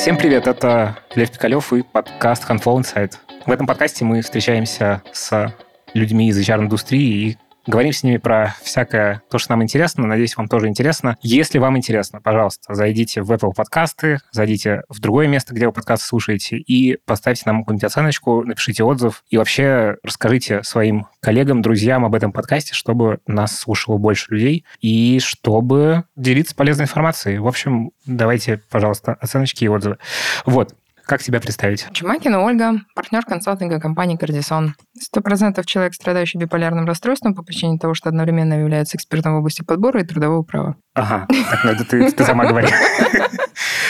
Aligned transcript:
Всем 0.00 0.16
привет, 0.16 0.46
это 0.46 0.96
Лев 1.14 1.30
Пикалев 1.30 1.74
и 1.74 1.82
подкаст 1.82 2.48
Handful 2.48 2.80
Insight. 2.80 3.16
В 3.44 3.50
этом 3.50 3.66
подкасте 3.66 4.02
мы 4.02 4.22
встречаемся 4.22 5.02
с 5.12 5.54
людьми 5.92 6.30
из 6.30 6.38
HR-индустрии 6.40 7.32
и 7.32 7.38
Говорим 7.66 7.92
с 7.92 8.02
ними 8.02 8.16
про 8.16 8.56
всякое 8.62 9.22
то, 9.30 9.38
что 9.38 9.52
нам 9.52 9.62
интересно. 9.62 10.06
Надеюсь, 10.06 10.36
вам 10.36 10.48
тоже 10.48 10.68
интересно. 10.68 11.16
Если 11.20 11.58
вам 11.58 11.76
интересно, 11.76 12.20
пожалуйста, 12.20 12.74
зайдите 12.74 13.22
в 13.22 13.30
Apple 13.30 13.52
подкасты, 13.54 14.18
зайдите 14.32 14.82
в 14.88 14.98
другое 15.00 15.28
место, 15.28 15.54
где 15.54 15.66
вы 15.66 15.72
подкасты 15.72 16.06
слушаете, 16.06 16.56
и 16.56 16.96
поставьте 17.04 17.42
нам 17.46 17.60
какую-нибудь 17.60 17.84
оценочку, 17.84 18.42
напишите 18.44 18.82
отзыв, 18.82 19.22
и 19.28 19.36
вообще 19.36 19.96
расскажите 20.02 20.62
своим 20.62 21.06
коллегам, 21.20 21.60
друзьям 21.60 22.04
об 22.04 22.14
этом 22.14 22.32
подкасте, 22.32 22.74
чтобы 22.74 23.20
нас 23.26 23.58
слушало 23.58 23.98
больше 23.98 24.32
людей, 24.32 24.64
и 24.80 25.20
чтобы 25.20 26.04
делиться 26.16 26.54
полезной 26.54 26.84
информацией. 26.84 27.38
В 27.38 27.46
общем, 27.46 27.90
давайте, 28.06 28.62
пожалуйста, 28.70 29.14
оценочки 29.20 29.64
и 29.64 29.68
отзывы. 29.68 29.98
Вот. 30.46 30.74
Как 31.10 31.22
себя 31.22 31.40
представить? 31.40 31.88
Чумакина 31.90 32.40
Ольга, 32.40 32.82
партнер 32.94 33.24
консалтинга 33.24 33.80
компании 33.80 34.14
«Кардисон». 34.14 34.76
Сто 34.96 35.20
процентов 35.20 35.66
человек, 35.66 35.92
страдающий 35.92 36.38
биполярным 36.38 36.86
расстройством 36.86 37.34
по 37.34 37.42
причине 37.42 37.80
того, 37.80 37.94
что 37.94 38.10
одновременно 38.10 38.54
является 38.54 38.96
экспертом 38.96 39.34
в 39.34 39.38
области 39.38 39.62
подбора 39.62 40.02
и 40.02 40.04
трудового 40.04 40.44
права. 40.44 40.76
Ага, 40.94 41.26
так, 41.50 41.64
ну 41.64 41.70
это 41.72 41.84
ты, 41.84 42.12
ты 42.12 42.24
сама 42.24 42.46
говори. 42.46 42.68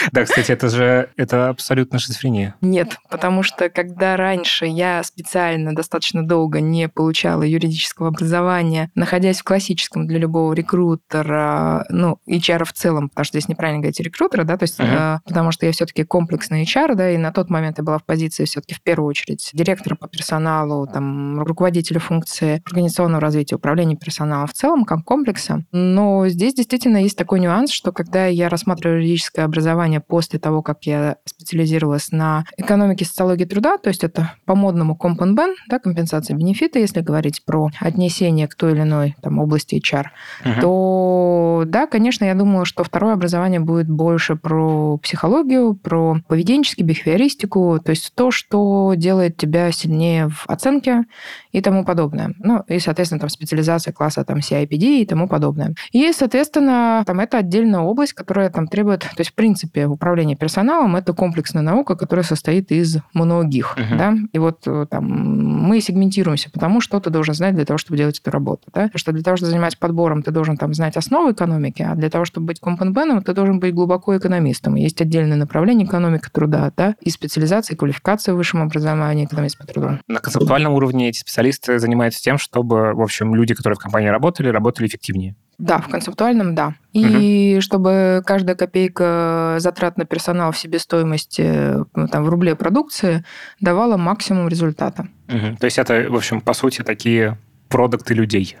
Да, 0.11 0.23
кстати, 0.25 0.51
это 0.51 0.69
же 0.69 1.09
это 1.15 1.49
абсолютно 1.49 1.99
шизофрения. 1.99 2.55
Нет, 2.61 2.97
потому 3.09 3.43
что 3.43 3.69
когда 3.69 4.17
раньше 4.17 4.65
я 4.65 5.03
специально 5.03 5.73
достаточно 5.73 6.25
долго 6.25 6.59
не 6.61 6.89
получала 6.89 7.43
юридического 7.43 8.09
образования, 8.09 8.91
находясь 8.95 9.39
в 9.39 9.43
классическом 9.43 10.07
для 10.07 10.19
любого 10.19 10.53
рекрутера, 10.53 11.85
ну, 11.89 12.19
HR 12.27 12.65
в 12.65 12.73
целом, 12.73 13.09
потому 13.09 13.25
что 13.25 13.39
здесь 13.39 13.49
неправильно 13.49 13.81
говорить 13.81 13.99
рекрутера, 13.99 14.43
да, 14.43 14.57
то 14.57 14.63
есть, 14.63 14.79
uh-huh. 14.79 15.19
потому 15.25 15.51
что 15.51 15.65
я 15.65 15.71
все-таки 15.71 16.03
комплексный 16.03 16.63
HR, 16.63 16.95
да, 16.95 17.11
и 17.11 17.17
на 17.17 17.31
тот 17.31 17.49
момент 17.49 17.77
я 17.77 17.83
была 17.83 17.97
в 17.97 18.05
позиции 18.05 18.45
все-таки 18.45 18.73
в 18.73 18.81
первую 18.81 19.09
очередь 19.09 19.49
директора 19.53 19.95
по 19.95 20.07
персоналу, 20.07 20.87
там, 20.87 21.41
руководителя 21.41 21.99
функции 21.99 22.61
организационного 22.65 23.21
развития, 23.21 23.55
управления 23.55 23.95
персоналом 23.95 24.47
в 24.47 24.53
целом, 24.53 24.85
как 24.85 25.03
комплекса. 25.03 25.63
Но 25.71 26.27
здесь 26.27 26.53
действительно 26.53 26.97
есть 26.97 27.17
такой 27.17 27.39
нюанс, 27.39 27.71
что 27.71 27.91
когда 27.91 28.25
я 28.27 28.49
рассматриваю 28.49 28.99
юридическое 28.99 29.45
образование 29.45 29.90
после 29.99 30.39
того, 30.39 30.61
как 30.61 30.83
я 30.85 31.17
специализировалась 31.25 32.11
на 32.11 32.45
экономике 32.57 33.05
социологии 33.05 33.45
труда, 33.45 33.77
то 33.77 33.89
есть 33.89 34.03
это 34.03 34.33
по 34.45 34.55
модному 34.55 34.95
компенбен, 34.95 35.55
да, 35.67 35.79
компенсация 35.79 36.35
бенефита, 36.35 36.79
если 36.79 37.01
говорить 37.01 37.43
про 37.45 37.69
отнесение 37.79 38.47
к 38.47 38.55
той 38.55 38.73
или 38.73 38.81
иной 38.81 39.15
там, 39.21 39.39
области 39.39 39.75
HR, 39.75 40.05
uh-huh. 40.43 40.61
то 40.61 41.63
да, 41.67 41.87
конечно, 41.87 42.25
я 42.25 42.35
думаю, 42.35 42.65
что 42.65 42.83
второе 42.83 43.13
образование 43.13 43.59
будет 43.59 43.89
больше 43.89 44.35
про 44.35 44.97
психологию, 44.97 45.73
про 45.73 46.17
поведенческий, 46.27 46.83
бихевиористику, 46.83 47.79
то 47.83 47.89
есть 47.89 48.13
то, 48.15 48.31
что 48.31 48.93
делает 48.95 49.37
тебя 49.37 49.71
сильнее 49.71 50.29
в 50.29 50.45
оценке 50.47 51.03
и 51.51 51.61
тому 51.61 51.85
подобное. 51.85 52.33
Ну, 52.39 52.63
и, 52.67 52.79
соответственно, 52.79 53.19
там 53.19 53.29
специализация 53.29 53.93
класса 53.93 54.23
там 54.23 54.37
CIPD 54.37 55.01
и 55.01 55.05
тому 55.05 55.27
подобное. 55.27 55.75
И, 55.91 56.11
соответственно, 56.13 57.03
там 57.05 57.19
это 57.19 57.37
отдельная 57.37 57.79
область, 57.79 58.13
которая 58.13 58.49
там 58.49 58.67
требует, 58.67 59.01
то 59.01 59.19
есть, 59.19 59.31
в 59.31 59.35
принципе, 59.35 59.80
управление 59.87 60.35
персоналом 60.35 60.95
это 60.95 61.13
комплексная 61.13 61.63
наука, 61.63 61.95
которая 61.95 62.23
состоит 62.23 62.71
из 62.71 62.97
многих, 63.13 63.77
uh-huh. 63.77 63.97
да, 63.97 64.15
и 64.31 64.39
вот 64.39 64.61
э, 64.65 64.85
там 64.89 65.05
мы 65.05 65.81
сегментируемся, 65.81 66.49
потому 66.51 66.81
что 66.81 66.99
ты 66.99 67.09
должен 67.09 67.33
знать 67.33 67.55
для 67.55 67.65
того, 67.65 67.77
чтобы 67.77 67.97
делать 67.97 68.19
эту 68.19 68.31
работу, 68.31 68.63
да, 68.73 68.83
потому 68.83 68.99
что 68.99 69.11
для 69.11 69.23
того, 69.23 69.37
чтобы 69.37 69.51
заниматься 69.51 69.77
подбором, 69.79 70.23
ты 70.23 70.31
должен 70.31 70.57
там 70.57 70.73
знать 70.73 70.97
основы 70.97 71.31
экономики, 71.31 71.81
а 71.81 71.95
для 71.95 72.09
того, 72.09 72.25
чтобы 72.25 72.47
быть 72.47 72.59
компонбеном, 72.59 73.23
ты 73.23 73.33
должен 73.33 73.59
быть 73.59 73.73
глубоко 73.73 74.17
экономистом. 74.17 74.75
Есть 74.75 75.01
отдельное 75.01 75.37
направление 75.37 75.87
экономика 75.87 76.31
труда, 76.31 76.71
да, 76.75 76.95
и 77.01 77.09
специализация, 77.09 77.75
и 77.75 77.77
квалификация 77.77 78.33
в 78.33 78.37
высшем 78.37 78.61
образовании, 78.61 79.25
экономист 79.25 79.57
по 79.57 79.65
труду. 79.65 79.99
На 80.07 80.19
концептуальном 80.19 80.73
уровне 80.73 81.09
эти 81.09 81.19
специалисты 81.19 81.79
занимаются 81.79 82.21
тем, 82.21 82.37
чтобы, 82.37 82.93
в 82.93 83.01
общем, 83.01 83.35
люди, 83.35 83.53
которые 83.53 83.75
в 83.75 83.79
компании 83.79 84.07
работали, 84.07 84.49
работали 84.49 84.87
эффективнее. 84.87 85.35
Да, 85.61 85.77
в 85.77 85.89
концептуальном, 85.89 86.55
да. 86.55 86.73
И 86.91 87.53
угу. 87.53 87.61
чтобы 87.61 88.23
каждая 88.25 88.55
копейка 88.55 89.57
затрат 89.59 89.95
на 89.95 90.05
персонал 90.05 90.51
в 90.51 90.57
себестоимости 90.57 91.75
ну, 91.95 92.07
там, 92.07 92.23
в 92.23 92.29
рубле 92.29 92.55
продукции 92.55 93.23
давала 93.59 93.95
максимум 93.95 94.47
результата. 94.47 95.07
Угу. 95.27 95.57
То 95.59 95.65
есть 95.65 95.77
это, 95.77 96.07
в 96.09 96.15
общем, 96.15 96.41
по 96.41 96.53
сути, 96.53 96.81
такие 96.81 97.37
продукты 97.69 98.15
людей 98.15 98.57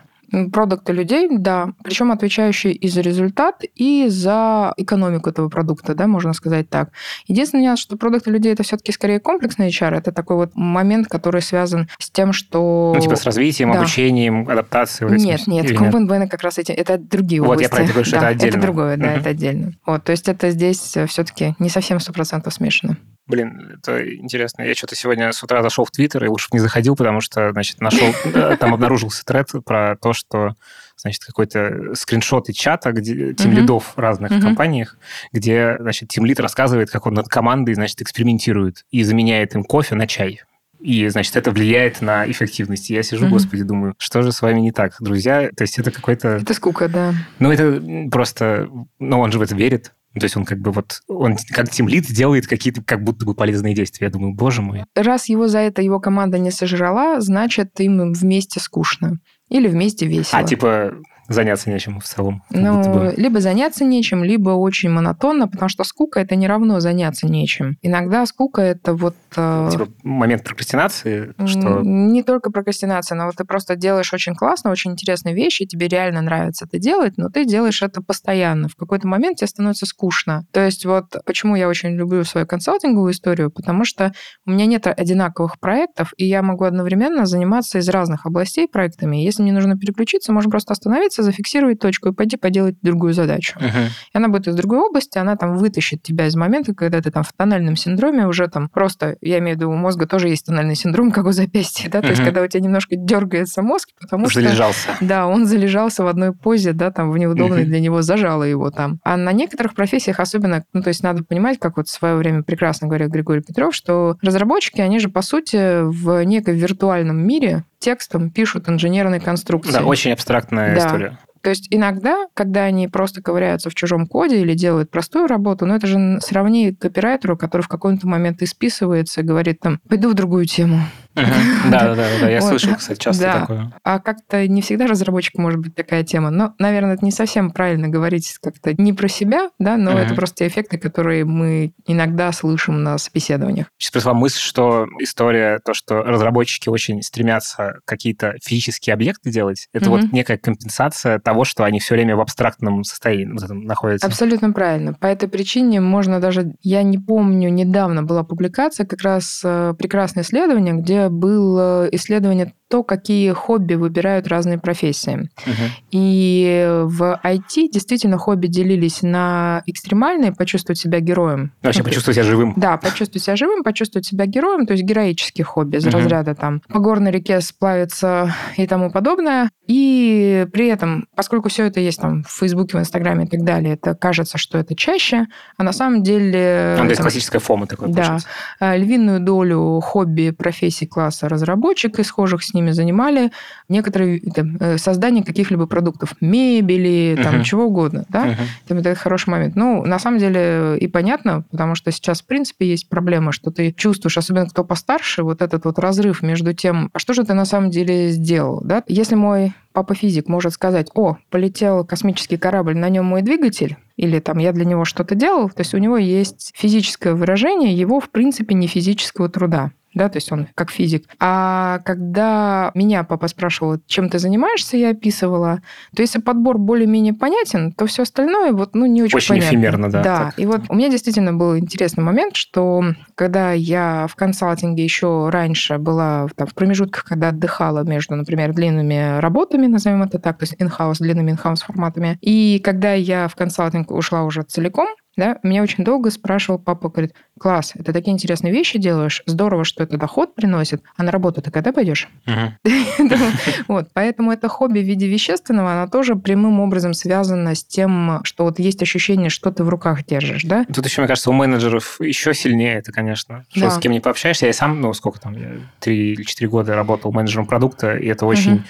продукты 0.51 0.93
людей, 0.93 1.27
да, 1.31 1.73
причем 1.83 2.11
отвечающие 2.11 2.73
и 2.73 2.87
за 2.87 3.01
результат, 3.01 3.63
и 3.75 4.07
за 4.07 4.73
экономику 4.77 5.29
этого 5.29 5.49
продукта, 5.49 5.93
да, 5.95 6.07
можно 6.07 6.33
сказать 6.33 6.69
так. 6.69 6.91
Единственное, 7.27 7.75
что 7.75 7.97
продукты 7.97 8.31
людей 8.31 8.53
это 8.53 8.63
все-таки 8.63 8.91
скорее 8.91 9.19
комплексный 9.19 9.69
HR, 9.69 9.97
это 9.97 10.11
такой 10.11 10.37
вот 10.37 10.51
момент, 10.55 11.07
который 11.07 11.41
связан 11.41 11.89
с 11.99 12.09
тем, 12.09 12.33
что... 12.33 12.93
Ну, 12.95 13.01
типа 13.01 13.15
с 13.15 13.25
развитием, 13.25 13.71
да. 13.71 13.79
обучением, 13.79 14.47
адаптацией. 14.49 15.11
Нет, 15.21 15.47
нет, 15.47 15.77
компонент 15.77 16.31
как 16.31 16.41
раз 16.43 16.57
эти, 16.57 16.71
это 16.71 16.97
другие 16.97 17.41
вот, 17.41 17.53
области. 17.53 17.69
Вот, 17.69 17.71
я 17.71 17.75
про 17.75 17.83
это 17.83 17.93
говорю, 17.93 18.05
что 18.05 18.19
да, 18.19 18.21
это 18.21 18.27
отдельно. 18.27 18.57
Это 18.57 18.61
другое, 18.61 18.97
да, 18.97 19.13
это 19.13 19.29
отдельно. 19.29 19.73
Вот, 19.85 20.03
то 20.03 20.11
есть 20.11 20.27
это 20.27 20.49
здесь 20.49 20.97
все-таки 21.07 21.55
не 21.59 21.69
совсем 21.69 21.97
100% 21.97 22.49
смешано. 22.51 22.97
Блин, 23.27 23.77
это 23.77 24.15
интересно. 24.15 24.63
Я 24.63 24.73
что-то 24.73 24.95
сегодня 24.95 25.31
с 25.31 25.41
утра 25.43 25.61
зашел 25.61 25.85
в 25.85 25.91
Твиттер 25.91 26.25
и 26.25 26.27
лучше 26.27 26.47
не 26.51 26.59
заходил, 26.59 26.95
потому 26.95 27.21
что, 27.21 27.51
значит, 27.51 27.79
нашел, 27.79 28.13
там 28.59 28.73
обнаружился 28.73 29.23
тред 29.23 29.49
про 29.63 29.95
то, 29.95 30.13
что, 30.13 30.55
значит, 30.97 31.23
какой-то 31.23 31.93
скриншот 31.95 32.49
из 32.49 32.55
чата, 32.55 32.91
где 32.91 33.33
тим 33.33 33.51
лидов 33.51 33.93
в 33.95 33.99
разных 33.99 34.31
компаниях, 34.41 34.97
где, 35.31 35.77
значит, 35.79 36.09
тим 36.09 36.25
лид 36.25 36.39
рассказывает, 36.39 36.89
как 36.89 37.05
он 37.05 37.13
над 37.13 37.27
командой, 37.27 37.73
значит, 37.75 38.01
экспериментирует 38.01 38.85
и 38.91 39.03
заменяет 39.03 39.55
им 39.55 39.63
кофе 39.63 39.95
на 39.95 40.07
чай. 40.07 40.41
И, 40.81 41.07
значит, 41.09 41.35
это 41.35 41.51
влияет 41.51 42.01
на 42.01 42.29
эффективность. 42.29 42.89
И 42.89 42.95
я 42.95 43.03
сижу, 43.03 43.27
господи, 43.29 43.63
думаю, 43.63 43.93
что 43.99 44.23
же 44.23 44.31
с 44.31 44.41
вами 44.41 44.61
не 44.61 44.71
так, 44.71 44.95
друзья? 44.99 45.51
То 45.55 45.61
есть 45.61 45.77
это 45.77 45.91
какой-то... 45.91 46.29
Это 46.29 46.53
скука, 46.55 46.87
да. 46.87 47.13
Ну, 47.37 47.51
это 47.51 48.09
просто... 48.09 48.67
Ну, 48.97 49.19
он 49.19 49.31
же 49.31 49.37
в 49.37 49.43
это 49.43 49.55
верит. 49.55 49.93
То 50.13 50.25
есть 50.25 50.35
он 50.35 50.43
как 50.43 50.59
бы 50.59 50.71
вот, 50.71 51.01
он 51.07 51.37
как 51.51 51.69
тимлит 51.69 52.05
делает 52.07 52.45
какие-то 52.45 52.83
как 52.83 53.03
будто 53.03 53.25
бы 53.25 53.33
полезные 53.33 53.73
действия. 53.73 54.07
Я 54.07 54.11
думаю, 54.11 54.33
боже 54.33 54.61
мой. 54.61 54.83
Раз 54.95 55.29
его 55.29 55.47
за 55.47 55.59
это 55.59 55.81
его 55.81 55.99
команда 55.99 56.37
не 56.37 56.51
сожрала, 56.51 57.21
значит, 57.21 57.79
им 57.79 58.11
вместе 58.11 58.59
скучно. 58.59 59.19
Или 59.47 59.67
вместе 59.67 60.05
весело. 60.05 60.39
А, 60.39 60.43
типа, 60.43 60.93
заняться 61.33 61.69
нечем 61.69 61.99
в 61.99 62.03
целом. 62.03 62.43
Ну, 62.49 63.11
либо 63.15 63.39
заняться 63.39 63.85
нечем, 63.85 64.23
либо 64.23 64.51
очень 64.51 64.89
монотонно, 64.89 65.47
потому 65.47 65.69
что 65.69 65.83
скука 65.83 66.19
это 66.19 66.35
не 66.35 66.47
равно 66.47 66.79
заняться 66.79 67.27
нечем. 67.27 67.77
Иногда 67.81 68.25
скука 68.25 68.61
это 68.61 68.93
вот... 68.93 69.15
Э, 69.35 69.69
типа 69.71 69.87
момент 70.03 70.43
прокрастинации, 70.43 71.33
что... 71.45 71.81
Не 71.81 72.23
только 72.23 72.51
прокрастинация, 72.51 73.15
но 73.15 73.25
вот 73.25 73.35
ты 73.35 73.45
просто 73.45 73.75
делаешь 73.75 74.13
очень 74.13 74.35
классно, 74.35 74.71
очень 74.71 74.91
интересные 74.91 75.35
вещи, 75.35 75.65
тебе 75.65 75.87
реально 75.87 76.21
нравится 76.21 76.65
это 76.65 76.79
делать, 76.79 77.17
но 77.17 77.29
ты 77.29 77.45
делаешь 77.45 77.81
это 77.81 78.01
постоянно. 78.01 78.67
В 78.67 78.75
какой-то 78.75 79.07
момент 79.07 79.37
тебе 79.37 79.47
становится 79.47 79.85
скучно. 79.85 80.45
То 80.51 80.63
есть 80.63 80.85
вот 80.85 81.15
почему 81.25 81.55
я 81.55 81.67
очень 81.67 81.89
люблю 81.95 82.23
свою 82.23 82.47
консалтинговую 82.47 83.11
историю, 83.11 83.51
потому 83.51 83.85
что 83.85 84.11
у 84.45 84.51
меня 84.51 84.65
нет 84.65 84.87
одинаковых 84.87 85.59
проектов, 85.59 86.13
и 86.17 86.25
я 86.25 86.41
могу 86.41 86.65
одновременно 86.65 87.25
заниматься 87.25 87.79
из 87.79 87.89
разных 87.89 88.25
областей 88.25 88.67
проектами. 88.67 89.17
Если 89.17 89.43
мне 89.43 89.53
нужно 89.53 89.77
переключиться, 89.77 90.33
можно 90.33 90.49
просто 90.49 90.73
остановиться, 90.73 91.20
остановиться, 91.21 91.31
зафиксировать 91.31 91.79
точку 91.79 92.09
и 92.09 92.13
пойти 92.13 92.37
поделать 92.37 92.75
другую 92.81 93.13
задачу. 93.13 93.57
Uh-huh. 93.59 93.87
И 94.13 94.17
она 94.17 94.27
будет 94.27 94.47
из 94.47 94.55
другой 94.55 94.79
области, 94.79 95.17
она 95.17 95.35
там 95.35 95.57
вытащит 95.57 96.01
тебя 96.03 96.27
из 96.27 96.35
момента, 96.35 96.73
когда 96.73 97.01
ты 97.01 97.11
там 97.11 97.23
в 97.23 97.31
тональном 97.33 97.75
синдроме 97.75 98.27
уже 98.27 98.47
там 98.47 98.69
просто, 98.69 99.17
я 99.21 99.39
имею 99.39 99.55
в 99.55 99.59
виду, 99.59 99.71
у 99.71 99.75
мозга 99.75 100.07
тоже 100.07 100.29
есть 100.29 100.45
тональный 100.45 100.75
синдром, 100.75 101.11
как 101.11 101.25
у 101.25 101.31
запястья, 101.31 101.89
да, 101.89 101.99
uh-huh. 101.99 102.01
то 102.01 102.09
есть 102.09 102.23
когда 102.23 102.41
у 102.41 102.47
тебя 102.47 102.63
немножко 102.63 102.95
дергается 102.95 103.61
мозг, 103.61 103.89
потому 103.99 104.29
залежался. 104.29 104.95
что... 104.95 105.05
Да, 105.05 105.27
он 105.27 105.45
залежался 105.45 106.03
в 106.03 106.07
одной 106.07 106.33
позе, 106.33 106.73
да, 106.73 106.91
там 106.91 107.11
в 107.11 107.17
неудобной 107.17 107.63
uh-huh. 107.63 107.65
для 107.65 107.79
него, 107.79 108.01
зажало 108.01 108.43
его 108.43 108.71
там. 108.71 108.99
А 109.03 109.17
на 109.17 109.31
некоторых 109.31 109.73
профессиях 109.73 110.19
особенно, 110.19 110.63
ну, 110.73 110.81
то 110.81 110.89
есть 110.89 111.03
надо 111.03 111.23
понимать, 111.23 111.59
как 111.59 111.77
вот 111.77 111.87
в 111.87 111.91
свое 111.91 112.15
время 112.15 112.43
прекрасно 112.43 112.87
говорил 112.87 113.09
Григорий 113.09 113.41
Петров, 113.41 113.75
что 113.75 114.17
разработчики, 114.21 114.81
они 114.81 114.99
же, 114.99 115.09
по 115.09 115.21
сути, 115.21 115.83
в 115.83 116.23
неком 116.23 116.55
виртуальном 116.55 117.17
мире 117.17 117.63
текстом 117.81 118.29
пишут 118.29 118.69
инженерные 118.69 119.19
конструкции. 119.19 119.73
Да, 119.73 119.83
очень 119.83 120.13
абстрактная 120.13 120.75
да. 120.75 120.85
история. 120.85 121.17
То 121.41 121.49
есть 121.49 121.67
иногда, 121.71 122.27
когда 122.35 122.65
они 122.65 122.87
просто 122.87 123.21
ковыряются 123.21 123.69
в 123.69 123.75
чужом 123.75 124.05
коде 124.05 124.41
или 124.41 124.53
делают 124.53 124.91
простую 124.91 125.27
работу, 125.27 125.65
ну 125.65 125.75
это 125.75 125.87
же 125.87 126.19
сравни 126.21 126.71
копирайтеру, 126.73 127.35
который 127.35 127.63
в 127.63 127.67
какой-то 127.67 128.07
момент 128.07 128.43
исписывается 128.43 129.21
и 129.21 129.23
говорит 129.23 129.59
там, 129.59 129.79
пойду 129.89 130.09
в 130.09 130.13
другую 130.13 130.45
тему. 130.45 130.79
Да, 131.15 131.95
да, 131.95 131.95
да, 131.95 132.29
я 132.29 132.41
слышал, 132.41 132.75
кстати, 132.75 132.99
часто 132.99 133.39
такое. 133.39 133.73
А 133.83 133.99
как-то 133.99 134.47
не 134.47 134.61
всегда 134.61 134.87
разработчик 134.87 135.37
может 135.37 135.59
быть 135.59 135.75
такая 135.75 136.03
тема. 136.03 136.29
Но, 136.29 136.53
наверное, 136.59 136.95
это 136.95 137.05
не 137.05 137.11
совсем 137.11 137.51
правильно 137.51 137.87
говорить 137.87 138.37
как-то 138.41 138.73
не 138.81 138.93
про 138.93 139.07
себя, 139.07 139.49
да, 139.59 139.77
но 139.77 139.97
это 139.97 140.15
просто 140.15 140.37
те 140.37 140.47
эффекты, 140.47 140.77
которые 140.77 141.25
мы 141.25 141.73
иногда 141.85 142.31
слышим 142.31 142.83
на 142.83 142.97
собеседованиях. 142.97 143.67
Сейчас 143.77 143.91
пришла 143.91 144.13
мысль, 144.13 144.39
что 144.39 144.87
история, 144.99 145.59
то, 145.63 145.73
что 145.73 146.03
разработчики 146.03 146.69
очень 146.69 147.01
стремятся 147.01 147.79
какие-то 147.85 148.35
физические 148.43 148.93
объекты 148.93 149.31
делать, 149.31 149.67
это 149.73 149.89
вот 149.89 150.11
некая 150.11 150.37
компенсация 150.37 151.19
того, 151.19 151.43
что 151.43 151.63
они 151.63 151.79
все 151.79 151.95
время 151.95 152.15
в 152.15 152.21
абстрактном 152.21 152.83
состоянии 152.83 153.25
находятся. 153.25 154.07
Абсолютно 154.07 154.51
правильно. 154.51 154.93
По 154.93 155.05
этой 155.05 155.27
причине 155.29 155.81
можно 155.81 156.19
даже, 156.19 156.53
я 156.61 156.83
не 156.83 156.97
помню, 156.97 157.49
недавно 157.49 158.03
была 158.03 158.23
публикация, 158.23 158.85
как 158.85 159.01
раз 159.01 159.41
э, 159.43 159.73
прекрасное 159.77 160.23
исследование, 160.23 160.73
где 160.73 161.00
было 161.09 161.87
исследование 161.91 162.53
то, 162.71 162.83
какие 162.83 163.33
хобби 163.33 163.73
выбирают 163.73 164.27
разные 164.27 164.57
профессии. 164.57 165.29
Угу. 165.45 165.63
И 165.91 166.65
в 166.85 167.19
IT 167.21 167.69
действительно 167.69 168.17
хобби 168.17 168.47
делились 168.47 169.01
на 169.01 169.61
экстремальные, 169.65 170.31
почувствовать 170.31 170.79
себя 170.79 171.01
героем. 171.01 171.51
Ну, 171.61 171.67
вообще 171.67 171.83
почувствовать 171.83 172.15
себя 172.15 172.23
живым. 172.23 172.53
Да, 172.55 172.77
почувствовать 172.77 173.23
себя 173.23 173.35
живым, 173.35 173.63
почувствовать 173.63 174.05
себя 174.05 174.25
героем, 174.25 174.65
то 174.65 174.71
есть 174.71 174.85
героические 174.85 175.43
хобби 175.43 175.77
из 175.77 175.85
угу. 175.85 175.97
разряда 175.97 176.33
там 176.33 176.61
по 176.69 176.79
горной 176.79 177.11
реке 177.11 177.41
сплавиться 177.41 178.33
и 178.55 178.65
тому 178.65 178.89
подобное. 178.89 179.49
И 179.67 180.47
при 180.53 180.67
этом, 180.67 181.07
поскольку 181.15 181.49
все 181.49 181.65
это 181.65 181.81
есть 181.81 181.99
там 181.99 182.23
в 182.23 182.31
Фейсбуке, 182.31 182.77
в 182.77 182.79
Инстаграме 182.79 183.25
и 183.25 183.27
так 183.27 183.43
далее, 183.43 183.73
это 183.73 183.95
кажется, 183.95 184.37
что 184.37 184.57
это 184.57 184.75
чаще, 184.75 185.27
а 185.57 185.63
на 185.63 185.73
самом 185.73 186.03
деле... 186.03 186.75
Там, 186.77 186.87
есть 186.87 187.01
классическая 187.01 187.39
фома 187.39 187.67
такой, 187.67 187.89
Да. 187.89 188.01
Получается. 188.01 188.27
Э, 188.59 188.77
львиную 188.77 189.19
долю 189.19 189.79
хобби 189.81 190.31
профессий 190.31 190.87
класса 190.91 191.29
разработчик 191.29 191.99
и 191.99 192.03
схожих 192.03 192.43
с 192.43 192.53
ними 192.53 192.71
занимали 192.71 193.31
некоторые 193.69 194.19
там, 194.19 194.57
э, 194.59 194.77
создание 194.77 195.23
каких-либо 195.23 195.65
продуктов, 195.65 196.13
мебели, 196.21 197.17
там, 197.21 197.35
uh-huh. 197.35 197.43
чего 197.43 197.65
угодно, 197.65 198.05
да, 198.09 198.27
uh-huh. 198.27 198.37
там, 198.67 198.77
это 198.79 198.93
хороший 198.95 199.29
момент. 199.29 199.55
Ну, 199.55 199.83
на 199.85 199.97
самом 199.97 200.19
деле 200.19 200.77
и 200.77 200.87
понятно, 200.87 201.43
потому 201.49 201.75
что 201.75 201.91
сейчас, 201.91 202.21
в 202.21 202.25
принципе, 202.25 202.67
есть 202.67 202.89
проблема, 202.89 203.31
что 203.31 203.51
ты 203.51 203.71
чувствуешь, 203.71 204.17
особенно 204.17 204.47
кто 204.47 204.63
постарше, 204.63 205.23
вот 205.23 205.41
этот 205.41 205.65
вот 205.65 205.79
разрыв 205.79 206.21
между 206.21 206.53
тем, 206.53 206.89
а 206.93 206.99
что 206.99 207.13
же 207.13 207.23
ты 207.23 207.33
на 207.33 207.45
самом 207.45 207.71
деле 207.71 208.09
сделал, 208.09 208.61
да? 208.63 208.83
Если 208.87 209.15
мой 209.15 209.53
папа 209.73 209.95
физик 209.95 210.27
может 210.27 210.53
сказать, 210.53 210.87
о, 210.93 211.17
полетел 211.29 211.85
космический 211.85 212.37
корабль, 212.37 212.75
на 212.75 212.89
нем 212.89 213.05
мой 213.05 213.21
двигатель, 213.21 213.77
или 213.97 214.19
там 214.19 214.37
я 214.37 214.51
для 214.51 214.65
него 214.65 214.85
что-то 214.85 215.15
делал, 215.15 215.49
то 215.49 215.61
есть 215.61 215.73
у 215.73 215.77
него 215.77 215.97
есть 215.97 216.51
физическое 216.55 217.13
выражение 217.13 217.73
его, 217.73 217.99
в 217.99 218.09
принципе, 218.09 218.55
не 218.55 218.67
физического 218.67 219.29
труда 219.29 219.71
да, 219.93 220.09
то 220.09 220.17
есть 220.17 220.31
он 220.31 220.47
как 220.55 220.71
физик. 220.71 221.07
А 221.19 221.79
когда 221.85 222.71
меня 222.75 223.03
папа 223.03 223.27
спрашивал, 223.27 223.77
чем 223.87 224.09
ты 224.09 224.19
занимаешься, 224.19 224.77
я 224.77 224.89
описывала, 224.89 225.61
то 225.95 226.01
если 226.01 226.19
подбор 226.19 226.57
более-менее 226.57 227.13
понятен, 227.13 227.71
то 227.73 227.85
все 227.85 228.03
остальное 228.03 228.53
вот, 228.53 228.73
ну, 228.75 228.85
не 228.85 229.03
очень, 229.03 229.17
очень 229.17 229.29
понятно. 229.29 229.49
эфемерно, 229.49 229.91
да. 229.91 230.03
Да, 230.03 230.17
так. 230.25 230.39
и 230.39 230.45
вот 230.45 230.61
у 230.69 230.75
меня 230.75 230.89
действительно 230.89 231.33
был 231.33 231.57
интересный 231.57 232.03
момент, 232.03 232.35
что 232.35 232.83
когда 233.15 233.51
я 233.51 234.07
в 234.09 234.15
консалтинге 234.15 234.83
еще 234.83 235.29
раньше 235.29 235.77
была 235.77 236.27
там, 236.35 236.47
в 236.47 236.53
промежутках, 236.53 237.03
когда 237.03 237.29
отдыхала 237.29 237.83
между, 237.83 238.15
например, 238.15 238.53
длинными 238.53 239.19
работами, 239.19 239.67
назовем 239.67 240.03
это 240.03 240.19
так, 240.19 240.37
то 240.37 240.43
есть 240.43 240.55
in-house, 240.55 240.97
длинными 240.99 241.31
in-house 241.31 241.65
форматами, 241.65 242.17
и 242.21 242.59
когда 242.63 242.93
я 242.93 243.27
в 243.27 243.35
консалтинг 243.35 243.91
ушла 243.91 244.23
уже 244.23 244.43
целиком, 244.43 244.87
да, 245.17 245.37
меня 245.43 245.61
очень 245.61 245.83
долго 245.83 246.09
спрашивал 246.09 246.57
папа, 246.59 246.89
говорит, 246.89 247.13
класс, 247.39 247.73
это 247.75 247.91
такие 247.91 248.13
интересные 248.13 248.53
вещи 248.53 248.79
делаешь, 248.79 249.23
здорово, 249.25 249.65
что 249.65 249.83
это 249.83 249.97
доход 249.97 250.35
приносит, 250.35 250.83
а 250.95 251.03
на 251.03 251.11
работу 251.11 251.41
ты 251.41 251.51
когда 251.51 251.71
пойдешь? 251.71 252.07
Вот, 253.67 253.89
поэтому 253.93 254.31
это 254.31 254.47
хобби 254.47 254.79
в 254.79 254.85
виде 254.85 255.07
вещественного, 255.07 255.73
оно 255.73 255.87
тоже 255.87 256.15
прямым 256.15 256.59
образом 256.59 256.93
связано 256.93 257.55
с 257.55 257.63
тем, 257.63 258.19
что 258.23 258.45
вот 258.45 258.59
есть 258.59 258.81
ощущение, 258.81 259.29
что 259.29 259.51
ты 259.51 259.63
в 259.63 259.69
руках 259.69 260.05
держишь, 260.05 260.43
да? 260.43 260.65
Тут 260.65 260.85
еще, 260.85 261.01
мне 261.01 261.07
кажется, 261.07 261.29
у 261.29 261.33
менеджеров 261.33 261.99
еще 261.99 262.33
сильнее 262.33 262.75
это, 262.75 262.91
конечно. 262.91 263.45
Что 263.53 263.69
с 263.69 263.77
кем 263.79 263.91
не 263.91 263.99
пообщаешься, 263.99 264.45
я 264.45 264.53
сам, 264.53 264.81
ну, 264.81 264.93
сколько 264.93 265.19
там, 265.19 265.35
три 265.79 266.13
или 266.13 266.23
четыре 266.23 266.49
года 266.49 266.75
работал 266.75 267.11
менеджером 267.11 267.45
продукта, 267.45 267.95
и 267.95 268.07
это 268.07 268.25
очень 268.25 268.63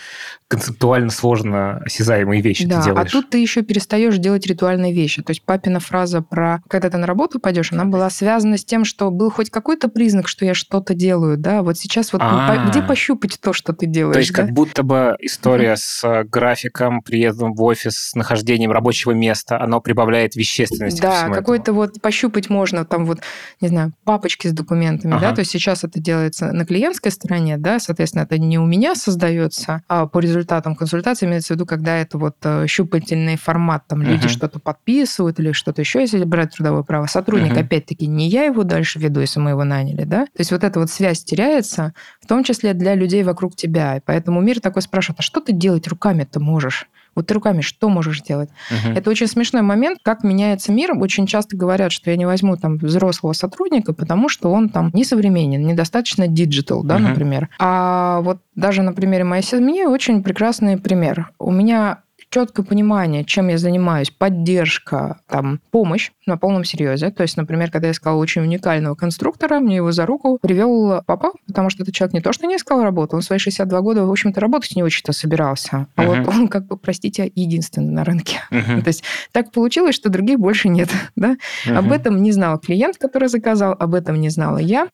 концептуально 0.52 1.10
сложно 1.12 1.78
осязаемые 1.86 2.42
вещи 2.42 2.68
да, 2.68 2.80
ты 2.80 2.86
делаешь. 2.88 3.08
А 3.08 3.12
тут 3.12 3.30
ты 3.30 3.38
еще 3.38 3.62
перестаешь 3.62 4.18
делать 4.18 4.46
ритуальные 4.46 4.94
вещи. 4.94 5.24
То 5.24 5.32
есть 5.32 5.44
папина 5.44 5.80
фраза 5.80 6.22
про 6.22 6.62
когда 6.68 6.90
ты 6.90 6.98
на 6.98 7.08
работу 7.08 7.40
пойдешь, 7.40 7.72
она 7.72 7.86
была 7.86 8.10
связана 8.10 8.58
с 8.58 8.66
тем, 8.66 8.84
что 8.84 9.10
был 9.12 9.32
хоть 9.32 9.50
какой-то 9.50 9.88
признак, 9.88 10.28
что 10.28 10.44
я 10.44 10.54
что-то 10.54 10.94
делаю, 10.94 11.38
да, 11.38 11.62
вот 11.62 11.78
сейчас 11.78 12.12
вот 12.12 12.22
А-а-а. 12.22 12.70
где 12.70 12.82
пощупать 12.82 13.40
то, 13.40 13.54
что 13.54 13.72
ты 13.72 13.86
делаешь. 13.86 14.16
То 14.16 14.20
есть 14.20 14.34
да? 14.34 14.42
как 14.44 14.52
будто 14.52 14.84
бы 14.84 15.16
история 15.22 15.78
с 15.78 16.04
э, 16.04 16.26
графиком, 16.26 17.02
приездом 17.02 17.54
в 17.54 17.64
офис, 17.64 18.10
с 18.10 18.16
нахождением 18.16 18.72
рабочего 18.72 19.12
места, 19.12 19.58
оно 19.58 19.80
прибавляет 19.80 20.36
вещественности. 20.36 21.02
Да, 21.02 21.30
какой-то 21.30 21.72
вот 21.72 22.02
пощупать 22.02 22.50
можно, 22.50 22.84
там 22.84 23.06
вот, 23.06 23.20
не 23.62 23.70
знаю, 23.70 23.94
папочки 24.04 24.50
с 24.50 24.52
документами, 24.52 25.18
да, 25.18 25.32
то 25.32 25.40
есть 25.40 25.52
сейчас 25.52 25.86
это 25.86 26.02
делается 26.02 26.52
на 26.52 26.66
клиентской 26.66 27.12
стороне, 27.12 27.56
да, 27.58 27.80
соответственно, 27.80 28.24
это 28.24 28.38
не 28.38 28.60
у 28.60 28.66
меня 28.66 28.96
создается, 28.96 29.82
а 29.88 30.08
по 30.08 30.20
результатам 30.42 30.76
консультации 30.76 31.26
имеется 31.26 31.54
в 31.54 31.56
виду, 31.56 31.66
когда 31.66 31.98
это 31.98 32.18
вот 32.18 32.36
э, 32.44 32.66
щупательный 32.68 33.38
формат, 33.38 33.88
там 33.88 34.02
люди 34.02 34.26
uh 34.26 34.30
что-то 34.30 34.60
подписывают 34.60 35.40
или 35.40 35.52
что-то 35.52 35.82
еще, 35.82 36.02
если 36.02 36.24
брать 36.24 36.56
трудовое 36.56 36.84
право. 36.84 37.06
Сотрудник, 37.06 37.54
uh 37.54 37.62
опять-таки, 37.62 38.08
не 38.08 38.28
я 38.28 38.44
его 38.46 38.64
дальше 38.64 39.00
веду, 39.00 39.20
если 39.22 39.40
мы 39.40 39.52
его 39.52 39.64
наняли, 39.64 40.04
да? 40.04 40.26
То 40.26 40.40
есть 40.40 40.52
вот 40.52 40.64
эта 40.64 40.80
вот 40.80 40.90
связь 40.90 41.24
теряется, 41.24 41.94
в 42.22 42.28
том 42.28 42.44
числе 42.44 42.74
для 42.74 42.96
людей 42.96 43.24
вокруг 43.24 43.56
тебя. 43.56 43.98
И 43.98 44.02
поэтому 44.04 44.42
мир 44.42 44.60
такой 44.60 44.82
спрашивает, 44.82 45.20
а 45.20 45.24
что 45.24 45.42
ты 45.42 45.54
делать 45.54 45.88
руками-то 45.88 46.40
можешь? 46.40 46.88
Вот 47.16 47.28
ты 47.28 47.34
руками 47.34 47.62
что 47.62 47.90
можешь 47.90 48.22
делать? 48.22 48.50
Uh-huh. 48.70 48.98
Это 48.98 49.10
очень 49.10 49.28
смешной 49.28 49.62
момент, 49.62 50.00
как 50.04 50.24
меняется 50.24 50.72
мир. 50.72 50.94
Очень 50.98 51.28
часто 51.28 51.58
говорят, 51.58 51.92
что 51.92 52.10
я 52.10 52.18
не 52.18 52.26
возьму 52.26 52.56
там 52.58 52.78
взрослого 52.78 53.34
сотрудника, 53.34 53.94
потому 53.94 54.30
что 54.30 54.52
он 54.52 54.70
там 54.70 54.92
несовременен, 54.94 55.66
недостаточно 55.66 56.28
digital, 56.28 56.84
да, 56.84 56.98
uh-huh. 56.98 57.10
например. 57.10 57.50
А 57.60 58.22
вот 58.22 58.40
даже 58.56 58.82
на 58.82 58.94
примере 58.94 59.24
моей 59.24 59.44
семьи 59.44 59.84
очень 59.84 60.24
прекрасный 60.24 60.78
пример. 60.78 61.32
У 61.40 61.52
меня 61.52 62.00
четкое 62.32 62.66
понимание, 62.66 63.26
чем 63.26 63.50
я 63.50 63.58
занимаюсь, 63.58 64.10
поддержка, 64.10 65.20
там, 65.28 65.60
помощь 65.70 66.12
на 66.26 66.38
полном 66.38 66.64
серьезе. 66.64 67.12
То 67.12 67.24
есть, 67.24 67.38
например, 67.38 67.70
когда 67.70 67.88
я 67.88 67.92
искала 67.92 68.18
очень 68.18 68.42
уникального 68.42 68.96
конструктора, 68.96 69.60
мне 69.60 69.76
его 69.76 69.92
за 69.92 70.06
руку 70.06 70.40
привел 70.42 71.04
папа, 71.06 71.34
потому 71.46 71.70
что 71.70 71.84
этот 71.84 71.94
человек 71.94 72.14
не 72.14 72.22
то, 72.22 72.32
что 72.32 72.48
не 72.48 72.56
искал 72.56 72.82
работу, 72.82 73.16
он 73.18 73.22
в 73.22 73.26
свои 73.26 73.38
62 73.38 73.82
года, 73.82 74.06
в 74.06 74.12
общем-то, 74.12 74.40
работать 74.40 74.76
не 74.76 74.84
очень-то 74.84 75.12
собирался. 75.12 75.88
А 75.96 76.04
uh-huh. 76.04 76.24
вот 76.24 76.28
он, 76.30 76.48
как 76.48 76.68
бы, 76.68 76.78
простите, 76.78 77.30
единственный 77.36 77.92
на 77.92 78.06
рынке. 78.06 78.40
Uh-huh. 78.50 78.82
То 78.82 78.88
есть 78.88 79.04
так 79.34 79.52
получилось, 79.52 79.96
что 79.96 80.10
других 80.10 80.40
больше 80.40 80.70
нет. 80.70 80.90
Да? 81.16 81.36
Uh-huh. 81.68 81.76
Об 81.76 81.92
этом 81.92 82.24
не 82.24 82.32
знал 82.32 82.58
клиент, 82.58 82.98
который 82.98 83.28
заказал, 83.28 83.76
об 83.78 83.94
этом 83.94 84.20
не 84.20 84.30
знала 84.30 84.58
я. 84.58 84.88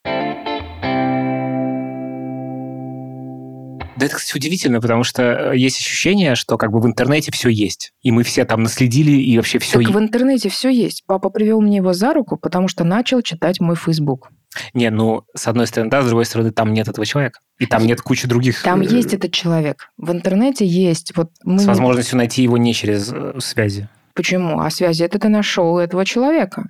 Да 3.97 4.05
это, 4.05 4.15
кстати, 4.15 4.37
удивительно, 4.37 4.79
потому 4.79 5.03
что 5.03 5.23
э, 5.23 5.57
есть 5.57 5.79
ощущение, 5.79 6.35
что 6.35 6.57
как 6.57 6.71
бы 6.71 6.79
в 6.79 6.85
интернете 6.85 7.31
все 7.31 7.49
есть. 7.49 7.93
И 8.01 8.11
мы 8.11 8.23
все 8.23 8.45
там 8.45 8.61
наследили, 8.63 9.11
и 9.11 9.35
вообще 9.37 9.57
все... 9.59 9.81
Так 9.81 9.89
в 9.89 9.99
интернете 9.99 10.49
все 10.49 10.69
есть. 10.69 11.03
Папа 11.07 11.29
привел 11.29 11.61
мне 11.61 11.77
его 11.77 11.93
за 11.93 12.13
руку, 12.13 12.37
потому 12.37 12.67
что 12.67 12.83
начал 12.83 13.21
читать 13.21 13.59
мой 13.59 13.75
Facebook. 13.75 14.29
Не, 14.73 14.89
ну, 14.89 15.23
с 15.35 15.47
одной 15.47 15.67
стороны, 15.67 15.89
да, 15.89 16.01
с 16.03 16.07
другой 16.07 16.25
стороны, 16.25 16.51
там 16.51 16.73
нет 16.73 16.87
этого 16.87 17.05
человека. 17.05 17.39
И 17.59 17.65
там 17.65 17.85
нет 17.85 18.01
кучи 18.01 18.27
других... 18.27 18.61
Там 18.61 18.81
э, 18.81 18.85
есть 18.85 19.13
этот 19.13 19.31
человек. 19.33 19.89
В 19.97 20.11
интернете 20.11 20.65
есть. 20.65 21.15
Вот 21.15 21.31
мы... 21.43 21.59
С 21.59 21.65
возможностью 21.65 22.17
найти 22.17 22.43
его 22.43 22.57
не 22.57 22.73
через 22.73 23.11
э, 23.11 23.33
связи. 23.39 23.89
Почему? 24.17 24.61
А 24.61 24.71
связи 24.71 25.03
это 25.03 25.19
ты 25.19 25.29
нашел 25.29 25.77
этого 25.77 26.03
человека. 26.03 26.63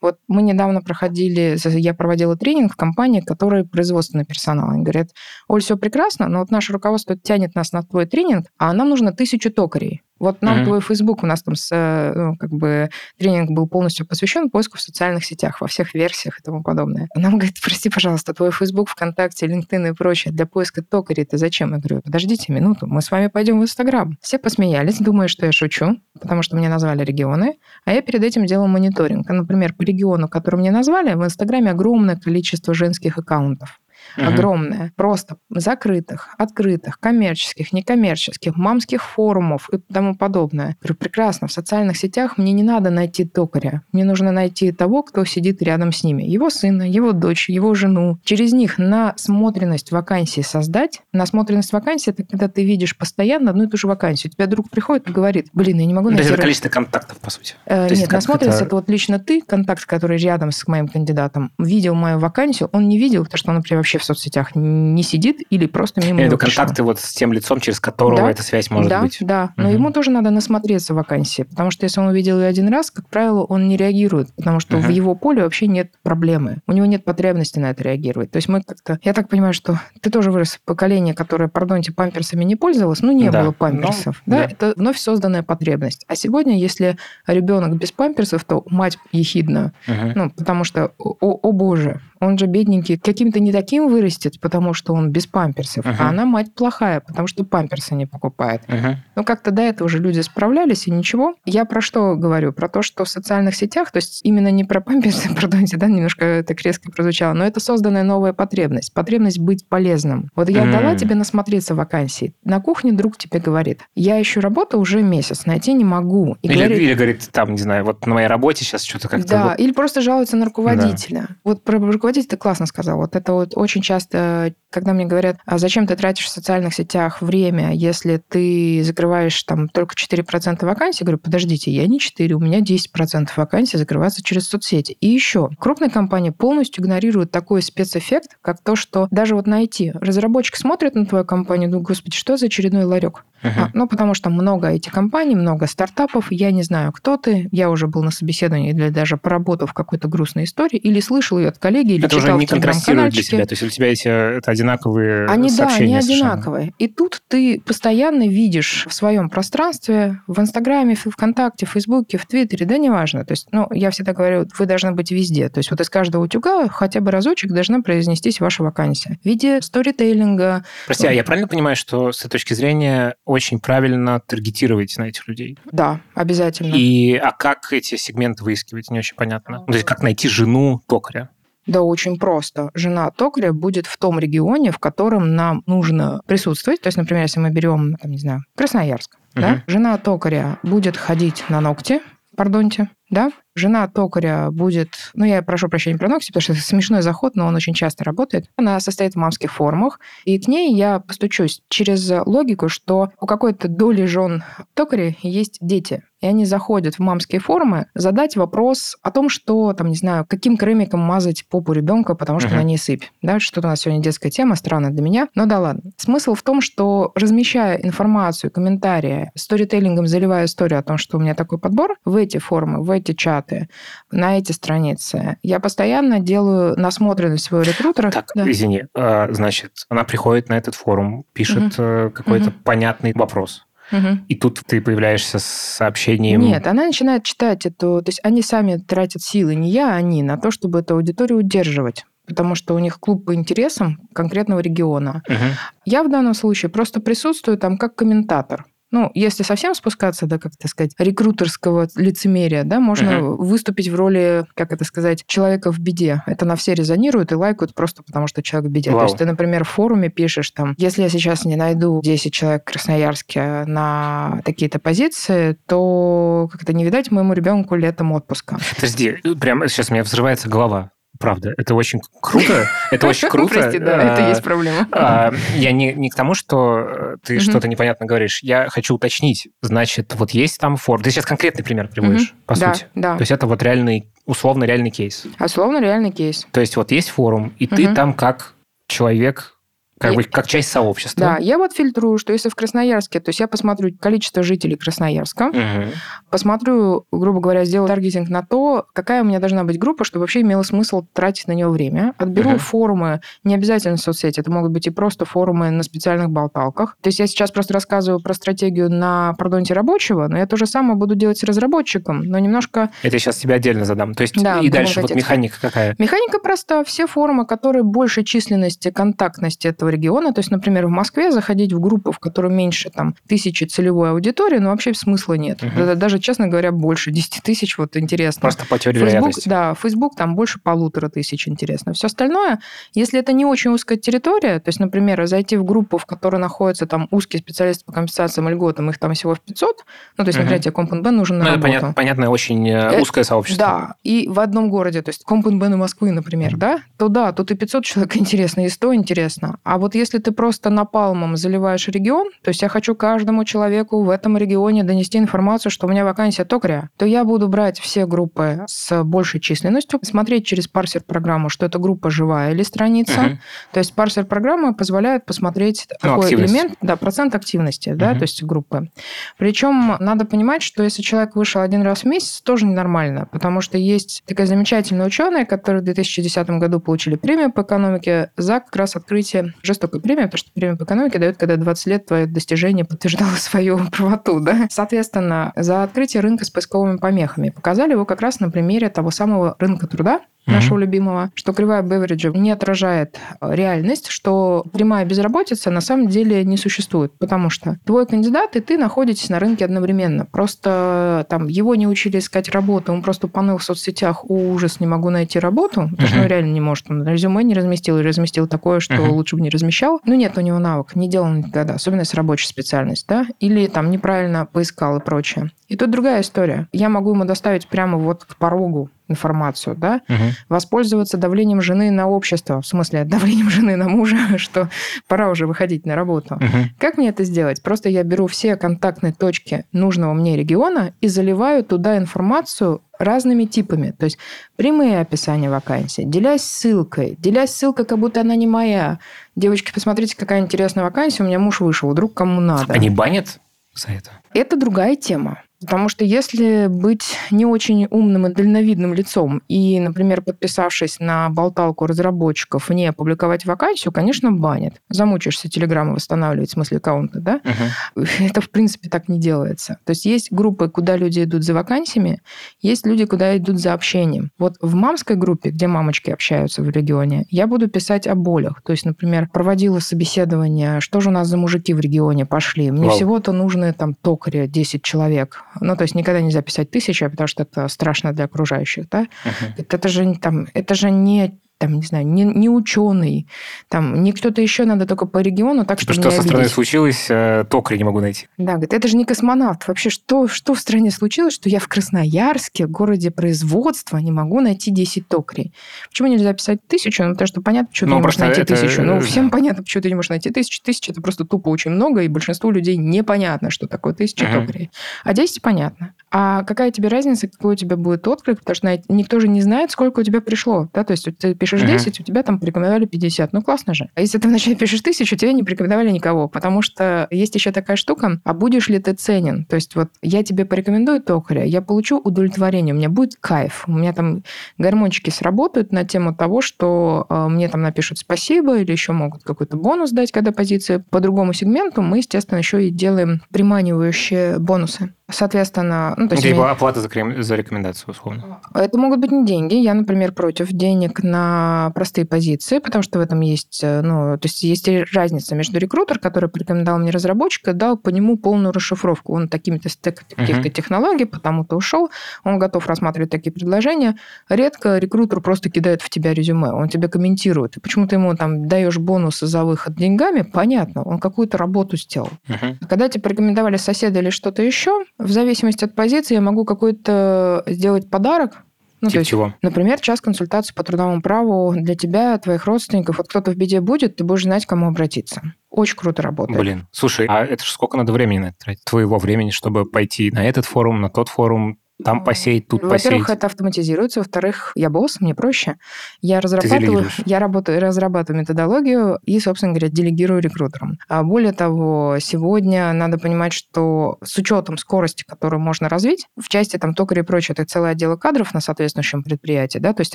Вот 0.00 0.16
мы 0.26 0.40
недавно 0.40 0.80
проходили, 0.80 1.58
я 1.78 1.92
проводила 1.92 2.34
тренинг 2.34 2.72
в 2.72 2.76
компании, 2.76 3.20
которая 3.20 3.64
производственный 3.64 4.24
персонал. 4.24 4.70
Они 4.70 4.82
говорят, 4.82 5.10
Оль, 5.46 5.60
все 5.60 5.76
прекрасно, 5.76 6.28
но 6.28 6.38
вот 6.38 6.50
наше 6.50 6.72
руководство 6.72 7.14
тянет 7.14 7.54
нас 7.54 7.72
на 7.72 7.82
твой 7.82 8.06
тренинг, 8.06 8.46
а 8.56 8.72
нам 8.72 8.88
нужно 8.88 9.12
тысячу 9.12 9.52
токарей. 9.52 10.00
Вот 10.24 10.40
нам 10.40 10.60
mm-hmm. 10.60 10.64
твой 10.64 10.80
Facebook, 10.80 11.22
у 11.22 11.26
нас 11.26 11.42
там 11.42 11.54
с, 11.54 11.68
э, 11.70 12.12
ну, 12.14 12.36
как 12.38 12.48
бы 12.48 12.88
тренинг 13.18 13.50
был 13.50 13.68
полностью 13.68 14.06
посвящен 14.06 14.48
поиску 14.48 14.78
в 14.78 14.80
социальных 14.80 15.22
сетях, 15.26 15.60
во 15.60 15.66
всех 15.66 15.92
версиях 15.92 16.40
и 16.40 16.42
тому 16.42 16.62
подобное. 16.62 17.08
Нам 17.14 17.36
говорит, 17.36 17.56
прости, 17.62 17.90
пожалуйста, 17.90 18.32
твой 18.32 18.50
Facebook, 18.50 18.88
ВКонтакте, 18.88 19.44
LinkedIn 19.44 19.90
и 19.90 19.92
прочее 19.92 20.32
для 20.32 20.46
поиска 20.46 20.82
токарей, 20.82 21.26
ты 21.26 21.36
зачем? 21.36 21.72
Я 21.72 21.78
говорю, 21.78 22.00
подождите 22.00 22.54
минуту, 22.54 22.86
мы 22.86 23.02
с 23.02 23.10
вами 23.10 23.26
пойдем 23.26 23.60
в 23.60 23.64
Инстаграм. 23.64 24.16
Все 24.22 24.38
посмеялись, 24.38 24.98
думая, 24.98 25.28
что 25.28 25.44
я 25.44 25.52
шучу, 25.52 25.98
потому 26.18 26.42
что 26.42 26.56
мне 26.56 26.70
назвали 26.70 27.04
регионы, 27.04 27.58
а 27.84 27.92
я 27.92 28.00
перед 28.00 28.24
этим 28.24 28.46
делала 28.46 28.66
мониторинг. 28.66 29.28
Например, 29.28 29.74
по 29.74 29.82
региону, 29.82 30.28
который 30.28 30.56
мне 30.56 30.70
назвали, 30.70 31.12
в 31.12 31.22
Инстаграме 31.22 31.70
огромное 31.70 32.16
количество 32.16 32.72
женских 32.72 33.18
аккаунтов 33.18 33.78
угу. 34.16 34.26
огромное, 34.26 34.92
просто 34.96 35.36
закрытых, 35.50 36.34
открытых, 36.38 36.98
коммерческих, 37.00 37.72
некоммерческих, 37.72 38.56
мамских 38.56 39.02
форумов 39.02 39.70
и 39.72 39.78
тому 39.78 40.16
подобное. 40.16 40.76
Говорю, 40.80 40.96
прекрасно, 40.96 41.48
в 41.48 41.52
социальных 41.52 41.96
сетях 41.96 42.38
мне 42.38 42.52
не 42.52 42.62
надо 42.62 42.90
найти 42.90 43.24
токаря, 43.24 43.82
мне 43.92 44.04
нужно 44.04 44.32
найти 44.32 44.72
того, 44.72 45.02
кто 45.02 45.24
сидит 45.24 45.62
рядом 45.62 45.92
с 45.92 46.04
ними. 46.04 46.22
Его 46.22 46.50
сына, 46.50 46.82
его 46.82 47.12
дочь, 47.12 47.48
его 47.48 47.74
жену. 47.74 48.18
Через 48.24 48.52
них 48.52 48.78
насмотренность 48.78 49.92
вакансии 49.92 50.40
создать. 50.40 51.02
Насмотренность 51.12 51.72
вакансии– 51.72 52.10
это 52.12 52.24
когда 52.24 52.48
ты 52.48 52.64
видишь 52.64 52.96
постоянно 52.96 53.50
одну 53.50 53.64
и 53.64 53.68
ту 53.68 53.76
же 53.76 53.86
вакансию. 53.86 54.30
У 54.30 54.34
тебя 54.34 54.46
друг 54.46 54.70
приходит 54.70 55.08
и 55.08 55.12
говорит, 55.12 55.48
блин, 55.52 55.78
я 55.78 55.86
не 55.86 55.94
могу 55.94 56.10
найти... 56.10 56.28
это 56.28 56.40
количество 56.40 56.68
контактов, 56.68 57.18
по 57.18 57.30
сути. 57.30 57.54
Э, 57.66 57.88
нет, 57.88 58.10
насмотренность 58.10 58.58
это...– 58.58 58.66
это 58.66 58.76
вот 58.76 58.88
лично 58.88 59.18
ты, 59.18 59.40
контакт, 59.42 59.84
который 59.84 60.18
рядом 60.18 60.50
с 60.50 60.66
моим 60.66 60.88
кандидатом, 60.88 61.52
видел 61.58 61.94
мою 61.94 62.18
вакансию, 62.18 62.68
он 62.72 62.88
не 62.88 62.98
видел, 62.98 63.24
потому 63.24 63.38
что 63.38 63.50
он, 63.50 63.56
например, 63.56 63.78
вообще 63.78 63.93
вообще 63.94 63.98
в 63.98 64.04
соцсетях 64.04 64.54
не 64.54 65.02
сидит 65.02 65.38
или 65.50 65.66
просто 65.66 66.00
мимо 66.00 66.20
Я 66.20 66.26
него 66.26 66.38
контакты 66.38 66.82
вот 66.82 67.00
с 67.00 67.12
тем 67.12 67.32
лицом, 67.32 67.60
через 67.60 67.80
которого 67.80 68.22
да, 68.22 68.30
эта 68.30 68.42
связь 68.42 68.70
может 68.70 68.90
да, 68.90 69.00
быть. 69.00 69.18
Да, 69.20 69.52
но 69.56 69.64
угу. 69.64 69.74
ему 69.74 69.92
тоже 69.92 70.10
надо 70.10 70.30
насмотреться 70.30 70.94
вакансии, 70.94 71.42
потому 71.42 71.70
что 71.70 71.84
если 71.84 72.00
он 72.00 72.08
увидел 72.08 72.38
ее 72.38 72.46
один 72.46 72.68
раз, 72.68 72.90
как 72.90 73.08
правило, 73.08 73.42
он 73.44 73.68
не 73.68 73.76
реагирует, 73.76 74.34
потому 74.34 74.60
что 74.60 74.78
угу. 74.78 74.86
в 74.86 74.88
его 74.90 75.14
поле 75.14 75.42
вообще 75.42 75.66
нет 75.66 75.92
проблемы. 76.02 76.58
У 76.66 76.72
него 76.72 76.86
нет 76.86 77.04
потребности 77.04 77.58
на 77.58 77.70
это 77.70 77.84
реагировать. 77.84 78.30
То 78.30 78.36
есть 78.36 78.48
мы 78.48 78.62
как-то... 78.62 78.98
Я 79.02 79.12
так 79.12 79.28
понимаю, 79.28 79.52
что 79.52 79.80
ты 80.00 80.10
тоже 80.10 80.30
вырос 80.30 80.54
в 80.54 80.60
поколении, 80.62 81.12
которое, 81.12 81.48
пардонте, 81.48 81.92
памперсами 81.92 82.44
не 82.44 82.56
пользовалось, 82.56 83.02
ну, 83.02 83.12
не 83.12 83.30
да. 83.30 83.42
было 83.42 83.52
памперсов. 83.52 84.22
Но, 84.26 84.36
да? 84.36 84.46
да, 84.46 84.52
это 84.52 84.74
вновь 84.76 84.98
созданная 84.98 85.42
потребность. 85.42 86.04
А 86.08 86.16
сегодня, 86.16 86.58
если 86.58 86.96
ребенок 87.26 87.76
без 87.76 87.92
памперсов, 87.92 88.44
то 88.44 88.64
мать 88.66 88.98
ехидна. 89.12 89.72
Угу. 89.86 90.12
Ну, 90.14 90.30
потому 90.30 90.64
что, 90.64 90.92
о, 90.98 91.14
о 91.20 91.52
боже, 91.52 92.00
он 92.24 92.38
же 92.38 92.46
бедненький, 92.46 92.98
каким-то 92.98 93.40
не 93.40 93.52
таким 93.52 93.83
вырастет, 93.88 94.40
потому 94.40 94.74
что 94.74 94.94
он 94.94 95.10
без 95.10 95.26
памперсов, 95.26 95.84
uh-huh. 95.84 95.96
а 95.98 96.08
она 96.08 96.24
мать 96.24 96.54
плохая, 96.54 97.00
потому 97.00 97.26
что 97.26 97.44
памперсы 97.44 97.94
не 97.94 98.06
покупает. 98.06 98.62
Uh-huh. 98.66 98.96
Ну, 99.16 99.24
как-то 99.24 99.50
до 99.50 99.62
этого 99.62 99.86
уже 99.86 99.98
люди 99.98 100.20
справлялись, 100.20 100.86
и 100.86 100.90
ничего. 100.90 101.34
Я 101.44 101.64
про 101.64 101.80
что 101.80 102.16
говорю? 102.16 102.52
Про 102.52 102.68
то, 102.68 102.82
что 102.82 103.04
в 103.04 103.08
социальных 103.08 103.54
сетях, 103.54 103.90
то 103.90 103.98
есть 103.98 104.20
именно 104.24 104.50
не 104.50 104.64
про 104.64 104.80
памперсы, 104.80 105.34
пардонте, 105.34 105.76
да, 105.76 105.86
немножко 105.86 106.24
это 106.24 106.54
резко 106.54 106.90
прозвучало, 106.90 107.34
но 107.34 107.44
это 107.44 107.60
созданная 107.60 108.02
новая 108.02 108.32
потребность, 108.32 108.92
потребность 108.92 109.38
быть 109.38 109.68
полезным. 109.68 110.30
Вот 110.34 110.48
я 110.48 110.64
uh-huh. 110.64 110.72
дала 110.72 110.94
тебе 110.94 111.14
насмотреться 111.14 111.74
вакансии. 111.74 112.34
На 112.44 112.60
кухне 112.60 112.92
друг 112.92 113.16
тебе 113.16 113.40
говорит, 113.40 113.82
я 113.94 114.20
ищу 114.20 114.40
работу 114.40 114.78
уже 114.78 115.02
месяц, 115.02 115.46
найти 115.46 115.72
не 115.72 115.84
могу. 115.84 116.36
И 116.42 116.48
или, 116.48 116.56
говорит, 116.56 116.78
или 116.78 116.94
говорит, 116.94 117.28
там, 117.32 117.52
не 117.52 117.58
знаю, 117.58 117.84
вот 117.84 118.06
на 118.06 118.14
моей 118.14 118.26
работе 118.26 118.64
сейчас 118.64 118.84
что-то 118.84 119.08
как-то... 119.08 119.28
Да, 119.28 119.48
вот... 119.50 119.60
или 119.60 119.72
просто 119.72 120.00
жалуется 120.00 120.36
на 120.36 120.44
руководителя. 120.44 121.20
Да. 121.28 121.36
Вот 121.44 121.64
про 121.64 121.78
руководителя 121.78 122.30
ты 122.30 122.36
классно 122.36 122.66
сказал. 122.66 122.98
Вот 122.98 123.16
это 123.16 123.32
вот 123.32 123.52
очень 123.56 123.73
часто, 123.82 124.54
когда 124.70 124.92
мне 124.92 125.04
говорят, 125.04 125.38
а 125.46 125.58
зачем 125.58 125.86
ты 125.86 125.96
тратишь 125.96 126.26
в 126.26 126.30
социальных 126.30 126.74
сетях 126.74 127.22
время, 127.22 127.72
если 127.74 128.16
ты 128.16 128.82
закрываешь 128.82 129.42
там 129.44 129.68
только 129.68 129.94
4% 129.94 130.64
вакансий, 130.64 131.02
я 131.02 131.06
говорю, 131.06 131.18
подождите, 131.18 131.70
я 131.70 131.86
не 131.86 132.00
4, 132.00 132.34
у 132.34 132.40
меня 132.40 132.60
10% 132.60 133.28
вакансий 133.36 133.78
закрываются 133.78 134.22
через 134.22 134.48
соцсети. 134.48 134.96
И 135.00 135.08
еще, 135.08 135.50
крупные 135.58 135.90
компании 135.90 136.30
полностью 136.30 136.82
игнорируют 136.82 137.30
такой 137.30 137.62
спецэффект, 137.62 138.38
как 138.42 138.62
то, 138.62 138.76
что 138.76 139.08
даже 139.10 139.34
вот 139.34 139.46
найти, 139.46 139.92
разработчик 139.92 140.56
смотрит 140.56 140.94
на 140.94 141.06
твою 141.06 141.24
компанию, 141.24 141.70
ну, 141.70 141.80
господи, 141.80 142.16
что 142.16 142.36
за 142.36 142.46
очередной 142.46 142.84
ларек? 142.84 143.24
Uh-huh. 143.44 143.50
А, 143.56 143.70
ну, 143.74 143.86
потому 143.86 144.14
что 144.14 144.30
много 144.30 144.74
IT-компаний, 144.74 145.34
много 145.34 145.66
стартапов, 145.66 146.32
я 146.32 146.50
не 146.50 146.62
знаю, 146.62 146.92
кто 146.92 147.18
ты, 147.18 147.48
я 147.52 147.68
уже 147.68 147.86
был 147.86 148.02
на 148.02 148.10
собеседовании 148.10 148.70
или 148.70 148.88
даже 148.88 149.18
поработал 149.18 149.66
в 149.66 149.74
какой-то 149.74 150.08
грустной 150.08 150.44
истории, 150.44 150.78
или 150.78 151.00
слышал 151.00 151.38
ее 151.38 151.48
от 151.48 151.58
коллеги, 151.58 151.92
или 151.92 152.06
это 152.06 152.16
читал 152.16 152.36
уже 152.36 152.40
не 152.40 152.46
контрастирует 152.46 153.12
для 153.12 153.22
себя, 153.22 153.44
то 153.44 153.52
есть 153.52 153.62
у 153.66 153.70
тебя 153.70 153.92
эти 153.92 154.08
это 154.08 154.50
одинаковые 154.50 155.26
они, 155.26 155.50
сообщения 155.50 156.00
Да, 156.00 156.04
они 156.04 156.14
одинаковые. 156.14 156.72
И 156.78 156.88
тут 156.88 157.22
ты 157.28 157.60
постоянно 157.60 158.28
видишь 158.28 158.86
в 158.88 158.94
своем 158.94 159.30
пространстве, 159.30 160.20
в 160.26 160.40
Инстаграме, 160.40 160.94
в 160.94 161.06
ВКонтакте, 161.06 161.66
в 161.66 161.70
Фейсбуке, 161.70 162.18
в 162.18 162.26
Твиттере, 162.26 162.66
да, 162.66 162.78
неважно. 162.78 163.24
То 163.24 163.32
есть, 163.32 163.48
ну, 163.52 163.68
я 163.72 163.90
всегда 163.90 164.12
говорю, 164.12 164.46
вы 164.58 164.66
должны 164.66 164.92
быть 164.92 165.10
везде. 165.10 165.48
То 165.48 165.58
есть 165.58 165.70
вот 165.70 165.80
из 165.80 165.90
каждого 165.90 166.24
утюга 166.24 166.68
хотя 166.68 167.00
бы 167.00 167.10
разочек 167.10 167.52
должна 167.52 167.80
произнестись 167.80 168.40
ваша 168.40 168.62
вакансия. 168.62 169.18
В 169.22 169.26
виде 169.26 169.60
сторителлинга. 169.60 170.64
Прости, 170.86 171.06
а 171.06 171.12
я 171.12 171.24
правильно 171.24 171.48
понимаю, 171.48 171.76
что 171.76 172.12
с 172.12 172.20
этой 172.20 172.34
точки 172.34 172.54
зрения 172.54 173.14
очень 173.24 173.60
правильно 173.60 174.20
таргетировать 174.20 174.96
на 174.98 175.04
этих 175.04 175.28
людей? 175.28 175.58
Да, 175.70 176.00
обязательно. 176.14 176.74
И 176.74 177.14
а 177.14 177.30
как 177.30 177.72
эти 177.72 177.96
сегменты 177.96 178.44
выискивать, 178.44 178.90
не 178.90 178.98
очень 178.98 179.16
понятно. 179.16 179.60
Ну, 179.60 179.66
то 179.66 179.74
есть 179.74 179.86
как 179.86 180.02
найти 180.02 180.28
жену 180.28 180.82
токаря? 180.88 181.30
Да, 181.66 181.82
очень 181.82 182.18
просто. 182.18 182.70
Жена 182.74 183.10
токаря 183.10 183.52
будет 183.52 183.86
в 183.86 183.96
том 183.96 184.18
регионе, 184.18 184.70
в 184.70 184.78
котором 184.78 185.34
нам 185.34 185.62
нужно 185.66 186.20
присутствовать. 186.26 186.80
То 186.80 186.88
есть, 186.88 186.98
например, 186.98 187.22
если 187.22 187.40
мы 187.40 187.50
берем, 187.50 187.96
там, 187.96 188.10
не 188.10 188.18
знаю, 188.18 188.44
Красноярск, 188.56 189.16
uh-huh. 189.34 189.40
да, 189.40 189.62
жена 189.66 189.96
токаря 189.98 190.58
будет 190.62 190.96
ходить 190.96 191.44
на 191.48 191.60
ногти, 191.60 192.00
пардонте, 192.36 192.90
да, 193.10 193.30
жена 193.54 193.86
токаря 193.88 194.50
будет, 194.50 195.10
ну, 195.14 195.24
я 195.24 195.42
прошу 195.42 195.68
прощения 195.68 195.98
про 195.98 196.08
ногти, 196.08 196.28
потому 196.28 196.42
что 196.42 196.52
это 196.52 196.62
смешной 196.62 197.02
заход, 197.02 197.36
но 197.36 197.46
он 197.46 197.54
очень 197.54 197.74
часто 197.74 198.04
работает. 198.04 198.46
Она 198.56 198.80
состоит 198.80 199.14
в 199.14 199.18
мамских 199.18 199.52
формах, 199.52 200.00
и 200.24 200.38
к 200.38 200.48
ней 200.48 200.74
я 200.74 200.98
постучусь 201.00 201.62
через 201.68 202.10
логику, 202.26 202.68
что 202.68 203.10
у 203.20 203.26
какой-то 203.26 203.68
доли 203.68 204.04
жен 204.04 204.42
токаря 204.74 205.14
есть 205.22 205.58
дети 205.60 206.02
и 206.24 206.26
они 206.26 206.46
заходят 206.46 206.94
в 206.94 207.00
мамские 207.00 207.38
форумы, 207.38 207.84
задать 207.94 208.34
вопрос 208.34 208.96
о 209.02 209.10
том, 209.10 209.28
что, 209.28 209.74
там, 209.74 209.88
не 209.88 209.94
знаю, 209.94 210.24
каким 210.26 210.56
кремиком 210.56 211.00
мазать 211.00 211.46
попу 211.50 211.72
ребенка, 211.72 212.14
потому 212.14 212.40
что 212.40 212.48
uh-huh. 212.48 212.56
на 212.56 212.62
ней 212.62 212.78
сыпь. 212.78 213.04
Да, 213.20 213.38
что-то 213.40 213.68
у 213.68 213.70
нас 213.70 213.82
сегодня 213.82 214.02
детская 214.02 214.30
тема, 214.30 214.56
странно 214.56 214.90
для 214.90 215.02
меня, 215.02 215.28
но 215.34 215.44
да 215.44 215.58
ладно. 215.58 215.82
Смысл 215.98 216.32
в 216.32 216.42
том, 216.42 216.62
что 216.62 217.12
размещая 217.14 217.76
информацию, 217.76 218.50
комментарии, 218.50 219.32
сторителлингом 219.34 220.06
заливая 220.06 220.46
историю 220.46 220.80
о 220.80 220.82
том, 220.82 220.96
что 220.96 221.18
у 221.18 221.20
меня 221.20 221.34
такой 221.34 221.58
подбор, 221.58 221.96
в 222.06 222.16
эти 222.16 222.38
форумы, 222.38 222.82
в 222.82 222.90
эти 222.90 223.12
чаты, 223.12 223.68
на 224.10 224.38
эти 224.38 224.52
страницы, 224.52 225.36
я 225.42 225.60
постоянно 225.60 226.20
делаю 226.20 226.74
насмотренность 226.80 227.44
своего 227.44 227.70
рекрутера. 227.70 228.10
Так, 228.10 228.30
да. 228.34 228.50
извини, 228.50 228.84
а, 228.94 229.28
значит, 229.30 229.72
она 229.90 230.04
приходит 230.04 230.48
на 230.48 230.56
этот 230.56 230.74
форум, 230.74 231.26
пишет 231.34 231.78
uh-huh. 231.78 232.10
какой-то 232.12 232.48
uh-huh. 232.48 232.62
понятный 232.64 233.12
вопрос 233.14 233.66
Угу. 233.92 234.18
И 234.28 234.34
тут 234.36 234.62
ты 234.66 234.80
появляешься 234.80 235.38
с 235.38 235.44
сообщением. 235.44 236.40
Нет, 236.40 236.66
она 236.66 236.86
начинает 236.86 237.24
читать 237.24 237.66
эту. 237.66 238.02
То 238.02 238.08
есть 238.08 238.20
они 238.22 238.42
сами 238.42 238.76
тратят 238.76 239.22
силы, 239.22 239.54
не 239.54 239.70
я, 239.70 239.92
а 239.92 239.96
они, 239.96 240.22
на 240.22 240.36
то, 240.36 240.50
чтобы 240.50 240.80
эту 240.80 240.94
аудиторию 240.94 241.38
удерживать 241.38 242.04
потому 242.26 242.54
что 242.54 242.74
у 242.74 242.78
них 242.78 242.98
клуб 243.00 243.26
по 243.26 243.34
интересам 243.34 244.00
конкретного 244.14 244.60
региона. 244.60 245.22
Угу. 245.28 245.36
Я 245.84 246.02
в 246.02 246.10
данном 246.10 246.32
случае 246.32 246.70
просто 246.70 247.00
присутствую 247.00 247.58
там 247.58 247.76
как 247.76 247.96
комментатор. 247.96 248.64
Ну, 248.94 249.10
если 249.12 249.42
совсем 249.42 249.74
спускаться 249.74 250.26
до, 250.26 250.38
как 250.38 250.52
это 250.56 250.68
сказать, 250.68 250.94
рекрутерского 250.98 251.88
лицемерия, 251.96 252.62
да, 252.62 252.78
можно 252.78 253.08
uh-huh. 253.08 253.36
выступить 253.38 253.88
в 253.88 253.96
роли, 253.96 254.46
как 254.54 254.70
это 254.70 254.84
сказать, 254.84 255.24
человека 255.26 255.72
в 255.72 255.80
беде. 255.80 256.22
Это 256.26 256.44
на 256.44 256.54
все 256.54 256.74
резонирует 256.74 257.32
и 257.32 257.34
лайкают 257.34 257.74
просто 257.74 258.04
потому, 258.04 258.28
что 258.28 258.40
человек 258.40 258.70
в 258.70 258.72
беде. 258.72 258.92
Вау. 258.92 259.00
То 259.00 259.06
есть 259.06 259.16
ты, 259.16 259.24
например, 259.24 259.64
в 259.64 259.68
форуме 259.68 260.10
пишешь 260.10 260.48
там, 260.52 260.76
если 260.78 261.02
я 261.02 261.08
сейчас 261.08 261.44
не 261.44 261.56
найду 261.56 262.00
10 262.04 262.32
человек 262.32 262.62
в 262.62 262.70
Красноярске 262.70 263.64
на 263.66 264.40
такие-то 264.44 264.78
позиции, 264.78 265.58
то 265.66 266.48
как-то 266.52 266.72
не 266.72 266.84
видать 266.84 267.10
моему 267.10 267.32
ребенку 267.32 267.74
летом 267.74 268.12
отпуска. 268.12 268.58
Подожди, 268.76 269.16
прямо 269.40 269.66
сейчас 269.66 269.90
у 269.90 269.94
меня 269.94 270.04
взрывается 270.04 270.48
голова. 270.48 270.92
Правда, 271.24 271.54
это 271.56 271.74
очень 271.74 272.00
круто. 272.20 272.66
Это 272.90 273.06
очень 273.06 273.28
круто. 273.30 273.54
Прости, 273.54 273.78
да, 273.78 274.14
это 274.14 274.28
есть 274.28 274.42
проблема. 274.42 274.86
А, 274.92 275.32
я 275.56 275.72
не, 275.72 276.10
к 276.10 276.14
тому, 276.14 276.34
что 276.34 276.78
э, 276.78 277.16
ты 277.22 277.40
что-то 277.40 277.68
непонятно 277.68 278.06
говоришь. 278.06 278.40
Я 278.42 278.68
хочу 278.68 278.94
уточнить. 278.94 279.48
Значит, 279.62 280.14
вот 280.14 280.30
есть 280.30 280.60
там 280.60 280.76
фор. 280.76 281.02
Ты 281.02 281.10
сейчас 281.10 281.26
конкретный 281.26 281.64
пример 281.64 281.88
приводишь, 281.88 282.34
по 282.46 282.54
сути. 282.54 282.86
Да. 282.94 283.16
То 283.16 283.22
есть 283.22 283.32
это 283.32 283.46
вот 283.46 283.62
реальный, 283.62 284.08
условно 284.26 284.64
реальный 284.64 284.90
кейс. 284.90 285.26
Условно 285.40 285.80
реальный 285.80 286.10
кейс. 286.10 286.46
То 286.50 286.60
есть 286.60 286.76
вот 286.76 286.90
есть 286.92 287.10
форум, 287.10 287.52
и 287.58 287.66
ты 287.66 287.92
там 287.94 288.12
как 288.14 288.54
человек 288.88 289.53
как, 289.98 290.12
и, 290.12 290.16
бы, 290.16 290.22
как 290.24 290.46
часть 290.46 290.70
сообщества. 290.70 291.20
Да, 291.20 291.36
я 291.38 291.58
вот 291.58 291.72
фильтрую, 291.72 292.18
что 292.18 292.32
если 292.32 292.48
в 292.48 292.54
Красноярске, 292.54 293.20
то 293.20 293.28
есть 293.28 293.40
я 293.40 293.48
посмотрю 293.48 293.94
количество 293.98 294.42
жителей 294.42 294.76
Красноярска, 294.76 295.48
угу. 295.48 295.92
посмотрю, 296.30 297.06
грубо 297.12 297.40
говоря, 297.40 297.64
сделаю 297.64 297.88
таргетинг 297.88 298.28
на 298.28 298.42
то, 298.42 298.86
какая 298.92 299.22
у 299.22 299.24
меня 299.24 299.38
должна 299.38 299.64
быть 299.64 299.78
группа, 299.78 300.04
чтобы 300.04 300.22
вообще 300.22 300.40
имело 300.40 300.62
смысл 300.62 301.04
тратить 301.12 301.48
на 301.48 301.52
нее 301.52 301.68
время. 301.68 302.14
Отберу 302.18 302.50
угу. 302.50 302.58
форумы, 302.58 303.20
не 303.44 303.54
обязательно 303.54 303.96
соцсети, 303.96 304.40
это 304.40 304.50
могут 304.50 304.72
быть 304.72 304.86
и 304.86 304.90
просто 304.90 305.24
форумы 305.24 305.70
на 305.70 305.82
специальных 305.82 306.30
болталках. 306.30 306.96
То 307.00 307.08
есть 307.08 307.18
я 307.18 307.26
сейчас 307.26 307.50
просто 307.50 307.74
рассказываю 307.74 308.20
про 308.20 308.34
стратегию 308.34 308.90
на 308.90 309.34
продонте 309.34 309.74
рабочего, 309.74 310.28
но 310.28 310.38
я 310.38 310.46
то 310.46 310.56
же 310.56 310.66
самое 310.66 310.96
буду 310.96 311.14
делать 311.14 311.38
с 311.38 311.44
разработчиком, 311.44 312.22
но 312.24 312.38
немножко... 312.38 312.90
Это 313.02 313.16
я 313.16 313.20
сейчас 313.20 313.36
тебе 313.36 313.54
отдельно 313.54 313.84
задам. 313.84 314.14
То 314.14 314.22
есть 314.22 314.34
да, 314.42 314.60
и 314.60 314.68
дальше 314.68 315.00
вот 315.00 315.14
механика 315.14 315.56
какая? 315.60 315.94
Механика 315.98 316.38
проста. 316.38 316.84
Все 316.84 317.06
форумы, 317.06 317.46
которые 317.46 317.82
больше 317.82 318.24
численности, 318.24 318.90
контактности 318.90 319.68
этого 319.84 319.90
региона. 319.90 320.32
То 320.32 320.40
есть, 320.40 320.50
например, 320.50 320.86
в 320.86 320.90
Москве 320.90 321.30
заходить 321.30 321.72
в 321.72 321.80
группу, 321.80 322.12
в 322.12 322.18
которой 322.18 322.52
меньше 322.52 322.90
там 322.90 323.14
тысячи 323.28 323.64
целевой 323.64 324.10
аудитории, 324.10 324.58
ну, 324.58 324.70
вообще 324.70 324.94
смысла 324.94 325.34
нет. 325.34 325.62
Угу. 325.62 325.94
Даже, 325.96 326.18
честно 326.18 326.48
говоря, 326.48 326.72
больше 326.72 327.10
10 327.10 327.42
тысяч, 327.42 327.78
вот 327.78 327.96
интересно. 327.96 328.40
Просто 328.40 328.66
по 328.66 328.78
теории 328.78 328.98
Facebook, 328.98 329.12
вероятности. 329.12 329.48
Да, 329.48 329.74
Facebook 329.74 330.16
там 330.16 330.34
больше 330.34 330.58
полутора 330.62 331.08
тысяч, 331.08 331.46
интересно. 331.48 331.92
Все 331.92 332.06
остальное, 332.06 332.60
если 332.94 333.20
это 333.20 333.32
не 333.32 333.44
очень 333.44 333.70
узкая 333.70 333.98
территория, 333.98 334.58
то 334.58 334.68
есть, 334.68 334.80
например, 334.80 335.26
зайти 335.26 335.56
в 335.56 335.64
группу, 335.64 335.98
в 335.98 336.06
которой 336.06 336.36
находится 336.36 336.86
там 336.86 337.08
узкий 337.10 337.38
специалист 337.38 337.84
по 337.84 337.92
компенсациям 337.92 338.48
и 338.48 338.52
льготам, 338.52 338.90
их 338.90 338.98
там 338.98 339.12
всего 339.14 339.34
в 339.34 339.40
500, 339.40 339.84
ну, 340.16 340.24
то 340.24 340.28
есть, 340.28 340.38
угу. 340.38 340.44
например, 340.44 340.62
тебе 340.62 340.72
Компан 340.72 341.02
нужен 341.02 341.38
на 341.38 341.44
ну, 341.44 341.50
работу. 341.50 341.62
Понятно, 341.62 341.92
понятное, 341.92 342.28
очень 342.28 342.68
э, 342.68 342.94
э, 342.94 343.00
узкое 343.00 343.24
сообщество. 343.24 343.64
Да, 343.64 343.94
и 344.02 344.26
в 344.28 344.40
одном 344.40 344.70
городе, 344.70 345.02
то 345.02 345.10
есть 345.10 345.24
Компан 345.24 345.58
Москвы, 345.58 346.10
например, 346.10 346.56
да, 346.56 346.80
то 346.96 347.08
да, 347.08 347.32
тут 347.32 347.50
и 347.50 347.54
500 347.54 347.84
человек 347.84 348.16
интересно, 348.16 348.64
и 348.64 348.68
100 348.68 348.94
интересно, 348.94 349.58
а 349.62 349.73
А 349.74 349.78
вот 349.78 349.96
если 349.96 350.18
ты 350.18 350.30
просто 350.30 350.70
напалмом 350.70 351.36
заливаешь 351.36 351.88
регион, 351.88 352.30
то 352.44 352.50
есть 352.50 352.62
я 352.62 352.68
хочу 352.68 352.94
каждому 352.94 353.44
человеку 353.44 354.04
в 354.04 354.10
этом 354.10 354.38
регионе 354.38 354.84
донести 354.84 355.18
информацию, 355.18 355.72
что 355.72 355.88
у 355.88 355.90
меня 355.90 356.04
вакансия 356.04 356.44
токаря, 356.44 356.90
то 356.96 357.04
я 357.04 357.24
буду 357.24 357.48
брать 357.48 357.80
все 357.80 358.06
группы 358.06 358.60
с 358.68 359.02
большей 359.02 359.40
численностью, 359.40 359.98
смотреть 360.02 360.46
через 360.46 360.68
парсер 360.68 361.02
программу, 361.02 361.48
что 361.48 361.66
эта 361.66 361.80
группа 361.80 362.08
живая 362.08 362.52
или 362.52 362.62
страница. 362.62 363.20
Угу. 363.20 363.38
То 363.72 363.78
есть 363.80 363.94
парсер 363.94 364.26
программы 364.26 364.76
позволяет 364.76 365.26
посмотреть 365.26 365.88
ну, 365.90 366.10
какой 366.10 366.26
активность. 366.26 366.54
элемент, 366.54 366.74
да, 366.80 366.94
процент 366.94 367.34
активности, 367.34 367.88
угу. 367.90 367.98
да, 367.98 368.14
то 368.14 368.22
есть 368.22 368.44
группы. 368.44 368.90
Причем 369.38 369.96
надо 369.98 370.24
понимать, 370.24 370.62
что 370.62 370.84
если 370.84 371.02
человек 371.02 371.34
вышел 371.34 371.62
один 371.62 371.82
раз 371.82 372.02
в 372.02 372.04
месяц, 372.04 372.40
тоже 372.42 372.64
ненормально, 372.64 373.26
потому 373.32 373.60
что 373.60 373.76
есть 373.76 374.22
такая 374.24 374.46
замечательная 374.46 375.06
ученая, 375.06 375.44
которая 375.44 375.82
в 375.82 375.84
2010 375.84 376.48
году 376.60 376.78
получили 376.78 377.16
премию 377.16 377.52
по 377.52 377.62
экономике 377.62 378.30
за 378.36 378.60
как 378.60 378.76
раз 378.76 378.94
открытие 378.94 379.52
жестокой 379.64 380.00
премии, 380.00 380.24
потому 380.24 380.38
что 380.38 380.52
премия 380.52 380.76
по 380.76 380.84
экономике 380.84 381.18
дает, 381.18 381.36
когда 381.36 381.56
20 381.56 381.86
лет 381.86 382.06
твое 382.06 382.26
достижение 382.26 382.84
подтверждало 382.84 383.30
свою 383.36 383.78
правоту, 383.90 384.40
да. 384.40 384.66
Соответственно, 384.70 385.52
за 385.56 385.82
открытие 385.82 386.20
рынка 386.20 386.44
с 386.44 386.50
поисковыми 386.50 386.96
помехами 386.98 387.50
показали 387.50 387.92
его 387.92 388.04
как 388.04 388.20
раз 388.20 388.40
на 388.40 388.50
примере 388.50 388.88
того 388.88 389.10
самого 389.10 389.56
рынка 389.58 389.86
труда, 389.86 390.20
нашего 390.46 390.78
mm-hmm. 390.78 390.80
любимого, 390.80 391.30
что 391.34 391.52
кривая 391.52 391.82
Бевериджа 391.82 392.30
не 392.30 392.50
отражает 392.50 393.18
реальность, 393.40 394.08
что 394.08 394.64
прямая 394.72 395.04
безработица 395.04 395.70
на 395.70 395.80
самом 395.80 396.08
деле 396.08 396.44
не 396.44 396.56
существует, 396.56 397.12
потому 397.18 397.50
что 397.50 397.78
твой 397.84 398.06
кандидат 398.06 398.56
и 398.56 398.60
ты 398.60 398.78
находитесь 398.78 399.28
на 399.28 399.38
рынке 399.38 399.64
одновременно. 399.64 400.26
Просто 400.26 401.26
там 401.28 401.48
его 401.48 401.74
не 401.74 401.86
учили 401.86 402.18
искать 402.18 402.50
работу, 402.50 402.92
он 402.92 403.02
просто 403.02 403.28
поныл 403.28 403.58
в 403.58 403.64
соцсетях, 403.64 404.28
ужас, 404.28 404.80
не 404.80 404.86
могу 404.86 405.10
найти 405.10 405.38
работу, 405.38 405.88
потому 405.90 406.08
что 406.08 406.20
он 406.20 406.26
реально 406.26 406.52
не 406.52 406.60
может. 406.60 406.90
Он 406.90 407.06
резюме 407.06 407.42
не 407.44 407.54
разместил, 407.54 407.98
или 407.98 408.08
разместил 408.08 408.46
такое, 408.46 408.80
что 408.80 408.94
uh-huh. 408.94 409.08
лучше 409.08 409.36
бы 409.36 409.42
не 409.42 409.50
размещал. 409.50 410.00
Ну, 410.04 410.14
нет 410.14 410.36
у 410.36 410.40
него 410.40 410.58
навык, 410.58 410.94
не 410.94 411.08
делал 411.08 411.28
никогда, 411.28 411.74
особенно 411.74 412.00
если 412.00 412.16
рабочая 412.16 412.48
специальность, 412.48 413.06
да, 413.08 413.26
или 413.40 413.66
там 413.66 413.90
неправильно 413.90 414.46
поискал 414.46 414.98
и 414.98 415.04
прочее. 415.04 415.50
И 415.68 415.76
тут 415.76 415.90
другая 415.90 416.20
история. 416.20 416.68
Я 416.72 416.88
могу 416.88 417.12
ему 417.14 417.24
доставить 417.24 417.68
прямо 417.68 417.98
вот 417.98 418.24
к 418.24 418.36
порогу 418.36 418.90
информацию, 419.08 419.76
да, 419.76 420.00
угу. 420.08 420.24
воспользоваться 420.48 421.16
давлением 421.16 421.60
жены 421.60 421.90
на 421.90 422.08
общество, 422.08 422.60
в 422.62 422.66
смысле 422.66 423.04
давлением 423.04 423.50
жены 423.50 423.76
на 423.76 423.88
мужа, 423.88 424.38
что 424.38 424.70
пора 425.08 425.30
уже 425.30 425.46
выходить 425.46 425.86
на 425.86 425.94
работу. 425.94 426.36
Угу. 426.36 426.74
Как 426.78 426.96
мне 426.96 427.08
это 427.08 427.24
сделать? 427.24 427.62
Просто 427.62 427.88
я 427.88 428.02
беру 428.02 428.26
все 428.26 428.56
контактные 428.56 429.12
точки 429.12 429.64
нужного 429.72 430.14
мне 430.14 430.36
региона 430.36 430.92
и 431.00 431.08
заливаю 431.08 431.64
туда 431.64 431.98
информацию 431.98 432.80
разными 432.98 433.44
типами. 433.44 433.90
То 433.90 434.04
есть 434.04 434.18
прямые 434.56 435.00
описания 435.00 435.50
вакансии, 435.50 436.02
делясь 436.02 436.42
ссылкой, 436.44 437.16
делясь 437.18 437.50
ссылкой, 437.50 437.84
как 437.84 437.98
будто 437.98 438.20
она 438.20 438.36
не 438.36 438.46
моя. 438.46 438.98
Девочки, 439.36 439.72
посмотрите, 439.72 440.16
какая 440.16 440.40
интересная 440.40 440.84
вакансия, 440.84 441.22
у 441.22 441.26
меня 441.26 441.38
муж 441.38 441.60
вышел, 441.60 441.90
вдруг 441.90 442.14
кому 442.14 442.40
надо. 442.40 442.72
Они 442.72 442.88
банят 442.88 443.40
за 443.74 443.88
это? 443.88 444.10
Это 444.32 444.56
другая 444.56 444.96
тема. 444.96 445.42
Потому 445.60 445.88
что 445.88 446.04
если 446.04 446.66
быть 446.66 447.16
не 447.30 447.46
очень 447.46 447.86
умным 447.90 448.26
и 448.26 448.34
дальновидным 448.34 448.92
лицом 448.92 449.42
и, 449.48 449.80
например, 449.80 450.22
подписавшись 450.22 451.00
на 451.00 451.30
болталку 451.30 451.86
разработчиков, 451.86 452.68
не 452.70 452.86
опубликовать 452.86 453.46
вакансию, 453.46 453.92
конечно, 453.92 454.32
банят. 454.32 454.74
Замучишься 454.88 455.48
телеграммы 455.48 455.94
восстанавливать, 455.94 456.50
в 456.50 456.52
смысле 456.52 456.78
аккаунта, 456.78 457.20
да? 457.20 457.40
Uh-huh. 457.44 458.08
Это, 458.20 458.40
в 458.40 458.50
принципе, 458.50 458.88
так 458.88 459.08
не 459.08 459.18
делается. 459.18 459.78
То 459.84 459.90
есть 459.90 460.04
есть 460.04 460.32
группы, 460.32 460.68
куда 460.68 460.96
люди 460.96 461.24
идут 461.24 461.44
за 461.44 461.54
вакансиями, 461.54 462.20
есть 462.60 462.86
люди, 462.86 463.04
куда 463.06 463.36
идут 463.36 463.58
за 463.58 463.72
общением. 463.72 464.30
Вот 464.38 464.56
в 464.60 464.74
мамской 464.74 465.16
группе, 465.16 465.50
где 465.50 465.66
мамочки 465.66 466.10
общаются 466.10 466.62
в 466.62 466.68
регионе, 466.68 467.26
я 467.30 467.46
буду 467.46 467.68
писать 467.68 468.06
о 468.06 468.14
болях. 468.14 468.60
То 468.62 468.72
есть, 468.72 468.84
например, 468.84 469.28
проводила 469.32 469.78
собеседование, 469.78 470.80
что 470.80 471.00
же 471.00 471.08
у 471.08 471.12
нас 471.12 471.28
за 471.28 471.36
мужики 471.36 471.72
в 471.72 471.80
регионе 471.80 472.26
пошли. 472.26 472.70
Мне 472.70 472.90
всего-то 472.90 473.32
нужны 473.32 473.72
там 473.72 473.94
токари 473.94 474.46
10 474.46 474.82
человек 474.82 475.42
ну, 475.60 475.76
то 475.76 475.82
есть 475.82 475.94
никогда 475.94 476.20
нельзя 476.20 476.42
писать 476.42 476.70
тысяча, 476.70 477.08
потому 477.08 477.28
что 477.28 477.42
это 477.42 477.68
страшно 477.68 478.12
для 478.12 478.24
окружающих, 478.24 478.88
да? 478.88 479.02
Uh-huh. 479.24 479.66
Это 479.68 479.88
же 479.88 480.14
там, 480.16 480.48
это 480.54 480.74
же 480.74 480.90
не 480.90 481.38
там, 481.58 481.74
не 481.74 481.82
знаю, 481.82 482.06
не, 482.06 482.24
не 482.24 482.48
ученый, 482.48 483.28
там, 483.68 484.02
не 484.02 484.12
кто-то 484.12 484.42
еще, 484.42 484.64
надо 484.64 484.86
только 484.86 485.06
по 485.06 485.18
региону, 485.18 485.64
так 485.64 485.78
типа, 485.78 485.92
что 485.92 486.02
что 486.02 486.10
со 486.10 486.22
страной 486.22 486.48
случилось, 486.48 487.06
э, 487.08 487.44
токаря 487.48 487.78
не 487.78 487.84
могу 487.84 488.00
найти. 488.00 488.28
Да, 488.38 488.52
говорит, 488.52 488.72
это 488.72 488.88
же 488.88 488.96
не 488.96 489.04
космонавт. 489.04 489.66
Вообще, 489.68 489.88
что, 489.90 490.26
что 490.26 490.54
в 490.54 490.60
стране 490.60 490.90
случилось, 490.90 491.34
что 491.34 491.48
я 491.48 491.60
в 491.60 491.68
Красноярске, 491.68 492.66
городе 492.66 493.10
производства, 493.10 493.98
не 493.98 494.10
могу 494.10 494.40
найти 494.40 494.70
10 494.70 495.08
токарей? 495.08 495.52
Почему 495.88 496.08
нельзя 496.08 496.32
писать 496.32 496.66
тысячу? 496.66 497.04
Ну, 497.04 497.12
потому 497.12 497.28
что 497.28 497.40
понятно, 497.40 497.68
почему 497.68 497.90
ну, 497.90 497.96
ты 497.96 497.98
не 497.98 498.02
можешь 498.02 498.18
найти 498.18 498.40
это... 498.40 498.56
тысячу. 498.56 498.82
Ну, 498.82 499.00
всем 499.00 499.26
да. 499.26 499.30
понятно, 499.30 499.62
почему 499.62 499.82
ты 499.82 499.88
не 499.88 499.94
можешь 499.94 500.10
найти 500.10 500.30
тысячу. 500.30 500.62
Тысяча– 500.62 500.92
это 500.92 501.00
просто 501.00 501.24
тупо 501.24 501.48
очень 501.50 501.70
много, 501.70 502.02
и 502.02 502.08
большинству 502.08 502.50
людей 502.50 502.76
непонятно, 502.76 503.50
что 503.50 503.66
такое 503.66 503.94
тысяча 503.94 504.24
uh-huh. 504.24 504.46
токарей. 504.46 504.70
А 505.04 505.14
10 505.14 505.40
понятно. 505.40 505.94
А 506.10 506.42
какая 506.44 506.70
тебе 506.70 506.88
разница, 506.88 507.28
какой 507.28 507.54
у 507.54 507.56
тебя 507.56 507.76
будет 507.76 508.06
отклик? 508.08 508.40
Потому 508.40 508.54
что 508.54 508.82
никто 508.88 509.20
же 509.20 509.28
не 509.28 509.40
знает, 509.40 509.70
сколько 509.70 510.00
у 510.00 510.02
тебя 510.02 510.20
пришло. 510.20 510.68
Да? 510.72 510.84
То 510.84 510.92
есть 510.92 511.08
ты 511.18 511.34
пишешь 511.34 511.53
10, 511.62 511.86
uh-huh. 511.86 512.00
у 512.00 512.04
тебя 512.04 512.22
там 512.22 512.38
порекомендовали 512.38 512.86
50. 512.86 513.32
Ну, 513.32 513.42
классно 513.42 513.74
же. 513.74 513.88
А 513.94 514.00
если 514.00 514.18
ты 514.18 514.28
вначале 514.28 514.56
пишешь 514.56 514.80
1000, 514.80 515.16
тебе 515.16 515.32
не 515.32 515.42
порекомендовали 515.42 515.90
никого. 515.90 516.28
Потому 516.28 516.62
что 516.62 517.06
есть 517.10 517.34
еще 517.34 517.52
такая 517.52 517.76
штука, 517.76 518.20
а 518.24 518.34
будешь 518.34 518.68
ли 518.68 518.78
ты 518.78 518.92
ценен? 518.92 519.44
То 519.44 519.56
есть 519.56 519.74
вот 519.76 519.88
я 520.02 520.22
тебе 520.22 520.44
порекомендую 520.44 521.00
токаря, 521.02 521.44
я 521.44 521.62
получу 521.62 521.98
удовлетворение, 521.98 522.74
у 522.74 522.78
меня 522.78 522.88
будет 522.88 523.16
кайф. 523.20 523.64
У 523.66 523.72
меня 523.72 523.92
там 523.92 524.22
гормончики 524.58 525.10
сработают 525.10 525.72
на 525.72 525.84
тему 525.84 526.14
того, 526.14 526.40
что 526.40 527.06
э, 527.08 527.28
мне 527.28 527.48
там 527.48 527.62
напишут 527.62 527.98
спасибо 527.98 528.58
или 528.58 528.72
еще 528.72 528.92
могут 528.92 529.22
какой-то 529.22 529.56
бонус 529.56 529.90
дать, 529.90 530.12
когда 530.12 530.32
позиция 530.32 530.84
по 530.90 531.00
другому 531.00 531.32
сегменту. 531.32 531.82
Мы, 531.82 531.98
естественно, 531.98 532.38
еще 532.38 532.66
и 532.66 532.70
делаем 532.70 533.22
приманивающие 533.30 534.38
бонусы. 534.38 534.92
Соответственно, 535.14 535.94
ну, 535.96 536.08
то 536.08 536.14
есть... 536.14 536.24
Либо 536.24 536.42
мы... 536.42 536.50
оплата 536.50 536.80
за, 536.80 536.88
крем... 536.88 537.22
за 537.22 537.36
рекомендацию, 537.36 537.90
условно. 537.90 538.40
Это 538.52 538.76
могут 538.76 538.98
быть 538.98 539.12
не 539.12 539.24
деньги. 539.24 539.54
Я, 539.54 539.74
например, 539.74 540.12
против 540.12 540.48
денег 540.48 541.02
на 541.02 541.70
простые 541.74 542.04
позиции, 542.04 542.58
потому 542.58 542.82
что 542.82 542.98
в 542.98 543.02
этом 543.02 543.20
есть, 543.20 543.60
э, 543.62 543.80
ну, 543.80 544.18
то 544.18 544.26
есть 544.26 544.42
есть 544.42 544.68
разница 544.92 545.34
между 545.34 545.58
рекрутер, 545.58 545.98
который 545.98 546.28
порекомендовал 546.28 546.80
мне 546.80 546.90
разработчика, 546.90 547.52
дал 547.52 547.76
по 547.76 547.90
нему 547.90 548.18
полную 548.18 548.52
расшифровку. 548.52 549.14
Он 549.14 549.28
такими-то 549.28 549.68
таких-то 549.80 550.22
uh-huh. 550.22 550.50
технологий, 550.50 551.04
потому-то 551.04 551.56
ушел, 551.56 551.90
он 552.24 552.38
готов 552.38 552.66
рассматривать 552.66 553.10
такие 553.10 553.32
предложения. 553.32 553.96
Редко 554.28 554.78
рекрутер 554.78 555.20
просто 555.20 555.48
кидает 555.48 555.82
в 555.82 555.90
тебя 555.90 556.12
резюме, 556.12 556.50
он 556.50 556.68
тебя 556.68 556.88
комментирует. 556.88 557.56
Почему 557.62 557.86
ты 557.86 557.96
ему 557.96 558.14
там 558.16 558.48
даешь 558.48 558.78
бонусы 558.78 559.26
за 559.26 559.44
выход 559.44 559.76
деньгами, 559.76 560.22
понятно, 560.22 560.82
он 560.82 560.98
какую-то 560.98 561.38
работу 561.38 561.76
сделал. 561.76 562.10
Uh-huh. 562.28 562.56
когда 562.68 562.88
тебе 562.88 563.02
порекомендовали 563.02 563.56
соседа 563.56 564.00
или 564.00 564.10
что-то 564.10 564.42
еще, 564.42 564.84
в 565.04 565.10
зависимости 565.10 565.64
от 565.64 565.74
позиции 565.74 566.14
я 566.14 566.20
могу 566.20 566.44
какой-то 566.44 567.44
сделать 567.46 567.90
подарок, 567.90 568.44
ну, 568.80 568.90
типа 568.90 568.98
есть, 568.98 569.10
чего? 569.10 569.34
Например, 569.40 569.80
час 569.80 570.02
консультации 570.02 570.52
по 570.52 570.62
трудовому 570.62 571.00
праву 571.00 571.54
для 571.56 571.74
тебя, 571.74 572.18
твоих 572.18 572.44
родственников. 572.44 572.98
Вот 572.98 573.08
кто-то 573.08 573.30
в 573.30 573.36
беде 573.36 573.62
будет, 573.62 573.96
ты 573.96 574.04
будешь 574.04 574.24
знать, 574.24 574.44
к 574.44 574.48
кому 574.48 574.66
обратиться. 574.66 575.22
Очень 575.48 575.76
круто 575.76 576.02
работает. 576.02 576.38
Блин, 576.38 576.66
слушай, 576.70 577.06
а 577.08 577.24
это 577.24 577.42
же 577.44 577.50
сколько 577.50 577.78
надо 577.78 577.92
времени 577.92 578.18
на 578.18 578.26
это 578.26 578.36
тратить? 578.38 578.64
Твоего 578.64 578.98
времени, 578.98 579.30
чтобы 579.30 579.64
пойти 579.64 580.10
на 580.10 580.28
этот 580.28 580.44
форум, 580.44 580.82
на 580.82 580.90
тот 580.90 581.08
форум, 581.08 581.58
там 581.82 582.04
посеять, 582.04 582.46
тут 582.46 582.62
Во-первых, 582.62 582.72
посеять. 582.72 582.92
Во-первых, 582.92 583.10
это 583.10 583.26
автоматизируется. 583.26 584.00
Во-вторых, 584.00 584.52
я 584.54 584.70
босс, 584.70 585.00
мне 585.00 585.14
проще. 585.14 585.56
Я 586.00 586.20
разрабатываю, 586.20 586.86
я 587.04 587.18
работаю, 587.18 587.60
разрабатываю 587.60 588.20
методологию 588.20 588.98
и, 589.04 589.18
собственно 589.18 589.52
говоря, 589.52 589.68
делегирую 589.68 590.20
рекрутерам. 590.20 590.78
А 590.88 591.02
более 591.02 591.32
того, 591.32 591.96
сегодня 592.00 592.72
надо 592.72 592.98
понимать, 592.98 593.32
что 593.32 593.98
с 594.04 594.16
учетом 594.16 594.56
скорости, 594.56 595.04
которую 595.06 595.40
можно 595.40 595.68
развить, 595.68 596.06
в 596.16 596.28
части 596.28 596.56
там 596.58 596.74
токаря 596.74 597.02
и 597.02 597.04
прочее, 597.04 597.34
это 597.36 597.44
целое 597.44 597.72
отдел 597.72 597.98
кадров 597.98 598.34
на 598.34 598.40
соответствующем 598.40 599.02
предприятии, 599.02 599.58
да, 599.58 599.72
то 599.72 599.80
есть 599.80 599.94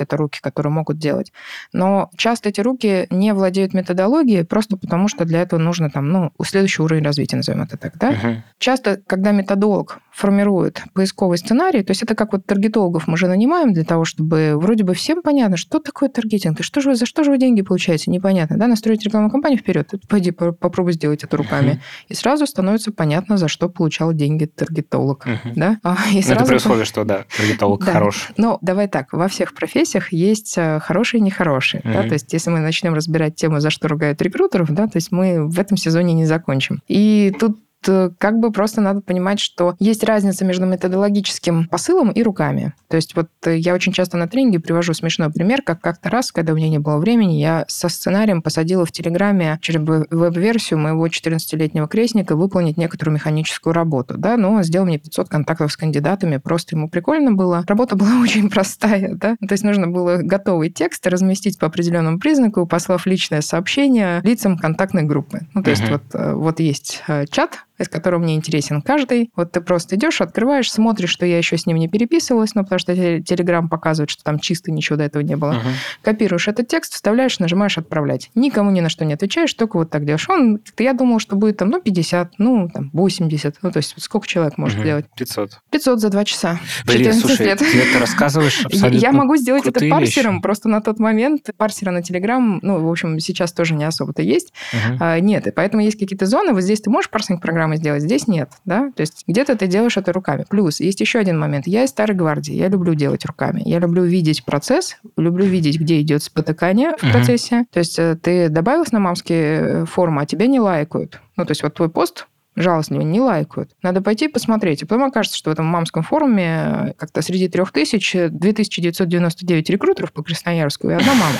это 0.00 0.16
руки, 0.16 0.38
которые 0.42 0.72
могут 0.72 0.98
делать. 0.98 1.32
Но 1.72 2.10
часто 2.16 2.50
эти 2.50 2.60
руки 2.60 3.06
не 3.10 3.32
владеют 3.32 3.72
методологией 3.72 4.44
просто 4.44 4.76
потому, 4.76 5.08
что 5.08 5.24
для 5.24 5.42
этого 5.42 5.60
нужно 5.60 5.90
там, 5.90 6.08
ну, 6.08 6.32
следующий 6.44 6.82
уровень 6.82 7.04
развития, 7.04 7.36
назовем 7.36 7.62
это 7.62 7.76
так, 7.76 7.96
да. 7.98 8.10
Угу. 8.10 8.42
Часто, 8.58 9.00
когда 9.06 9.32
методолог 9.32 9.98
формирует 10.12 10.82
поисковый 10.92 11.38
сценарий, 11.38 11.69
то 11.78 11.90
есть 11.90 12.02
это 12.02 12.14
как 12.14 12.32
вот 12.32 12.44
таргетологов 12.46 13.06
мы 13.06 13.16
же 13.16 13.26
нанимаем 13.26 13.72
для 13.72 13.84
того, 13.84 14.04
чтобы 14.04 14.52
вроде 14.56 14.84
бы 14.84 14.94
всем 14.94 15.22
понятно, 15.22 15.56
что 15.56 15.78
такое 15.78 16.08
таргетинг, 16.08 16.60
и 16.60 16.62
что 16.62 16.80
же 16.80 16.90
вы, 16.90 16.96
за 16.96 17.06
что 17.06 17.24
же 17.24 17.30
вы 17.30 17.38
деньги 17.38 17.62
получаете, 17.62 18.10
непонятно, 18.10 18.58
да, 18.58 18.66
настроить 18.66 19.02
рекламную 19.02 19.30
кампанию 19.30 19.58
вперед, 19.58 19.92
пойди 20.08 20.30
попробуй 20.30 20.92
сделать 20.92 21.24
это 21.24 21.36
руками, 21.36 21.80
и 22.08 22.14
сразу 22.14 22.46
становится 22.46 22.92
понятно, 22.92 23.36
за 23.36 23.48
что 23.48 23.68
получал 23.68 24.12
деньги 24.12 24.46
таргетолог, 24.46 25.26
да. 25.56 25.78
А, 25.82 25.96
и 26.12 26.22
сразу... 26.22 26.40
Это 26.40 26.44
при 26.44 26.56
условии, 26.56 26.84
что, 26.84 27.04
да, 27.04 27.24
таргетолог 27.36 27.84
да. 27.84 27.92
хорош. 27.92 28.30
Ну, 28.36 28.58
давай 28.60 28.88
так, 28.88 29.12
во 29.12 29.28
всех 29.28 29.54
профессиях 29.54 30.12
есть 30.12 30.54
э, 30.58 30.80
хорошие 30.80 31.20
и 31.20 31.22
нехорошие, 31.22 31.82
да, 31.84 32.02
то 32.02 32.14
есть 32.14 32.32
если 32.32 32.50
мы 32.50 32.60
начнем 32.60 32.94
разбирать 32.94 33.36
тему, 33.36 33.60
за 33.60 33.70
что 33.70 33.88
ругают 33.88 34.20
рекрутеров, 34.22 34.70
да, 34.70 34.86
то 34.86 34.96
есть 34.96 35.12
мы 35.12 35.48
в 35.48 35.58
этом 35.58 35.76
сезоне 35.76 36.14
не 36.14 36.26
закончим. 36.26 36.82
И 36.88 37.34
тут 37.38 37.58
как 37.86 38.38
бы 38.38 38.52
просто 38.52 38.80
надо 38.80 39.00
понимать, 39.00 39.40
что 39.40 39.74
есть 39.78 40.04
разница 40.04 40.44
между 40.44 40.66
методологическим 40.66 41.68
посылом 41.68 42.10
и 42.10 42.22
руками. 42.22 42.74
То 42.88 42.96
есть 42.96 43.14
вот 43.16 43.28
э, 43.44 43.56
я 43.56 43.74
очень 43.74 43.92
часто 43.92 44.16
на 44.16 44.28
тренинге 44.28 44.60
привожу 44.60 44.94
смешной 44.94 45.30
пример, 45.30 45.62
как 45.62 45.80
как-то 45.80 46.10
раз, 46.10 46.32
когда 46.32 46.52
у 46.52 46.56
меня 46.56 46.68
не 46.68 46.78
было 46.78 46.98
времени, 46.98 47.34
я 47.34 47.64
со 47.68 47.88
сценарием 47.88 48.42
посадила 48.42 48.84
в 48.84 48.92
Телеграме 48.92 49.58
через 49.62 49.80
веб-версию 49.80 50.78
моего 50.80 51.06
14-летнего 51.06 51.88
крестника 51.88 52.36
выполнить 52.36 52.76
некоторую 52.76 53.14
механическую 53.14 53.72
работу. 53.72 54.16
Да? 54.18 54.36
Но 54.36 54.52
он 54.52 54.62
сделал 54.62 54.86
мне 54.86 54.98
500 54.98 55.28
контактов 55.28 55.72
с 55.72 55.76
кандидатами, 55.76 56.36
просто 56.38 56.76
ему 56.76 56.88
прикольно 56.88 57.32
было. 57.32 57.64
Работа 57.66 57.96
была 57.96 58.20
очень 58.22 58.50
простая. 58.50 59.14
Да? 59.14 59.36
То 59.36 59.52
есть 59.52 59.64
нужно 59.64 59.86
было 59.86 60.18
готовый 60.22 60.70
текст 60.70 61.06
разместить 61.06 61.58
по 61.58 61.66
определенному 61.66 62.18
признаку, 62.18 62.66
послав 62.66 63.06
личное 63.06 63.40
сообщение 63.40 64.20
лицам 64.22 64.58
контактной 64.58 65.04
группы. 65.04 65.40
Ну, 65.54 65.62
то 65.62 65.70
uh-huh. 65.70 65.74
есть 65.74 65.90
вот, 65.90 66.02
э, 66.14 66.34
вот 66.34 66.60
есть 66.60 67.02
э, 67.08 67.26
чат, 67.30 67.64
из 67.80 67.88
которого 67.88 68.20
мне 68.20 68.34
интересен 68.34 68.82
каждый. 68.82 69.30
Вот 69.36 69.52
ты 69.52 69.60
просто 69.60 69.96
идешь, 69.96 70.20
открываешь, 70.20 70.70
смотришь, 70.70 71.10
что 71.10 71.26
я 71.26 71.38
еще 71.38 71.56
с 71.56 71.66
ним 71.66 71.76
не 71.76 71.88
переписывалась, 71.88 72.54
ну, 72.54 72.62
потому 72.62 72.78
что 72.78 72.94
Телеграм 72.94 73.68
показывает, 73.68 74.10
что 74.10 74.22
там 74.22 74.38
чисто 74.38 74.70
ничего 74.70 74.96
до 74.96 75.04
этого 75.04 75.22
не 75.22 75.36
было. 75.36 75.52
Uh-huh. 75.52 75.72
Копируешь 76.02 76.48
этот 76.48 76.68
текст, 76.68 76.94
вставляешь, 76.94 77.38
нажимаешь 77.38 77.78
«Отправлять». 77.78 78.30
Никому 78.34 78.70
ни 78.70 78.80
на 78.80 78.88
что 78.88 79.04
не 79.04 79.14
отвечаешь, 79.14 79.52
только 79.54 79.76
вот 79.76 79.90
так 79.90 80.04
делаешь. 80.04 80.28
Он, 80.28 80.60
я 80.78 80.92
думал, 80.92 81.18
что 81.18 81.36
будет 81.36 81.56
там, 81.56 81.70
ну, 81.70 81.80
50, 81.80 82.34
ну, 82.38 82.68
там, 82.72 82.90
80. 82.92 83.56
Ну, 83.62 83.70
то 83.70 83.78
есть 83.78 83.94
сколько 83.98 84.26
человек 84.26 84.58
может 84.58 84.78
uh-huh. 84.80 84.84
делать? 84.84 85.06
500. 85.16 85.60
500 85.70 86.00
за 86.00 86.10
2 86.10 86.24
часа. 86.24 86.58
Блин, 86.86 87.12
слушай, 87.14 87.46
лет. 87.46 87.58
ты 87.58 87.80
это 87.80 87.98
рассказываешь 87.98 88.60
абсолютно 88.64 88.98
Я 88.98 89.12
могу 89.12 89.36
сделать 89.36 89.66
это 89.66 89.80
парсером, 89.88 90.34
вещи. 90.34 90.42
просто 90.42 90.68
на 90.68 90.80
тот 90.80 90.98
момент 90.98 91.50
парсера 91.56 91.90
на 91.90 92.02
Телеграм, 92.02 92.60
ну, 92.62 92.84
в 92.84 92.90
общем, 92.90 93.18
сейчас 93.20 93.52
тоже 93.52 93.74
не 93.74 93.84
особо-то 93.84 94.22
есть. 94.22 94.52
Uh-huh. 94.72 94.96
А, 95.00 95.20
нет, 95.20 95.46
и 95.46 95.50
поэтому 95.50 95.82
есть 95.82 95.98
какие-то 95.98 96.26
зоны. 96.26 96.52
Вот 96.52 96.62
здесь 96.62 96.80
ты 96.80 96.90
можешь 96.90 97.10
парсинг 97.10 97.40
программы 97.40 97.69
сделать, 97.76 98.02
здесь 98.02 98.26
нет, 98.26 98.50
да? 98.64 98.90
То 98.94 99.00
есть 99.00 99.24
где-то 99.26 99.56
ты 99.56 99.66
делаешь 99.66 99.96
это 99.96 100.12
руками. 100.12 100.44
Плюс 100.48 100.80
есть 100.80 101.00
еще 101.00 101.18
один 101.18 101.38
момент. 101.38 101.66
Я 101.66 101.84
из 101.84 101.90
старой 101.90 102.16
гвардии, 102.16 102.54
я 102.54 102.68
люблю 102.68 102.94
делать 102.94 103.24
руками. 103.24 103.62
Я 103.64 103.78
люблю 103.78 104.04
видеть 104.04 104.44
процесс, 104.44 104.96
люблю 105.16 105.44
видеть, 105.44 105.78
где 105.78 106.00
идет 106.00 106.22
спотыкание 106.22 106.96
в 106.96 107.10
процессе. 107.12 107.60
Uh-huh. 107.60 107.66
То 107.72 107.78
есть 107.78 107.98
э, 107.98 108.16
ты 108.20 108.48
добавилась 108.48 108.92
на 108.92 109.00
мамские 109.00 109.86
формы, 109.86 110.22
а 110.22 110.26
тебя 110.26 110.46
не 110.46 110.60
лайкают. 110.60 111.20
Ну, 111.36 111.44
то 111.44 111.52
есть 111.52 111.62
вот 111.62 111.74
твой 111.74 111.88
пост 111.88 112.26
жалостливо, 112.56 113.02
не 113.02 113.20
лайкают. 113.20 113.70
Надо 113.82 114.02
пойти 114.02 114.28
посмотреть. 114.28 114.82
И 114.82 114.84
потом 114.84 115.04
окажется, 115.04 115.38
что 115.38 115.50
в 115.50 115.52
этом 115.52 115.66
мамском 115.66 116.02
форуме 116.02 116.44
э, 116.46 116.92
как-то 116.96 117.22
среди 117.22 117.48
трех 117.48 117.72
тысяч 117.72 118.12
2999 118.12 119.70
рекрутеров 119.70 120.12
по 120.12 120.22
Красноярску 120.22 120.90
и 120.90 120.94
одна 120.94 121.14
мама. 121.14 121.36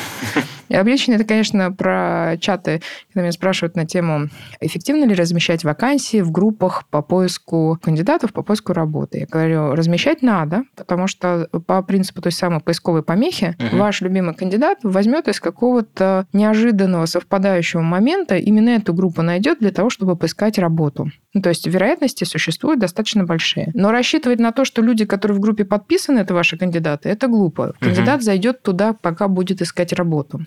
И 0.71 0.77
обычно 0.77 1.15
это, 1.15 1.25
конечно, 1.25 1.73
про 1.73 2.37
чаты, 2.41 2.81
когда 3.09 3.23
меня 3.23 3.33
спрашивают 3.33 3.75
на 3.75 3.87
тему, 3.87 4.29
эффективно 4.61 5.05
ли 5.05 5.15
размещать 5.15 5.65
вакансии 5.65 6.21
в 6.21 6.31
группах 6.31 6.87
по 6.89 7.03
поиску 7.03 7.77
кандидатов, 7.83 8.33
по 8.33 8.43
поиску 8.43 8.73
работы. 8.73 9.19
Я 9.19 9.27
говорю, 9.27 9.75
размещать 9.75 10.23
надо, 10.23 10.63
потому 10.77 11.09
что 11.09 11.49
по 11.67 11.83
принципу 11.83 12.23
той 12.23 12.31
самой 12.31 12.61
поисковой 12.61 13.03
помехи 13.03 13.57
угу. 13.59 13.79
ваш 13.79 14.01
любимый 14.01 14.35
кандидат 14.35 14.79
возьмет 14.85 15.27
из 15.27 15.41
какого-то 15.41 16.27
неожиданного 16.33 17.07
совпадающего 17.07 17.81
момента 17.81 18.37
именно 18.37 18.71
эту 18.71 18.95
группу 18.95 19.23
найдет 19.23 19.59
для 19.59 19.73
того, 19.73 19.91
чтобы 19.91 20.15
поискать 20.15 20.57
работу. 20.57 21.11
Ну, 21.33 21.43
то 21.43 21.49
есть 21.51 21.67
вероятности 21.67 22.25
существуют 22.25 22.81
достаточно 22.81 23.25
большие. 23.25 23.71
Но 23.75 23.93
рассчитывать 23.93 24.41
на 24.41 24.51
то, 24.51 24.65
что 24.65 24.83
люди, 24.83 25.05
которые 25.05 25.37
в 25.39 25.41
группе 25.41 25.65
подписаны, 25.65 26.19
это 26.19 26.35
ваши 26.35 26.59
кандидаты, 26.59 27.09
это 27.09 27.29
глупо. 27.29 27.75
Кандидат 27.79 28.17
угу. 28.17 28.25
зайдет 28.25 28.63
туда, 28.63 28.95
пока 28.95 29.29
будет 29.29 29.63
искать 29.63 29.93
работу. 29.93 30.41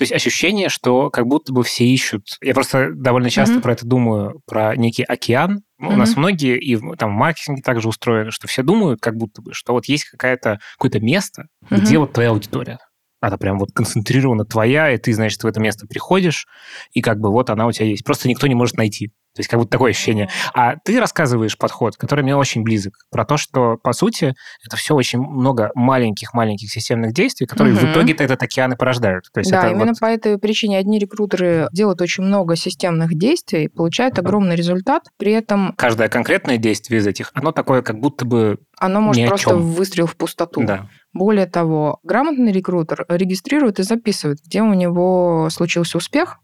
То 0.00 0.04
есть 0.04 0.12
ощущение, 0.14 0.70
что 0.70 1.10
как 1.10 1.26
будто 1.26 1.52
бы 1.52 1.62
все 1.62 1.84
ищут. 1.84 2.22
Я 2.42 2.54
просто 2.54 2.90
довольно 2.94 3.28
часто 3.28 3.56
mm-hmm. 3.56 3.60
про 3.60 3.72
это 3.72 3.86
думаю, 3.86 4.40
про 4.46 4.74
некий 4.74 5.02
океан. 5.02 5.58
Mm-hmm. 5.78 5.92
У 5.92 5.96
нас 5.96 6.16
многие, 6.16 6.58
и 6.58 6.78
там 6.96 7.10
в 7.10 7.18
маркетинге 7.18 7.60
также 7.60 7.86
устроены, 7.86 8.30
что 8.30 8.48
все 8.48 8.62
думают, 8.62 9.02
как 9.02 9.16
будто 9.16 9.42
бы, 9.42 9.52
что 9.52 9.74
вот 9.74 9.84
есть 9.86 10.04
какая-то, 10.04 10.58
какое-то 10.78 11.00
место, 11.00 11.48
mm-hmm. 11.64 11.80
где 11.80 11.98
вот 11.98 12.14
твоя 12.14 12.30
аудитория 12.30 12.78
она 13.20 13.36
прям 13.36 13.58
вот 13.58 13.70
концентрирована 13.72 14.44
твоя, 14.44 14.92
и 14.92 14.98
ты, 14.98 15.12
значит, 15.12 15.42
в 15.42 15.46
это 15.46 15.60
место 15.60 15.86
приходишь, 15.86 16.46
и 16.92 17.00
как 17.02 17.20
бы 17.20 17.30
вот 17.30 17.50
она 17.50 17.66
у 17.66 17.72
тебя 17.72 17.86
есть. 17.86 18.04
Просто 18.04 18.28
никто 18.28 18.46
не 18.46 18.54
может 18.54 18.76
найти. 18.76 19.12
То 19.40 19.42
есть 19.42 19.48
как 19.48 19.58
будто 19.58 19.70
такое 19.70 19.92
ощущение. 19.92 20.28
А 20.52 20.76
ты 20.76 21.00
рассказываешь 21.00 21.56
подход, 21.56 21.96
который 21.96 22.22
мне 22.22 22.36
очень 22.36 22.62
близок, 22.62 22.92
про 23.10 23.24
то, 23.24 23.38
что, 23.38 23.78
по 23.82 23.94
сути, 23.94 24.34
это 24.66 24.76
все 24.76 24.94
очень 24.94 25.18
много 25.18 25.70
маленьких-маленьких 25.74 26.70
системных 26.70 27.14
действий, 27.14 27.46
которые 27.46 27.74
угу. 27.74 27.86
в 27.86 27.92
итоге 27.92 28.12
этот 28.12 28.42
океан 28.42 28.74
и 28.74 28.76
порождают. 28.76 29.30
То 29.32 29.40
есть 29.40 29.50
да, 29.50 29.60
это 29.60 29.68
именно 29.70 29.92
вот... 29.92 29.98
по 29.98 30.04
этой 30.04 30.36
причине 30.36 30.76
одни 30.76 30.98
рекрутеры 30.98 31.68
делают 31.72 32.02
очень 32.02 32.22
много 32.22 32.54
системных 32.54 33.14
действий, 33.14 33.68
получают 33.68 34.18
огромный 34.18 34.56
результат, 34.56 35.04
при 35.16 35.32
этом... 35.32 35.72
Каждое 35.78 36.10
конкретное 36.10 36.58
действие 36.58 37.00
из 37.00 37.06
этих, 37.06 37.30
оно 37.32 37.50
такое 37.50 37.80
как 37.80 37.98
будто 37.98 38.26
бы 38.26 38.58
Оно 38.76 39.00
может 39.00 39.26
просто 39.26 39.56
выстрел 39.56 40.04
в 40.04 40.16
пустоту. 40.16 40.64
Да. 40.64 40.86
Более 41.14 41.46
того, 41.46 41.98
грамотный 42.02 42.52
рекрутер 42.52 43.06
регистрирует 43.08 43.80
и 43.80 43.84
записывает, 43.84 44.40
где 44.44 44.60
у 44.60 44.74
него 44.74 45.48
случился 45.50 45.96
успех, 45.96 46.40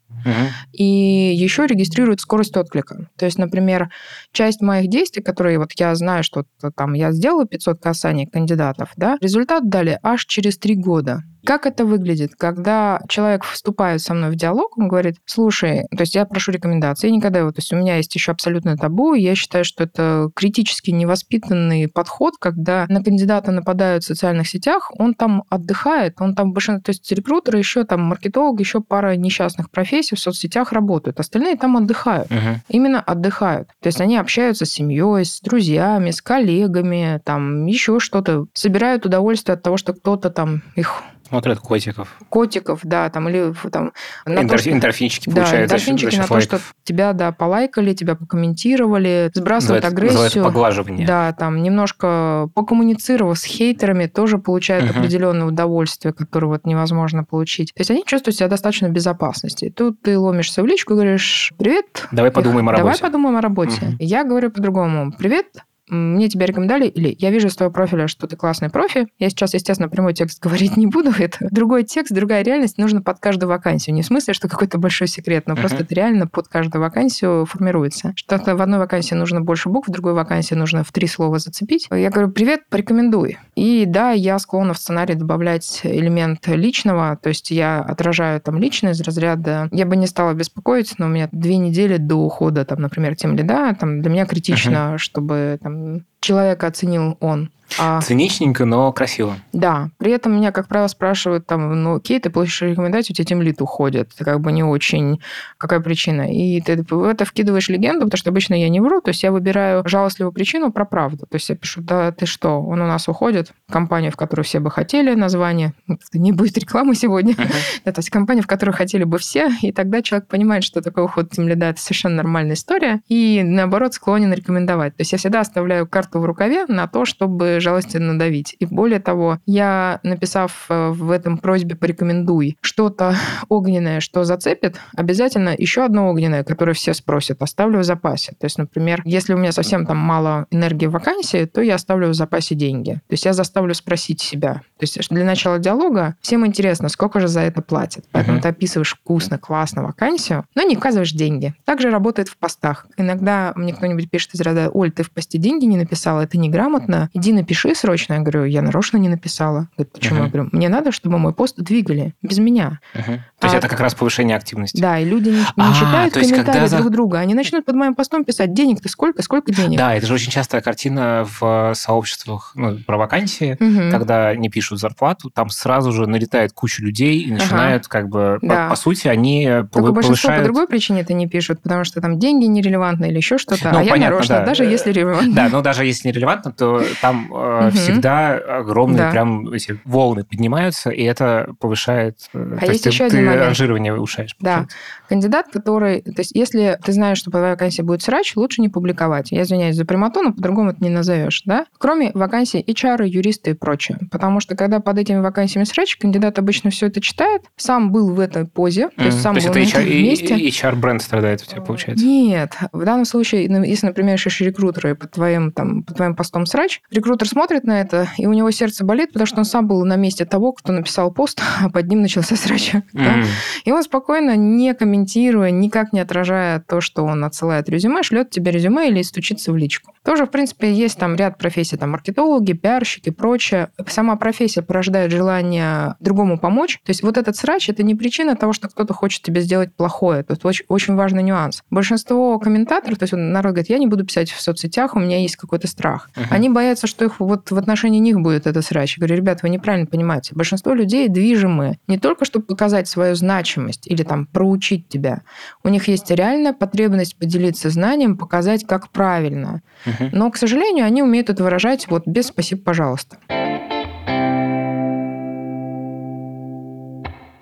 и 0.72 0.84
еще 0.84 1.66
регистрирует 1.66 2.20
скорость 2.20 2.56
отклика. 2.56 3.08
То 3.16 3.24
есть, 3.26 3.38
например, 3.38 3.90
часть 4.32 4.60
моих 4.60 4.88
действий, 4.88 5.22
которые 5.22 5.58
вот 5.58 5.72
я 5.76 5.94
знаю, 5.94 6.22
что 6.22 6.44
там 6.76 6.94
я 6.94 7.12
сделала 7.12 7.46
500 7.46 7.80
касаний 7.80 8.26
кандидатов, 8.26 8.90
да, 8.96 9.16
результат 9.20 9.68
дали 9.68 9.98
аж 10.02 10.24
через 10.26 10.58
три 10.58 10.74
года. 10.74 11.22
Как 11.46 11.64
это 11.64 11.84
выглядит, 11.84 12.34
когда 12.36 13.00
человек 13.08 13.44
вступает 13.44 14.02
со 14.02 14.14
мной 14.14 14.30
в 14.30 14.34
диалог, 14.34 14.76
он 14.76 14.88
говорит, 14.88 15.16
слушай, 15.24 15.84
то 15.96 16.02
есть 16.02 16.16
я 16.16 16.24
прошу 16.24 16.50
рекомендации, 16.50 17.06
я 17.06 17.14
никогда 17.14 17.38
его, 17.38 17.52
то 17.52 17.60
есть 17.60 17.72
у 17.72 17.76
меня 17.76 17.96
есть 17.98 18.12
еще 18.16 18.32
абсолютно 18.32 18.76
табу, 18.76 19.14
я 19.14 19.36
считаю, 19.36 19.64
что 19.64 19.84
это 19.84 20.28
критически 20.34 20.90
невоспитанный 20.90 21.86
подход, 21.86 22.34
когда 22.40 22.86
на 22.88 23.02
кандидата 23.02 23.52
нападают 23.52 24.02
в 24.02 24.06
социальных 24.08 24.48
сетях, 24.48 24.90
он 24.98 25.14
там 25.14 25.44
отдыхает, 25.48 26.20
он 26.20 26.34
там 26.34 26.52
большинство, 26.52 26.82
то 26.82 26.90
есть 26.90 27.12
рекрутеры, 27.12 27.58
еще 27.58 27.84
там 27.84 28.02
маркетолог, 28.02 28.58
еще 28.58 28.80
пара 28.80 29.14
несчастных 29.14 29.70
профессий 29.70 30.16
в 30.16 30.18
соцсетях 30.20 30.72
работают, 30.72 31.20
остальные 31.20 31.56
там 31.56 31.76
отдыхают. 31.76 32.28
Угу. 32.28 32.60
Именно 32.70 33.00
отдыхают. 33.00 33.68
То 33.80 33.86
есть 33.86 34.00
они 34.00 34.16
общаются 34.16 34.66
с 34.66 34.70
семьей, 34.70 35.24
с 35.24 35.40
друзьями, 35.40 36.10
с 36.10 36.20
коллегами, 36.20 37.20
там 37.24 37.66
еще 37.66 38.00
что-то, 38.00 38.46
собирают 38.52 39.06
удовольствие 39.06 39.54
от 39.54 39.62
того, 39.62 39.76
что 39.76 39.94
кто-то 39.94 40.30
там 40.30 40.62
их 40.74 41.02
Смотрят 41.26 41.58
котиков. 41.58 42.16
Котиков, 42.28 42.80
да, 42.84 43.10
там, 43.10 43.28
или 43.28 43.52
там... 43.72 43.92
На 44.24 44.42
Эндор, 44.42 44.58
то, 44.58 44.58
что, 44.58 44.70
эндорфинчики 44.70 45.28
да, 45.28 45.34
получают 45.34 45.64
эндорфинчики 45.64 46.16
на 46.16 46.26
то, 46.26 46.40
что 46.40 46.60
тебя, 46.84 47.12
да, 47.14 47.32
полайкали, 47.32 47.94
тебя 47.94 48.14
покомментировали, 48.14 49.32
сбрасывают 49.34 49.82
называется, 49.82 49.88
агрессию. 49.88 50.12
Называется 50.12 50.42
поглаживание. 50.44 51.06
Да, 51.06 51.32
там 51.32 51.64
немножко 51.64 52.48
покоммуницировав 52.54 53.36
с 53.36 53.44
хейтерами, 53.44 54.06
тоже 54.06 54.38
получают 54.38 54.88
угу. 54.88 55.00
определенное 55.00 55.46
удовольствие, 55.46 56.12
которое 56.12 56.46
вот 56.46 56.64
невозможно 56.64 57.24
получить. 57.24 57.72
То 57.74 57.80
есть 57.80 57.90
они 57.90 58.04
чувствуют 58.06 58.36
себя 58.36 58.46
достаточно 58.46 58.88
в 58.88 58.92
безопасности. 58.92 59.72
Тут 59.74 60.00
ты 60.02 60.16
ломишься 60.16 60.62
в 60.62 60.66
личку 60.66 60.92
и 60.92 60.96
говоришь, 60.96 61.52
привет. 61.58 62.06
Давай 62.12 62.30
подумаем 62.30 62.68
о 62.68 62.72
работе. 62.72 62.98
Давай 62.98 63.10
подумаем 63.10 63.36
о 63.36 63.40
работе. 63.40 63.82
Угу. 63.82 63.96
Я 63.98 64.22
говорю 64.22 64.52
по-другому. 64.52 65.12
Привет, 65.18 65.46
мне 65.88 66.28
тебя 66.28 66.46
рекомендовали, 66.46 66.88
или 66.88 67.14
я 67.18 67.30
вижу 67.30 67.48
с 67.48 67.56
твоего 67.56 67.72
профиля, 67.72 68.08
что 68.08 68.26
ты 68.26 68.36
классный 68.36 68.70
профи. 68.70 69.06
Я 69.18 69.30
сейчас, 69.30 69.54
естественно, 69.54 69.88
прямой 69.88 70.14
текст 70.14 70.40
говорить 70.42 70.76
не 70.76 70.86
буду. 70.86 71.10
Это 71.18 71.46
другой 71.50 71.84
текст, 71.84 72.12
другая 72.12 72.42
реальность. 72.42 72.78
Нужно 72.78 73.02
под 73.02 73.20
каждую 73.20 73.48
вакансию. 73.48 73.94
Не 73.94 74.02
в 74.02 74.06
смысле, 74.06 74.34
что 74.34 74.48
какой-то 74.48 74.78
большой 74.78 75.08
секрет, 75.08 75.44
но 75.46 75.54
uh-huh. 75.54 75.60
просто 75.60 75.82
это 75.82 75.94
реально 75.94 76.26
под 76.26 76.48
каждую 76.48 76.82
вакансию 76.82 77.46
формируется. 77.46 78.12
Что-то 78.16 78.56
в 78.56 78.62
одной 78.62 78.78
вакансии 78.78 79.14
нужно 79.14 79.40
больше 79.40 79.68
букв, 79.68 79.88
в 79.88 79.92
другой 79.92 80.14
вакансии 80.14 80.54
нужно 80.54 80.82
в 80.82 80.92
три 80.92 81.06
слова 81.06 81.38
зацепить. 81.38 81.88
Я 81.90 82.10
говорю, 82.10 82.30
привет, 82.30 82.68
порекомендуй. 82.68 83.38
И 83.54 83.84
да, 83.86 84.10
я 84.10 84.38
склонна 84.38 84.74
в 84.74 84.78
сценарий 84.78 85.14
добавлять 85.14 85.80
элемент 85.84 86.46
личного, 86.48 87.18
то 87.22 87.28
есть 87.28 87.50
я 87.50 87.80
отражаю 87.80 88.40
там 88.40 88.58
личное 88.58 88.92
из 88.92 89.00
разряда. 89.00 89.68
Я 89.72 89.86
бы 89.86 89.96
не 89.96 90.06
стала 90.06 90.34
беспокоить, 90.34 90.94
но 90.98 91.06
у 91.06 91.08
меня 91.08 91.28
две 91.32 91.56
недели 91.56 91.96
до 91.96 92.16
ухода, 92.16 92.64
там, 92.64 92.80
например, 92.80 93.16
тем 93.16 93.36
лида, 93.36 93.74
там 93.78 94.02
для 94.02 94.10
меня 94.10 94.26
критично, 94.26 94.94
uh-huh. 94.94 94.98
чтобы 94.98 95.58
там 95.62 95.75
человека 96.20 96.66
оценил 96.66 97.16
он. 97.20 97.50
А... 97.78 98.00
Циничненько, 98.00 98.64
но 98.64 98.92
красиво. 98.92 99.36
Да. 99.52 99.90
При 99.98 100.12
этом 100.12 100.36
меня, 100.36 100.52
как 100.52 100.68
правило, 100.68 100.88
спрашивают, 100.88 101.46
там, 101.46 101.82
ну, 101.82 101.96
окей, 101.96 102.20
ты 102.20 102.30
получишь 102.30 102.62
рекомендацию, 102.62 103.14
у 103.14 103.16
тебя 103.16 103.24
темлит 103.24 103.60
уходит. 103.60 104.12
Это 104.14 104.24
как 104.24 104.40
бы 104.40 104.52
не 104.52 104.62
очень... 104.62 105.20
Какая 105.58 105.80
причина? 105.80 106.32
И 106.32 106.60
ты 106.60 106.84
в 106.88 107.04
это 107.04 107.24
вкидываешь 107.24 107.68
легенду, 107.68 108.06
потому 108.06 108.18
что 108.18 108.30
обычно 108.30 108.54
я 108.54 108.68
не 108.68 108.80
вру, 108.80 109.00
то 109.00 109.08
есть 109.10 109.22
я 109.22 109.32
выбираю 109.32 109.86
жалостливую 109.86 110.32
причину 110.32 110.72
про 110.72 110.84
правду. 110.84 111.26
То 111.26 111.36
есть 111.36 111.48
я 111.48 111.56
пишу, 111.56 111.80
да 111.82 112.12
ты 112.12 112.26
что, 112.26 112.60
он 112.60 112.80
у 112.80 112.86
нас 112.86 113.08
уходит, 113.08 113.52
компания, 113.70 114.10
в 114.10 114.16
которую 114.16 114.44
все 114.44 114.60
бы 114.60 114.70
хотели 114.70 115.14
название, 115.14 115.72
не 116.12 116.32
будет 116.32 116.58
рекламы 116.58 116.94
сегодня, 116.94 117.34
uh-huh. 117.34 117.52
да, 117.84 117.92
то 117.92 117.98
есть 117.98 118.10
компания, 118.10 118.42
в 118.42 118.46
которую 118.46 118.74
хотели 118.74 119.04
бы 119.04 119.18
все, 119.18 119.50
и 119.62 119.72
тогда 119.72 120.02
человек 120.02 120.28
понимает, 120.28 120.64
что 120.64 120.80
такое 120.80 121.04
уход 121.04 121.30
темлида, 121.30 121.66
это 121.66 121.80
совершенно 121.80 122.16
нормальная 122.16 122.54
история, 122.54 123.00
и 123.08 123.42
наоборот 123.44 123.94
склонен 123.94 124.32
рекомендовать. 124.32 124.96
То 124.96 125.02
есть 125.02 125.12
я 125.12 125.18
всегда 125.18 125.40
оставляю 125.40 125.86
карту 125.86 126.20
в 126.20 126.24
рукаве 126.24 126.66
на 126.66 126.86
то, 126.86 127.04
чтобы 127.04 127.55
жалостно 127.60 128.00
надавить. 128.00 128.56
И 128.58 128.66
более 128.66 129.00
того, 129.00 129.38
я, 129.46 130.00
написав 130.02 130.66
э, 130.68 130.90
в 130.90 131.10
этом 131.10 131.38
просьбе 131.38 131.76
«порекомендуй» 131.76 132.56
что-то 132.60 133.14
огненное, 133.48 134.00
что 134.00 134.24
зацепит, 134.24 134.76
обязательно 134.96 135.54
еще 135.56 135.84
одно 135.84 136.08
огненное, 136.08 136.44
которое 136.44 136.74
все 136.74 136.94
спросят, 136.94 137.42
оставлю 137.42 137.80
в 137.80 137.84
запасе. 137.84 138.32
То 138.38 138.44
есть, 138.46 138.58
например, 138.58 139.02
если 139.04 139.34
у 139.34 139.38
меня 139.38 139.52
совсем 139.52 139.86
там 139.86 139.96
мало 139.96 140.46
энергии 140.50 140.86
в 140.86 140.92
вакансии, 140.92 141.44
то 141.44 141.60
я 141.60 141.76
оставлю 141.76 142.08
в 142.08 142.14
запасе 142.14 142.54
деньги. 142.54 142.94
То 142.94 143.12
есть 143.12 143.24
я 143.24 143.32
заставлю 143.32 143.74
спросить 143.74 144.20
себя. 144.20 144.54
То 144.78 144.82
есть 144.82 145.08
для 145.10 145.24
начала 145.24 145.58
диалога 145.58 146.16
всем 146.20 146.46
интересно, 146.46 146.88
сколько 146.88 147.20
же 147.20 147.28
за 147.28 147.40
это 147.40 147.62
платят. 147.62 148.04
Поэтому 148.12 148.38
uh-huh. 148.38 148.42
ты 148.42 148.48
описываешь 148.48 148.94
вкусно, 148.94 149.38
классно 149.38 149.82
вакансию, 149.82 150.44
но 150.54 150.62
не 150.62 150.76
указываешь 150.76 151.12
деньги. 151.12 151.54
Также 151.64 151.90
работает 151.90 152.28
в 152.28 152.36
постах. 152.36 152.86
Иногда 152.96 153.52
мне 153.56 153.72
кто-нибудь 153.72 154.10
пишет 154.10 154.34
из 154.34 154.40
ряда, 154.40 154.70
Оль, 154.70 154.92
ты 154.92 155.02
в 155.02 155.10
посте 155.10 155.38
деньги 155.38 155.64
не 155.64 155.76
написала, 155.76 156.22
это 156.22 156.38
неграмотно, 156.38 157.10
иди 157.14 157.32
напиши 157.32 157.45
срочно. 157.54 158.14
Я 158.14 158.20
говорю, 158.20 158.44
я 158.44 158.62
нарочно 158.62 158.96
не 158.96 159.08
написала. 159.08 159.68
Говорит, 159.76 159.92
почему? 159.92 160.20
Uh-huh. 160.20 160.24
Я 160.24 160.28
говорю, 160.30 160.48
мне 160.52 160.68
надо, 160.68 160.92
чтобы 160.92 161.18
мой 161.18 161.34
пост 161.34 161.56
двигали 161.56 162.14
без 162.22 162.38
меня. 162.38 162.80
Uh-huh. 162.94 163.20
То 163.38 163.46
есть 163.46 163.54
а, 163.54 163.58
это 163.58 163.68
как 163.68 163.80
раз 163.80 163.94
повышение 163.94 164.36
активности. 164.36 164.80
Да, 164.80 164.98
и 164.98 165.04
люди 165.04 165.28
не, 165.28 165.36
не 165.36 165.44
а, 165.56 165.74
читают 165.74 166.14
комментарии 166.14 166.68
друг 166.68 166.90
друга. 166.90 167.18
Они 167.18 167.34
начнут 167.34 167.64
под 167.64 167.74
моим 167.74 167.94
постом 167.94 168.24
писать, 168.24 168.54
денег-то 168.54 168.88
сколько, 168.88 169.22
сколько 169.22 169.52
денег. 169.52 169.78
Да, 169.78 169.94
это 169.94 170.06
же 170.06 170.14
очень 170.14 170.30
частая 170.30 170.60
картина 170.60 171.26
в 171.38 171.74
сообществах 171.74 172.52
ну, 172.54 172.78
про 172.78 172.96
вакансии, 172.96 173.56
угу. 173.60 173.90
когда 173.90 174.34
не 174.34 174.48
пишут 174.48 174.80
зарплату, 174.80 175.30
там 175.30 175.50
сразу 175.50 175.92
же 175.92 176.06
налетает 176.06 176.52
куча 176.52 176.82
людей 176.82 177.20
и 177.20 177.30
начинают 177.30 177.84
ага. 177.84 177.90
как 177.90 178.08
бы, 178.08 178.38
да. 178.42 178.64
по, 178.64 178.70
по 178.70 178.76
сути, 178.76 179.08
они 179.08 179.48
Только 179.72 179.92
повышают... 179.92 180.40
по 180.40 180.44
другой 180.44 180.66
причине 180.66 181.00
это 181.00 181.12
не 181.12 181.26
пишут, 181.26 181.62
потому 181.62 181.84
что 181.84 182.00
там 182.00 182.18
деньги 182.18 182.46
нерелевантны 182.46 183.06
или 183.06 183.16
еще 183.16 183.38
что-то, 183.38 183.70
ну, 183.72 183.80
а 183.80 183.84
понятно, 183.84 183.96
я 183.96 184.10
нарочно, 184.10 184.34
да. 184.36 184.46
даже 184.46 184.64
если 184.64 184.92
релевантно. 184.92 185.34
Да, 185.34 185.48
но 185.48 185.62
даже 185.62 185.84
если 185.84 186.08
нерелевантно, 186.08 186.52
то 186.52 186.82
там 187.00 187.30
э, 187.38 187.70
всегда 187.70 188.36
огромные 188.36 188.98
да. 188.98 189.10
прям 189.10 189.52
эти 189.52 189.80
волны 189.84 190.24
поднимаются, 190.24 190.90
и 190.90 191.02
это 191.02 191.54
повышает... 191.60 192.18
Э, 192.34 192.58
а 192.60 192.66
есть 192.66 192.86
еще 192.86 193.04
один 193.04 193.26
момент. 193.26 193.42
ранжирование 193.42 193.94
улучшаешь. 193.94 194.36
Да. 194.40 194.66
Кандидат, 195.08 195.46
который... 195.52 196.02
То 196.02 196.18
есть 196.18 196.32
если 196.34 196.78
ты 196.82 196.92
знаешь, 196.92 197.18
что 197.18 197.30
по 197.30 197.38
твоей 197.38 197.52
вакансии 197.52 197.82
будет 197.82 198.02
срач, 198.02 198.34
лучше 198.36 198.60
не 198.60 198.68
публиковать. 198.68 199.32
Я 199.32 199.42
извиняюсь 199.42 199.76
за 199.76 199.84
прямоту, 199.84 200.22
но 200.22 200.32
по-другому 200.32 200.70
это 200.70 200.82
не 200.82 200.90
назовешь, 200.90 201.42
да? 201.44 201.66
Кроме 201.78 202.10
вакансий 202.14 202.62
HR, 202.66 203.06
юристы 203.06 203.50
и 203.50 203.54
прочее. 203.54 203.98
Потому 204.10 204.40
что 204.40 204.56
когда 204.56 204.80
под 204.80 204.98
этими 204.98 205.18
вакансиями 205.18 205.64
срач, 205.64 205.96
кандидат 205.96 206.38
обычно 206.38 206.70
все 206.70 206.86
это 206.86 207.00
читает, 207.00 207.42
сам 207.56 207.92
был 207.92 208.12
в 208.12 208.20
этой 208.20 208.46
позе, 208.46 208.90
то 208.96 209.04
есть 209.04 209.20
сам 209.20 209.34
то 209.34 209.40
есть 209.40 209.48
был 209.48 209.56
это 209.56 209.80
HR, 209.80 210.02
месте. 210.02 210.34
HR-бренд 210.34 211.02
страдает 211.02 211.42
у 211.42 211.46
тебя, 211.46 211.60
получается? 211.60 212.04
Нет. 212.04 212.56
В 212.72 212.84
данном 212.84 213.04
случае, 213.04 213.48
ну, 213.48 213.62
если, 213.62 213.86
например, 213.86 214.14
ищешь 214.14 214.40
рекрутера 214.40 214.90
и 214.90 214.94
под 214.94 215.12
твоим, 215.12 215.52
там, 215.52 215.82
под 215.82 215.96
твоим 215.96 216.14
постом 216.14 216.46
срач, 216.46 216.80
рекрутер 216.90 217.28
смотрит 217.28 217.64
на 217.64 217.80
это, 217.80 218.08
и 218.16 218.26
у 218.26 218.32
него 218.32 218.50
сердце 218.50 218.84
болит, 218.84 219.12
потому 219.12 219.26
что 219.26 219.38
он 219.38 219.44
сам 219.44 219.66
был 219.66 219.84
на 219.84 219.96
месте 219.96 220.24
того, 220.24 220.52
кто 220.52 220.72
написал 220.72 221.12
пост, 221.12 221.40
а 221.62 221.70
под 221.70 221.86
ним 221.88 222.02
начался 222.02 222.36
срач. 222.36 222.74
Mm. 222.74 222.82
Да? 223.06 223.22
И 223.64 223.70
он 223.70 223.82
спокойно, 223.84 224.36
не 224.36 224.74
комментируя, 224.96 225.50
никак 225.50 225.92
не 225.92 226.00
отражая 226.00 226.60
то, 226.66 226.80
что 226.80 227.04
он 227.04 227.24
отсылает 227.24 227.68
резюме, 227.68 228.02
шлет 228.02 228.30
тебе 228.30 228.50
резюме 228.50 228.88
или 228.88 229.02
стучится 229.02 229.52
в 229.52 229.56
личку. 229.56 229.92
Тоже, 230.04 230.24
в 230.24 230.30
принципе, 230.30 230.72
есть 230.72 230.98
там 230.98 231.16
ряд 231.16 231.36
профессий, 231.36 231.76
там 231.76 231.90
маркетологи, 231.90 232.52
пиарщики 232.52 233.08
и 233.08 233.12
прочее. 233.12 233.68
Сама 233.88 234.16
профессия 234.16 234.62
порождает 234.62 235.10
желание 235.10 235.96
другому 236.00 236.38
помочь. 236.38 236.80
То 236.84 236.90
есть 236.90 237.02
вот 237.02 237.18
этот 237.18 237.36
срач– 237.36 237.68
это 237.70 237.82
не 237.82 237.94
причина 237.94 238.36
того, 238.36 238.52
что 238.52 238.68
кто-то 238.68 238.94
хочет 238.94 239.22
тебе 239.22 239.40
сделать 239.40 239.74
плохое. 239.74 240.22
Тут 240.22 240.44
очень, 240.44 240.64
очень 240.68 240.94
важный 240.94 241.22
нюанс. 241.22 241.62
Большинство 241.70 242.38
комментаторов, 242.38 242.98
то 242.98 243.02
есть 243.02 243.12
народ 243.12 243.52
говорит, 243.52 243.70
я 243.70 243.78
не 243.78 243.86
буду 243.86 244.04
писать 244.04 244.30
в 244.30 244.40
соцсетях, 244.40 244.96
у 244.96 245.00
меня 245.00 245.20
есть 245.20 245.36
какой-то 245.36 245.66
страх. 245.66 246.10
Uh-huh. 246.14 246.24
Они 246.30 246.48
боятся, 246.48 246.86
что 246.86 247.04
их 247.04 247.20
вот 247.20 247.50
в 247.50 247.58
отношении 247.58 247.98
них 247.98 248.20
будет 248.20 248.46
этот 248.46 248.64
срач. 248.64 248.96
Я 248.96 249.00
говорю, 249.00 249.16
ребят, 249.16 249.42
вы 249.42 249.50
неправильно 249.50 249.86
понимаете. 249.86 250.34
Большинство 250.34 250.72
людей 250.72 251.08
движимы 251.08 251.78
не 251.86 251.98
только, 251.98 252.24
чтобы 252.24 252.46
показать 252.46 252.88
свою 252.88 253.14
значимость 253.14 253.86
или 253.86 254.02
там 254.02 254.26
проучить 254.26 254.85
тебя. 254.88 255.22
У 255.62 255.68
них 255.68 255.88
есть 255.88 256.10
реальная 256.10 256.52
потребность 256.52 257.18
поделиться 257.18 257.70
знанием, 257.70 258.16
показать, 258.16 258.66
как 258.66 258.90
правильно. 258.90 259.62
Uh-huh. 259.84 260.10
Но, 260.12 260.30
к 260.30 260.36
сожалению, 260.36 260.86
они 260.86 261.02
умеют 261.02 261.30
это 261.30 261.42
выражать 261.42 261.88
вот 261.88 262.06
без 262.06 262.26
«спасибо, 262.28 262.62
пожалуйста». 262.62 263.18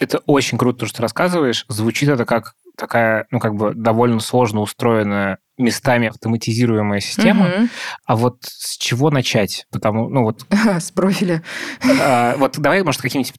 Это 0.00 0.18
очень 0.26 0.58
круто, 0.58 0.80
то, 0.80 0.86
что 0.86 0.96
ты 0.96 1.02
рассказываешь. 1.02 1.64
Звучит 1.68 2.08
это 2.08 2.24
как 2.24 2.54
такая, 2.76 3.26
ну, 3.30 3.38
как 3.38 3.54
бы 3.54 3.72
довольно 3.74 4.20
сложно 4.20 4.60
устроенная 4.60 5.38
местами 5.56 6.08
автоматизируемая 6.08 7.00
система. 7.00 7.46
Угу. 7.46 7.68
А 8.06 8.16
вот 8.16 8.38
с 8.42 8.76
чего 8.76 9.10
начать? 9.10 9.66
Потому, 9.70 10.08
ну 10.08 10.24
вот... 10.24 10.44
С 10.78 10.90
профиля. 10.90 11.42
А, 12.00 12.36
вот 12.36 12.58
давай, 12.58 12.82
может, 12.82 13.00
какие-нибудь 13.00 13.34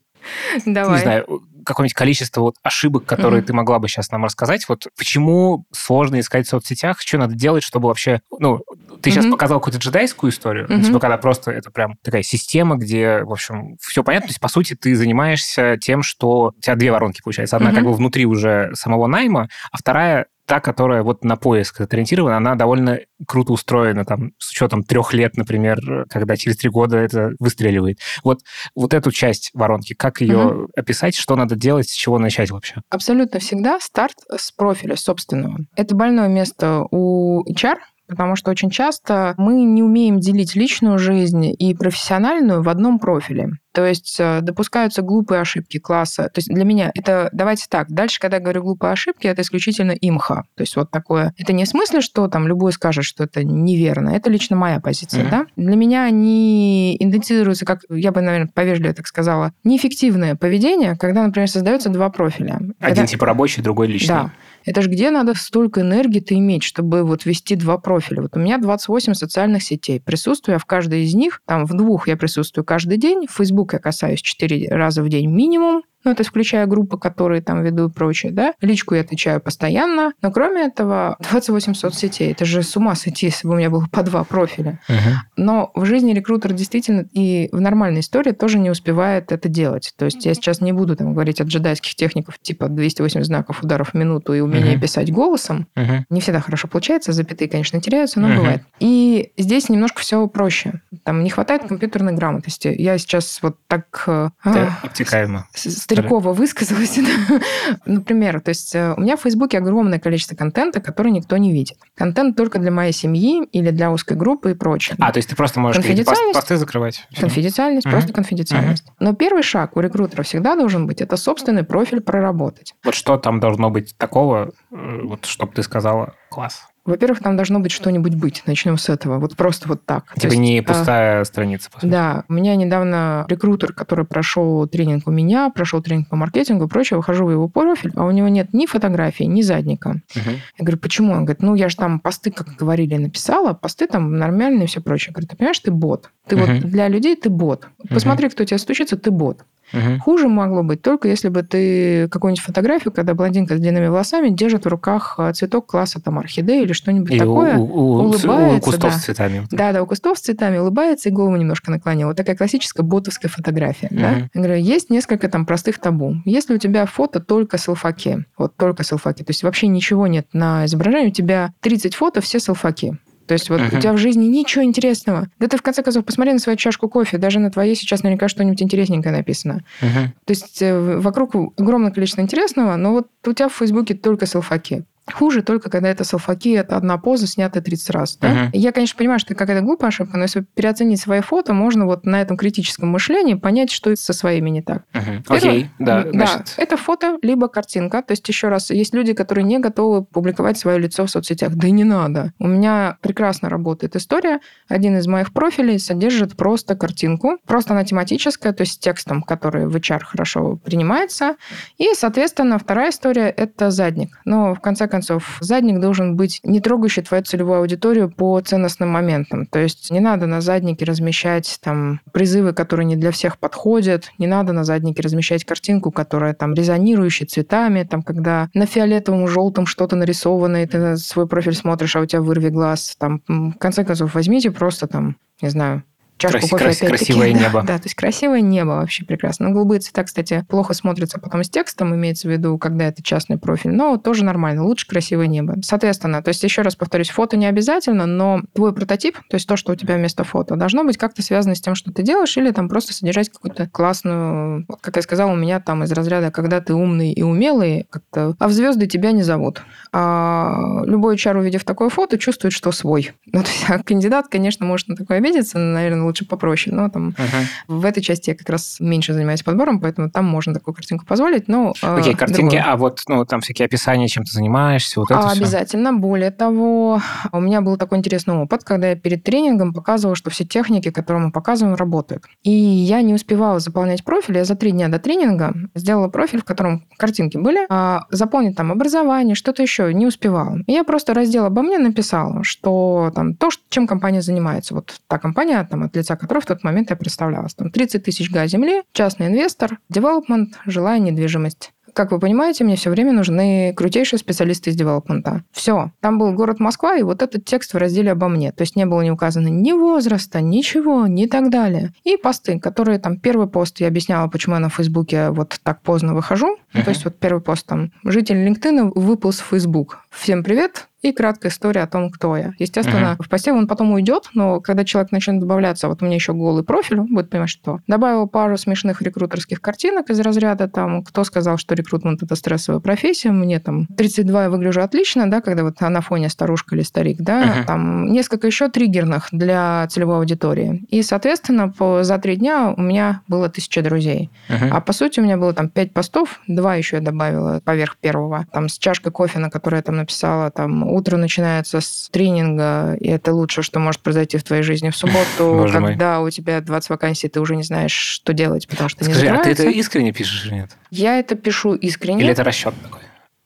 Давай. 0.65 0.98
Не 0.98 1.04
знаю, 1.04 1.44
какое-нибудь 1.65 1.93
количество 1.93 2.41
вот 2.41 2.56
ошибок, 2.63 3.06
которые 3.06 3.41
mm 3.41 3.45
ты 3.45 3.54
могла 3.54 3.80
бы 3.80 3.88
сейчас 3.88 4.12
нам 4.12 4.23
рассказать. 4.23 4.67
Вот 4.67 4.88
почему 4.97 5.65
сложно 5.71 6.19
искать 6.19 6.47
в 6.47 6.49
соцсетях, 6.49 7.01
что 7.01 7.17
надо 7.17 7.36
делать, 7.36 7.63
чтобы 7.63 7.89
вообще... 7.89 8.21
Ну, 8.39 8.62
ты 9.01 9.10
mm 9.10 9.13
сейчас 9.13 9.25
показал 9.25 9.60
какую-то 9.60 9.80
джедайскую 9.80 10.32
историю, 10.32 10.67
mm 10.67 10.84
типа 10.84 10.99
когда 10.99 11.17
просто 11.17 11.51
это 11.51 11.71
прям 11.71 11.95
такая 12.01 12.23
система, 12.23 12.75
где, 12.75 13.23
в 13.23 13.32
общем, 13.32 13.78
все 13.82 14.04
понятно. 14.04 14.28
То 14.28 14.32
есть, 14.32 14.39
по 14.39 14.47
сути, 14.47 14.75
ты 14.75 14.95
занимаешься 14.95 15.78
тем, 15.78 16.04
что... 16.04 16.54
У 16.58 16.62
тебя 16.62 16.75
две 16.75 16.91
воронки, 16.91 17.21
получается. 17.21 17.56
Одна 17.58 17.71
mm 17.71 17.75
как 17.75 17.84
бы 17.84 17.93
внутри 17.93 18.25
уже 18.25 18.71
самого 18.73 19.08
найма, 19.08 19.49
а 19.71 19.78
вторая 19.78 20.28
та, 20.45 20.60
которая 20.60 21.03
вот 21.03 21.23
на 21.23 21.36
поиск 21.36 21.81
ориентирована, 21.81 22.38
она 22.38 22.55
довольно 22.55 22.99
круто 23.27 23.53
устроена, 23.53 24.05
там, 24.05 24.31
с 24.38 24.51
учетом 24.51 24.84
трех 24.84 25.13
лет, 25.13 25.38
например, 25.38 26.05
когда 26.10 26.38
через 26.38 26.58
три 26.58 26.69
года 26.69 26.97
это 26.97 27.31
выстреливает. 27.39 27.99
Вот, 28.23 28.39
вот 28.75 28.93
эту 28.93 29.12
часть 29.12 29.51
воронки, 29.53 29.93
как 29.93 30.21
ее 30.21 30.38
угу. 30.38 30.69
описать, 30.75 31.15
что 31.15 31.36
надо 31.36 31.55
делать, 31.55 31.89
с 31.89 31.93
чего 31.93 32.19
начать 32.19 32.51
вообще? 32.51 32.81
Абсолютно 32.89 33.39
всегда 33.39 33.79
старт 33.79 34.15
с 34.36 34.51
профиля 34.51 34.95
собственного. 34.95 35.60
Это 35.75 35.95
больное 35.95 36.27
место 36.27 36.86
у 36.91 37.43
HR, 37.49 37.77
Потому 38.08 38.36
что 38.36 38.51
очень 38.51 38.69
часто 38.69 39.34
мы 39.38 39.63
не 39.63 39.81
умеем 39.81 40.19
делить 40.19 40.55
личную 40.55 40.99
жизнь 40.99 41.51
и 41.58 41.73
профессиональную 41.73 42.62
в 42.62 42.69
одном 42.69 42.99
профиле. 42.99 43.53
То 43.75 43.85
есть 43.85 44.15
э, 44.19 44.39
допускаются 44.41 45.01
глупые 45.01 45.41
ошибки 45.41 45.79
класса. 45.79 46.29
То 46.33 46.39
есть 46.39 46.47
для 46.47 46.63
меня 46.63 46.91
это, 46.95 47.29
давайте 47.33 47.65
так, 47.69 47.89
дальше, 47.89 48.21
когда 48.21 48.38
я 48.38 48.43
говорю 48.43 48.63
глупые 48.63 48.93
ошибки, 48.93 49.27
это 49.27 49.41
исключительно 49.41 49.91
имха. 49.91 50.45
То 50.55 50.61
есть 50.61 50.77
вот 50.77 50.91
такое. 50.91 51.33
Это 51.38 51.51
не 51.51 51.65
в 51.65 51.67
смысле, 51.67 51.99
что 51.99 52.29
там 52.29 52.47
любой 52.47 52.71
скажет, 52.71 53.03
что 53.03 53.25
это 53.25 53.43
неверно. 53.43 54.11
Это 54.11 54.29
лично 54.29 54.55
моя 54.55 54.79
позиция, 54.79 55.25
mm-hmm. 55.25 55.29
да? 55.29 55.45
Для 55.57 55.75
меня 55.75 56.05
они 56.05 56.95
идентифицируются, 56.97 57.65
как 57.65 57.81
я 57.89 58.13
бы, 58.13 58.21
наверное, 58.21 58.49
повежливее 58.53 58.93
так 58.93 59.07
сказала, 59.07 59.51
неэффективное 59.65 60.35
поведение, 60.35 60.95
когда, 60.95 61.23
например, 61.23 61.49
создается 61.49 61.89
два 61.89 62.09
профиля. 62.09 62.55
Один 62.55 62.75
когда... 62.79 63.05
типа 63.05 63.25
рабочий, 63.25 63.61
другой 63.61 63.88
личный. 63.88 64.07
Да. 64.07 64.31
Это 64.65 64.81
же 64.81 64.89
где 64.89 65.11
надо 65.11 65.35
столько 65.35 65.81
энергии-то 65.81 66.33
иметь, 66.35 66.63
чтобы 66.63 67.03
вот 67.03 67.25
вести 67.25 67.55
два 67.55 67.77
профиля? 67.77 68.23
Вот 68.23 68.35
у 68.35 68.39
меня 68.39 68.57
28 68.57 69.13
социальных 69.13 69.63
сетей. 69.63 70.01
Присутствую 70.01 70.53
я 70.53 70.59
в 70.59 70.65
каждой 70.65 71.03
из 71.03 71.13
них, 71.13 71.41
там 71.45 71.65
в 71.65 71.73
двух 71.73 72.07
я 72.07 72.17
присутствую 72.17 72.65
каждый 72.65 72.97
день, 72.97 73.27
в 73.27 73.31
Facebook 73.31 73.64
я 73.73 73.80
касаюсь 73.80 74.21
4 74.21 74.69
раза 74.69 75.04
в 75.04 75.10
день 75.10 75.30
минимум, 75.30 75.84
ну, 76.06 76.12
это 76.12 76.24
включая 76.24 76.65
группы, 76.68 76.98
которые 76.98 77.41
там 77.41 77.63
веду 77.63 77.89
и 77.89 77.91
прочее, 77.91 78.32
да. 78.32 78.54
Личку 78.62 78.96
я 78.96 79.02
отвечаю 79.02 79.41
постоянно, 79.41 80.13
но 80.22 80.32
кроме 80.32 80.63
этого 80.63 81.18
28 81.20 81.74
соцсетей. 81.74 82.32
Это 82.32 82.46
же 82.46 82.63
с 82.63 82.78
ума 82.78 82.96
сойти, 82.96 83.28
если 83.28 83.48
бы 83.48 83.56
у 83.56 83.58
меня 83.58 83.70
было 83.70 83.88
по 83.91 84.04
два 84.04 84.24
профиля. 84.24 84.80
uh 84.88 84.96
Но 85.36 85.72
в 85.76 85.86
жизни 85.86 86.13
рекрутер 86.13 86.54
действительно 86.54 87.08
и 87.12 87.50
в 87.52 87.60
нормальной 87.60 88.02
истории 88.02 88.32
тоже 88.32 88.60
не 88.60 88.70
успевает 88.70 89.32
это 89.32 89.50
делать. 89.50 89.94
То 89.98 90.06
есть 90.06 90.26
я 90.26 90.34
сейчас 90.34 90.62
не 90.62 90.72
буду 90.72 90.96
там 90.96 91.13
говорить 91.13 91.41
о 91.41 91.44
джедайских 91.44 91.96
техниках 91.96 92.38
типа 92.39 92.70
280 92.70 93.26
знаков 93.26 93.63
ударов 93.63 93.91
в 93.91 93.94
минуту 93.96 94.34
и 94.34 94.39
умение 94.39 94.76
uh 94.76 94.80
писать 94.80 95.12
голосом. 95.12 95.68
uh 95.76 96.02
Не 96.10 96.22
всегда 96.22 96.39
хорошо 96.39 96.68
получается, 96.68 97.12
запятые, 97.12 97.50
конечно, 97.50 97.82
теряются, 97.82 98.20
но 98.20 98.30
uh 98.30 98.38
бывает. 98.38 98.62
И 98.80 99.32
здесь 99.38 99.70
немножко 99.70 100.02
все 100.02 100.28
проще. 100.28 100.82
Там 101.04 101.24
не 101.24 101.30
хватает 101.30 101.63
компьютерной 101.68 102.13
грамотности. 102.13 102.74
Я 102.78 102.98
сейчас 102.98 103.39
вот 103.41 103.58
так... 103.68 104.04
Э, 104.08 104.30
да, 104.44 104.80
обтекаемо. 104.84 105.48
Старикова 105.95 106.34
высказалась. 106.34 106.99
Например, 107.86 108.41
то 108.41 108.49
есть 108.49 108.75
э, 108.75 108.93
у 108.95 109.01
меня 109.01 109.17
в 109.17 109.21
Фейсбуке 109.21 109.58
огромное 109.58 109.99
количество 109.99 110.36
контента, 110.36 110.81
который 110.81 111.12
никто 111.12 111.38
не 111.38 111.51
видит. 111.51 111.77
Контент 111.95 112.36
только 112.36 112.60
для 112.60 112.71
моей 112.71 112.91
семьи 112.91 113.43
или 113.51 113.71
для 113.71 113.91
узкой 113.91 114.17
группы 114.17 114.51
и 114.51 114.53
прочее. 114.53 114.97
А, 114.99 115.12
то 115.12 115.17
есть 115.17 115.29
ты 115.29 115.36
просто 115.36 115.60
можешь 115.60 115.81
конфиденциальность, 115.81 116.34
посты 116.34 116.58
закрывать? 116.58 117.08
Конфиденциальность, 117.19 117.89
просто 117.89 118.13
конфиденциальность. 118.13 118.86
Но 118.99 119.13
первый 119.13 119.43
шаг 119.43 119.75
у 119.77 119.79
рекрутера 119.79 120.23
всегда 120.23 120.55
должен 120.55 120.88
быть, 120.88 121.01
это 121.01 121.17
собственный 121.17 121.63
профиль 121.63 122.01
проработать. 122.01 122.73
Вот 122.84 122.95
что 122.95 123.17
там 123.17 123.39
должно 123.39 123.69
быть 123.69 123.95
такого, 123.97 124.51
э, 124.71 125.01
вот 125.03 125.25
чтобы 125.25 125.53
ты 125.53 125.63
сказала, 125.63 126.13
класс? 126.29 126.67
Во-первых, 126.86 127.19
там 127.19 127.36
должно 127.36 127.60
быть 127.60 127.71
что-нибудь 127.71 128.13
быть. 128.15 128.43
Начнем 128.45 128.78
с 128.78 128.89
этого. 128.89 129.17
Вот 129.17 129.36
просто 129.36 129.67
вот 129.67 129.84
так. 129.86 130.13
Типа 130.13 130.34
есть, 130.34 130.38
не 130.38 130.60
а, 130.60 130.63
пустая 130.63 131.21
а, 131.21 131.26
страница. 131.26 131.71
По 131.71 131.80
сути. 131.80 131.89
Да. 131.89 132.24
У 132.30 132.34
меня 132.34 132.56
недавно 132.56 133.26
рекрутер, 133.28 133.74
который 133.74 134.06
прошел 134.06 134.67
тренинг 134.67 135.08
у 135.08 135.12
меня, 135.12 135.50
прошел 135.50 135.82
тренинг 135.82 136.10
по 136.10 136.15
маркетингу 136.15 136.65
и 136.65 136.67
прочее, 136.67 136.98
выхожу 136.98 137.26
в 137.26 137.32
его 137.32 137.48
профиль, 137.48 137.91
а 137.95 138.06
у 138.06 138.12
него 138.12 138.28
нет 138.28 138.54
ни 138.54 138.67
фотографии, 138.67 139.24
ни 139.24 139.41
задника. 139.41 140.02
Угу. 140.15 140.30
Я 140.60 140.65
говорю, 140.65 140.78
почему? 140.78 141.13
Он 141.13 141.26
говорит, 141.26 141.41
ну, 141.41 141.56
я 141.56 141.69
же 141.69 141.76
там 141.76 142.00
посты, 142.00 142.30
как 142.30 142.56
говорили, 142.56 142.95
написала, 142.98 143.54
посты 143.54 143.88
там 143.88 144.17
нормальные 144.17 144.65
и 144.65 144.67
все 144.67 144.80
прочее. 144.80 145.08
Я 145.10 145.13
говорю, 145.13 145.28
ты 145.28 145.36
понимаешь, 145.38 145.60
ты 145.60 145.71
бот. 145.71 146.12
Ты 146.28 146.36
угу. 146.36 146.45
вот 146.45 146.60
для 146.60 146.88
людей 146.88 147.15
ты 147.15 147.30
бот. 147.30 147.67
Посмотри, 147.89 148.30
кто 148.30 148.45
тебя 148.45 148.60
стучится, 148.60 148.95
ты 148.95 149.10
бот. 149.10 149.43
Угу. 149.74 150.00
Хуже 150.00 150.28
могло 150.28 150.63
быть 150.63 150.82
только 150.82 151.08
если 151.08 151.30
бы 151.30 151.41
ты 151.41 152.08
какую-нибудь 152.10 152.43
фотографию, 152.43 152.93
когда 152.93 153.13
блондинка 153.13 153.58
с 153.58 153.60
длинными 153.60 153.88
волосами 153.88 154.30
держит 154.30 154.65
в 154.65 154.67
руках 154.67 155.15
а, 155.17 155.34
цветок 155.34 155.65
класса 155.65 156.00
там 156.00 156.19
орхидеи 156.19 156.62
или 156.62 156.74
что-нибудь 156.75 157.17
такое, 157.17 157.57
у, 157.57 157.63
у, 157.63 157.81
улыбается. 158.03 158.57
У 158.57 158.59
кустов 158.59 158.91
да. 158.93 158.99
с 158.99 159.03
цветами. 159.03 159.47
Да, 159.51 159.71
да, 159.71 159.83
у 159.83 159.88
кустов 159.88 160.17
с 160.17 160.21
цветами 160.21 160.57
улыбается 160.57 161.09
и 161.09 161.11
голову 161.11 161.35
немножко 161.35 161.71
наклонила. 161.71 162.09
Вот 162.09 162.17
такая 162.17 162.35
классическая 162.35 162.83
ботовская 162.83 163.29
фотография. 163.29 163.88
Угу. 163.88 163.99
Да? 163.99 164.11
Я 164.11 164.29
говорю, 164.33 164.55
есть 164.55 164.89
несколько 164.89 165.27
там 165.29 165.45
простых 165.45 165.79
табу. 165.79 166.17
Если 166.25 166.53
у 166.53 166.57
тебя 166.57 166.85
фото 166.85 167.19
только 167.19 167.57
селфаки, 167.57 168.25
вот 168.38 168.55
только 168.55 168.83
селфаки, 168.83 169.23
то 169.23 169.31
есть 169.31 169.43
вообще 169.43 169.67
ничего 169.67 170.07
нет 170.07 170.27
на 170.33 170.65
изображении, 170.65 171.09
у 171.09 171.13
тебя 171.13 171.53
30 171.61 171.95
фото, 171.95 172.21
все 172.21 172.39
селфаки. 172.39 172.93
То 173.27 173.33
есть 173.33 173.49
вот 173.49 173.59
uh-huh. 173.59 173.77
у 173.77 173.79
тебя 173.79 173.93
в 173.93 173.97
жизни 173.97 174.25
ничего 174.25 174.63
интересного. 174.63 175.29
Да 175.39 175.47
ты 175.47 175.57
в 175.57 175.61
конце 175.61 175.81
концов 175.81 176.05
посмотри 176.05 176.33
на 176.33 176.39
свою 176.39 176.57
чашку 176.57 176.88
кофе, 176.89 177.17
даже 177.17 177.39
на 177.39 177.49
твоей 177.49 177.75
сейчас 177.75 178.03
наверняка 178.03 178.27
что-нибудь 178.27 178.61
интересненькое 178.61 179.15
написано. 179.15 179.63
Uh-huh. 179.81 180.07
То 180.25 180.31
есть 180.31 180.61
э, 180.61 180.99
вокруг 180.99 181.35
огромное 181.57 181.91
количество 181.91 182.21
интересного, 182.21 182.75
но 182.75 182.91
вот 182.91 183.07
у 183.25 183.33
тебя 183.33 183.49
в 183.49 183.53
Фейсбуке 183.53 183.95
только 183.95 184.25
селфаки. 184.25 184.83
Хуже 185.13 185.44
только, 185.44 185.70
когда 185.70 185.89
это 185.89 186.04
салфаки, 186.04 186.54
это 186.54 186.78
одна 186.78 186.98
поза, 186.98 187.28
снятая 187.28 187.62
30 187.62 187.89
раз. 187.91 188.18
Да? 188.18 188.28
Uh-huh. 188.28 188.50
Я, 188.54 188.72
конечно, 188.72 188.98
понимаю, 188.98 189.20
что 189.20 189.34
это 189.34 189.39
какая-то 189.39 189.63
глупая 189.63 189.89
ошибка, 189.89 190.18
но 190.18 190.24
если 190.24 190.41
переоценить 190.41 191.00
свои 191.00 191.22
фото, 191.22 191.54
можно 191.54 191.86
вот 191.86 192.06
на 192.06 192.22
этом 192.22 192.38
критическом 192.38 192.89
мышлении 192.89 193.36
понять, 193.36 193.70
что 193.70 193.96
со 193.96 194.13
своими 194.13 194.50
не 194.50 194.63
так. 194.63 194.84
Uh-huh. 194.94 195.24
Окей, 195.28 195.63
okay. 195.63 195.68
да. 195.78 196.04
Да, 196.04 196.10
значит... 196.12 196.56
это 196.58 196.76
фото, 196.76 197.20
либо 197.22 197.48
картинка. 197.50 198.02
То 198.02 198.13
есть, 198.13 198.28
еще 198.28 198.48
раз, 198.48 198.72
есть 198.72 198.96
люди, 198.96 199.13
которые 199.13 199.44
не 199.46 199.60
готовы 199.60 200.04
публиковать 200.04 200.58
свое 200.58 200.80
лицо 200.80 201.06
в 201.06 201.12
соцсетях. 201.12 201.54
Да 201.54 201.68
и 201.68 201.72
не 201.72 201.84
надо. 201.84 202.34
У 202.39 202.48
меня 202.48 202.98
прекрасно 203.02 203.48
работает 203.48 203.96
история. 203.96 204.39
Один 204.68 204.98
из 204.98 205.06
моих 205.06 205.34
профилей 205.34 205.78
содержит 205.78 206.36
просто 206.36 206.76
картинку. 206.76 207.38
Просто 207.46 207.74
она 207.74 207.84
тематическая, 207.84 208.54
то 208.54 208.62
есть 208.62 208.74
с 208.74 208.78
текстом, 208.80 209.22
который 209.22 209.68
в 209.68 209.76
HR 209.76 210.04
хорошо 210.04 210.56
принимается. 210.58 211.36
И, 211.78 211.89
соответственно, 211.94 212.58
вторая 212.58 212.89
история– 212.89 213.30
это 213.38 213.70
задник. 213.70 214.20
Но, 214.26 214.56
в 214.56 214.60
конце 214.60 214.88
концов, 214.88 214.94
концов, 214.95 215.38
задник 215.41 215.79
должен 215.79 216.15
быть 216.15 216.39
не 216.43 216.62
трогающий 216.62 217.03
твою 217.03 217.23
целевую 217.23 217.60
аудиторию 217.60 218.10
по 218.10 218.39
ценностным 218.39 218.89
моментам. 218.89 219.45
То 219.45 219.60
есть 219.60 219.91
не 219.91 219.99
надо 219.99 220.25
на 220.25 220.39
заднике 220.39 220.86
размещать 220.86 221.60
там 221.62 221.99
призывы, 222.13 222.53
которые 222.53 222.86
не 222.86 222.95
для 222.95 223.12
всех 223.12 223.38
подходят, 223.38 224.12
не 224.17 224.27
надо 224.27 224.53
на 224.53 224.63
заднике 224.63 225.01
размещать 225.01 225.43
картинку, 225.43 225.91
которая 225.91 226.34
там 226.34 226.53
резонирующая 226.53 227.27
цветами, 227.27 227.84
там 227.84 228.03
когда 228.03 228.49
на 228.53 228.65
фиолетовом, 228.65 229.27
желтом 229.27 229.65
что-то 229.65 229.97
нарисовано, 229.97 230.63
и 230.63 230.65
ты 230.65 230.95
свой 230.95 231.27
профиль 231.27 231.55
смотришь, 231.55 231.95
а 231.95 232.01
у 232.01 232.05
тебя 232.05 232.21
вырви 232.21 232.49
глаз. 232.49 232.95
Там, 232.97 233.21
в 233.27 233.58
конце 233.60 233.84
концов, 233.84 234.15
возьмите 234.15 234.51
просто 234.51 234.88
там, 234.88 235.17
не 235.41 235.49
знаю, 235.49 235.84
чашку 236.17 236.39
Краси, 236.39 236.49
кофе, 236.49 236.65
крас, 236.65 236.78
Красивое 236.80 237.34
да, 237.34 237.39
небо. 237.39 237.62
Да, 237.62 237.78
то 237.78 237.84
есть 237.86 237.95
красивое 237.95 238.41
небо 238.41 238.69
вообще 238.69 239.06
прекрасно. 239.06 239.49
Но 239.49 239.54
голубые 239.54 239.80
цвета, 239.80 240.04
кстати, 240.04 240.45
плохо 240.47 240.73
смотрятся 240.73 241.19
потом 241.19 241.43
с 241.43 241.49
текстом, 241.49 241.95
имеется 241.95 242.28
в 242.28 242.32
виду, 242.32 242.58
когда 242.58 242.86
это 242.86 243.04
частный 243.04 243.38
профиль, 243.38 243.71
но 243.71 243.97
тоже 243.97 244.23
нормально, 244.23 244.63
лучше 244.63 244.88
красивое 244.88 245.28
небо. 245.28 245.56
Соответственно, 245.63 246.21
то 246.23 246.30
есть 246.30 246.43
еще 246.43 246.62
раз 246.62 246.75
повторюсь, 246.75 247.10
фото 247.10 247.38
не 247.38 247.45
обязательно, 247.45 248.06
но 248.06 248.41
твой 248.54 248.73
прототип, 248.73 249.17
то 249.30 249.36
есть 249.36 249.47
то, 249.47 249.58
что 249.58 249.73
у 249.73 249.75
тебя 249.75 249.95
вместо 249.95 250.23
фото, 250.23 250.56
должно 250.56 250.84
быть 250.84 250.97
как-то 250.97 251.21
связано 251.21 251.56
с 251.56 251.62
тем, 251.62 251.75
что 251.75 251.91
ты 251.91 252.04
делаешь, 252.04 252.38
или 252.38 252.51
там 252.51 252.69
просто 252.69 252.93
содержать 252.93 253.30
какую-то 253.30 253.69
классную, 253.69 254.65
как 254.82 254.95
я 254.95 255.01
сказала, 255.01 255.32
у 255.32 255.36
меня 255.36 255.60
там 255.60 255.84
из 255.84 255.91
разряда, 255.91 256.32
когда 256.32 256.62
ты 256.62 256.73
умный 256.73 257.12
и 257.12 257.23
умелый, 257.23 257.88
как-то, 257.89 258.36
а 258.39 258.47
в 258.47 258.51
звезды 258.51 258.88
тебя 258.88 259.12
не 259.12 259.23
зовут. 259.23 259.62
А 259.91 260.82
любой 260.86 261.17
чар, 261.17 261.36
увидев 261.38 261.63
такое 261.63 261.89
фото, 261.89 262.17
чувствует, 262.17 262.54
что 262.54 262.71
свой. 262.71 263.12
Ну, 263.25 263.43
то 263.43 263.49
есть, 263.49 263.65
а 263.67 263.80
кандидат, 263.80 264.28
конечно, 264.30 264.65
может 264.65 264.88
на 264.88 264.95
такое 264.95 265.17
обидеться, 265.17 265.58
наверное, 265.58 266.05
лучше 266.06 266.26
попроще. 266.26 266.76
Но 266.76 266.89
там 266.89 267.10
uh-huh. 267.10 267.46
в 267.68 267.86
этой 267.86 268.02
части 268.02 268.30
я 268.30 268.36
как 268.36 268.50
раз 268.50 268.78
меньше 268.80 269.13
занимаюсь 269.13 269.44
подбором, 269.44 269.80
поэтому 269.80 270.10
там 270.10 270.26
можно 270.26 270.54
такую 270.54 270.74
картинку 270.74 271.06
позволить. 271.06 271.48
Но, 271.48 271.74
а, 271.82 271.98
Окей, 271.98 272.13
okay, 272.13 272.18
картинки, 272.18 272.41
другое. 272.41 272.63
а 272.65 272.78
вот 272.78 273.02
ну, 273.08 273.26
там 273.26 273.41
всякие 273.41 273.65
описания, 273.65 274.08
чем 274.08 274.24
ты 274.24 274.32
занимаешься, 274.32 275.00
вот 275.00 275.12
это 275.12 275.20
а, 275.20 275.32
Обязательно. 275.32 275.91
Все. 275.91 276.00
Более 276.00 276.32
того, 276.32 277.02
у 277.32 277.39
меня 277.39 277.62
был 277.62 277.78
такой 277.78 277.98
интересный 277.98 278.36
опыт, 278.36 278.63
когда 278.63 278.89
я 278.89 278.96
перед 278.96 279.24
тренингом 279.24 279.74
показывала, 279.74 280.15
что 280.15 280.30
все 280.30 280.46
техники, 280.46 280.91
которые 280.91 281.26
мы 281.26 281.32
показываем, 281.32 281.76
работают. 281.76 282.24
И 282.44 282.52
я 282.52 283.02
не 283.02 283.13
успевала 283.13 283.60
заполнять 283.60 284.04
профиль. 284.04 284.38
Я 284.38 284.46
за 284.46 284.56
три 284.56 284.72
дня 284.72 284.88
до 284.88 285.00
тренинга 285.00 285.54
сделала 285.76 286.08
профиль, 286.08 286.41
в 286.41 286.46
котором 286.46 286.84
картинки 286.98 287.38
были, 287.38 287.65
а 287.70 288.04
заполнить 288.10 288.56
там 288.56 288.72
образование, 288.72 289.36
что-то 289.36 289.62
еще 289.62 289.94
не 289.94 290.06
успевала. 290.06 290.60
И 290.68 290.72
я 290.72 290.84
просто 290.84 291.13
раздел 291.13 291.46
обо 291.46 291.62
мне 291.62 291.78
написала, 291.78 292.44
что 292.44 293.12
там 293.15 293.36
то, 293.36 293.50
чем 293.70 293.88
компания 293.88 294.22
занимается. 294.22 294.74
Вот 294.76 294.96
та 295.08 295.18
компания, 295.18 295.63
там, 295.70 295.84
лица 295.95 296.15
которой 296.15 296.39
в 296.39 296.45
тот 296.45 296.63
момент 296.63 296.89
я 296.89 296.95
представлялась. 296.95 297.53
Там 297.53 297.71
30 297.71 298.03
тысяч 298.03 298.31
га 298.31 298.47
земли, 298.47 298.84
частный 298.93 299.27
инвестор, 299.27 299.79
девелопмент, 299.89 300.60
жилая 300.65 300.99
недвижимость. 300.99 301.71
Как 301.95 302.12
вы 302.12 302.19
понимаете, 302.19 302.65
мне 302.65 302.75
все 302.75 302.89
время 302.89 303.13
нужны 303.13 303.73
крутейшие 303.73 304.19
специалисты 304.19 304.69
из 304.69 304.75
девелопмента. 304.75 305.43
Все. 305.53 305.91
Там 306.01 306.19
был 306.19 306.34
город 306.34 306.60
Москва, 306.60 306.97
и 306.97 307.03
вот 307.03 307.21
этот 307.21 307.45
текст 307.45 307.73
в 307.73 307.77
разделе 307.77 308.12
обо 308.12 308.27
мне. 308.27 308.51
То 308.51 308.63
есть 308.63 308.75
не 308.75 308.86
было 308.86 308.99
не 309.01 309.12
указано 309.12 309.47
ни 309.47 309.71
возраста, 309.71 310.41
ничего, 310.41 311.08
ни 311.08 311.25
так 311.25 311.49
далее. 311.49 311.93
И 312.03 312.17
посты, 312.17 312.60
которые 312.60 312.99
там... 312.99 313.17
Первый 313.17 313.47
пост 313.47 313.79
я 313.79 313.88
объясняла, 313.88 314.27
почему 314.27 314.55
я 314.55 314.60
на 314.60 314.69
Фейсбуке 314.69 315.29
вот 315.29 315.58
так 315.63 315.81
поздно 315.84 316.13
выхожу. 316.13 316.58
Uh-huh. 316.73 316.84
То 316.84 316.89
есть 316.89 317.05
вот 317.05 317.17
первый 317.17 317.41
пост 317.41 317.65
там... 317.65 317.93
Житель 318.03 318.45
LinkedIn 318.45 318.91
выпал 318.93 319.31
с 319.31 319.39
Facebook. 319.39 319.99
Всем 320.12 320.43
привет, 320.43 320.89
и 321.06 321.12
краткая 321.12 321.52
история 321.52 321.82
о 321.82 321.88
том, 321.88 322.10
кто 322.10 322.36
я. 322.36 322.54
Естественно, 322.58 323.15
uh-huh. 323.15 323.24
в 323.24 323.30
посте 323.30 323.54
он 323.54 323.68
потом 323.68 323.91
уйдет, 323.91 324.30
но 324.34 324.60
когда 324.60 324.84
человек 324.84 325.12
начнет 325.12 325.39
добавляться, 325.39 325.88
вот 325.88 326.02
у 326.02 326.06
меня 326.06 326.15
еще 326.15 326.34
голый 326.34 326.63
профиль, 326.63 327.00
он 327.00 327.13
будет 327.13 327.30
понимать, 327.30 327.52
что 327.52 327.80
добавил 327.86 328.28
пару 328.28 328.58
смешных 328.58 329.04
рекрутерских 329.04 329.62
картинок 329.62 330.10
из 330.10 330.20
разряда 330.20 330.68
там, 330.68 331.04
кто 331.04 331.24
сказал, 331.24 331.58
что 331.58 331.76
рекрутмент 331.76 332.24
это 332.24 332.36
стрессовая 332.36 332.80
профессия, 332.80 333.30
мне 333.30 333.60
там 333.60 333.86
32 333.86 334.44
я 334.44 334.50
выгляжу 334.50 334.82
отлично, 334.82 335.30
да, 335.30 335.41
когда 335.41 335.63
вот 335.63 335.80
на 335.80 336.02
фоне 336.02 336.30
старушка 336.30 336.76
или 336.76 336.82
старик, 336.82 337.18
да, 337.20 337.44
uh-huh. 337.44 337.65
там 337.65 338.12
несколько 338.12 338.48
еще 338.48 338.70
триггерных 338.70 339.28
для 339.32 339.88
целевой 339.91 340.18
аудитории. 340.18 340.86
И, 340.89 341.04
соответственно, 341.04 341.70
по, 341.70 342.04
за 342.04 342.18
три 342.18 342.36
дня 342.36 342.74
у 342.76 342.82
меня 342.82 343.22
было 343.28 343.48
тысяча 343.48 343.84
друзей. 343.84 344.32
Uh-huh. 344.50 344.70
А 344.72 344.82
по 344.82 344.91
сути 344.91 345.20
у 345.20 345.24
меня 345.24 345.38
было 345.38 345.54
там 345.54 345.70
пять 345.70 345.94
постов, 345.94 346.41
два 346.48 346.74
еще 346.76 346.96
я 346.96 347.04
добавила 347.04 347.62
поверх 347.63 347.98
первого, 347.98 348.48
там 348.52 348.70
с 348.70 348.80
чашкой 348.80 349.12
кофе, 349.12 349.38
на 349.38 349.52
которой 349.52 349.76
я 349.76 349.82
там 349.84 349.98
написала 349.98 350.50
там 350.50 350.94
утро 350.95 351.17
начинается 351.17 351.81
с 351.81 352.10
тренинга, 352.12 352.95
и 352.99 353.08
это 353.08 353.34
лучшее, 353.34 353.63
что 353.63 353.79
может 353.79 354.01
произойти 354.01 354.38
в 354.38 354.43
твоей 354.43 354.63
жизни 354.63 354.89
в 354.89 354.95
субботу, 354.95 355.67
когда 355.73 356.21
у 356.21 356.29
тебя 356.29 356.62
20 356.62 356.89
вакансий, 356.89 357.27
ты 357.27 357.39
уже 357.39 357.55
не 357.55 357.63
знаешь, 357.63 357.91
что 357.91 358.34
делать, 358.34 358.67
потому 358.67 358.89
что 358.89 359.03
Скажи, 359.03 359.29
не 359.29 359.38
а 359.38 359.43
ты 359.43 359.51
это 359.51 359.63
искренне 359.63 360.13
пишешь 360.13 360.45
или 360.45 360.55
нет? 360.55 360.71
Я 360.91 361.19
это 361.19 361.36
пишу 361.36 361.73
искренне. 361.73 362.23
Или 362.23 362.31
это 362.31 362.43
расчет 362.43 362.73
такой? 362.81 363.01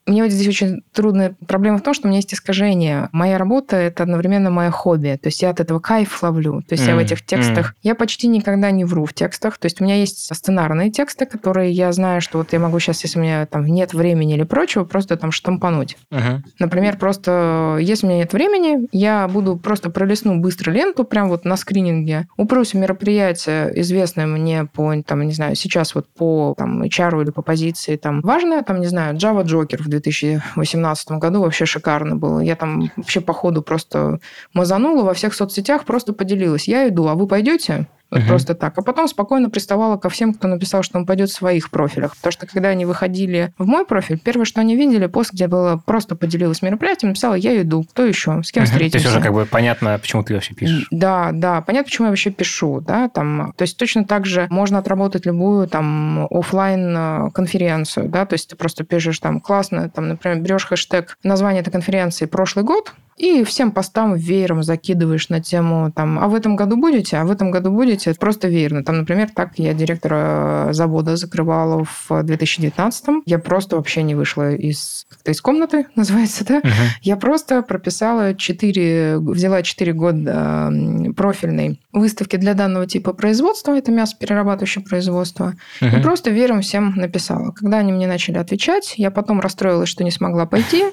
Мне 0.06 0.22
вот 0.22 0.32
здесь 0.32 0.48
очень 0.48 0.82
трудная 0.92 1.36
проблема 1.46 1.78
в 1.78 1.82
том, 1.82 1.94
что 1.94 2.06
у 2.06 2.08
меня 2.08 2.18
есть 2.18 2.34
искажение. 2.34 3.08
Моя 3.12 3.38
работа– 3.38 3.76
это 3.76 4.02
одновременно 4.02 4.50
мое 4.50 4.70
хобби. 4.70 5.18
То 5.22 5.28
есть 5.28 5.42
я 5.42 5.50
от 5.50 5.60
этого 5.60 5.78
кайф 5.78 6.22
ловлю. 6.22 6.62
То 6.62 6.74
есть 6.74 6.84
mm. 6.84 6.88
я 6.88 6.96
в 6.96 6.98
этих 6.98 7.24
текстах... 7.24 7.72
Mm. 7.72 7.74
Я 7.82 7.94
почти 7.94 8.28
никогда 8.28 8.70
не 8.70 8.84
вру 8.84 9.04
в 9.04 9.14
текстах. 9.14 9.58
То 9.58 9.66
есть 9.66 9.80
у 9.80 9.84
меня 9.84 9.96
есть 9.96 10.34
сценарные 10.34 10.90
тексты, 10.90 11.26
которые 11.26 11.70
я 11.70 11.92
знаю, 11.92 12.20
что 12.20 12.38
вот 12.38 12.52
я 12.52 12.58
могу 12.58 12.78
сейчас, 12.80 13.02
если 13.04 13.18
у 13.18 13.22
меня 13.22 13.46
там 13.46 13.66
нет 13.66 13.92
времени 13.94 14.34
или 14.34 14.44
прочего, 14.44 14.84
просто 14.84 15.16
там 15.16 15.30
штампануть. 15.32 15.96
Uh-huh. 16.10 16.40
Например, 16.58 16.96
просто 16.96 17.78
если 17.80 18.06
у 18.06 18.08
меня 18.08 18.20
нет 18.20 18.32
времени, 18.32 18.88
я 18.92 19.28
буду 19.28 19.56
просто 19.56 19.90
пролистну 19.90 20.40
быстро 20.40 20.70
ленту, 20.70 21.04
прям 21.04 21.28
вот 21.28 21.44
на 21.44 21.56
скрининге, 21.56 22.26
упрусь 22.36 22.72
в 22.72 22.76
мероприятие, 22.78 23.72
известное 23.80 24.26
мне 24.26 24.64
по, 24.64 24.94
там, 25.02 25.22
не 25.22 25.32
знаю, 25.32 25.54
сейчас 25.56 25.94
вот 25.94 26.06
по 26.08 26.54
там, 26.56 26.82
HR 26.82 27.22
или 27.22 27.30
по 27.30 27.42
позиции, 27.42 27.96
там, 27.96 28.20
важное, 28.22 28.62
там, 28.62 28.80
не 28.80 28.86
знаю, 28.86 29.16
Java 29.16 29.44
Joker 29.44 29.82
в 29.82 29.88
2018 30.02 31.12
году 31.12 31.42
вообще 31.42 31.66
шикарно 31.66 32.16
было. 32.16 32.40
Я 32.40 32.56
там 32.56 32.90
вообще 32.96 33.20
по 33.20 33.32
ходу 33.32 33.62
просто 33.62 34.20
мазанула 34.52 35.02
во 35.02 35.14
всех 35.14 35.34
соцсетях, 35.34 35.84
просто 35.84 36.12
поделилась. 36.12 36.68
Я 36.68 36.88
иду, 36.88 37.06
а 37.08 37.14
вы 37.14 37.26
пойдете? 37.26 37.86
Вот 38.10 38.20
угу. 38.20 38.28
просто 38.28 38.54
так. 38.54 38.76
А 38.76 38.82
потом 38.82 39.08
спокойно 39.08 39.50
приставала 39.50 39.96
ко 39.96 40.08
всем, 40.08 40.34
кто 40.34 40.48
написал, 40.48 40.82
что 40.82 40.98
он 40.98 41.06
пойдет 41.06 41.30
в 41.30 41.34
своих 41.34 41.70
профилях. 41.70 42.16
Потому 42.16 42.32
что 42.32 42.46
когда 42.46 42.70
они 42.70 42.84
выходили 42.84 43.52
в 43.58 43.66
мой 43.66 43.84
профиль, 43.86 44.18
первое, 44.18 44.44
что 44.44 44.60
они 44.60 44.76
видели, 44.76 45.06
пост, 45.06 45.32
где 45.32 45.46
было 45.46 45.80
просто 45.84 46.16
поделилась 46.16 46.62
мероприятием, 46.62 47.10
написала, 47.10 47.34
я 47.34 47.60
иду, 47.62 47.84
кто 47.84 48.04
еще, 48.04 48.42
с 48.42 48.52
кем 48.52 48.64
угу. 48.64 48.70
встретимся. 48.70 49.04
То 49.04 49.08
есть 49.08 49.16
уже 49.16 49.20
как 49.24 49.32
бы 49.32 49.46
понятно, 49.46 49.98
почему 49.98 50.22
ты 50.22 50.34
вообще 50.34 50.54
пишешь. 50.54 50.88
Да, 50.90 51.30
да, 51.32 51.60
понятно, 51.60 51.84
почему 51.84 52.06
я 52.06 52.10
вообще 52.10 52.30
пишу. 52.30 52.80
Да, 52.80 53.08
там, 53.08 53.52
то 53.56 53.62
есть 53.62 53.76
точно 53.76 54.04
так 54.04 54.26
же 54.26 54.46
можно 54.50 54.78
отработать 54.78 55.26
любую 55.26 55.68
там 55.68 56.26
офлайн 56.30 56.94
э, 56.96 57.30
конференцию, 57.32 58.08
да, 58.08 58.26
то 58.26 58.34
есть 58.34 58.48
ты 58.48 58.56
просто 58.56 58.84
пишешь 58.84 59.18
там 59.18 59.40
классно, 59.40 59.88
там, 59.90 60.08
например, 60.08 60.40
берешь 60.40 60.66
хэштег 60.66 61.16
название 61.22 61.60
этой 61.60 61.70
конференции 61.70 62.26
прошлый 62.26 62.64
год, 62.64 62.94
и 63.20 63.44
всем 63.44 63.70
постам 63.70 64.14
веером 64.14 64.62
закидываешь 64.62 65.28
на 65.28 65.42
тему 65.42 65.92
там, 65.94 66.18
а 66.18 66.28
в 66.28 66.34
этом 66.34 66.56
году 66.56 66.78
будете, 66.78 67.18
а 67.18 67.24
в 67.24 67.30
этом 67.30 67.50
году 67.50 67.70
будете, 67.70 67.99
просто 68.18 68.48
веерно. 68.48 68.84
Там, 68.84 68.98
например, 68.98 69.30
так 69.34 69.58
я 69.58 69.74
директора 69.74 70.68
завода 70.72 71.16
закрывала 71.16 71.84
в 71.84 72.22
2019 72.22 73.24
Я 73.26 73.38
просто 73.38 73.76
вообще 73.76 74.02
не 74.02 74.14
вышла 74.14 74.52
из, 74.54 75.06
из 75.24 75.40
комнаты, 75.40 75.86
называется, 75.96 76.44
да? 76.44 76.58
Угу. 76.58 76.70
Я 77.02 77.16
просто 77.16 77.62
прописала 77.62 78.34
4, 78.34 79.18
взяла 79.18 79.62
4 79.62 79.92
года 79.92 80.72
профильной 81.16 81.80
выставки 81.92 82.36
для 82.36 82.54
данного 82.54 82.86
типа 82.86 83.12
производства, 83.12 83.76
это 83.76 83.90
мясоперерабатывающее 83.90 84.84
производство, 84.84 85.54
угу. 85.80 85.96
и 85.96 86.02
просто 86.02 86.30
вером 86.30 86.60
всем 86.60 86.94
написала. 86.96 87.52
Когда 87.52 87.78
они 87.78 87.92
мне 87.92 88.06
начали 88.06 88.38
отвечать, 88.38 88.94
я 88.96 89.10
потом 89.10 89.40
расстроилась, 89.40 89.88
что 89.88 90.04
не 90.04 90.10
смогла 90.10 90.46
пойти. 90.46 90.84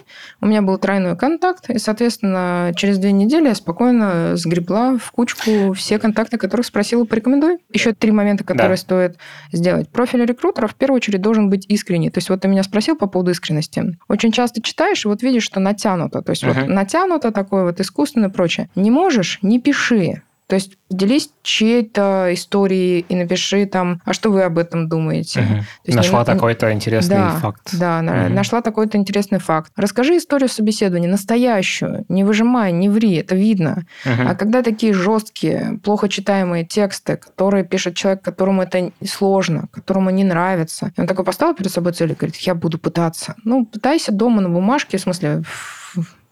У 0.41 0.47
меня 0.47 0.61
был 0.61 0.77
тройной 0.77 1.15
контакт, 1.15 1.69
и, 1.69 1.77
соответственно, 1.77 2.73
через 2.75 2.97
две 2.97 3.11
недели 3.11 3.47
я 3.47 3.55
спокойно 3.55 4.35
сгребла 4.35 4.97
в 4.97 5.11
кучку 5.11 5.73
все 5.73 5.99
контакты, 5.99 6.37
которых 6.37 6.65
спросила 6.65 7.05
порекомендуй. 7.05 7.59
Еще 7.71 7.93
три 7.93 8.11
момента, 8.11 8.43
которые 8.43 8.77
да. 8.77 8.81
стоит 8.81 9.17
сделать. 9.51 9.89
Профиль 9.89 10.25
рекрутера 10.25 10.67
в 10.67 10.75
первую 10.75 10.97
очередь 10.97 11.21
должен 11.21 11.49
быть 11.49 11.65
искренний. 11.67 12.09
То 12.09 12.17
есть 12.17 12.29
вот 12.29 12.41
ты 12.41 12.47
меня 12.47 12.63
спросил 12.63 12.95
по 12.95 13.07
поводу 13.07 13.31
искренности. 13.31 13.97
Очень 14.07 14.31
часто 14.31 14.61
читаешь, 14.61 15.05
и 15.05 15.07
вот 15.07 15.21
видишь, 15.21 15.43
что 15.43 15.59
натянуто. 15.59 16.21
То 16.21 16.31
есть 16.31 16.43
uh-huh. 16.43 16.61
вот 16.61 16.67
натянуто 16.67 17.31
такое 17.31 17.63
вот 17.63 17.79
искусственно 17.79 18.27
и 18.27 18.29
прочее. 18.29 18.69
Не 18.75 18.91
можешь, 18.91 19.39
не 19.41 19.59
пиши. 19.59 20.21
То 20.47 20.55
есть 20.55 20.77
поделись 20.89 21.29
чьей-то 21.43 22.29
историей 22.31 23.05
и 23.09 23.15
напиши 23.15 23.65
там, 23.65 24.01
а 24.05 24.13
что 24.13 24.31
вы 24.31 24.43
об 24.43 24.57
этом 24.57 24.87
думаете. 24.87 25.41
Угу. 25.41 25.65
есть, 25.83 25.97
нашла 25.97 26.19
не, 26.19 26.25
такой-то 26.25 26.71
интересный 26.71 27.17
да, 27.17 27.31
факт. 27.31 27.69
Да, 27.73 27.99
угу. 27.99 28.33
нашла 28.33 28.61
такой-то 28.61 28.97
интересный 28.97 29.39
факт. 29.39 29.71
Расскажи 29.75 30.17
историю 30.17 30.47
собеседования, 30.47 31.09
настоящую. 31.09 32.05
Не 32.07 32.23
выжимай, 32.23 32.71
не 32.71 32.87
ври, 32.87 33.15
это 33.15 33.35
видно. 33.35 33.85
Угу. 34.05 34.29
А 34.29 34.35
когда 34.35 34.63
такие 34.63 34.93
жесткие, 34.93 35.79
плохо 35.83 36.07
читаемые 36.07 36.65
тексты, 36.65 37.17
которые 37.17 37.65
пишет 37.65 37.95
человек, 37.95 38.21
которому 38.21 38.61
это 38.61 38.91
сложно, 39.05 39.67
которому 39.71 40.09
не 40.11 40.23
нравится, 40.23 40.93
он 40.97 41.07
такой 41.07 41.25
поставил 41.25 41.55
перед 41.55 41.71
собой 41.71 41.91
цель 41.91 42.11
и 42.11 42.15
говорит, 42.15 42.37
я 42.37 42.55
буду 42.55 42.79
пытаться. 42.79 43.35
Ну, 43.43 43.65
пытайся 43.65 44.13
дома 44.13 44.41
на 44.41 44.49
бумажке, 44.49 44.97
в 44.97 45.01
смысле, 45.01 45.43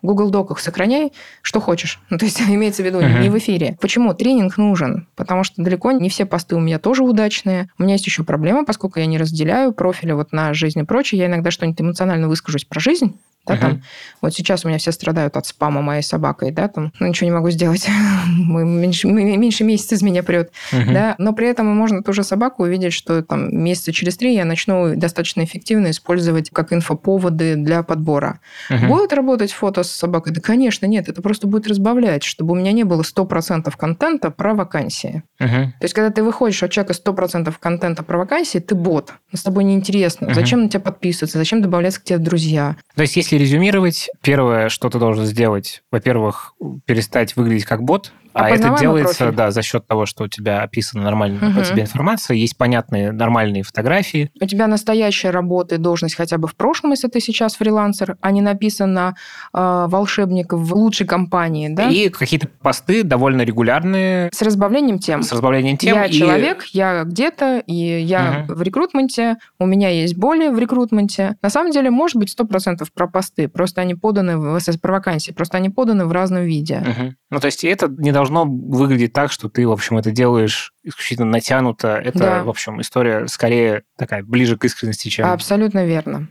Google 0.05 0.29
Доках 0.29 0.59
сохраняй, 0.59 1.11
что 1.41 1.59
хочешь. 1.59 1.99
Ну, 2.15 2.17
то 2.17 2.25
есть 2.25 2.39
имеется 2.39 2.81
в 2.81 2.85
виду 2.85 3.01
uh-huh. 3.01 3.21
не 3.21 3.29
в 3.29 3.37
эфире. 3.39 3.77
Почему? 3.81 4.13
Тренинг 4.13 4.57
нужен, 4.57 5.07
потому 5.17 5.43
что 5.43 5.61
далеко 5.61 5.91
не 5.91 6.07
все 6.07 6.25
посты 6.25 6.55
у 6.55 6.59
меня 6.61 6.79
тоже 6.79 7.03
удачные. 7.03 7.69
У 7.77 7.83
меня 7.83 7.95
есть 7.95 8.05
еще 8.05 8.23
проблема, 8.23 8.63
поскольку 8.63 8.99
я 8.99 9.05
не 9.05 9.17
разделяю 9.17 9.73
профили 9.73 10.13
вот 10.13 10.31
на 10.31 10.53
жизнь 10.53 10.79
и 10.79 10.83
прочее. 10.83 11.19
Я 11.19 11.25
иногда 11.25 11.51
что-нибудь 11.51 11.81
эмоционально 11.81 12.29
выскажусь 12.29 12.63
про 12.63 12.79
жизнь, 12.79 13.17
да, 13.45 13.55
uh-huh. 13.55 13.59
там, 13.59 13.83
вот 14.21 14.33
сейчас 14.33 14.65
у 14.65 14.67
меня 14.67 14.77
все 14.77 14.91
страдают 14.91 15.37
от 15.37 15.45
спама 15.45 15.81
моей 15.81 16.01
собакой, 16.01 16.51
да, 16.51 16.67
там, 16.67 16.91
ну, 16.99 17.07
ничего 17.07 17.29
не 17.29 17.35
могу 17.35 17.49
сделать, 17.49 17.87
меньше, 18.27 19.07
меньше 19.07 19.63
месяца 19.63 19.95
из 19.95 20.01
меня 20.01 20.23
прет, 20.23 20.51
uh-huh. 20.71 20.93
да, 20.93 21.15
но 21.17 21.33
при 21.33 21.47
этом 21.47 21.67
можно 21.67 22.03
ту 22.03 22.13
же 22.13 22.23
собаку 22.23 22.63
увидеть, 22.63 22.93
что 22.93 23.21
там 23.21 23.55
месяца 23.55 23.91
через 23.91 24.17
три 24.17 24.33
я 24.33 24.45
начну 24.45 24.95
достаточно 24.95 25.43
эффективно 25.43 25.91
использовать 25.91 26.49
как 26.49 26.73
инфоповоды 26.73 27.55
для 27.55 27.83
подбора. 27.83 28.39
Uh-huh. 28.69 28.87
Будет 28.87 29.13
работать 29.13 29.51
фото 29.51 29.83
с 29.83 29.91
собакой? 29.91 30.33
Да, 30.33 30.41
конечно, 30.41 30.85
нет, 30.85 31.09
это 31.09 31.21
просто 31.21 31.47
будет 31.47 31.67
разбавлять, 31.67 32.23
чтобы 32.23 32.53
у 32.53 32.55
меня 32.55 32.71
не 32.71 32.83
было 32.83 33.01
100% 33.01 33.71
контента 33.77 34.31
про 34.31 34.53
вакансии. 34.53 35.23
Uh-huh. 35.39 35.65
То 35.65 35.83
есть, 35.83 35.93
когда 35.93 36.09
ты 36.09 36.23
выходишь 36.23 36.61
от 36.63 36.71
человека 36.71 36.93
100% 36.93 37.53
контента 37.59 38.03
про 38.03 38.17
вакансии, 38.17 38.59
ты 38.59 38.75
бот, 38.75 39.13
с 39.33 39.43
тобой 39.43 39.63
неинтересно. 39.63 40.25
Uh-huh. 40.25 40.33
Зачем 40.33 40.63
на 40.63 40.69
тебя 40.69 40.79
подписываться, 40.79 41.37
зачем 41.37 41.61
добавляться 41.61 42.01
к 42.01 42.03
тебе 42.03 42.19
в 42.19 42.23
друзья? 42.23 42.75
То 42.95 43.01
есть, 43.01 43.15
если 43.15 43.34
резюмировать, 43.37 44.09
первое, 44.21 44.69
что 44.69 44.89
ты 44.89 44.99
должен 44.99 45.25
сделать, 45.25 45.83
во-первых, 45.91 46.53
перестать 46.85 47.35
выглядеть 47.35 47.65
как 47.65 47.83
бот, 47.83 48.11
а 48.35 48.49
это 48.49 48.75
делается, 48.77 49.25
профиль. 49.25 49.37
да, 49.37 49.51
за 49.51 49.61
счет 49.61 49.87
того, 49.87 50.05
что 50.05 50.25
у 50.25 50.27
тебя 50.27 50.61
описана 50.61 51.03
нормальная 51.03 51.49
угу. 51.49 51.59
по 51.59 51.65
тебе 51.65 51.83
информация, 51.83 52.35
есть 52.35 52.57
понятные 52.57 53.11
нормальные 53.11 53.63
фотографии. 53.63 54.29
У 54.39 54.45
тебя 54.45 54.67
настоящая 54.67 55.29
работа 55.29 55.75
и 55.75 55.77
должность 55.77 56.15
хотя 56.15 56.37
бы 56.37 56.47
в 56.47 56.55
прошлом, 56.55 56.91
если 56.91 57.07
ты 57.07 57.19
сейчас 57.21 57.55
фрилансер, 57.55 58.17
а 58.21 58.31
не 58.31 58.41
написано 58.41 59.15
э, 59.53 59.85
волшебник 59.87 60.51
в 60.51 60.75
лучшей 60.75 61.07
компании, 61.07 61.69
да? 61.69 61.89
И 61.89 62.09
какие-то 62.09 62.49
посты 62.61 63.03
довольно 63.03 63.43
регулярные. 63.43 64.29
С 64.33 64.41
разбавлением 64.41 64.99
тем. 64.99 65.23
С 65.23 65.31
разбавлением 65.31 65.77
тем. 65.77 65.95
Я 65.95 66.05
и... 66.05 66.11
человек, 66.11 66.65
я 66.73 67.03
где-то, 67.05 67.63
и 67.65 67.73
я 67.73 68.45
угу. 68.47 68.55
в 68.55 68.61
рекрутменте, 68.61 69.37
у 69.59 69.65
меня 69.65 69.89
есть 69.89 70.17
боли 70.17 70.49
в 70.49 70.59
рекрутменте. 70.59 71.37
На 71.41 71.49
самом 71.49 71.71
деле, 71.71 71.89
может 71.89 72.17
быть, 72.17 72.35
100% 72.37 72.85
про 72.93 73.07
посты, 73.07 73.47
просто 73.47 73.81
они 73.81 73.95
поданы 73.95 74.37
в 74.37 74.59
СС 74.59 74.77
про 74.77 74.93
вакансии, 74.93 75.31
просто 75.31 75.57
они 75.57 75.69
поданы 75.69 76.05
в 76.05 76.11
разном 76.11 76.43
виде. 76.43 76.83
Угу. 76.85 77.13
Ну, 77.31 77.39
то 77.39 77.45
есть 77.45 77.63
это 77.63 77.87
не 77.87 78.11
должно 78.11 78.24
должно 78.25 78.45
выглядеть 78.45 79.13
так, 79.13 79.31
что 79.31 79.49
ты, 79.49 79.67
в 79.67 79.71
общем, 79.71 79.97
это 79.97 80.11
делаешь 80.11 80.73
исключительно 80.83 81.29
натянуто. 81.29 81.89
Это, 81.89 82.19
да. 82.19 82.43
в 82.43 82.49
общем, 82.49 82.81
история 82.81 83.27
скорее 83.27 83.83
такая 83.97 84.23
ближе 84.23 84.57
к 84.57 84.65
искренности, 84.65 85.09
чем... 85.09 85.27
Абсолютно 85.27 85.85
верно. 85.85 86.27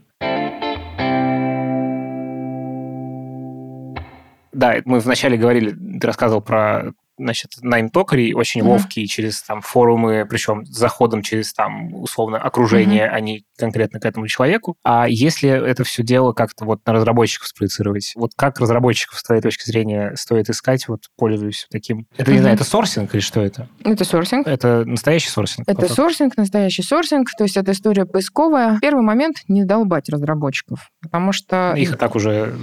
Да, 4.52 4.76
мы 4.84 5.00
вначале 5.00 5.36
говорили, 5.36 5.70
ты 5.98 6.06
рассказывал 6.06 6.40
про 6.40 6.92
значит, 7.18 7.52
найм-токарей 7.60 8.34
очень 8.34 8.60
mm-hmm. 8.60 8.68
ловкие 8.68 9.06
через 9.06 9.42
там 9.42 9.60
форумы, 9.60 10.26
причем 10.28 10.64
с 10.66 10.76
заходом 10.76 11.22
через 11.22 11.52
там 11.52 11.94
условно 11.94 12.38
окружение, 12.38 13.06
mm-hmm. 13.06 13.14
а 13.14 13.20
не 13.20 13.44
конкретно 13.58 14.00
к 14.00 14.04
этому 14.04 14.26
человеку. 14.26 14.76
А 14.84 15.06
если 15.08 15.48
это 15.50 15.84
все 15.84 16.02
дело 16.02 16.32
как-то 16.32 16.64
вот 16.64 16.80
на 16.86 16.92
разработчиков 16.92 17.48
спроецировать, 17.48 18.12
вот 18.16 18.32
как 18.36 18.60
разработчиков 18.60 19.18
с 19.18 19.22
твоей 19.22 19.42
точки 19.42 19.64
зрения 19.66 20.12
стоит 20.16 20.48
искать, 20.50 20.88
вот 20.88 21.04
пользуюсь 21.16 21.66
таким... 21.70 22.06
Это, 22.16 22.30
mm-hmm. 22.30 22.34
не 22.34 22.40
знаю, 22.40 22.54
это 22.54 22.64
сорсинг 22.64 23.14
или 23.14 23.20
что 23.20 23.40
это? 23.40 23.68
Это 23.84 24.04
сорсинг. 24.04 24.46
Это 24.46 24.84
настоящий 24.84 25.30
сорсинг? 25.30 25.68
Это 25.68 25.82
поток. 25.82 25.96
сорсинг, 25.96 26.36
настоящий 26.36 26.82
сорсинг, 26.82 27.28
то 27.36 27.44
есть 27.44 27.56
это 27.56 27.72
история 27.72 28.06
поисковая. 28.06 28.78
Первый 28.80 29.02
момент— 29.02 29.38
не 29.48 29.64
долбать 29.64 30.08
разработчиков, 30.08 30.90
потому 31.00 31.32
что... 31.32 31.74
Их 31.76 31.92
и 31.92 31.96
так 31.96 32.14
уже 32.14 32.54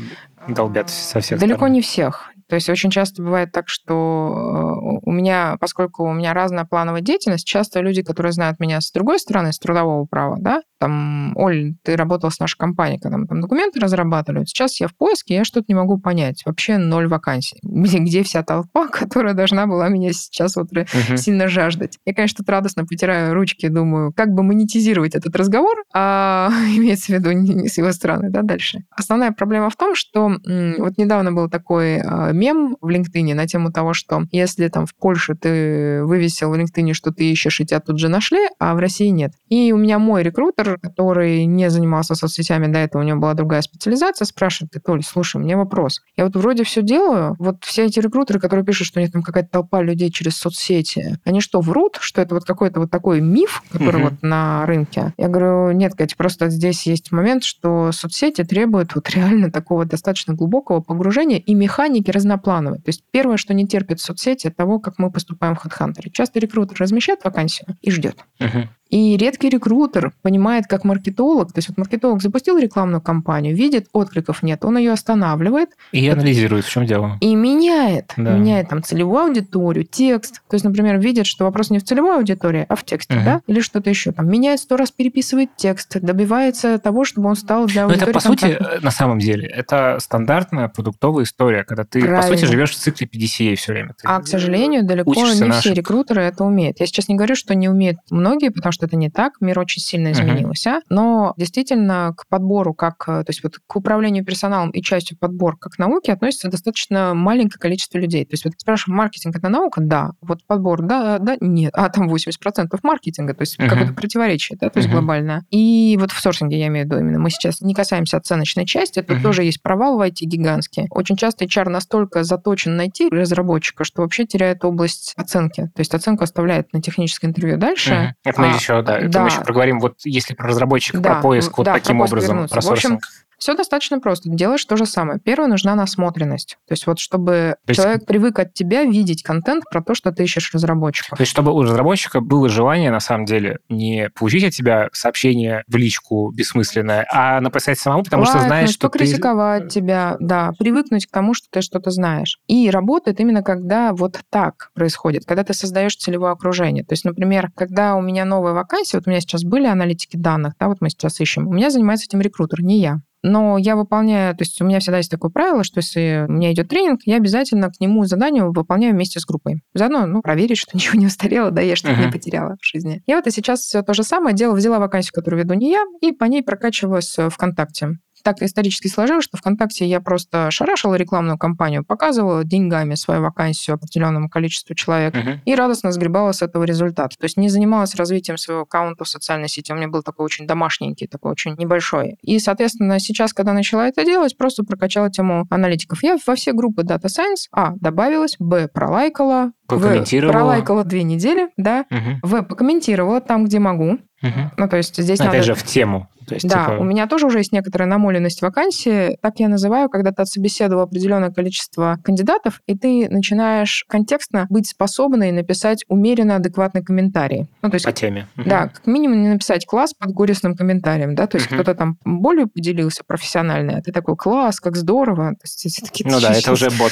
долбят 0.47 0.89
со 0.89 1.19
всех 1.19 1.39
Далеко 1.39 1.57
сторон. 1.57 1.73
не 1.73 1.81
всех. 1.81 2.30
То 2.51 2.55
есть 2.55 2.69
очень 2.69 2.89
часто 2.89 3.23
бывает 3.23 3.53
так, 3.53 3.69
что 3.69 3.93
э, 3.95 4.99
у 5.03 5.09
меня, 5.09 5.55
поскольку 5.61 6.03
у 6.03 6.11
меня 6.11 6.33
разная 6.33 6.65
плановая 6.65 6.99
деятельность, 6.99 7.47
часто 7.47 7.79
люди, 7.79 8.03
которые 8.03 8.33
знают 8.33 8.59
меня 8.59 8.81
с 8.81 8.91
другой 8.91 9.19
стороны, 9.19 9.53
с 9.53 9.57
трудового 9.57 10.03
права, 10.05 10.35
да, 10.37 10.61
там, 10.81 11.31
Оль, 11.37 11.75
ты 11.83 11.95
работала 11.95 12.31
с 12.31 12.39
нашей 12.39 12.57
компанией, 12.57 12.99
когда 12.99 13.19
мы 13.19 13.27
там 13.27 13.39
документы 13.39 13.79
разрабатывали, 13.79 14.45
сейчас 14.45 14.81
я 14.81 14.87
в 14.87 14.95
поиске, 14.95 15.35
я 15.35 15.45
что-то 15.45 15.65
не 15.67 15.75
могу 15.75 15.99
понять. 15.99 16.41
Вообще 16.43 16.79
ноль 16.79 17.07
вакансий. 17.07 17.59
Где, 17.63 17.99
где 17.99 18.23
вся 18.23 18.41
толпа, 18.41 18.87
которая 18.91 19.35
должна 19.35 19.67
была 19.67 19.89
меня 19.89 20.11
сейчас 20.11 20.55
вот 20.55 20.73
uh-huh. 20.73 21.17
сильно 21.17 21.47
жаждать? 21.47 21.99
Я, 22.05 22.15
конечно, 22.15 22.37
тут 22.37 22.49
радостно 22.49 22.85
потираю 22.85 23.33
ручки, 23.35 23.67
думаю, 23.67 24.11
как 24.11 24.29
бы 24.33 24.41
монетизировать 24.41 25.13
этот 25.13 25.35
разговор, 25.35 25.83
а 25.93 26.49
имеется 26.75 27.13
в 27.13 27.15
виду 27.15 27.31
не 27.31 27.69
с 27.69 27.77
его 27.77 27.91
стороны, 27.91 28.31
да, 28.31 28.41
дальше. 28.41 28.79
Основная 28.89 29.31
проблема 29.31 29.69
в 29.69 29.75
том, 29.75 29.93
что 29.93 30.31
вот 30.79 30.97
недавно 30.97 31.31
был 31.31 31.47
такой 31.47 32.01
а, 32.01 32.31
мем 32.41 32.75
в 32.81 32.87
LinkedIn 32.87 33.35
на 33.35 33.45
тему 33.45 33.71
того, 33.71 33.93
что 33.93 34.23
если 34.31 34.67
там 34.67 34.87
в 34.87 34.95
Польше 34.95 35.35
ты 35.35 36.03
вывесил 36.03 36.49
в 36.49 36.55
LinkedIn, 36.55 36.93
что 36.93 37.11
ты 37.11 37.31
ищешь, 37.31 37.61
и 37.61 37.65
тебя 37.65 37.79
тут 37.79 37.99
же 37.99 38.09
нашли, 38.09 38.39
а 38.59 38.73
в 38.73 38.79
России 38.79 39.07
нет. 39.07 39.33
И 39.47 39.71
у 39.71 39.77
меня 39.77 39.99
мой 39.99 40.23
рекрутер, 40.23 40.79
который 40.81 41.45
не 41.45 41.69
занимался 41.69 42.15
соцсетями, 42.15 42.65
до 42.65 42.79
этого 42.79 43.03
у 43.03 43.05
него 43.05 43.19
была 43.19 43.35
другая 43.35 43.61
специализация, 43.61 44.25
спрашивает, 44.25 44.71
ты, 44.71 44.79
Толь, 44.79 45.03
слушай, 45.03 45.37
мне 45.37 45.55
вопрос. 45.55 46.01
Я 46.17 46.25
вот 46.25 46.35
вроде 46.35 46.63
все 46.63 46.81
делаю, 46.81 47.35
вот 47.37 47.63
все 47.63 47.85
эти 47.85 47.99
рекрутеры, 47.99 48.39
которые 48.39 48.65
пишут, 48.65 48.87
что 48.87 48.99
у 48.99 49.03
них 49.03 49.11
там 49.11 49.21
какая-то 49.21 49.49
толпа 49.51 49.83
людей 49.83 50.09
через 50.09 50.37
соцсети, 50.37 51.19
они 51.23 51.41
что, 51.41 51.61
врут, 51.61 51.97
что 52.01 52.21
это 52.21 52.33
вот 52.33 52.45
какой-то 52.45 52.79
вот 52.79 52.89
такой 52.89 53.21
миф, 53.21 53.61
который 53.71 54.01
uh-huh. 54.01 54.09
вот 54.09 54.23
на 54.23 54.65
рынке? 54.65 55.13
Я 55.17 55.27
говорю, 55.27 55.71
нет, 55.71 55.93
Катя, 55.93 56.15
просто 56.17 56.49
здесь 56.49 56.87
есть 56.87 57.11
момент, 57.11 57.43
что 57.43 57.91
соцсети 57.91 58.43
требуют 58.43 58.95
вот 58.95 59.09
реально 59.11 59.51
такого 59.51 59.85
достаточно 59.85 60.33
глубокого 60.33 60.81
погружения 60.81 61.37
и 61.37 61.53
механики 61.53 62.09
разнообразия 62.09 62.30
разноплановый. 62.31 62.79
То 62.79 62.89
есть 62.89 63.03
первое, 63.11 63.37
что 63.37 63.53
не 63.53 63.67
терпит 63.67 63.99
соцсети, 63.99 64.47
это 64.47 64.57
того, 64.57 64.79
как 64.79 64.97
мы 64.97 65.11
поступаем 65.11 65.55
в 65.55 65.65
HeadHunter. 65.65 66.09
Часто 66.11 66.39
рекрутер 66.39 66.77
размещает 66.79 67.23
вакансию 67.23 67.77
и 67.81 67.91
ждет. 67.91 68.17
Uh-huh. 68.39 68.67
И 68.91 69.15
редкий 69.15 69.49
рекрутер 69.49 70.11
понимает, 70.21 70.67
как 70.67 70.83
маркетолог, 70.83 71.53
то 71.53 71.57
есть 71.59 71.69
вот 71.69 71.77
маркетолог 71.77 72.21
запустил 72.21 72.57
рекламную 72.57 73.01
кампанию, 73.01 73.55
видит, 73.55 73.87
откликов 73.93 74.43
нет, 74.43 74.65
он 74.65 74.77
ее 74.77 74.91
останавливает. 74.91 75.69
И 75.93 76.07
анализирует, 76.07 76.65
в 76.65 76.69
чем 76.69 76.85
дело. 76.85 77.17
И 77.21 77.33
меняет. 77.33 78.13
Да. 78.17 78.33
Меняет 78.33 78.67
там 78.69 78.83
целевую 78.83 79.23
аудиторию, 79.23 79.85
текст. 79.85 80.41
То 80.49 80.55
есть, 80.55 80.65
например, 80.65 80.99
видит, 80.99 81.25
что 81.25 81.45
вопрос 81.45 81.69
не 81.69 81.79
в 81.79 81.83
целевой 81.85 82.17
аудитории, 82.17 82.65
а 82.67 82.75
в 82.75 82.83
тексте, 82.83 83.15
угу. 83.15 83.23
да? 83.23 83.41
Или 83.47 83.61
что-то 83.61 83.89
еще. 83.89 84.11
Там 84.11 84.29
меняет 84.29 84.59
сто 84.59 84.75
раз, 84.75 84.91
переписывает 84.91 85.51
текст, 85.55 85.97
добивается 86.01 86.77
того, 86.77 87.05
чтобы 87.05 87.29
он 87.29 87.37
стал 87.37 87.67
для 87.67 87.85
аудитории 87.85 88.11
Но 88.11 88.11
это, 88.11 88.13
по 88.13 88.19
сути, 88.19 88.83
на 88.83 88.91
самом 88.91 89.19
деле, 89.19 89.47
это 89.47 89.97
стандартная 89.99 90.67
продуктовая 90.67 91.23
история, 91.23 91.63
когда 91.63 91.85
ты, 91.85 92.01
Правильно. 92.01 92.21
по 92.21 92.37
сути, 92.37 92.45
живешь 92.45 92.71
в 92.71 92.75
цикле 92.75 93.07
PDCA 93.07 93.55
все 93.55 93.71
время. 93.71 93.89
Ты 93.89 94.05
а, 94.05 94.19
к 94.19 94.27
сожалению, 94.27 94.83
далеко 94.83 95.13
не 95.13 95.39
наших... 95.39 95.61
все 95.61 95.73
рекрутеры 95.73 96.23
это 96.23 96.43
умеют. 96.43 96.81
Я 96.81 96.85
сейчас 96.87 97.07
не 97.07 97.15
говорю, 97.15 97.35
что 97.35 97.55
не 97.55 97.69
умеют 97.69 97.97
многие, 98.09 98.49
потому 98.49 98.73
что 98.73 98.80
что-то 98.81 98.97
не 98.97 99.09
так, 99.09 99.33
мир 99.41 99.59
очень 99.59 99.81
сильно 99.81 100.11
изменился. 100.11 100.69
Uh-huh. 100.69 100.81
Но 100.89 101.33
действительно 101.37 102.13
к 102.17 102.27
подбору, 102.27 102.73
как, 102.73 103.05
то 103.05 103.25
есть 103.27 103.43
вот 103.43 103.57
к 103.65 103.75
управлению 103.75 104.25
персоналом 104.25 104.71
и 104.71 104.81
частью 104.81 105.17
подбор 105.17 105.55
как 105.57 105.77
науки 105.77 106.09
относится 106.09 106.49
достаточно 106.49 107.13
маленькое 107.13 107.59
количество 107.59 107.99
людей. 107.99 108.25
То 108.25 108.33
есть 108.33 108.45
вот 108.45 108.55
спрашиваем, 108.57 108.97
маркетинг 108.97 109.35
это 109.35 109.49
наука? 109.49 109.81
Да. 109.81 110.11
Вот 110.21 110.39
подбор, 110.47 110.81
да, 110.81 111.19
да, 111.19 111.37
нет. 111.39 111.71
А 111.75 111.89
там 111.89 112.09
80% 112.09 112.79
маркетинга, 112.81 113.35
то 113.35 113.43
есть 113.43 113.59
uh-huh. 113.59 113.69
какое-то 113.69 113.93
противоречие, 113.93 114.57
да, 114.59 114.69
то 114.69 114.79
есть 114.79 114.89
uh-huh. 114.89 114.93
глобальное. 114.93 115.43
И 115.51 115.95
вот 115.99 116.11
в 116.11 116.19
сорсинге 116.19 116.59
я 116.59 116.67
имею 116.67 116.87
в 116.87 116.89
виду 116.89 116.99
именно. 116.99 117.19
Мы 117.19 117.29
сейчас 117.29 117.61
не 117.61 117.75
касаемся 117.75 118.17
оценочной 118.17 118.65
части, 118.65 119.03
тут 119.03 119.17
uh-huh. 119.17 119.21
тоже 119.21 119.43
есть 119.43 119.61
провал 119.61 119.97
в 119.97 120.01
IT 120.01 120.21
гигантский. 120.21 120.87
Очень 120.89 121.17
часто 121.17 121.45
HR 121.45 121.69
настолько 121.69 122.23
заточен 122.23 122.75
найти 122.75 123.09
разработчика, 123.09 123.83
что 123.83 124.01
вообще 124.01 124.25
теряет 124.25 124.65
область 124.65 125.13
оценки. 125.17 125.69
То 125.75 125.79
есть 125.81 125.93
оценку 125.93 126.23
оставляет 126.23 126.73
на 126.73 126.81
техническое 126.81 127.27
интервью 127.27 127.57
дальше. 127.57 127.91
Uh-huh. 127.91 128.29
Это 128.31 128.41
а, 128.41 128.45
еще, 128.71 128.81
да, 128.83 128.97
это 128.99 129.09
да. 129.09 129.21
мы 129.21 129.27
еще 129.27 129.41
проговорим, 129.41 129.79
вот 129.79 129.95
если 130.03 130.33
про 130.33 130.47
разработчика, 130.47 130.99
да, 130.99 131.13
про 131.13 131.21
поиск, 131.21 131.57
вот 131.57 131.63
да, 131.63 131.73
таким 131.73 132.01
образом, 132.01 132.35
вернуться. 132.35 132.55
про 132.55 132.61
сорсинг. 132.61 132.93
В 132.93 132.95
общем, 132.97 133.09
все 133.41 133.55
достаточно 133.55 133.99
просто. 133.99 134.29
Делаешь 134.29 134.63
то 134.65 134.77
же 134.77 134.85
самое. 134.85 135.19
Первое, 135.19 135.47
нужна 135.47 135.73
насмотренность. 135.73 136.57
То 136.67 136.73
есть 136.73 136.85
вот 136.85 136.99
чтобы 136.99 137.55
то 137.65 137.71
есть... 137.71 137.81
человек 137.81 138.05
привык 138.05 138.37
от 138.37 138.53
тебя 138.53 138.83
видеть 138.83 139.23
контент 139.23 139.63
про 139.71 139.81
то, 139.81 139.95
что 139.95 140.11
ты 140.11 140.23
ищешь 140.23 140.53
разработчиков. 140.53 141.17
То 141.17 141.21
есть 141.23 141.31
чтобы 141.31 141.51
у 141.51 141.63
разработчика 141.63 142.21
было 142.21 142.49
желание, 142.49 142.91
на 142.91 142.99
самом 142.99 143.25
деле, 143.25 143.57
не 143.67 144.09
получить 144.11 144.43
от 144.43 144.51
тебя 144.53 144.89
сообщение 144.93 145.63
в 145.67 145.75
личку 145.75 146.31
бессмысленное, 146.31 147.07
а 147.11 147.41
написать 147.41 147.79
самому, 147.79 148.03
потому 148.03 148.23
Лайкнуть, 148.23 148.39
что 148.39 148.47
знаешь, 148.47 148.69
что 148.69 148.89
покритиковать 148.89 149.63
ты... 149.63 149.69
тебя, 149.69 150.17
да, 150.19 150.51
привыкнуть 150.59 151.07
к 151.07 151.11
тому, 151.11 151.33
что 151.33 151.47
ты 151.49 151.61
что-то 151.61 151.89
знаешь. 151.89 152.37
И 152.45 152.69
работает 152.69 153.19
именно 153.19 153.41
когда 153.41 153.91
вот 153.93 154.19
так 154.29 154.69
происходит, 154.75 155.25
когда 155.25 155.43
ты 155.43 155.55
создаешь 155.55 155.95
целевое 155.95 156.31
окружение. 156.31 156.83
То 156.83 156.93
есть, 156.93 157.05
например, 157.05 157.49
когда 157.55 157.95
у 157.95 158.01
меня 158.01 158.23
новая 158.23 158.53
вакансия, 158.53 158.97
вот 158.97 159.07
у 159.07 159.09
меня 159.09 159.19
сейчас 159.19 159.43
были 159.43 159.65
аналитики 159.65 160.15
данных, 160.15 160.53
да, 160.59 160.67
вот 160.67 160.77
мы 160.79 160.91
сейчас 160.91 161.19
ищем, 161.19 161.47
у 161.47 161.53
меня 161.53 161.71
занимается 161.71 162.05
этим 162.05 162.21
рекрутер, 162.21 162.61
не 162.61 162.79
я. 162.79 162.99
Но 163.23 163.57
я 163.57 163.75
выполняю, 163.75 164.35
то 164.35 164.41
есть 164.41 164.59
у 164.61 164.65
меня 164.65 164.79
всегда 164.79 164.97
есть 164.97 165.11
такое 165.11 165.29
правило, 165.29 165.63
что 165.63 165.79
если 165.79 166.25
у 166.27 166.31
меня 166.31 166.51
идет 166.51 166.69
тренинг, 166.69 167.01
я 167.05 167.17
обязательно 167.17 167.69
к 167.69 167.79
нему 167.79 168.05
задание 168.05 168.45
выполняю 168.45 168.93
вместе 168.93 169.19
с 169.19 169.25
группой. 169.25 169.61
Заодно, 169.73 170.05
ну, 170.07 170.21
проверить, 170.21 170.57
что 170.57 170.71
ничего 170.75 170.99
не 170.99 171.05
устарело, 171.05 171.51
да, 171.51 171.61
я 171.61 171.75
что-то 171.75 171.93
uh-huh. 171.93 172.05
не 172.05 172.11
потеряла 172.11 172.57
в 172.59 172.65
жизни. 172.65 173.03
Я 173.05 173.17
вот 173.17 173.27
и 173.27 173.31
сейчас 173.31 173.61
все 173.61 173.83
то 173.83 173.93
же 173.93 174.03
самое 174.03 174.35
делала, 174.35 174.55
взяла 174.55 174.79
вакансию, 174.79 175.13
которую 175.13 175.43
веду 175.43 175.53
не 175.53 175.71
я, 175.71 175.83
и 176.01 176.11
по 176.11 176.25
ней 176.25 176.43
прокачивалась 176.43 177.15
ВКонтакте 177.29 177.97
так 178.23 178.41
исторически 178.41 178.87
сложилось, 178.87 179.25
что 179.25 179.37
ВКонтакте 179.37 179.85
я 179.85 180.01
просто 180.01 180.51
шарашила 180.51 180.95
рекламную 180.95 181.37
кампанию, 181.37 181.83
показывала 181.83 182.43
деньгами 182.43 182.95
свою 182.95 183.21
вакансию 183.21 183.75
определенному 183.75 184.29
количеству 184.29 184.75
человек 184.75 185.15
uh-huh. 185.15 185.39
и 185.45 185.55
радостно 185.55 185.91
сгребала 185.91 186.31
с 186.31 186.41
этого 186.41 186.63
результата. 186.63 187.15
То 187.17 187.25
есть 187.25 187.37
не 187.37 187.49
занималась 187.49 187.95
развитием 187.95 188.37
своего 188.37 188.63
аккаунта 188.63 189.03
в 189.03 189.07
социальной 189.07 189.47
сети. 189.47 189.71
У 189.71 189.75
меня 189.75 189.87
был 189.87 190.03
такой 190.03 190.25
очень 190.25 190.47
домашненький, 190.47 191.07
такой 191.07 191.31
очень 191.31 191.55
небольшой. 191.57 192.17
И, 192.21 192.39
соответственно, 192.39 192.99
сейчас, 192.99 193.33
когда 193.33 193.53
начала 193.53 193.87
это 193.87 194.03
делать, 194.05 194.37
просто 194.37 194.63
прокачала 194.63 195.09
тему 195.09 195.47
аналитиков. 195.49 196.03
Я 196.03 196.17
во 196.25 196.35
все 196.35 196.53
группы 196.53 196.83
Data 196.83 197.05
Science, 197.05 197.47
а, 197.51 197.73
добавилась, 197.75 198.35
б, 198.39 198.67
пролайкала, 198.67 199.51
в, 199.67 200.03
пролайкала 200.27 200.83
две 200.83 201.03
недели, 201.03 201.49
да, 201.57 201.85
угу. 201.89 202.19
в, 202.23 202.41
покомментировала 202.43 203.21
там, 203.21 203.45
где 203.45 203.59
могу. 203.59 203.99
Угу. 204.23 204.51
Ну, 204.57 204.69
то 204.69 204.77
есть 204.77 204.95
здесь 204.97 205.19
Опять 205.19 205.33
надо... 205.33 205.43
же, 205.43 205.55
в 205.55 205.63
тему. 205.63 206.07
То 206.27 206.35
есть, 206.35 206.47
да, 206.47 206.65
типа... 206.65 206.77
у 206.79 206.83
меня 206.83 207.07
тоже 207.07 207.27
уже 207.27 207.39
есть 207.39 207.51
некоторая 207.51 207.87
намоленность 207.87 208.41
вакансии. 208.41 209.17
Так 209.21 209.39
я 209.39 209.49
называю, 209.49 209.89
когда 209.89 210.11
ты 210.11 210.21
отсобеседовал 210.21 210.83
определенное 210.83 211.31
количество 211.31 211.97
кандидатов, 212.03 212.61
и 212.67 212.77
ты 212.77 213.07
начинаешь 213.09 213.85
контекстно 213.87 214.47
быть 214.49 214.67
способной 214.67 215.31
написать 215.31 215.83
умеренно 215.87 216.37
адекватный 216.37 216.83
комментарий. 216.83 217.47
Ну, 217.61 217.69
то 217.69 217.75
есть, 217.75 217.85
По 217.85 217.91
теме. 217.91 218.27
Да, 218.35 218.67
как 218.67 218.87
минимум 218.87 219.21
не 219.21 219.29
написать 219.29 219.65
класс 219.65 219.93
под 219.93 220.11
горестным 220.11 220.55
комментарием, 220.55 221.15
да, 221.15 221.27
то 221.27 221.37
есть 221.37 221.47
угу. 221.47 221.55
кто-то 221.55 221.75
там 221.75 221.97
болью 222.05 222.47
поделился 222.47 223.03
профессиональной, 223.05 223.77
а 223.77 223.81
ты 223.81 223.91
такой, 223.91 224.15
класс, 224.15 224.59
как 224.59 224.75
здорово. 224.75 225.31
То 225.31 225.45
есть, 225.45 225.81
такие, 225.83 226.09
ну 226.09 226.19
да, 226.19 226.33
это 226.33 226.51
уже 226.51 226.69
бот, 226.71 226.91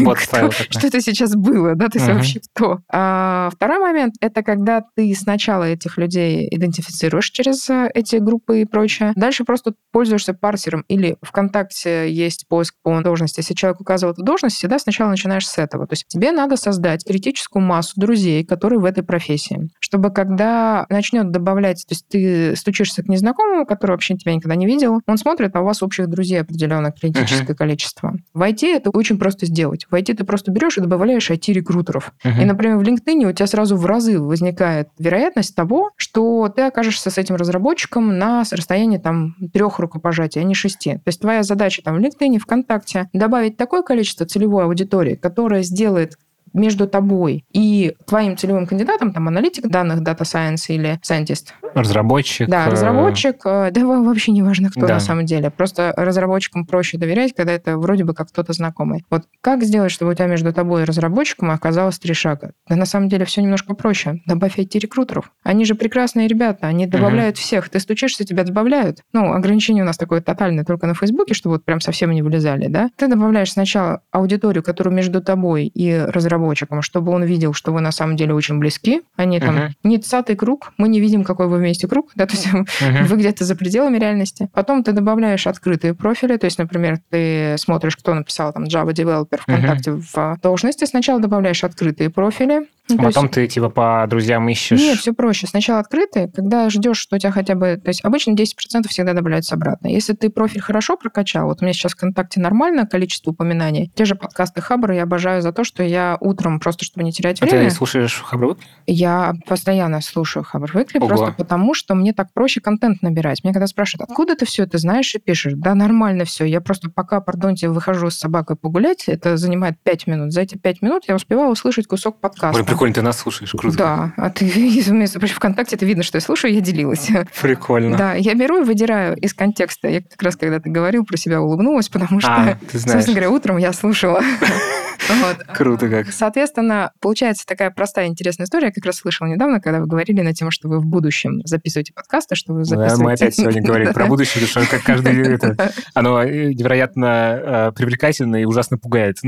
бот 0.00 0.18
файл. 0.18 0.50
Что 0.50 0.86
это 0.86 1.00
сейчас 1.00 1.34
было, 1.34 1.74
да, 1.74 1.88
то 1.88 1.98
есть 1.98 2.08
вообще 2.08 2.40
кто? 2.54 2.78
А 2.90 3.50
второй 3.52 3.78
момент— 3.78 4.14
это 4.20 4.42
когда 4.42 4.82
ты 4.94 5.14
сначала 5.14 5.64
этих 5.64 5.98
людей 5.98 6.48
идентифицируешь 6.50 7.30
через 7.30 7.68
э, 7.70 7.90
эти 7.94 8.16
группы 8.16 8.62
и 8.62 8.64
прочее. 8.78 9.12
Дальше 9.16 9.44
просто 9.44 9.74
пользуешься 9.90 10.34
парсером 10.34 10.84
или 10.88 11.16
ВКонтакте 11.22 12.10
есть 12.10 12.46
поиск 12.48 12.74
по 12.82 13.00
должности. 13.00 13.40
Если 13.40 13.54
человек 13.54 13.80
указывает 13.80 14.18
в 14.18 14.22
должность, 14.22 14.56
всегда 14.56 14.78
сначала 14.78 15.10
начинаешь 15.10 15.48
с 15.48 15.58
этого. 15.58 15.86
То 15.86 15.94
есть 15.94 16.06
тебе 16.06 16.30
надо 16.32 16.56
создать 16.56 17.04
критическую 17.04 17.62
массу 17.62 18.00
друзей, 18.00 18.44
которые 18.44 18.78
в 18.78 18.84
этой 18.84 19.02
профессии, 19.02 19.68
чтобы 19.80 20.10
когда 20.10 20.86
начнет 20.88 21.30
добавлять, 21.30 21.84
то 21.88 21.92
есть 21.92 22.06
ты 22.08 22.56
стучишься 22.56 23.02
к 23.02 23.08
незнакомому, 23.08 23.66
который 23.66 23.92
вообще 23.92 24.16
тебя 24.16 24.34
никогда 24.34 24.54
не 24.54 24.66
видел, 24.66 25.00
он 25.06 25.18
смотрит, 25.18 25.54
а 25.56 25.60
у 25.60 25.64
вас 25.64 25.82
общих 25.82 26.08
друзей 26.08 26.40
определенное 26.40 26.92
критическое 26.92 27.52
uh-huh. 27.52 27.56
количество. 27.56 28.14
В 28.34 28.42
IT 28.42 28.66
это 28.66 28.90
очень 28.90 29.18
просто 29.18 29.46
сделать. 29.46 29.86
В 29.90 29.94
IT 29.94 30.14
ты 30.14 30.24
просто 30.24 30.50
берешь 30.50 30.78
и 30.78 30.80
добавляешь 30.80 31.30
IT-рекрутеров. 31.30 32.12
Uh-huh. 32.24 32.42
И, 32.42 32.44
например, 32.44 32.78
в 32.78 32.82
LinkedIn 32.82 33.28
у 33.28 33.32
тебя 33.32 33.46
сразу 33.46 33.76
в 33.76 33.84
разы 33.86 34.20
возникает 34.20 34.88
вероятность 34.98 35.54
того, 35.54 35.90
что 35.96 36.48
ты 36.48 36.62
окажешься 36.62 37.10
с 37.10 37.18
этим 37.18 37.36
разработчиком 37.36 38.18
на 38.18 38.44
расстоянии 38.58 38.98
там 38.98 39.34
трех 39.52 39.78
рукопожатий, 39.78 40.40
а 40.40 40.44
не 40.44 40.54
шести. 40.54 40.94
То 40.94 41.02
есть 41.06 41.20
твоя 41.20 41.42
задача 41.42 41.82
там 41.82 41.96
в 41.96 41.98
LinkedIn, 42.00 42.38
ВКонтакте 42.38 43.08
добавить 43.12 43.56
такое 43.56 43.82
количество 43.82 44.26
целевой 44.26 44.64
аудитории, 44.64 45.14
которая 45.14 45.62
сделает 45.62 46.16
между 46.52 46.88
тобой 46.88 47.44
и 47.52 47.94
твоим 48.06 48.36
целевым 48.36 48.66
кандидатом, 48.66 49.12
там, 49.12 49.28
аналитик 49.28 49.68
данных, 49.68 50.00
data 50.00 50.22
science 50.22 50.64
или 50.68 51.00
scientist. 51.08 51.48
Разработчик. 51.74 52.48
Да, 52.48 52.66
э, 52.66 52.70
разработчик. 52.70 53.40
Э, 53.44 53.70
да, 53.70 53.84
вообще 53.84 54.32
не 54.32 54.42
важно, 54.42 54.70
кто 54.70 54.86
да. 54.86 54.94
на 54.94 55.00
самом 55.00 55.26
деле. 55.26 55.50
Просто 55.50 55.92
разработчикам 55.96 56.66
проще 56.66 56.98
доверять, 56.98 57.34
когда 57.34 57.52
это 57.52 57.78
вроде 57.78 58.04
бы 58.04 58.14
как 58.14 58.28
кто-то 58.28 58.52
знакомый. 58.52 59.04
Вот 59.10 59.24
как 59.40 59.62
сделать, 59.62 59.92
чтобы 59.92 60.12
у 60.12 60.14
тебя 60.14 60.26
между 60.26 60.52
тобой 60.52 60.82
и 60.82 60.84
разработчиком 60.84 61.50
оказалось 61.50 61.98
три 61.98 62.14
шага? 62.14 62.52
Да 62.68 62.76
на 62.76 62.86
самом 62.86 63.08
деле 63.08 63.24
все 63.24 63.42
немножко 63.42 63.74
проще. 63.74 64.20
Добавь 64.26 64.58
IT-рекрутеров. 64.58 65.30
Они 65.42 65.64
же 65.64 65.74
прекрасные 65.74 66.28
ребята, 66.28 66.66
они 66.66 66.86
добавляют 66.86 67.36
угу. 67.36 67.42
всех. 67.42 67.68
Ты 67.68 67.80
стучишься, 67.80 68.24
тебя 68.24 68.44
добавляют. 68.44 69.00
Ну, 69.12 69.32
ограничение 69.32 69.82
у 69.82 69.86
нас 69.86 69.96
такое 69.96 70.20
тотальное 70.20 70.64
только 70.64 70.86
на 70.86 70.94
Фейсбуке, 70.94 71.34
что 71.34 71.50
вот 71.50 71.64
прям 71.64 71.80
совсем 71.80 72.10
не 72.10 72.22
вылезали, 72.22 72.68
да? 72.68 72.90
Ты 72.96 73.08
добавляешь 73.08 73.52
сначала 73.52 74.02
аудиторию, 74.10 74.62
которую 74.62 74.94
между 74.94 75.22
тобой 75.22 75.66
и 75.66 75.96
разработчиком 75.98 76.37
разработчиком, 76.38 76.82
чтобы 76.82 77.12
он 77.12 77.24
видел, 77.24 77.52
что 77.52 77.72
вы 77.72 77.80
на 77.80 77.92
самом 77.92 78.16
деле 78.16 78.34
очень 78.34 78.58
близки, 78.58 79.02
а 79.16 79.24
не 79.24 79.40
там 79.40 79.56
uh-huh. 79.56 79.70
не 79.82 79.98
цатый 79.98 80.36
круг, 80.36 80.72
мы 80.78 80.88
не 80.88 81.00
видим, 81.00 81.24
какой 81.24 81.48
вы 81.48 81.58
вместе 81.58 81.88
круг, 81.88 82.10
да, 82.14 82.26
то 82.26 82.34
есть 82.34 82.46
uh-huh. 82.46 83.04
вы 83.06 83.16
где-то 83.16 83.44
за 83.44 83.56
пределами 83.56 83.98
реальности. 83.98 84.48
Потом 84.52 84.82
ты 84.82 84.92
добавляешь 84.92 85.46
открытые 85.46 85.94
профили, 85.94 86.36
то 86.36 86.46
есть, 86.46 86.58
например, 86.58 86.98
ты 87.10 87.56
смотришь, 87.58 87.96
кто 87.96 88.14
написал 88.14 88.52
там 88.52 88.64
Java 88.64 88.92
Developer 88.92 89.40
ВКонтакте 89.40 89.90
uh-huh. 89.90 90.02
в 90.14 90.40
должности, 90.40 90.84
сначала 90.84 91.20
добавляешь 91.20 91.64
открытые 91.64 92.10
профили, 92.10 92.66
ну, 92.88 92.96
Потом 93.02 93.24
есть... 93.24 93.34
ты 93.34 93.46
типа 93.46 93.68
по 93.68 94.06
друзьям 94.08 94.48
ищешь. 94.48 94.80
Нет, 94.80 94.98
все 94.98 95.12
проще. 95.12 95.46
Сначала 95.46 95.80
открытый, 95.80 96.30
когда 96.30 96.70
ждешь, 96.70 96.98
что 96.98 97.16
у 97.16 97.18
тебя 97.18 97.30
хотя 97.30 97.54
бы... 97.54 97.76
То 97.76 97.88
есть 97.88 98.04
обычно 98.04 98.32
10% 98.32 98.88
всегда 98.88 99.12
добавляются 99.12 99.54
обратно. 99.54 99.88
Если 99.88 100.14
ты 100.14 100.30
профиль 100.30 100.60
хорошо 100.60 100.96
прокачал, 100.96 101.46
вот 101.46 101.60
у 101.60 101.64
меня 101.64 101.72
сейчас 101.72 101.92
в 101.92 101.96
ВКонтакте 101.96 102.40
нормальное 102.40 102.86
количество 102.86 103.32
упоминаний, 103.32 103.92
те 103.94 104.04
же 104.04 104.14
подкасты 104.14 104.60
Хабра 104.60 104.94
я 104.94 105.02
обожаю 105.02 105.42
за 105.42 105.52
то, 105.52 105.64
что 105.64 105.82
я 105.82 106.16
утром, 106.20 106.60
просто 106.60 106.84
чтобы 106.84 107.04
не 107.04 107.12
терять 107.12 107.40
время... 107.40 107.66
А 107.66 107.68
ты 107.68 107.70
слушаешь 107.74 108.22
Хабр 108.24 108.56
Я 108.86 109.34
постоянно 109.46 110.00
слушаю 110.00 110.44
Хабр 110.44 110.70
Выкли, 110.72 110.98
просто 110.98 111.32
потому, 111.32 111.74
что 111.74 111.94
мне 111.94 112.12
так 112.12 112.32
проще 112.32 112.60
контент 112.60 113.02
набирать. 113.02 113.44
Мне 113.44 113.52
когда 113.52 113.66
спрашивают, 113.66 114.08
откуда 114.08 114.34
ты 114.36 114.46
все 114.46 114.64
это 114.64 114.78
знаешь 114.78 115.14
и 115.14 115.18
пишешь? 115.18 115.52
Да, 115.56 115.74
нормально 115.74 116.24
все. 116.24 116.44
Я 116.44 116.60
просто 116.60 116.90
пока, 116.90 117.20
пардонте, 117.20 117.68
выхожу 117.68 118.10
с 118.10 118.16
собакой 118.16 118.56
погулять, 118.56 119.04
это 119.08 119.36
занимает 119.36 119.74
5 119.82 120.06
минут. 120.06 120.32
За 120.32 120.40
эти 120.40 120.56
5 120.56 120.82
минут 120.82 121.02
я 121.08 121.14
успеваю 121.14 121.50
услышать 121.50 121.86
кусок 121.86 122.20
подкаста 122.20 122.77
прикольно, 122.78 122.94
ты 122.94 123.02
нас 123.02 123.18
слушаешь, 123.18 123.50
круто. 123.50 123.76
Да, 123.76 124.12
а 124.16 124.30
ты, 124.30 124.44
между 124.92 125.18
прочим, 125.18 125.34
ВКонтакте 125.34 125.76
это 125.76 125.84
видно, 125.84 126.02
что 126.02 126.16
я 126.16 126.20
слушаю, 126.20 126.54
я 126.54 126.60
делилась. 126.60 127.08
Прикольно. 127.40 127.96
Да, 127.96 128.14
я 128.14 128.34
беру 128.34 128.62
и 128.62 128.64
выдираю 128.64 129.16
из 129.16 129.34
контекста. 129.34 129.88
Я 129.88 130.02
как 130.02 130.22
раз, 130.22 130.36
когда 130.36 130.60
ты 130.60 130.70
говорил 130.70 131.04
про 131.04 131.16
себя, 131.16 131.40
улыбнулась, 131.40 131.88
потому 131.88 132.20
что, 132.20 132.30
а, 132.30 132.58
ты 132.70 132.78
знаешь. 132.78 132.98
собственно 132.98 133.16
говоря, 133.16 133.30
утром 133.30 133.56
я 133.56 133.72
слушала 133.72 134.22
Вот. 135.08 135.36
Круто 135.54 135.88
как. 135.88 136.12
Соответственно, 136.12 136.92
получается 137.00 137.46
такая 137.46 137.70
простая, 137.70 138.06
интересная 138.06 138.44
история. 138.44 138.66
Я 138.66 138.72
как 138.72 138.84
раз 138.84 138.96
слышала 138.96 139.28
недавно, 139.28 139.60
когда 139.60 139.80
вы 139.80 139.86
говорили 139.86 140.20
на 140.20 140.34
тему, 140.34 140.50
что 140.50 140.68
вы 140.68 140.80
в 140.80 140.86
будущем 140.86 141.40
записываете 141.44 141.92
подкасты, 141.92 142.34
что 142.34 142.52
вы 142.52 142.64
записываете... 142.64 142.96
Да, 142.96 143.02
мы 143.02 143.12
опять 143.12 143.34
сегодня 143.34 143.62
говорим 143.66 143.92
про 143.92 144.06
будущее, 144.06 144.46
потому 144.46 144.66
что 144.66 144.76
как 144.76 144.84
каждый... 144.84 145.34
Это, 145.34 145.72
оно 145.94 146.22
невероятно 146.24 147.06
э, 147.06 147.72
привлекательно 147.72 148.36
и 148.36 148.44
ужасно 148.44 148.78
пугает. 148.78 149.18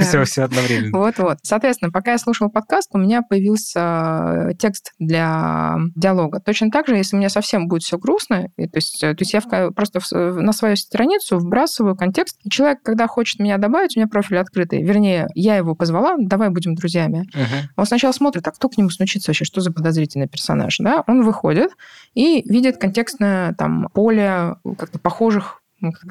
Все, 0.00 0.24
все 0.24 0.42
одновременно. 0.42 0.98
Вот-вот. 0.98 1.38
Соответственно, 1.42 1.90
пока 1.90 2.12
я 2.12 2.18
слушала 2.18 2.48
подкаст, 2.48 2.90
у 2.92 2.98
меня 2.98 3.22
появился 3.22 4.50
э, 4.50 4.54
текст 4.58 4.92
для 4.98 5.76
диалога. 5.94 6.40
Точно 6.40 6.70
так 6.70 6.86
же, 6.88 6.96
если 6.96 7.16
у 7.16 7.18
меня 7.18 7.28
совсем 7.28 7.68
будет 7.68 7.82
все 7.82 7.98
грустно, 7.98 8.48
то 8.56 8.68
есть, 8.74 9.02
э, 9.02 9.14
то 9.14 9.22
есть 9.22 9.32
я 9.32 9.40
просто 9.70 10.00
на 10.14 10.52
свою 10.52 10.76
страницу 10.76 11.38
вбрасываю 11.38 11.96
контекст, 11.96 12.38
и 12.44 12.50
человек, 12.50 12.82
когда 12.82 13.06
хочет 13.06 13.40
меня 13.40 13.58
добавить, 13.58 13.96
у 13.96 14.00
меня 14.00 14.08
профиль 14.08 14.38
открытый, 14.38 14.85
вернее, 14.86 15.28
я 15.34 15.56
его 15.56 15.74
позвала, 15.74 16.16
давай 16.18 16.50
будем 16.50 16.74
друзьями. 16.74 17.28
Мгм. 17.34 17.70
Он 17.76 17.86
сначала 17.86 18.12
смотрит, 18.12 18.46
а 18.48 18.52
кто 18.52 18.68
к 18.68 18.78
нему 18.78 18.90
стучится 18.90 19.30
вообще, 19.30 19.44
что 19.44 19.60
за 19.60 19.72
подозрительный 19.72 20.28
персонаж, 20.28 20.78
да? 20.78 21.04
Он 21.06 21.22
выходит 21.22 21.72
и 22.14 22.42
видит 22.48 22.78
контекстное 22.78 23.54
там 23.54 23.88
поле 23.92 24.56
как-то 24.78 24.98
похожих 24.98 25.62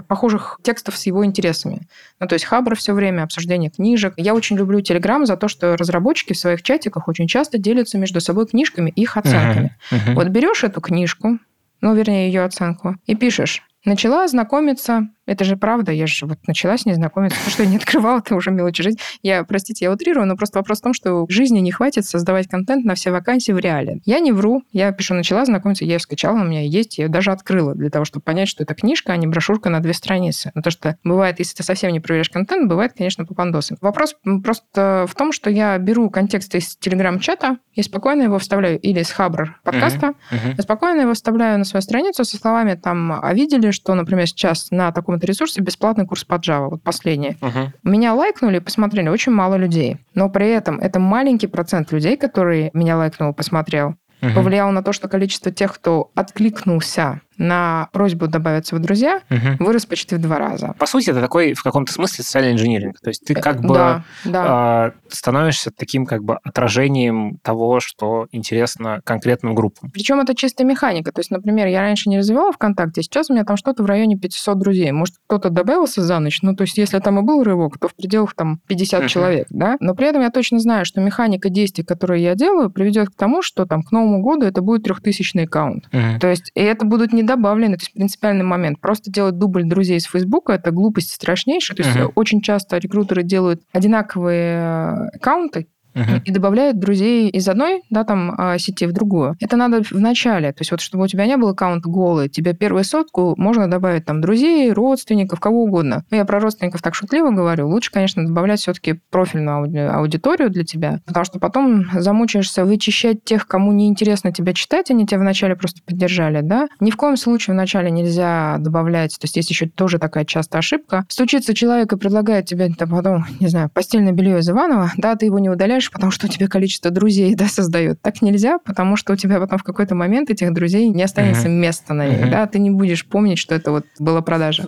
похожих 0.08 0.60
текстов 0.62 0.96
с 0.96 1.08
его 1.08 1.26
интересами. 1.26 1.88
Ну, 2.20 2.28
то 2.28 2.34
есть 2.34 2.46
Хабр 2.46 2.76
все 2.76 2.94
время, 2.94 3.24
обсуждение 3.24 3.72
книжек. 3.72 4.14
Я 4.16 4.36
очень 4.36 4.58
люблю 4.58 4.80
Телеграм 4.82 5.26
за 5.26 5.38
то, 5.38 5.48
что 5.48 5.76
разработчики 5.76 6.34
в 6.34 6.38
своих 6.38 6.62
чатиках 6.62 7.08
очень 7.08 7.28
часто 7.28 7.58
делятся 7.58 7.98
между 7.98 8.22
собой 8.22 8.46
книжками 8.46 8.92
и 8.96 9.02
их 9.02 9.18
оценками. 9.18 9.76
Мгм. 9.90 10.16
Вот 10.16 10.28
берешь 10.28 10.64
эту 10.64 10.82
книжку, 10.82 11.40
ну, 11.82 11.96
вернее, 11.96 12.28
ее 12.28 12.44
оценку, 12.44 12.98
и 13.08 13.16
пишешь, 13.16 13.64
начала 13.86 14.28
знакомиться, 14.28 15.10
это 15.26 15.44
же 15.44 15.58
правда, 15.58 15.92
я 15.92 16.06
же 16.08 16.26
вот 16.28 16.38
начала 16.48 16.78
с 16.78 16.86
ней 16.86 16.94
знакомиться, 16.94 17.38
потому 17.38 17.52
что 17.52 17.64
я 17.64 17.70
не 17.70 17.78
открывала, 17.78 18.20
это 18.20 18.36
уже 18.36 18.52
мелочи 18.52 18.84
жизни. 18.84 19.00
Я, 19.24 19.44
простите, 19.44 19.86
я 19.86 19.92
утрирую, 19.92 20.28
но 20.28 20.36
просто 20.36 20.60
вопрос 20.60 20.80
в 20.80 20.84
том, 20.84 20.94
что 20.94 21.26
жизни 21.30 21.60
не 21.60 21.72
хватит 21.72 22.06
создавать 22.06 22.48
контент 22.48 22.86
на 22.86 22.94
все 22.96 23.12
вакансии 23.12 23.52
в 23.52 23.58
реале. 23.58 24.02
Я 24.06 24.20
не 24.20 24.32
вру, 24.32 24.64
я 24.72 24.92
пишу, 24.92 25.14
начала 25.16 25.46
знакомиться, 25.46 25.84
я 25.86 25.94
ее 25.94 26.00
скачала, 26.00 26.40
у 26.40 26.44
меня 26.44 26.62
есть, 26.62 26.98
я 26.98 27.06
ее 27.06 27.10
даже 27.10 27.32
открыла 27.32 27.74
для 27.74 27.90
того, 27.90 28.06
чтобы 28.06 28.24
понять, 28.24 28.48
что 28.50 28.64
это 28.64 28.76
книжка, 28.76 29.14
а 29.14 29.18
не 29.18 29.26
брошюрка 29.28 29.70
на 29.70 29.80
две 29.80 29.94
страницы. 29.94 30.52
Ну, 30.54 30.62
то, 30.62 30.70
что 30.70 30.98
бывает, 31.04 31.40
если 31.40 31.56
ты 31.56 31.64
совсем 31.64 31.92
не 31.92 32.00
проверяешь 32.00 32.30
контент, 32.30 32.70
бывает, 32.70 32.94
конечно, 32.96 33.26
попандосы. 33.26 33.78
Вопрос 33.82 34.16
просто 34.44 35.06
в 35.10 35.16
том, 35.16 35.32
что 35.32 35.50
я 35.50 35.78
беру 35.78 36.10
контекст 36.10 36.54
из 36.56 36.76
телеграм-чата 36.78 37.58
и 37.74 37.82
спокойно 37.82 38.24
его 38.24 38.38
вставляю 38.40 38.80
или 38.80 39.00
из 39.00 39.12
Хабр 39.12 39.60
подкаста, 39.64 40.14
Мгм. 40.32 40.54
я 40.58 40.64
спокойно 40.64 41.02
его 41.02 41.14
вставляю 41.14 41.58
на 41.58 41.66
свою 41.66 41.82
страницу 41.82 42.24
со 42.26 42.38
словами 42.38 42.76
там, 42.76 43.20
а 43.22 43.34
видели, 43.34 43.72
что, 43.76 43.94
например, 43.94 44.28
сейчас 44.28 44.72
на 44.72 44.92
таком-то 44.92 45.28
ресурсе 45.28 45.62
бесплатный 45.62 46.06
курс 46.08 46.24
по 46.24 46.36
Java, 46.36 46.70
вот 46.70 46.84
последний. 46.84 47.38
Мгм. 47.42 47.74
Меня 47.84 48.14
лайкнули, 48.14 48.60
посмотрели 48.60 49.10
очень 49.10 49.32
мало 49.32 49.56
людей. 49.56 49.98
Но 50.16 50.30
при 50.30 50.50
этом 50.50 50.80
это 50.80 51.00
маленький 51.00 51.48
процент 51.48 51.92
людей, 51.92 52.18
который 52.18 52.72
меня 52.74 52.98
лайкнул, 52.98 53.34
посмотрел, 53.34 53.96
Мгм. 54.22 54.34
повлиял 54.34 54.72
на 54.72 54.82
то, 54.82 54.94
что 54.94 55.08
количество 55.08 55.52
тех, 55.52 55.74
кто 55.76 56.12
откликнулся 56.16 57.22
на 57.38 57.90
просьбу 57.92 58.28
добавиться 58.28 58.76
в 58.76 58.80
друзья, 58.80 59.22
Мгм. 59.30 59.58
вырос 59.60 59.86
почти 59.86 60.16
в 60.16 60.20
два 60.22 60.38
раза. 60.38 60.74
По 60.80 60.86
сути, 60.86 61.10
это 61.10 61.22
такой 61.22 61.54
в 61.54 61.64
каком-то 61.64 61.92
смысле 61.94 62.24
социальный 62.24 62.54
инжиниринг. 62.54 63.00
То 63.02 63.10
есть 63.10 63.26
ты 63.26 63.34
как 63.36 63.62
бы 63.62 63.74
Да, 63.74 64.04
да. 64.26 64.44
а, 64.48 64.92
становишься 65.10 65.72
таким 65.72 66.06
как 66.06 66.24
бы 66.24 66.38
отражением 66.44 67.38
того, 67.44 67.80
что 67.80 68.28
интересно 68.32 69.02
конкретным 69.04 69.56
группам. 69.56 69.90
Причем 69.92 70.20
это 70.20 70.36
чистая 70.36 70.66
механика. 70.66 71.12
То 71.12 71.20
есть, 71.20 71.32
например, 71.32 71.68
я 71.68 71.82
раньше 71.82 72.10
не 72.10 72.18
развивала 72.18 72.52
ВКонтакте, 72.52 73.02
сейчас 73.02 73.30
у 73.30 73.34
меня 73.34 73.44
там 73.46 73.58
что-то 73.58 73.84
в 73.84 73.86
районе 73.86 74.18
500 74.18 74.58
друзей. 74.60 74.92
Может, 74.92 75.16
кто-то 75.28 75.50
добавился 75.50 76.02
за 76.02 76.20
ночь. 76.20 76.40
Ну, 76.42 76.56
то 76.56 76.64
есть, 76.64 76.78
если 76.78 77.00
там 77.00 77.20
и 77.20 77.22
был 77.22 77.44
рывок, 77.44 77.78
то 77.78 77.88
в 77.88 77.96
пределах 77.96 78.34
там 78.36 78.60
50 78.68 79.02
Мгм. 79.02 79.08
человек, 79.10 79.48
да? 79.50 79.78
Но 79.80 79.94
при 79.96 80.08
этом 80.08 80.22
я 80.22 80.30
точно 80.30 80.60
знаю, 80.60 80.86
что 80.86 81.02
механика 81.02 81.50
действий, 81.50 81.84
которые 81.84 82.24
я 82.24 82.36
делаю, 82.36 82.70
приведет 82.70 83.10
к 83.10 83.16
тому, 83.16 83.42
что 83.42 83.66
там 83.66 83.84
к 83.84 83.92
Новому 83.92 84.22
году 84.22 84.46
это 84.46 84.62
будет 84.62 84.84
трехтысячный 84.84 85.44
аккаунт. 85.44 85.86
Мгм. 85.92 86.20
То 86.20 86.28
есть, 86.28 86.52
и 86.56 86.62
это 86.62 86.86
будут 86.86 87.14
не 87.14 87.24
добавлены, 87.26 87.78
то 87.78 87.82
есть 87.84 87.94
принципиальный 87.94 88.44
момент. 88.44 88.80
Просто 88.80 89.12
делать 89.12 89.38
дубль 89.38 89.66
друзей 89.66 89.98
из 89.98 90.06
Фейсбука– 90.06 90.54
это 90.54 90.72
глупость 90.72 91.12
страшнейшая. 91.14 91.76
То 91.78 91.84
есть, 91.84 91.96
Мгм. 91.96 92.12
очень 92.16 92.42
часто 92.42 92.78
рекрутеры 92.78 93.24
делают 93.24 93.62
одинаковые 93.74 94.58
э, 94.58 95.08
аккаунты, 95.18 95.68
Мгм. 95.96 96.22
и 96.26 96.32
добавляют 96.32 96.78
друзей 96.80 97.30
из 97.30 97.48
одной 97.48 97.82
да, 97.90 98.04
там, 98.04 98.36
а, 98.38 98.58
сети 98.58 98.86
в 98.86 98.92
другую. 98.94 99.36
Это 99.40 99.56
надо 99.56 99.82
в 99.84 99.94
начале. 99.94 100.52
То 100.52 100.62
есть 100.62 100.72
вот 100.72 100.82
чтобы 100.82 101.06
у 101.06 101.08
тебя 101.08 101.26
не 101.26 101.38
был 101.38 101.50
аккаунт 101.50 101.86
голый, 101.86 102.30
тебе 102.30 102.54
первую 102.54 102.84
сотку 102.84 103.34
можно 103.38 103.70
добавить 103.70 104.06
там 104.06 104.22
друзей, 104.22 104.72
родственников, 104.72 105.40
кого 105.40 105.64
угодно. 105.64 106.04
Ну, 106.12 106.18
я 106.18 106.26
про 106.26 106.40
родственников 106.40 106.82
так 106.82 106.96
шутливо 106.96 107.32
говорю. 107.32 107.68
Лучше, 107.68 107.92
конечно, 107.92 108.26
добавлять 108.26 108.60
все-таки 108.60 109.00
профильную 109.10 109.64
ауди- 109.64 109.88
аудиторию 109.88 110.50
для 110.50 110.64
тебя, 110.64 111.00
потому 111.06 111.26
что 111.26 111.40
потом 111.40 111.86
замучаешься 111.94 112.66
вычищать 112.66 113.24
тех, 113.24 113.48
кому 113.48 113.72
неинтересно 113.72 114.32
тебя 114.32 114.54
читать, 114.54 114.92
они 114.92 115.06
тебя 115.06 115.20
вначале 115.20 115.56
просто 115.56 115.82
поддержали, 115.86 116.42
да. 116.42 116.68
Ни 116.80 116.92
в 116.92 116.98
коем 116.98 117.18
случае 117.18 117.54
вначале 117.54 117.90
нельзя 117.92 118.58
добавлять, 118.60 119.18
то 119.20 119.26
есть 119.26 119.36
есть 119.38 119.50
еще 119.50 119.68
тоже 119.68 120.00
такая 120.00 120.26
частая 120.26 120.60
ошибка. 120.60 121.06
Стучится 121.10 121.54
человек 121.54 121.94
и 121.94 121.98
предлагает 121.98 122.46
тебе 122.46 122.70
там 122.78 122.90
потом, 122.90 123.26
не 123.40 123.48
знаю, 123.48 123.70
постельное 123.74 124.12
белье 124.12 124.40
из 124.40 124.50
Иванова, 124.50 124.92
да, 124.98 125.16
ты 125.16 125.26
его 125.26 125.40
не 125.40 125.50
удаляешь, 125.50 125.85
потому 125.92 126.12
что 126.12 126.28
у 126.28 126.30
тебя 126.30 126.48
количество 126.48 126.92
друзей, 126.92 127.36
да, 127.36 127.48
создает. 127.48 128.02
Так 128.02 128.22
нельзя, 128.22 128.60
потому 128.60 128.96
что 128.98 129.14
у 129.14 129.16
тебя 129.16 129.40
потом 129.40 129.58
в 129.60 129.64
какой-то 129.64 129.96
момент 129.96 130.30
этих 130.30 130.54
друзей 130.54 130.90
не 130.90 131.04
останется 131.04 131.48
Мгм. 131.50 131.60
места 131.62 131.94
на 131.94 132.08
них, 132.08 132.22
Мгм. 132.22 132.30
да, 132.32 132.48
ты 132.48 132.60
не 132.60 132.72
будешь 132.72 133.06
помнить, 133.08 133.40
что 133.40 133.56
это 133.56 133.72
вот 133.72 133.86
была 134.00 134.22
продажа. 134.22 134.68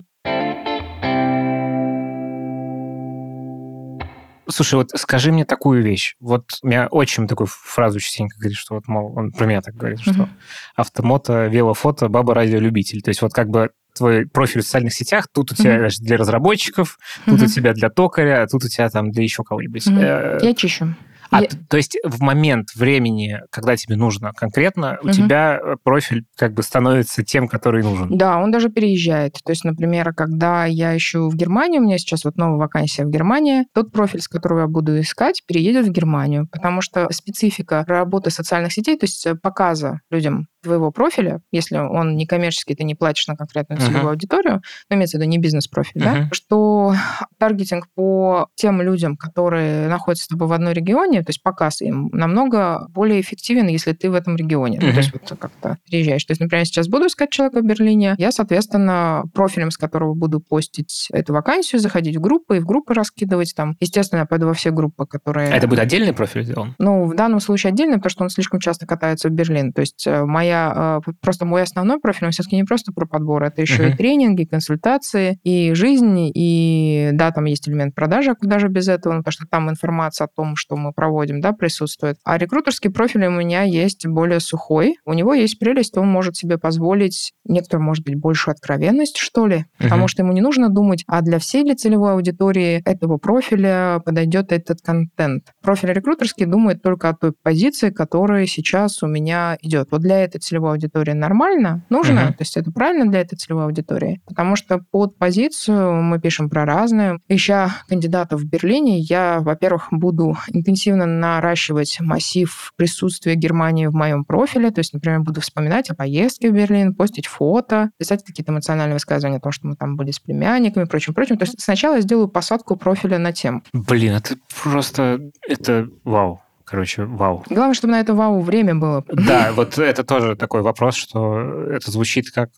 Слушай, 4.50 4.76
вот 4.76 4.90
скажи 4.94 5.30
мне 5.30 5.44
такую 5.44 5.82
вещь. 5.82 6.14
Вот 6.20 6.44
у 6.62 6.66
меня 6.66 6.88
отчим 6.90 7.26
такую 7.28 7.48
фразу 7.48 8.00
частенько 8.00 8.38
говорит, 8.38 8.56
что 8.56 8.76
вот, 8.76 8.88
мол, 8.88 9.12
он 9.14 9.30
про 9.30 9.44
меня 9.44 9.60
так 9.60 9.74
говорит, 9.74 10.00
что 10.00 10.12
Мгм. 10.12 10.38
автомото, 10.74 11.46
велофото, 11.48 12.08
баба 12.08 12.34
радиолюбитель. 12.34 13.02
То 13.02 13.10
есть 13.10 13.20
вот 13.20 13.34
как 13.34 13.50
бы 13.50 13.70
твой 13.94 14.26
профиль 14.26 14.62
в 14.62 14.64
социальных 14.64 14.94
сетях, 14.94 15.26
тут 15.32 15.52
у 15.52 15.54
тебя 15.54 15.78
значит, 15.78 16.00
для 16.00 16.16
разработчиков, 16.16 16.98
тут 17.26 17.40
у 17.40 17.44
Мгм. 17.44 17.46
тебя 17.48 17.74
для 17.74 17.90
токаря, 17.90 18.42
а 18.42 18.46
тут 18.46 18.64
у 18.64 18.68
тебя 18.68 18.88
там 18.88 19.10
для 19.10 19.22
еще 19.22 19.44
кого-нибудь. 19.44 19.86
Э, 19.88 20.38
Я 20.40 20.54
чищу. 20.54 20.94
А, 21.30 21.42
Я- 21.42 21.48
то 21.68 21.76
есть 21.76 21.96
в 22.04 22.20
момент 22.22 22.68
времени, 22.74 23.40
когда 23.50 23.76
тебе 23.76 23.96
нужно 23.96 24.32
конкретно, 24.32 24.98
у 25.02 25.06
Мгм. 25.06 25.12
тебя 25.12 25.60
э, 25.62 25.76
профиль 25.82 26.24
как 26.36 26.54
бы 26.54 26.62
становится 26.62 27.22
тем, 27.22 27.48
который 27.48 27.82
нужен. 27.82 28.16
Да, 28.16 28.38
он 28.38 28.50
даже 28.50 28.70
переезжает. 28.70 29.34
То 29.44 29.52
есть, 29.52 29.64
например, 29.64 30.12
когда 30.14 30.64
я 30.64 30.96
ищу 30.96 31.28
в 31.28 31.34
Германии, 31.36 31.78
у 31.78 31.82
меня 31.82 31.98
сейчас 31.98 32.24
вот 32.24 32.36
новая 32.36 32.56
вакансия 32.58 33.04
в 33.04 33.10
Германии, 33.10 33.64
тот 33.74 33.92
профиль, 33.92 34.20
с 34.20 34.28
которого 34.28 34.60
я 34.60 34.66
буду 34.66 34.98
искать, 35.00 35.42
переедет 35.46 35.86
в 35.86 35.90
Германию, 35.90 36.48
потому 36.50 36.80
что 36.80 37.08
специфика 37.10 37.84
работы 37.86 38.30
социальных 38.30 38.72
сетей, 38.72 38.96
то 38.98 39.04
есть 39.04 39.26
э, 39.26 39.34
показа 39.34 40.00
людям 40.10 40.46
твоего 40.68 40.90
профиля, 40.92 41.40
если 41.50 41.76
он 41.78 42.16
не 42.16 42.26
коммерческий, 42.26 42.74
ты 42.74 42.84
не 42.84 42.94
платишь 42.94 43.26
на 43.26 43.36
конкретную 43.36 43.80
целевую 43.80 44.10
аудиторию, 44.10 44.62
ну, 44.90 44.96
имеется 44.96 45.16
в 45.16 45.20
виду 45.20 45.28
не 45.30 45.38
бизнес-профиль, 45.38 46.00
да, 46.02 46.14
Мгм. 46.14 46.28
что 46.32 46.94
таргетинг 47.38 47.86
по 47.94 48.48
тем 48.54 48.82
людям, 48.82 49.16
которые 49.16 49.88
находятся 49.88 50.24
с 50.24 50.28
тобой 50.28 50.48
в 50.48 50.52
одной 50.52 50.72
регионе, 50.74 51.20
то 51.22 51.30
есть 51.30 51.42
показ 51.42 51.80
им 51.80 52.08
намного 52.12 52.86
более 52.90 53.20
эффективен, 53.20 53.66
если 53.68 53.92
ты 53.92 54.10
в 54.10 54.14
этом 54.14 54.36
регионе. 54.36 54.78
Ну, 54.80 54.86
Мгм. 54.88 54.94
то 54.94 55.00
есть 55.00 55.12
вот 55.12 55.38
как-то 55.38 55.78
приезжаешь. 55.88 56.24
То 56.24 56.32
есть, 56.32 56.40
например, 56.40 56.60
я 56.60 56.64
сейчас 56.66 56.88
буду 56.88 57.06
искать 57.06 57.30
человека 57.30 57.60
в 57.60 57.64
Берлине, 57.64 58.14
я, 58.18 58.30
соответственно, 58.32 59.24
профилем, 59.34 59.70
с 59.70 59.76
которого 59.76 60.14
буду 60.14 60.40
постить 60.40 61.08
эту 61.12 61.32
вакансию, 61.32 61.80
заходить 61.80 62.16
в 62.16 62.20
группы 62.20 62.56
и 62.58 62.60
в 62.60 62.66
группы 62.66 62.94
раскидывать 62.94 63.54
там. 63.56 63.76
Естественно, 63.80 64.20
я 64.20 64.26
пойду 64.26 64.46
во 64.46 64.54
все 64.54 64.70
группы, 64.70 65.06
которые... 65.06 65.52
А 65.52 65.56
это 65.56 65.66
будет 65.68 65.80
отдельный 65.80 66.12
профиль 66.12 66.44
сделан? 66.44 66.74
Ну, 66.78 67.04
в 67.06 67.14
данном 67.14 67.40
случае 67.40 67.70
отдельно, 67.70 67.94
потому 67.96 68.10
что 68.10 68.24
он 68.24 68.30
слишком 68.30 68.60
часто 68.60 68.86
катается 68.86 69.28
в 69.28 69.32
Берлин. 69.32 69.72
То 69.72 69.80
есть 69.80 70.06
э, 70.06 70.24
моя, 70.24 70.57
э, 71.06 71.12
просто 71.20 71.44
мой 71.44 71.62
основной 71.62 72.00
профиль, 72.00 72.26
он 72.26 72.32
все-таки 72.32 72.56
не 72.56 72.64
просто 72.64 72.92
про 72.92 73.06
подбор, 73.06 73.44
это 73.44 73.60
еще 73.62 73.84
Мгм. 73.84 73.92
и 73.92 73.96
тренинги, 73.96 74.44
консультации, 74.44 75.38
и 75.44 75.72
жизнь, 75.74 76.30
и 76.34 77.10
да, 77.12 77.30
там 77.30 77.44
есть 77.44 77.68
элемент 77.68 77.94
продажи, 77.94 78.30
а 78.30 78.34
куда 78.34 78.58
же 78.58 78.68
без 78.68 78.88
этого, 78.88 79.14
ну, 79.14 79.18
потому 79.20 79.32
что 79.32 79.46
там 79.50 79.70
информация 79.70 80.26
о 80.26 80.28
том, 80.34 80.56
что 80.56 80.76
мы 80.76 80.92
проводим, 80.92 81.40
да, 81.40 81.52
присутствует. 81.52 82.16
А 82.24 82.38
рекрутерский 82.38 82.90
профиль 82.90 83.26
у 83.26 83.30
меня 83.30 83.62
есть 83.62 84.06
более 84.06 84.40
сухой. 84.40 84.96
У 85.04 85.12
него 85.12 85.34
есть 85.34 85.58
прелесть, 85.58 85.96
он 85.96 86.08
может 86.08 86.36
себе 86.36 86.58
позволить 86.58 87.32
некоторую, 87.44 87.84
может 87.84 88.04
быть, 88.04 88.16
большую 88.16 88.52
откровенность, 88.52 89.16
что 89.16 89.46
ли, 89.46 89.64
потому 89.78 90.02
Мгм. 90.02 90.08
что 90.08 90.22
ему 90.22 90.32
не 90.32 90.40
нужно 90.40 90.68
думать, 90.68 91.04
а 91.06 91.22
для 91.22 91.38
всей 91.38 91.64
ли 91.64 91.74
целевой 91.74 92.12
аудитории 92.12 92.82
этого 92.84 93.18
профиля 93.18 94.00
подойдет 94.04 94.52
этот 94.52 94.80
контент. 94.82 95.44
Профиль 95.62 95.92
рекрутерский 95.92 96.46
думает 96.46 96.82
только 96.82 97.08
о 97.10 97.14
той 97.14 97.32
позиции, 97.42 97.90
которая 97.90 98.46
сейчас 98.46 99.02
у 99.02 99.06
меня 99.06 99.56
идет. 99.62 99.88
Вот 99.90 100.00
для 100.02 100.20
этой 100.24 100.37
целевой 100.38 100.72
аудитории 100.72 101.12
нормально, 101.12 101.84
нужно, 101.90 102.22
Мгм. 102.24 102.32
то 102.34 102.40
есть 102.40 102.56
это 102.56 102.70
правильно 102.72 103.10
для 103.10 103.20
этой 103.20 103.36
целевой 103.36 103.64
аудитории, 103.64 104.20
потому 104.26 104.56
что 104.56 104.80
под 104.90 105.16
позицию 105.18 106.02
мы 106.02 106.20
пишем 106.20 106.48
про 106.50 106.64
разные. 106.64 107.18
Ища 107.28 107.70
кандидатов 107.88 108.40
в 108.40 108.44
Берлине, 108.44 108.98
я, 109.00 109.40
во-первых, 109.40 109.88
буду 109.90 110.36
интенсивно 110.48 111.06
наращивать 111.06 111.98
массив 112.00 112.72
присутствия 112.76 113.34
Германии 113.34 113.86
в 113.86 113.94
моем 113.94 114.24
профиле, 114.24 114.70
то 114.70 114.80
есть, 114.80 114.92
например, 114.92 115.20
буду 115.20 115.40
вспоминать 115.40 115.90
о 115.90 115.94
поездке 115.94 116.50
в 116.50 116.54
Берлин, 116.54 116.94
постить 116.94 117.26
фото, 117.26 117.90
писать 117.98 118.24
какие-то 118.24 118.52
эмоциональные 118.52 118.94
высказывания 118.94 119.38
о 119.38 119.40
том, 119.40 119.52
что 119.52 119.66
мы 119.66 119.76
там 119.76 119.96
были 119.96 120.10
с 120.10 120.18
племянниками 120.18 120.84
и 120.84 120.86
прочим, 120.88 121.14
прочим. 121.14 121.36
То 121.38 121.44
есть 121.44 121.60
сначала 121.60 121.96
я 121.96 122.00
сделаю 122.00 122.28
посадку 122.28 122.76
профиля 122.76 123.18
на 123.18 123.32
тему. 123.32 123.62
Блин, 123.72 124.14
это 124.14 124.36
просто... 124.62 125.20
Это 125.48 125.88
вау. 126.04 126.40
Короче, 126.68 127.04
вау. 127.04 127.44
Главное, 127.48 127.74
чтобы 127.74 127.92
на 127.92 128.00
это 128.00 128.14
вау 128.14 128.40
время 128.40 128.74
было. 128.74 129.02
Да, 129.10 129.52
вот 129.56 129.78
это 129.78 130.04
тоже 130.04 130.36
такой 130.36 130.60
вопрос, 130.60 130.96
что 130.96 131.40
это 131.70 131.90
звучит 131.90 132.30
как 132.30 132.50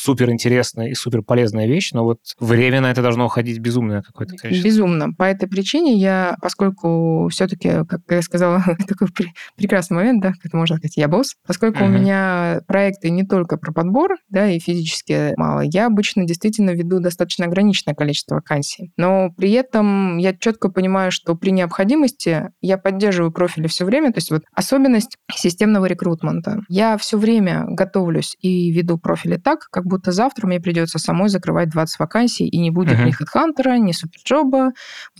супер 0.00 0.30
интересная 0.30 0.88
и 0.88 0.94
супер 0.94 1.22
полезная 1.22 1.66
вещь, 1.66 1.92
но 1.92 2.04
вот 2.04 2.20
время 2.38 2.80
на 2.80 2.90
это 2.90 3.02
должно 3.02 3.26
уходить 3.26 3.58
безумное 3.58 4.02
какое-то 4.02 4.36
количество. 4.36 4.66
Безумно. 4.66 5.12
По 5.12 5.24
этой 5.24 5.48
причине 5.48 5.94
я, 5.94 6.36
поскольку 6.40 7.28
все-таки, 7.30 7.84
как 7.86 8.00
я 8.08 8.22
сказала, 8.22 8.64
такой 8.88 9.08
прекрасный 9.56 9.96
момент, 9.96 10.22
да, 10.22 10.32
как 10.42 10.52
можно 10.54 10.76
сказать, 10.76 10.96
я 10.96 11.08
босс, 11.08 11.34
поскольку 11.46 11.84
у 11.84 11.88
меня 11.88 12.62
проекты 12.66 13.10
не 13.10 13.24
только 13.24 13.58
про 13.58 13.72
подбор, 13.72 14.16
да, 14.30 14.48
и 14.50 14.58
физически 14.58 15.34
мало, 15.36 15.60
я 15.60 15.86
обычно 15.86 16.24
действительно 16.24 16.70
веду 16.70 17.00
достаточно 17.00 17.44
ограниченное 17.44 17.94
количество 17.94 18.36
вакансий. 18.36 18.92
Но 18.96 19.30
при 19.36 19.52
этом 19.52 20.16
я 20.16 20.34
четко 20.34 20.70
понимаю, 20.70 21.12
что 21.12 21.34
при 21.34 21.50
необходимости 21.50 22.50
я 22.62 22.78
поддерживаю 22.78 23.32
профили 23.32 23.66
все 23.66 23.84
время, 23.84 24.12
то 24.12 24.18
есть 24.18 24.30
вот 24.30 24.42
особенность 24.54 25.16
системного 25.34 25.86
рекрутмента. 25.86 26.60
Я 26.68 26.96
все 26.96 27.18
время 27.18 27.64
готовлюсь 27.68 28.36
и 28.40 28.70
веду 28.70 28.98
профили 28.98 29.36
так, 29.36 29.68
как 29.70 29.89
будто 29.90 30.12
завтра 30.12 30.46
мне 30.46 30.60
придется 30.60 30.98
самой 30.98 31.28
закрывать 31.28 31.68
20 31.68 31.98
вакансий, 31.98 32.48
и 32.48 32.58
не 32.58 32.70
будет 32.70 32.98
uh-huh. 32.98 33.04
ни 33.04 33.10
хедхантера, 33.10 33.76
ни 33.76 33.92
суперджоба, 33.92 34.72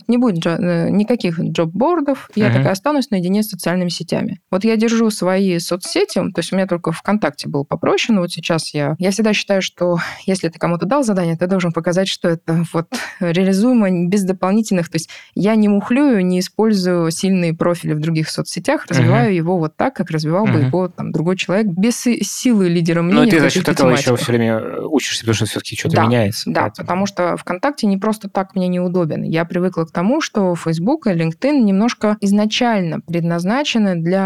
не 0.07 0.17
будет 0.17 0.43
джо- 0.43 0.57
э, 0.59 0.89
никаких 0.89 1.39
джоб-бордов, 1.39 2.29
uh-huh. 2.29 2.39
я 2.39 2.47
такая 2.47 2.71
останусь 2.71 3.11
наедине 3.11 3.43
с 3.43 3.49
социальными 3.49 3.89
сетями. 3.89 4.41
Вот 4.49 4.63
я 4.63 4.75
держу 4.77 5.09
свои 5.11 5.59
соцсети, 5.59 6.13
то 6.13 6.39
есть 6.39 6.51
у 6.51 6.55
меня 6.55 6.67
только 6.67 6.91
ВКонтакте 6.91 7.49
был 7.49 7.65
попроще, 7.65 8.15
но 8.15 8.21
вот 8.21 8.31
сейчас 8.31 8.73
я... 8.73 8.95
Я 8.97 9.11
всегда 9.11 9.33
считаю, 9.33 9.61
что 9.61 9.97
если 10.25 10.49
ты 10.49 10.57
кому-то 10.57 10.85
дал 10.85 11.03
задание, 11.03 11.37
ты 11.37 11.47
должен 11.47 11.71
показать, 11.71 12.07
что 12.07 12.29
это 12.29 12.63
вот 12.73 12.87
реализуемо 13.19 14.07
без 14.07 14.23
дополнительных... 14.23 14.89
То 14.89 14.95
есть 14.95 15.09
я 15.35 15.55
не 15.55 15.67
мухлюю, 15.67 16.25
не 16.25 16.39
использую 16.39 17.11
сильные 17.11 17.53
профили 17.53 17.93
в 17.93 17.99
других 17.99 18.29
соцсетях, 18.29 18.85
развиваю 18.87 19.31
uh-huh. 19.31 19.35
его 19.35 19.57
вот 19.57 19.75
так, 19.77 19.95
как 19.95 20.09
развивал 20.09 20.47
uh-huh. 20.47 20.53
бы 20.53 20.59
его 20.59 20.87
там 20.87 21.11
другой 21.11 21.37
человек, 21.37 21.67
без 21.67 21.95
силы 21.97 22.69
лидера 22.69 23.01
мнения. 23.01 23.25
Но 23.25 23.29
ты 23.29 23.39
за 23.39 23.49
счет 23.49 23.67
этого 23.67 23.91
еще 23.91 24.15
все 24.15 24.31
время 24.31 24.60
учишься, 24.85 25.21
потому 25.21 25.35
что 25.35 25.45
все-таки 25.45 25.75
что-то 25.75 25.95
да, 25.97 26.05
меняется. 26.05 26.49
Да, 26.49 26.61
поэтому. 26.61 26.85
потому 26.85 27.05
что 27.05 27.37
ВКонтакте 27.37 27.87
не 27.87 27.97
просто 27.97 28.29
так 28.29 28.55
мне 28.55 28.67
неудобен. 28.67 29.23
Я 29.23 29.45
привыкла 29.45 29.85
к 29.85 29.91
тому, 29.91 30.21
что 30.21 30.55
Facebook 30.55 31.07
и 31.07 31.11
LinkedIn 31.11 31.61
немножко 31.61 32.17
изначально 32.21 33.01
предназначены 33.01 33.95
для 33.95 34.21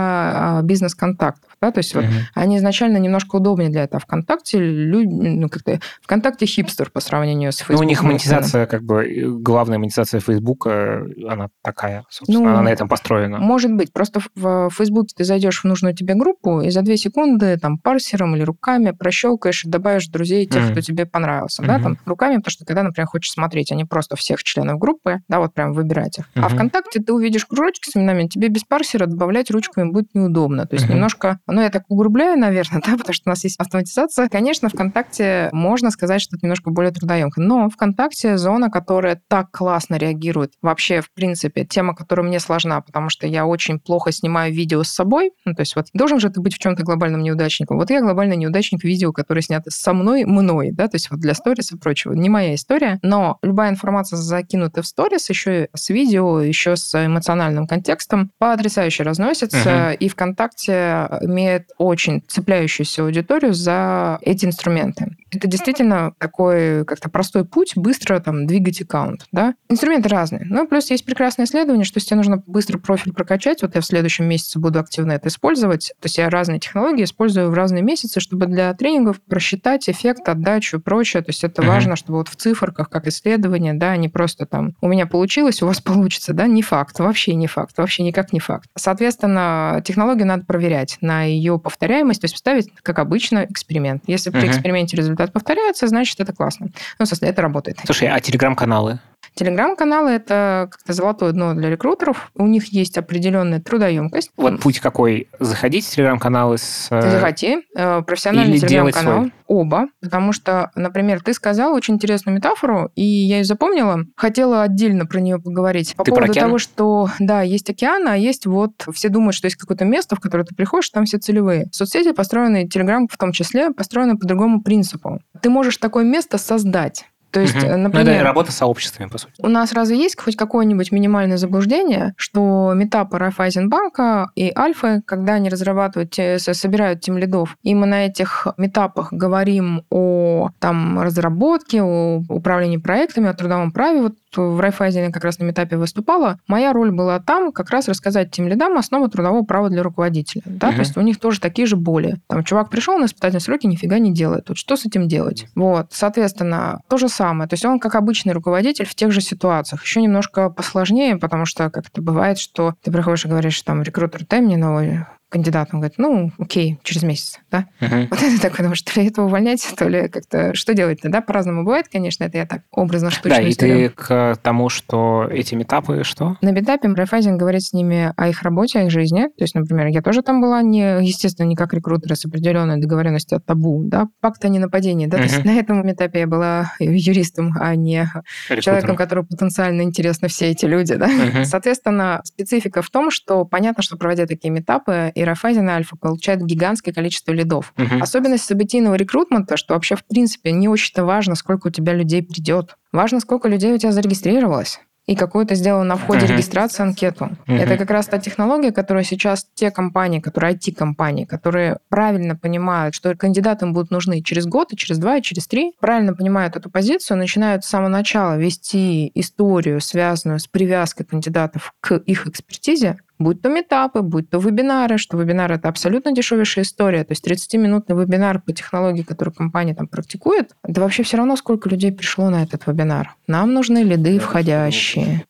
а, 0.58 0.62
бизнес-контактов. 0.62 1.50
Да? 1.62 1.72
То 1.72 1.80
есть 1.80 1.94
uh-huh. 1.94 2.02
вот 2.02 2.12
они 2.34 2.58
изначально 2.58 2.98
немножко 2.98 3.38
удобнее 3.38 3.70
для 3.70 3.84
этого. 3.84 4.00
ВКонтакте 4.00 4.60
люди, 4.60 5.08
ну, 5.08 5.50
как-то 5.50 5.80
ВКонтакте 6.02 6.46
хипстер 6.46 6.90
по 6.90 7.00
сравнению 7.00 7.52
с 7.52 7.58
Facebook. 7.58 7.80
Ну, 7.80 7.86
у 7.86 7.90
них 7.90 8.04
монетизация, 8.04 8.66
как 8.66 8.84
бы, 8.84 9.26
главная 9.40 9.78
монетизация 9.78 10.20
Facebook, 10.20 10.68
она 10.68 11.50
такая, 11.64 12.04
собственно, 12.10 12.40
ну, 12.40 12.50
она 12.50 12.62
на 12.62 12.70
этом 12.70 12.88
построена. 12.88 13.40
Может 13.40 13.74
быть. 13.74 13.94
Просто 13.94 14.20
в 14.36 14.70
Facebook 14.72 15.08
ты 15.16 15.24
зайдешь 15.24 15.62
в 15.62 15.64
нужную 15.66 15.96
тебе 15.96 16.16
группу 16.16 16.62
и 16.62 16.70
за 16.70 16.82
две 16.82 16.98
секунды 16.98 17.58
там 17.58 17.78
парсером 17.78 18.36
или 18.36 18.44
руками 18.44 18.92
прощелкаешь 18.92 19.66
и 19.66 19.70
добавишь 19.70 20.08
друзей 20.08 20.46
тех, 20.46 20.64
mm-hmm. 20.64 20.72
кто 20.72 20.82
тебе 20.82 21.06
понравился. 21.06 21.62
Mm-hmm. 21.62 21.68
Да, 21.68 21.80
там 21.80 21.98
руками, 22.06 22.38
потому 22.38 22.52
что 22.52 22.66
когда, 22.66 22.84
например, 22.84 23.08
хочешь 23.08 23.32
смотреть, 23.32 23.72
а 23.72 23.76
не 23.76 23.86
просто 23.86 24.16
всех 24.16 24.44
членов 24.44 24.80
группы, 24.80 25.22
да, 25.28 25.40
вот 25.40 25.54
прям 25.54 25.74
выбирать 25.74 26.20
их. 26.20 26.26
Mm-hmm. 26.26 26.42
А 26.44 26.50
ВКонтакте 26.50 27.00
ты 27.02 27.14
увидишь 27.14 27.46
кружочки 27.46 27.90
с 27.90 27.96
именами, 27.96 28.28
тебе 28.28 28.50
без 28.50 28.64
парсера 28.64 29.06
добавлять 29.06 29.52
ручками 29.52 29.92
будет 29.92 30.14
неудобно. 30.14 30.66
То 30.66 30.76
есть 30.76 30.88
mm-hmm. 30.88 30.94
немножко, 30.94 31.40
ну, 31.48 31.62
я 31.62 31.70
так 31.70 31.84
угрубляю, 31.90 32.38
наверное, 32.38 32.82
да, 32.86 32.98
потому 32.98 33.14
что 33.14 33.30
у 33.30 33.32
нас 33.32 33.44
есть 33.44 33.60
автоматизация. 33.60 34.30
Конечно, 34.30 34.70
ВКонтакте 34.70 35.50
можно 35.52 35.92
сказать, 35.92 36.22
что 36.22 36.36
это 36.36 36.46
немножко 36.46 36.72
более 36.72 36.92
трудоемко, 36.92 37.42
но 37.42 37.70
ВКонтакте 37.70 38.38
зона, 38.38 38.70
которая 38.70 39.22
так 39.28 39.52
классно 39.52 39.96
реагирует. 39.96 40.54
Вообще, 40.62 41.02
в 41.02 41.12
принципе, 41.12 41.66
тема, 41.66 41.96
которая 41.96 42.26
мне 42.26 42.40
сложна, 42.40 42.82
потому 42.82 43.10
что 43.10 43.28
я 43.28 43.46
очень 43.46 43.80
плохо 43.80 44.12
снимаю 44.12 44.54
видео 44.54 44.84
с 44.84 44.90
собой. 44.90 45.32
Ну, 45.46 45.54
то 45.54 45.62
есть 45.62 45.76
вот 45.76 45.88
должен 45.94 46.20
же 46.20 46.30
ты 46.30 46.42
быть 46.42 46.56
в 46.56 46.60
чем-то 46.60 46.84
глобальным 46.84 47.24
неудачником. 47.24 47.78
Вот 47.78 47.90
я 47.90 48.02
глобальный 48.02 48.38
неудачник 48.38 48.84
видео, 48.84 49.12
которое 49.12 49.42
снято 49.42 49.70
со 49.72 49.94
мной, 49.94 50.26
мной, 50.26 50.72
да, 50.72 50.88
то 50.88 50.96
есть 50.96 51.12
вот 51.12 51.20
для 51.20 51.34
сторис 51.34 51.72
и 51.72 51.78
прочего. 51.78 52.14
Не 52.14 52.30
моя 52.30 52.56
история, 52.56 53.00
но 53.02 53.38
любая 53.42 53.70
информация 53.70 54.18
закинутая 54.18 54.84
в 54.84 54.88
сторис, 54.88 55.30
еще 55.30 55.70
с 55.74 55.90
видео, 55.90 56.42
еще 56.42 56.76
с 56.76 56.94
эмоциональным 57.06 57.68
контекстом, 57.68 58.32
потрясающе 58.38 59.04
разносится, 59.04 59.58
uh-huh. 59.58 59.98
и 59.98 60.10
ВКонтакте 60.10 61.10
имеет 61.36 61.72
очень 61.78 62.24
цепляющуюся 62.28 63.04
аудиторию 63.04 63.54
за 63.54 64.18
эти 64.22 64.46
инструменты. 64.46 65.16
Это 65.32 65.48
действительно 65.48 66.14
такой 66.18 66.86
как-то 66.86 67.10
простой 67.10 67.46
путь 67.46 67.74
быстро 67.76 68.20
там 68.20 68.48
двигать 68.48 68.82
аккаунт, 68.82 69.26
да. 69.32 69.56
Инструменты 69.70 70.08
разные. 70.10 70.46
Ну, 70.46 70.68
плюс 70.68 70.90
есть 70.90 71.06
прекрасное 71.06 71.46
исследование, 71.46 71.84
что 71.84 71.98
если 71.98 72.10
тебе 72.10 72.18
нужно 72.18 72.44
быстро 72.48 72.78
профиль 72.78 73.14
прокачать, 73.14 73.62
вот 73.62 73.76
я 73.76 73.82
в 73.82 73.86
следующем 73.86 74.26
месяце 74.26 74.60
буду 74.60 74.80
активно 74.80 75.12
это 75.12 75.28
использовать, 75.28 75.90
то 76.00 76.06
есть 76.06 76.18
я 76.18 76.30
разные 76.30 76.60
технологии 76.60 77.04
использую 77.04 77.50
в 77.50 77.54
разные 77.54 77.84
месяцы, 77.84 78.20
чтобы 78.20 78.46
для 78.46 78.74
тренингов 78.74 79.22
просчитать 79.22 79.90
эффект, 79.90 80.28
отдачу 80.30 80.78
и 80.78 80.80
прочее. 80.80 81.22
То 81.22 81.30
есть 81.30 81.44
это 81.44 81.62
uh-huh. 81.62 81.68
важно, 81.68 81.96
чтобы 81.96 82.20
вот 82.20 82.30
в 82.30 82.36
циферках, 82.36 82.90
как 82.90 83.08
исследование, 83.08 83.74
да, 83.74 83.96
не 83.98 84.08
просто 84.08 84.46
там 84.46 84.76
у 84.82 84.88
меня 84.88 85.06
получилось, 85.06 85.62
у 85.62 85.68
вас 85.68 85.82
получится, 85.82 86.34
да, 86.34 86.48
не 86.48 86.62
факт, 86.62 87.00
вообще 87.00 87.36
не 87.36 87.48
факт, 87.48 87.78
вообще 87.78 88.04
никак 88.04 88.32
не 88.32 88.40
факт. 88.40 88.70
Соответственно, 88.76 89.82
технологию 89.84 90.28
надо 90.28 90.46
проверять 90.46 90.98
на 91.02 91.25
ее 91.26 91.60
повторяемость, 91.60 92.22
то 92.22 92.26
есть 92.26 92.38
ставить, 92.38 92.70
как 92.82 93.00
обычно, 93.00 93.46
эксперимент. 93.50 94.04
Если 94.08 94.32
uh-huh. 94.32 94.40
при 94.40 94.48
эксперименте 94.48 94.98
результат 94.98 95.34
повторяется, 95.34 95.88
значит, 95.88 96.20
это 96.20 96.34
классно. 96.34 96.70
Ну, 97.00 97.06
собственно, 97.06 97.30
это 97.30 97.42
работает. 97.42 97.80
Слушай, 97.86 98.10
а 98.10 98.20
телеграм-каналы? 98.20 99.00
Телеграм-каналы– 99.36 100.10
это 100.12 100.70
как-то 100.72 100.94
золотое 100.94 101.34
дно 101.34 101.54
для 101.54 101.70
рекрутеров. 101.70 102.32
У 102.36 102.48
них 102.48 102.68
есть 102.68 102.98
определенная 102.98 103.60
трудоемкость. 103.60 104.32
Вот 104.38 104.62
путь 104.62 104.80
какой? 104.80 105.28
Заходить 105.40 105.86
в 105.86 105.92
телеграм-каналы 105.92 106.58
с... 106.58 106.88
Э, 106.90 107.02
Заходи. 107.12 107.58
Э, 107.76 108.02
профессиональный 108.02 108.60
телеграм-канал. 108.60 109.26
Оба. 109.48 109.88
Потому 110.02 110.32
что, 110.32 110.72
например, 110.76 111.22
ты 111.22 111.34
сказал 111.34 111.74
очень 111.74 111.96
интересную 111.96 112.38
метафору, 112.38 112.92
и 112.96 113.04
я 113.04 113.40
ее 113.40 113.44
запомнила. 113.44 114.06
Хотела 114.16 114.64
отдельно 114.64 115.06
про 115.06 115.20
нее 115.20 115.38
поговорить. 115.38 115.96
По 115.96 116.04
ты 116.04 116.12
поводу 116.12 116.34
того, 116.34 116.58
что, 116.58 117.10
да, 117.20 117.42
есть 117.42 117.70
океан, 117.70 118.08
а 118.08 118.16
есть 118.16 118.46
вот... 118.46 118.72
Все 118.94 119.10
думают, 119.10 119.36
что 119.36 119.48
есть 119.48 119.58
какое-то 119.58 119.84
место, 119.84 120.16
в 120.16 120.22
которое 120.22 120.46
ты 120.46 120.56
приходишь, 120.56 120.90
там 120.90 121.06
все 121.06 121.18
целевые. 121.18 121.68
Соцсети 121.72 122.14
построены, 122.14 122.68
Телеграм 122.68 123.08
в 123.10 123.18
том 123.18 123.34
числе, 123.34 123.72
построены 123.72 124.18
по 124.18 124.26
другому 124.26 124.64
принципу. 124.64 125.20
Ты 125.42 125.50
можешь 125.50 125.78
такое 125.78 126.06
место 126.06 126.38
создать. 126.38 127.06
То 127.36 127.42
есть, 127.42 127.54
угу. 127.58 127.76
например... 127.76 128.06
Ну, 128.06 128.12
это 128.14 128.24
работа 128.24 128.54
с 128.54 128.56
сообществами, 128.56 129.10
по 129.10 129.18
сути. 129.18 129.34
У 129.40 129.50
нас 129.50 129.74
разве 129.74 129.98
есть 129.98 130.18
хоть 130.18 130.38
какое-нибудь 130.38 130.94
минимальное 130.94 131.36
заблуждение, 131.36 132.14
что 132.16 132.72
метапы 132.74 133.18
Райфайзенбанка 133.18 134.30
и 134.36 134.54
Альфы, 134.58 135.02
когда 135.06 135.34
они 135.34 135.50
разрабатывают, 135.50 136.14
собирают 136.14 137.02
тем 137.02 137.18
лидов, 137.18 137.58
и 137.62 137.76
мы 137.76 137.88
на 137.88 138.06
этих 138.06 138.48
метапах 138.56 139.12
говорим 139.12 139.84
о 139.90 140.52
там, 140.60 141.02
разработке, 141.02 141.82
о 141.84 142.22
управлении 142.30 142.78
проектами, 142.78 143.28
о 143.28 143.34
трудовом 143.34 143.74
праве, 143.74 144.04
вот 144.04 144.14
в 144.38 144.60
Райфайзене 144.60 145.12
как 145.12 145.24
раз 145.24 145.40
на 145.40 145.50
этапе 145.50 145.78
выступала, 145.78 146.40
моя 146.48 146.74
роль 146.74 146.92
была 146.92 147.20
там 147.20 147.52
как 147.52 147.70
раз 147.70 147.88
рассказать 147.88 148.32
тем 148.32 148.48
лидам 148.48 148.78
основы 148.78 149.10
трудового 149.10 149.44
права 149.44 149.70
для 149.70 149.84
руководителя. 149.84 150.44
Да? 150.46 150.70
Угу. 150.70 150.76
То 150.76 150.82
есть 150.82 150.98
у 150.98 151.02
них 151.02 151.20
тоже 151.20 151.40
такие 151.40 151.66
же 151.66 151.76
боли. 151.76 152.18
Там 152.28 152.44
чувак 152.44 152.70
пришел 152.70 152.98
на 152.98 153.06
испытательные 153.06 153.42
сроки, 153.42 153.68
нифига 153.68 154.00
не 154.00 154.14
делает. 154.14 154.50
Вот 154.50 154.58
что 154.58 154.76
с 154.76 154.86
этим 154.86 155.08
делать? 155.08 155.48
Вот, 155.56 155.88
соответственно, 155.92 156.82
то 156.90 156.98
же 156.98 157.10
самое. 157.10 157.50
То 157.50 157.54
есть 157.54 157.66
он 157.66 157.80
как 157.80 157.96
обычный 157.96 158.34
руководитель 158.34 158.86
в 158.86 158.96
тех 158.96 159.12
же 159.12 159.22
ситуациях. 159.22 159.84
Еще 159.84 160.02
немножко 160.02 160.50
посложнее, 160.50 161.18
потому 161.18 161.46
что 161.46 161.70
как 161.70 161.88
это 161.88 162.02
бывает, 162.02 162.38
что 162.38 162.76
ты 162.84 162.92
приходишь 162.92 163.26
и 163.26 163.30
говоришь, 163.30 163.62
там, 163.62 163.82
рекрутер, 163.82 164.26
дай 164.30 164.42
мне 164.42 164.58
новый 164.58 165.06
кандидат, 165.36 165.70
он 165.74 165.82
говорит, 165.82 165.98
ну, 165.98 166.32
окей, 166.40 166.80
через 166.84 167.04
месяц, 167.04 167.42
да. 167.52 167.66
Uh-huh. 167.82 168.08
Вот 168.10 168.22
это 168.22 168.42
такой, 168.42 168.64
думаешь, 168.64 168.82
то 168.84 168.98
ли 168.98 169.08
этого 169.08 169.26
увольнять, 169.26 169.68
то 169.78 169.90
ли 169.90 170.08
как-то, 170.08 170.56
что 170.56 170.74
делать-то, 170.74 171.10
да, 171.10 171.20
по-разному 171.20 171.66
бывает, 171.66 171.90
конечно, 171.92 172.24
это 172.24 172.38
я 172.38 172.46
так 172.46 172.62
образно 172.72 173.12
штучно 173.12 173.32
Да, 173.32 173.42
и 173.42 173.54
ты 173.54 173.90
к 173.90 174.38
тому, 174.42 174.70
что 174.70 175.28
эти 175.30 175.56
метапы 175.56 176.06
что? 176.06 176.38
На 176.42 176.52
метапе 176.52 176.88
Райфайзен 176.88 177.38
говорит 177.38 177.64
с 177.64 177.74
ними 177.74 178.14
о 178.16 178.30
их 178.30 178.44
работе, 178.44 178.80
о 178.80 178.84
их 178.84 178.92
жизни, 178.92 179.24
то 179.24 179.44
есть, 179.44 179.56
например, 179.56 179.88
я 179.88 180.02
тоже 180.02 180.22
там 180.22 180.40
была, 180.40 180.62
не, 180.62 181.04
естественно, 181.04 181.48
не 181.48 181.58
как 181.58 181.74
рекрутер 181.74 182.14
а 182.14 182.16
с 182.16 182.26
определенной 182.26 182.80
договоренностью 182.80 183.36
от 183.36 183.46
табу, 183.46 183.84
да, 183.84 184.08
пакт 184.22 184.46
о 184.46 184.48
ненападении, 184.48 185.08
да, 185.08 185.18
uh-huh. 185.18 185.28
то 185.28 185.34
есть 185.34 185.46
на 185.46 185.60
этом 185.60 185.92
этапе 185.92 186.20
я 186.20 186.28
была 186.28 186.72
юристом, 186.80 187.54
а 187.60 187.76
не 187.76 188.10
Рекрутером. 188.48 188.62
человеком, 188.62 188.96
которому 188.96 189.28
потенциально 189.28 189.82
интересны 189.82 190.30
все 190.30 190.52
эти 190.52 190.66
люди, 190.66 190.96
да. 190.96 191.10
Uh-huh. 191.10 191.44
Соответственно, 191.44 192.22
специфика 192.24 192.82
в 192.82 192.90
том, 192.90 193.12
что 193.12 193.44
понятно, 193.44 193.84
что 193.84 193.98
проводя 193.98 194.28
такие 194.28 194.50
метапы, 194.50 195.12
и 195.14 195.25
И 195.26 195.68
Альфа 195.68 195.96
получают 195.96 196.42
гигантское 196.42 196.94
количество 196.94 197.32
лидов. 197.32 197.74
Угу. 197.78 198.02
Особенность 198.02 198.46
событийного 198.46 198.96
рекрутмента, 198.96 199.58
что 199.58 199.74
вообще, 199.74 199.96
в 199.96 200.06
принципе, 200.06 200.52
не 200.52 200.68
очень-то 200.68 201.06
важно, 201.06 201.36
сколько 201.36 201.68
у 201.68 201.72
тебя 201.72 201.94
людей 201.94 202.24
придет. 202.24 202.76
Важно, 202.92 203.20
сколько 203.20 203.48
людей 203.48 203.74
у 203.74 203.78
тебя 203.78 203.92
зарегистрировалось 203.92 204.80
и 205.06 205.16
какую-то 205.16 205.56
сделала 205.56 205.84
на 205.84 205.98
входе 205.98 206.26
uh-huh. 206.26 206.34
регистрации 206.34 206.84
анкету. 206.84 207.30
Uh-huh. 207.48 207.58
Это 207.58 207.78
как 207.78 207.92
раз 207.92 208.08
та 208.08 208.18
технология, 208.18 208.72
которую 208.72 209.04
сейчас 209.04 209.46
те 209.54 209.70
компании, 209.70 210.20
которые 210.20 210.56
IT-компании, 210.56 211.26
которые 211.26 211.78
правильно 211.90 212.36
понимают, 212.36 212.96
что 212.96 213.16
кандидатам 213.16 213.74
будут 213.74 213.92
нужны 213.92 214.22
через 214.22 214.48
год, 214.48 214.74
и 214.74 214.78
через 214.78 214.98
два, 214.98 215.18
и 215.18 215.22
через 215.22 215.48
три, 215.48 215.74
правильно 215.80 216.14
понимают 216.14 216.56
эту 216.56 216.70
позицию, 216.70 217.18
начинают 217.18 217.64
с 217.64 217.70
самого 217.70 217.90
начала 217.90 218.38
вести 218.38 219.12
историю, 219.14 219.80
связанную 219.80 220.40
с 220.40 220.48
привязкой 220.48 221.06
кандидатов 221.06 221.74
к 221.82 221.96
их 221.98 222.28
экспертизе, 222.28 222.98
Будь 223.18 223.42
то 223.42 223.48
метапы, 223.48 224.02
будь 224.02 224.30
то 224.30 224.40
вебинары, 224.40 224.98
что 224.98 225.18
вебинар 225.18 225.50
это 225.54 225.70
абсолютно 225.70 226.12
дешевейшая 226.12 226.66
история. 226.66 227.06
То 227.06 227.14
есть 227.14 227.26
30-минутный 227.26 227.96
вебинар 227.96 228.42
по 228.42 228.52
технологии, 228.52 229.04
которую 229.04 229.34
компания 229.34 229.74
там 229.74 229.88
практикует, 229.88 230.52
это 230.64 230.82
вообще 230.82 231.04
все 231.04 231.16
равно, 231.16 231.38
сколько 231.38 231.70
людей 231.70 231.94
пришло 231.94 232.30
на 232.30 232.44
этот 232.44 232.68
вебинар. 232.68 233.16
Нам 233.28 233.54
нужны 233.54 233.84
лиды 233.84 234.20
входящие. 234.20 235.24